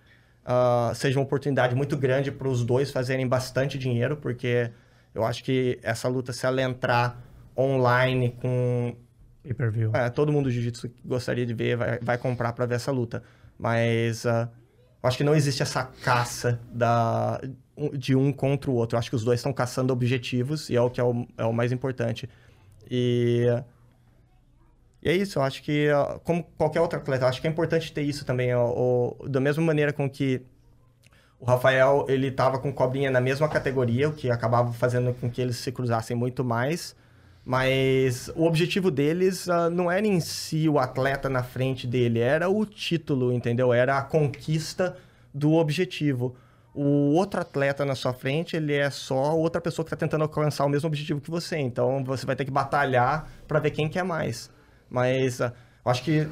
[0.45, 4.71] uh, seja uma oportunidade muito grande para os dois fazerem bastante dinheiro, porque
[5.15, 7.19] eu acho que essa luta, se ela entrar
[7.57, 8.95] online com.
[9.43, 9.93] Pay-per-view.
[9.95, 13.23] É, todo mundo do jiu-jitsu gostaria de ver, vai, vai comprar para ver essa luta.
[13.59, 14.47] Mas uh,
[15.03, 17.41] eu acho que não existe essa caça da,
[17.95, 18.97] de um contra o outro.
[18.97, 21.45] Eu acho que os dois estão caçando objetivos e é o que é o, é
[21.47, 22.29] o mais importante.
[22.91, 23.47] E.
[23.51, 23.76] Uh,
[25.07, 25.87] e é isso, eu acho que,
[26.25, 28.53] como qualquer outro atleta, acho que é importante ter isso também.
[28.53, 30.43] Ó, da mesma maneira com que
[31.39, 35.41] o Rafael, ele estava com cobrinha na mesma categoria, o que acabava fazendo com que
[35.41, 36.97] eles se cruzassem muito mais.
[37.45, 42.49] Mas o objetivo deles uh, não era em si o atleta na frente dele, era
[42.49, 43.73] o título, entendeu?
[43.73, 44.97] Era a conquista
[45.33, 46.35] do objetivo.
[46.75, 50.65] O outro atleta na sua frente, ele é só outra pessoa que está tentando alcançar
[50.65, 51.59] o mesmo objetivo que você.
[51.59, 54.51] Então, você vai ter que batalhar para ver quem quer mais.
[54.89, 55.53] Mas uh,
[55.85, 56.29] eu acho que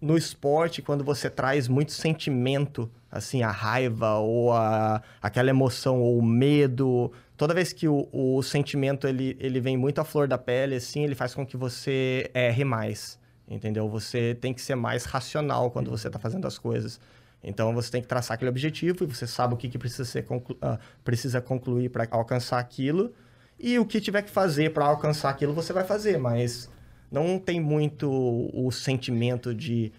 [0.00, 6.18] no esporte, quando você traz muito sentimento, assim, a raiva ou a, aquela emoção ou
[6.18, 10.38] o medo, toda vez que o, o sentimento ele, ele vem muito à flor da
[10.38, 13.88] pele, assim, ele faz com que você erre mais, entendeu?
[13.88, 16.98] Você tem que ser mais racional quando você está fazendo as coisas.
[17.42, 20.24] Então você tem que traçar aquele objetivo e você sabe o que, que precisa, ser
[20.24, 23.12] conclu uh, precisa concluir para alcançar aquilo.
[23.58, 26.70] E o que tiver que fazer para alcançar aquilo, você vai fazer, mas
[27.10, 28.08] não tem muito
[28.54, 29.92] o sentimento de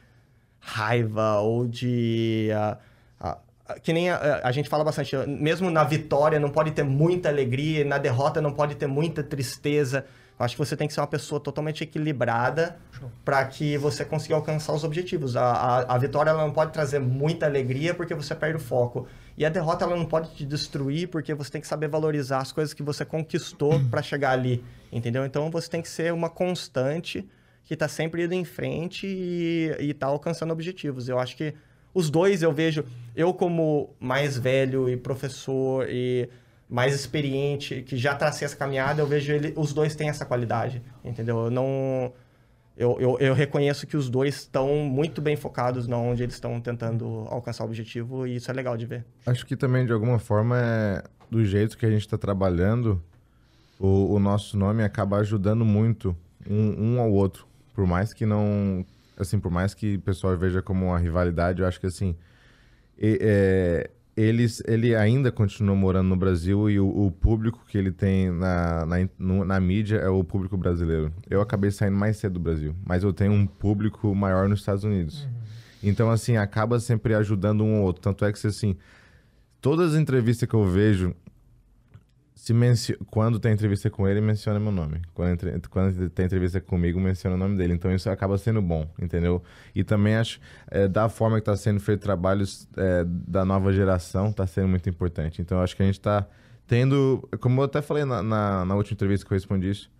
[0.59, 2.49] raiva ou de.
[3.22, 6.83] Uh, uh, que nem a, a, gente fala bastante, mesmo na vitória não pode ter
[6.83, 10.06] muita alegria, na derrota não pode ter muita tristeza.
[10.40, 12.77] Eu acho que você tem que ser uma pessoa totalmente equilibrada
[13.24, 15.35] para que você consiga alcançar os objetivos.
[15.35, 19.08] A, a, a, vitória ela não pode trazer muita alegria porque você perde o foco.
[19.38, 22.51] E a derrota ela não pode te destruir porque você tem que saber valorizar as
[22.51, 25.26] coisas que você conquistou para chegar ali, entendeu?
[25.26, 27.27] Então você tem que ser uma constante
[27.64, 31.08] que está sempre indo em frente e está alcançando objetivos.
[31.08, 31.53] Eu acho que
[31.93, 32.84] os dois eu vejo,
[33.16, 36.30] eu como mais velho e professor e
[36.72, 40.82] mais experiente, que já tracei essa caminhada, eu vejo ele, os dois têm essa qualidade,
[41.03, 41.45] entendeu?
[41.45, 42.14] Eu não...
[42.77, 46.61] Eu, eu, eu reconheço que os dois estão muito bem focados na onde eles estão
[46.61, 49.06] tentando alcançar o objetivo e isso é legal de ver.
[49.25, 53.03] Acho que também, de alguma forma, é do jeito que a gente está trabalhando,
[53.77, 56.16] o, o, nosso nome acaba ajudando muito
[56.50, 57.45] um, um ao outro.
[57.75, 58.85] Por mais que não...
[59.19, 62.16] Assim, por mais que o pessoal veja como uma rivalidade, eu acho que, assim...
[62.98, 68.30] É, eles, ele ainda continua morando no Brasil e o, o público que ele tem
[68.30, 71.14] na, na, no, na, mídia é o público brasileiro.
[71.30, 74.83] Eu acabei saindo mais cedo do Brasil, mas eu tenho um público maior nos Estados
[74.83, 75.23] Unidos.
[75.23, 75.31] Uhum.
[75.83, 78.01] Então, assim, acaba sempre ajudando um ou outro.
[78.01, 78.75] Tanto é que, assim,
[79.61, 81.15] todas as entrevistas que eu vejo,
[82.41, 82.97] se mencio...
[83.11, 84.99] quando tem entrevista com ele, menciona meu nome.
[85.13, 85.61] Quando, entre...
[85.69, 87.75] quando tem entrevista comigo, menciona o nome dele.
[87.75, 89.43] Então isso acaba sendo bom, entendeu?
[89.75, 94.31] E também acho, é, da forma que está sendo feito trabalhos é, da nova geração,
[94.31, 95.39] está sendo muito importante.
[95.39, 96.25] Então acho que a gente está
[96.65, 99.91] tendo, como eu até falei na, na, na, última entrevista que eu respondi isso,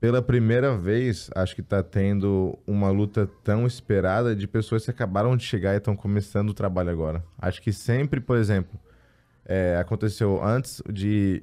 [0.00, 5.36] pela primeira vez, acho que está tendo uma luta tão esperada de pessoas que acabaram
[5.36, 7.22] de chegar e estão começando o trabalho agora.
[7.38, 8.80] Acho que sempre, por exemplo
[9.44, 11.42] é, aconteceu antes de.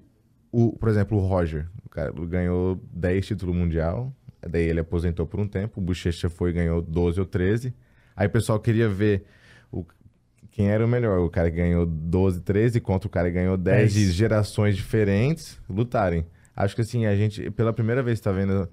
[0.52, 1.68] O, por exemplo, o Roger.
[1.86, 4.14] O cara ganhou 10 títulos mundial.
[4.50, 5.80] Daí ele aposentou por um tempo.
[5.80, 7.74] O Bochecha foi e ganhou 12 ou 13.
[8.16, 9.26] Aí o pessoal queria ver
[9.72, 9.86] o,
[10.50, 11.20] quem era o melhor.
[11.20, 14.76] O cara que ganhou 12, 13 contra o cara que ganhou 10 é de gerações
[14.76, 16.26] diferentes lutarem.
[16.56, 18.68] Acho que assim, a gente, pela primeira vez, está vendo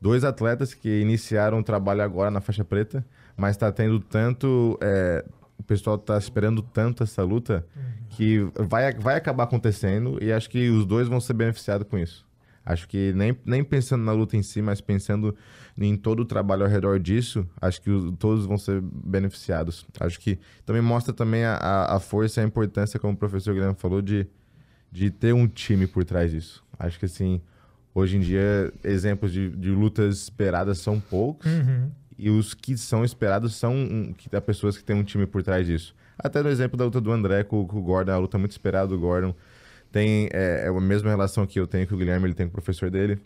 [0.00, 3.04] dois atletas que iniciaram o trabalho agora na faixa preta,
[3.36, 4.78] mas está tendo tanto.
[4.80, 5.24] É,
[5.58, 7.82] o pessoal está esperando tanto essa luta uhum.
[8.10, 12.26] que vai, vai acabar acontecendo e acho que os dois vão ser beneficiados com isso.
[12.66, 15.36] Acho que nem, nem pensando na luta em si, mas pensando
[15.76, 19.86] em todo o trabalho ao redor disso, acho que os, todos vão ser beneficiados.
[20.00, 21.56] Acho que também mostra também a,
[21.90, 24.26] a força e a importância, como o professor Guilherme falou, de,
[24.90, 26.64] de ter um time por trás disso.
[26.78, 27.42] Acho que assim,
[27.94, 31.50] hoje em dia, exemplos de, de lutas esperadas são poucos.
[31.50, 35.42] Uhum e os que são esperados são um, que pessoas que têm um time por
[35.42, 35.94] trás disso.
[36.18, 38.88] Até no exemplo da luta do André com, com o Gordon, a luta muito esperada
[38.88, 39.34] do Gordon.
[39.90, 42.50] Tem é, é, a mesma relação que eu tenho com o Guilherme, ele tem com
[42.50, 43.18] o professor dele.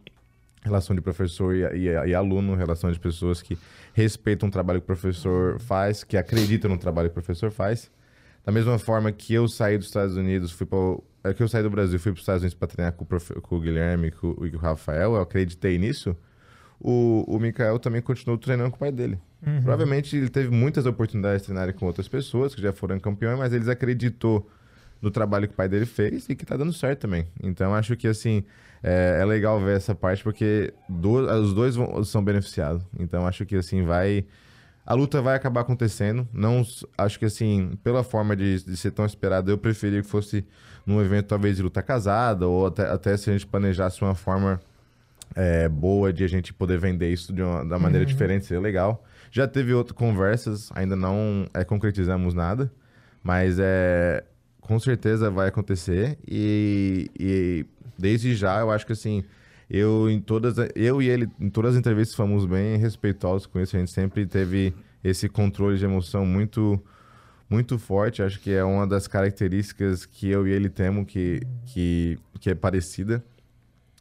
[0.62, 3.56] Relação de professor e, e, e aluno, relação de pessoas que
[3.92, 7.90] respeitam o trabalho que o professor faz, que acreditam no trabalho que o professor faz.
[8.44, 10.78] Da mesma forma que eu saí dos Estados Unidos, fui para
[11.24, 13.06] é que eu saí do Brasil, fui para os Estados Unidos para treinar com o,
[13.06, 16.16] profe, com o Guilherme com, e com o Rafael, eu acreditei nisso
[16.80, 19.18] o, o Mikael também continuou treinando com o pai dele.
[19.44, 19.60] Uhum.
[19.62, 23.52] Provavelmente ele teve muitas oportunidades de treinar com outras pessoas que já foram campeões, mas
[23.52, 24.48] eles acreditou
[25.00, 27.26] no trabalho que o pai dele fez e que tá dando certo também.
[27.42, 28.44] Então acho que assim
[28.82, 32.82] é, é legal ver essa parte porque do, os dois vão, são beneficiados.
[32.98, 34.24] Então acho que assim vai
[34.84, 36.26] a luta vai acabar acontecendo.
[36.32, 36.64] Não
[36.96, 40.44] acho que assim pela forma de, de ser tão esperado eu preferia que fosse
[40.86, 44.60] num evento talvez de luta casada ou até, até se a gente planejasse uma forma
[45.34, 48.12] é, boa de a gente poder vender isso de uma, da maneira uhum.
[48.12, 49.04] diferente, seria legal.
[49.30, 52.72] Já teve outras conversas, ainda não é, concretizamos nada,
[53.22, 54.24] mas é,
[54.60, 57.66] com certeza vai acontecer e, e
[57.98, 59.24] desde já eu acho que assim
[59.68, 63.76] eu em todas eu e ele em todas as entrevistas fomos bem respeitosos com isso
[63.76, 66.82] a gente sempre teve esse controle de emoção muito
[67.48, 72.18] muito forte acho que é uma das características que eu e ele temos que que,
[72.38, 73.24] que é parecida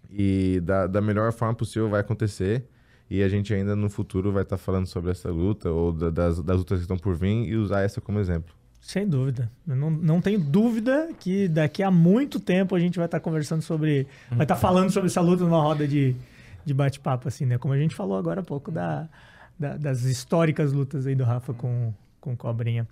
[0.09, 2.65] e da, da melhor forma possível vai acontecer.
[3.09, 6.09] E a gente ainda no futuro vai estar tá falando sobre essa luta ou da,
[6.09, 8.53] das, das lutas que estão por vir e usar essa como exemplo.
[8.81, 9.49] Sem dúvida.
[9.65, 13.61] Não, não tenho dúvida que daqui a muito tempo a gente vai estar tá conversando
[13.61, 14.07] sobre.
[14.29, 16.15] Vai estar tá falando sobre essa luta numa roda de,
[16.65, 17.57] de bate-papo, assim, né?
[17.57, 19.07] Como a gente falou agora há pouco da,
[19.57, 22.87] da, das históricas lutas aí do Rafa com, com Cobrinha.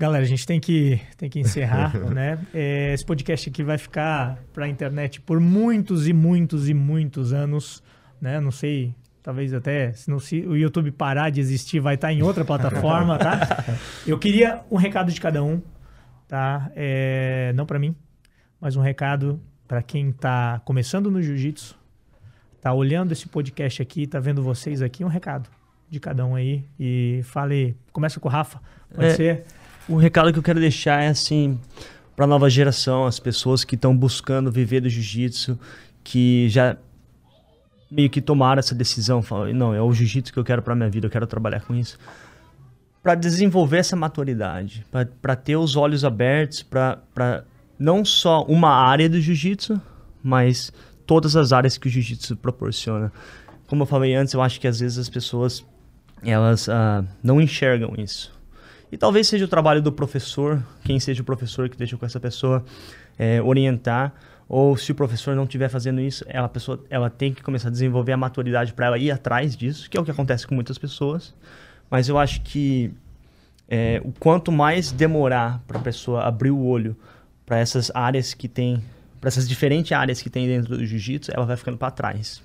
[0.00, 2.38] Galera, a gente tem que, tem que encerrar, né?
[2.54, 7.34] É, esse podcast aqui vai ficar para a internet por muitos e muitos e muitos
[7.34, 7.82] anos,
[8.18, 8.40] né?
[8.40, 12.14] Não sei, talvez até se, não, se o YouTube parar de existir, vai estar tá
[12.14, 13.40] em outra plataforma, tá?
[14.08, 15.60] Eu queria um recado de cada um,
[16.26, 16.72] tá?
[16.74, 17.94] É, não para mim,
[18.58, 19.38] mas um recado
[19.68, 21.78] para quem está começando no jiu-jitsu,
[22.58, 25.50] tá olhando esse podcast aqui, tá vendo vocês aqui, um recado
[25.90, 28.62] de cada um aí e fale, começa com o Rafa,
[28.94, 29.14] pode é.
[29.14, 29.44] ser
[29.88, 31.58] o recado que eu quero deixar é assim
[32.14, 35.58] para a nova geração, as pessoas que estão buscando viver do jiu-jitsu,
[36.04, 36.76] que já
[37.90, 40.90] meio que tomaram essa decisão, falam, não, é o jiu-jitsu que eu quero para minha
[40.90, 41.98] vida, eu quero trabalhar com isso.
[43.02, 44.84] Para desenvolver essa maturidade,
[45.22, 47.44] para ter os olhos abertos para
[47.78, 49.80] não só uma área do jiu-jitsu,
[50.22, 50.70] mas
[51.06, 53.10] todas as áreas que o jiu-jitsu proporciona.
[53.66, 55.64] Como eu falei antes, eu acho que às vezes as pessoas
[56.22, 58.38] elas uh, não enxergam isso.
[58.92, 62.18] E talvez seja o trabalho do professor, quem seja o professor que deixa com essa
[62.18, 62.64] pessoa,
[63.18, 64.12] é, orientar.
[64.48, 67.70] Ou se o professor não estiver fazendo isso, ela, pessoa, ela tem que começar a
[67.70, 70.76] desenvolver a maturidade para ela ir atrás disso, que é o que acontece com muitas
[70.76, 71.32] pessoas.
[71.88, 72.92] Mas eu acho que
[73.68, 76.96] é, o quanto mais demorar para a pessoa abrir o olho
[77.46, 78.82] para essas áreas que tem,
[79.20, 82.42] para essas diferentes áreas que tem dentro do jiu-jitsu, ela vai ficando para trás.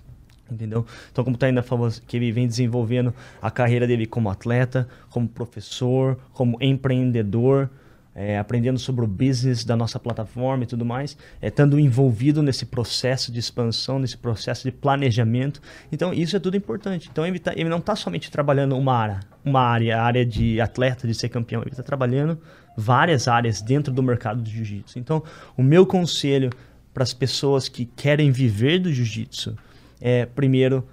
[0.49, 0.85] Entendeu?
[1.11, 5.27] Então, como o Taina falou, que ele vem desenvolvendo a carreira dele como atleta, como
[5.27, 7.69] professor, como empreendedor,
[8.15, 12.65] é, aprendendo sobre o business da nossa plataforma e tudo mais, é, estando envolvido nesse
[12.65, 15.61] processo de expansão, nesse processo de planejamento.
[15.91, 17.09] Então, isso é tudo importante.
[17.11, 20.61] Então, ele, tá, ele não está somente trabalhando uma área, uma área, a área de
[20.61, 22.40] atleta, de ser campeão, ele está trabalhando
[22.77, 24.98] várias áreas dentro do mercado do jiu-jitsu.
[24.98, 25.22] Então,
[25.57, 26.49] o meu conselho
[26.93, 29.57] para as pessoas que querem viver do jiu-jitsu
[29.99, 30.88] é, primeiro,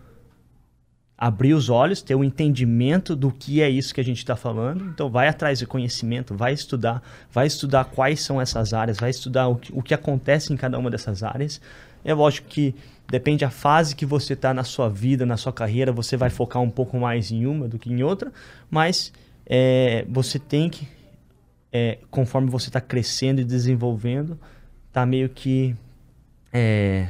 [1.16, 4.34] abrir os olhos, ter o um entendimento do que é isso que a gente está
[4.34, 4.84] falando.
[4.86, 7.00] Então, vai atrás de conhecimento, vai estudar,
[7.31, 10.76] vai estudar quais são essas áreas, vai estudar o que, o que acontece em cada
[10.78, 11.60] uma dessas áreas.
[12.05, 12.74] É lógico que
[13.08, 16.60] depende da fase que você está na sua vida, na sua carreira, você vai focar
[16.60, 18.32] um pouco mais em uma do que em outra,
[18.70, 19.12] mas
[19.47, 20.89] é, você tem que,
[21.72, 24.36] é, conforme você está crescendo e desenvolvendo,
[24.92, 25.76] tá meio que
[26.52, 27.06] é,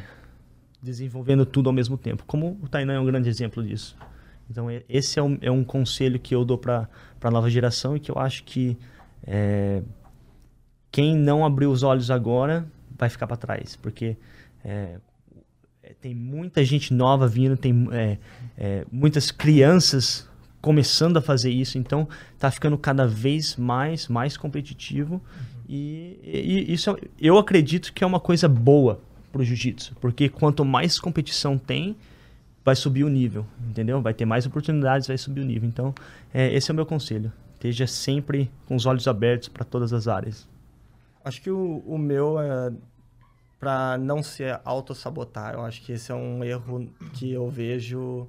[0.83, 2.25] desenvolvendo tudo ao mesmo tempo.
[2.27, 3.97] Como o Tainan é um grande exemplo disso.
[4.51, 6.89] Então, esse é um, é um conselho que eu dou para
[7.23, 8.77] a nova geração e que eu acho que
[9.25, 9.83] é,
[10.91, 12.67] quem não abrir os olhos agora
[12.99, 13.77] vai ficar para trás.
[13.77, 14.17] Porque
[14.65, 14.99] é,
[15.83, 18.19] é, tem muita gente nova vindo, tem é,
[18.59, 20.28] é, muitas crianças
[20.61, 25.15] começando a fazer isso, então está ficando cada vez mais, mais competitivo.
[25.15, 25.20] Uhum.
[25.69, 29.01] E, e, isso eu acredito que é uma coisa boa
[29.33, 31.97] para o jiu-jitsu, porque quanto mais competição tem,
[32.65, 34.01] vai subir o nível, entendeu?
[34.01, 35.69] Vai ter mais oportunidades, vai subir o nível.
[35.69, 35.94] Então,
[36.33, 37.33] é, esse é o meu conselho.
[37.55, 40.49] Esteja sempre com os olhos abertos para todas as áreas.
[41.25, 42.73] Acho que o, o meu é
[43.59, 45.55] para não se auto-sabotar.
[45.55, 48.28] Eu acho que esse é um erro que eu vejo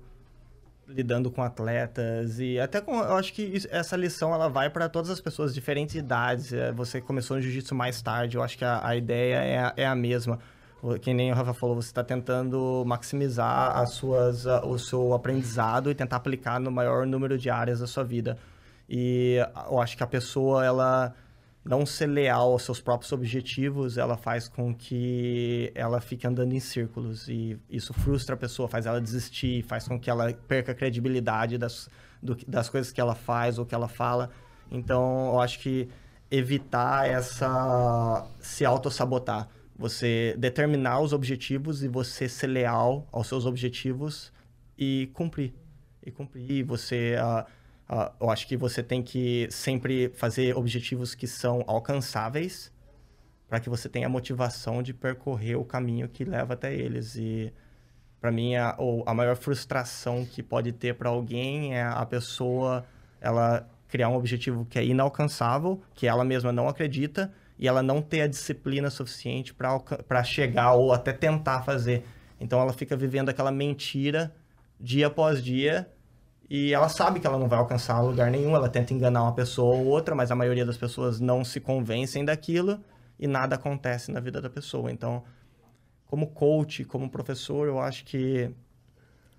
[0.88, 4.90] lidando com atletas e até com eu acho que isso, essa lição ela vai para
[4.90, 8.66] todas as pessoas diferentes idades é, você começou no jiu-jitsu mais tarde eu acho que
[8.66, 10.40] a, a ideia é é a mesma
[11.02, 15.95] que nem o Rafa falou, você está tentando maximizar as suas, o seu aprendizado e
[15.95, 18.38] tentar aplicar no maior número de áreas da sua vida.
[18.90, 19.38] E
[19.70, 21.16] eu acho que a pessoa, ela
[21.64, 26.60] não ser leal aos seus próprios objetivos, ela faz com que ela fique andando em
[26.60, 27.30] círculos.
[27.30, 31.58] E isso frustra a pessoa, faz ela desistir, faz com que ela perca a credibilidade
[31.58, 31.90] das,
[32.22, 34.30] do, das coisas que ela faz ou que ela fala.
[34.70, 35.88] Então, eu acho que
[36.30, 38.28] evitar essa...
[38.40, 44.32] se auto-sabotar você determinar os objetivos e você ser leal aos seus objetivos
[44.77, 45.53] e cumprir.
[46.06, 46.64] E cumprir.
[46.64, 52.72] Você, uh, uh, eu acho que você tem que sempre fazer objetivos que são alcançáveis
[53.48, 57.16] para que você tenha a motivação de percorrer o caminho que leva até eles.
[57.16, 57.53] E
[58.19, 62.85] para mim, a, a maior frustração que pode ter para alguém é a pessoa
[63.22, 68.02] ela criar um objetivo que é inalcançável, que ela mesma não acredita, e ela não
[68.02, 72.06] ter a disciplina suficiente para chegar ou até tentar fazer.
[72.40, 74.34] Então ela fica vivendo aquela mentira
[74.80, 75.90] dia após dia
[76.50, 79.76] e ela sabe que ela não vai alcançar lugar nenhum, ela tenta enganar uma pessoa
[79.76, 82.80] ou outra, mas a maioria das pessoas não se convencem daquilo
[83.18, 84.92] e nada acontece na vida da pessoa.
[84.92, 85.24] Então,
[86.06, 88.52] como coach, como professor, eu acho que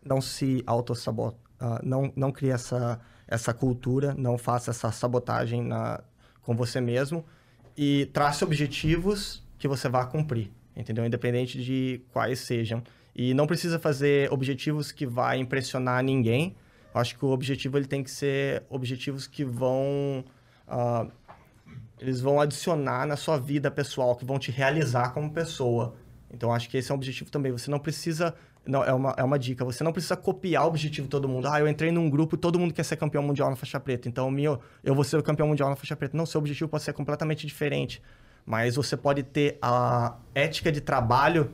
[0.04, 6.02] não se auto-sabota, uh, não, não crie essa, essa cultura, não faça essa sabotagem na,
[6.42, 7.24] com você mesmo,
[7.76, 11.04] e trace objetivos que você vá cumprir, entendeu?
[11.04, 12.82] Independente de quais sejam.
[13.14, 16.56] E não precisa fazer objetivos que vai impressionar ninguém.
[16.94, 20.24] Eu acho que o objetivo ele tem que ser objetivos que vão
[20.68, 21.10] uh,
[22.00, 25.94] eles vão adicionar na sua vida pessoal, que vão te realizar como pessoa.
[26.30, 27.52] Então acho que esse é um objetivo também.
[27.52, 28.34] Você não precisa
[28.66, 29.64] não, é uma, é uma dica.
[29.64, 31.46] Você não precisa copiar o objetivo de todo mundo.
[31.48, 34.08] Ah, eu entrei num grupo e todo mundo quer ser campeão mundial na faixa preta.
[34.08, 36.16] Então, meu, eu vou ser o campeão mundial na faixa preta.
[36.16, 38.02] Não, seu objetivo pode ser completamente diferente.
[38.46, 41.50] Mas você pode ter a ética de trabalho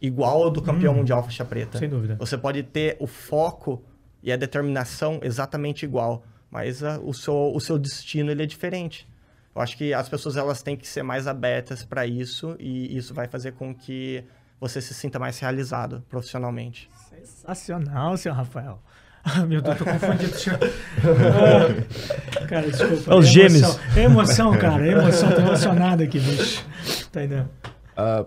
[0.00, 1.78] igual ao do campeão hum, mundial faixa preta.
[1.78, 2.16] Sem dúvida.
[2.18, 3.82] Você pode ter o foco
[4.22, 6.24] e a determinação exatamente igual.
[6.50, 9.08] Mas a, o, seu, o seu destino ele é diferente.
[9.54, 13.12] Eu acho que as pessoas elas têm que ser mais abertas para isso e isso
[13.12, 14.24] vai fazer com que
[14.60, 16.90] você se sinta mais realizado profissionalmente.
[17.10, 18.82] Sensacional, senhor Rafael.
[19.30, 20.32] Ah, meu Deus, tô confundindo.
[22.40, 23.12] ah, cara, desculpa.
[23.12, 23.78] É os é gêmeos.
[23.94, 24.86] É emoção, cara.
[24.86, 25.30] É emoção.
[25.30, 26.64] Tô emocionado aqui, bicho.
[27.12, 27.50] Tá entendendo?
[27.98, 28.26] Uh,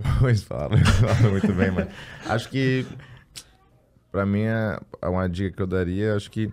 [0.18, 1.88] pois fala, fala muito bem, mas
[2.26, 2.86] acho que
[4.10, 6.52] para mim é uma dica que eu daria, acho que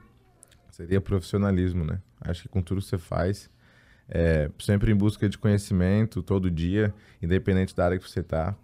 [0.71, 1.99] seria profissionalismo, né?
[2.21, 3.49] Acho que com tudo que você faz,
[4.09, 8.55] é, sempre em busca de conhecimento, todo dia, independente da área que você está.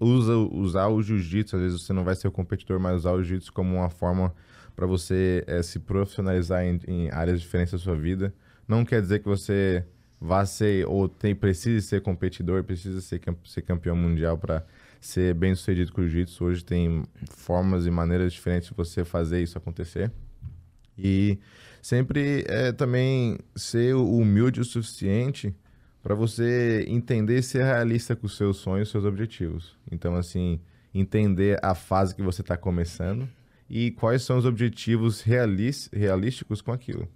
[0.00, 3.22] Usa, usar o jiu-jitsu, às vezes você não vai ser o competidor, mas usar o
[3.22, 4.32] jiu-jitsu como uma forma
[4.76, 8.32] para você é, se profissionalizar em, em, áreas diferentes da sua vida.
[8.66, 9.84] Não quer dizer que você
[10.20, 14.64] vá ser ou tem, precise ser competidor, precisa ser, ser campeão mundial para
[15.00, 16.44] ser bem sucedido com o jiu-jitsu.
[16.44, 20.12] Hoje tem formas e maneiras diferentes de você fazer isso acontecer.
[20.98, 21.38] E
[21.80, 25.54] sempre é, também ser humilde o suficiente
[26.02, 29.76] para você entender e ser realista com os seus sonhos, seus objetivos.
[29.90, 30.60] Então, assim,
[30.94, 33.28] entender a fase que você está começando
[33.68, 37.08] e quais são os objetivos realísticos com aquilo.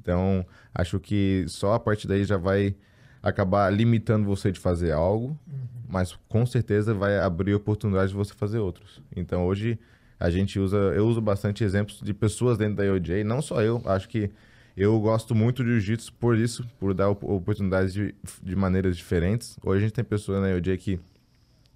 [0.00, 2.74] Então, acho que só a partir daí já vai
[3.22, 5.58] acabar limitando você de fazer algo, uhum.
[5.88, 9.02] mas com certeza vai abrir oportunidade de você fazer outros.
[9.14, 9.78] Então, hoje
[10.18, 13.80] a gente usa, eu uso bastante exemplos de pessoas dentro da IOJ, não só eu,
[13.84, 14.30] acho que
[14.76, 19.58] eu gosto muito de jiu-jitsu por isso, por dar oportunidades de, de maneiras diferentes.
[19.62, 21.00] Hoje a gente tem pessoas na IOJ que,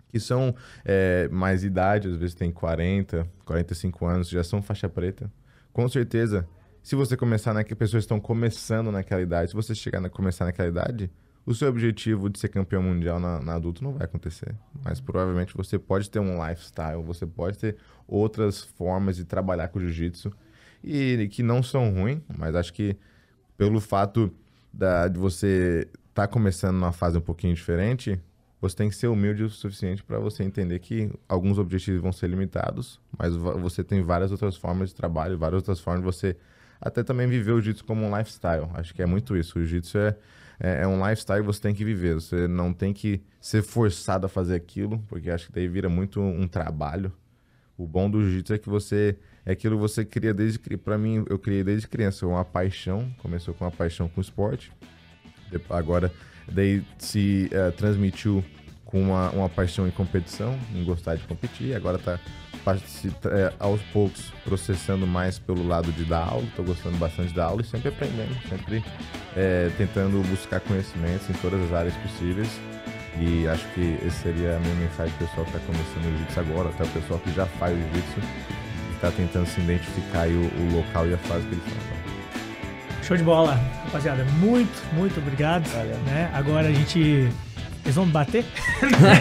[0.09, 0.55] que são
[0.85, 5.31] é, mais idade, às vezes tem 40, 45 anos, já são faixa preta.
[5.73, 6.47] Com certeza,
[6.83, 10.69] se você começar naquela, pessoas estão começando naquela idade, se você chegar a começar naquela
[10.69, 11.11] idade,
[11.45, 14.55] o seu objetivo de ser campeão mundial na, na, adulto não vai acontecer.
[14.85, 19.81] Mas provavelmente você pode ter um lifestyle, você pode ter outras formas de trabalhar com
[19.81, 20.33] jiu-jitsu
[20.85, 22.97] e que não são ruins, mas acho que
[23.57, 24.33] pelo fato
[24.73, 28.21] da, de você estar tá começando numa fase um pouquinho diferente,
[28.61, 32.29] você tem que ser humilde o suficiente para você entender que alguns objetivos vão ser
[32.29, 36.37] limitados, mas você tem várias outras formas de trabalho, várias outras formas de você
[36.81, 38.69] até também viver o jiu-jitsu como um lifestyle.
[38.75, 39.59] Acho que é muito isso.
[39.59, 40.17] O jiu-jitsu é
[40.63, 42.15] é, é, um lifestyle que você tem que viver.
[42.15, 46.21] Você não tem que ser forçado a fazer aquilo, porque acho que daí vira muito
[46.21, 47.13] um trabalho.
[47.77, 51.25] O bom do jiu-jitsu é que você é aquilo que você cria desde para mim
[51.29, 54.71] eu criei desde criança uma paixão começou com uma paixão com o esporte
[55.69, 56.13] agora
[56.47, 58.45] daí se uh, transmitiu
[58.93, 62.21] com uma, uma paixão em competição em gostar de competir agora está
[63.27, 67.63] é, aos poucos processando mais pelo lado de dar aula, estou gostando bastante da aula
[67.63, 68.85] e sempre aprendendo, sempre
[69.37, 72.49] é, tentando buscar conhecimentos em todas as áreas possíveis.
[73.21, 76.41] E acho que esse seria a minha mensagem pro pessoal que está começando o jiu-jitsu
[76.41, 80.33] agora, até o pessoal que já faz o jiu-jitsu e está tentando se identificar o,
[80.33, 82.03] o, local e a fase que eles estão.
[83.03, 83.55] Show de bola,
[83.85, 84.25] rapaziada.
[84.39, 85.69] Muito, muito obrigado.
[85.69, 85.97] Valeu.
[86.07, 86.31] Né?
[86.33, 87.29] Agora a gente
[87.85, 88.45] eles vão bater?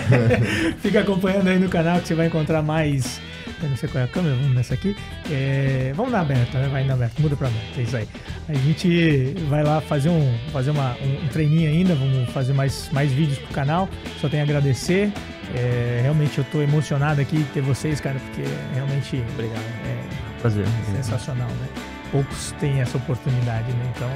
[0.82, 3.20] Fica acompanhando aí no canal que você vai encontrar mais
[3.62, 4.96] eu não sei qual é a câmera, vamos nessa aqui.
[5.30, 6.68] É, vamos na aberta, né?
[6.68, 8.08] Vai na aberta, muda pra aberta, é isso aí.
[8.50, 12.90] A gente vai lá fazer um, fazer uma, um, um treininho ainda, vamos fazer mais,
[12.92, 13.88] mais vídeos pro canal.
[14.20, 15.12] Só tenho a agradecer.
[15.56, 18.42] É, realmente eu tô emocionado aqui de ter vocês, cara, porque
[18.74, 19.24] realmente.
[19.36, 19.64] Obrigado.
[19.86, 20.66] É Prazer.
[20.96, 21.68] Sensacional, né?
[22.12, 23.92] Poucos têm essa oportunidade, né?
[23.96, 24.10] Então,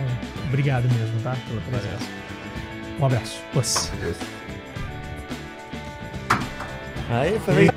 [0.47, 1.37] obrigado mesmo, tá?
[1.47, 2.24] Pela presença.
[2.99, 3.41] Um abraço.
[3.53, 3.91] Pois.
[7.09, 7.69] Aí, foi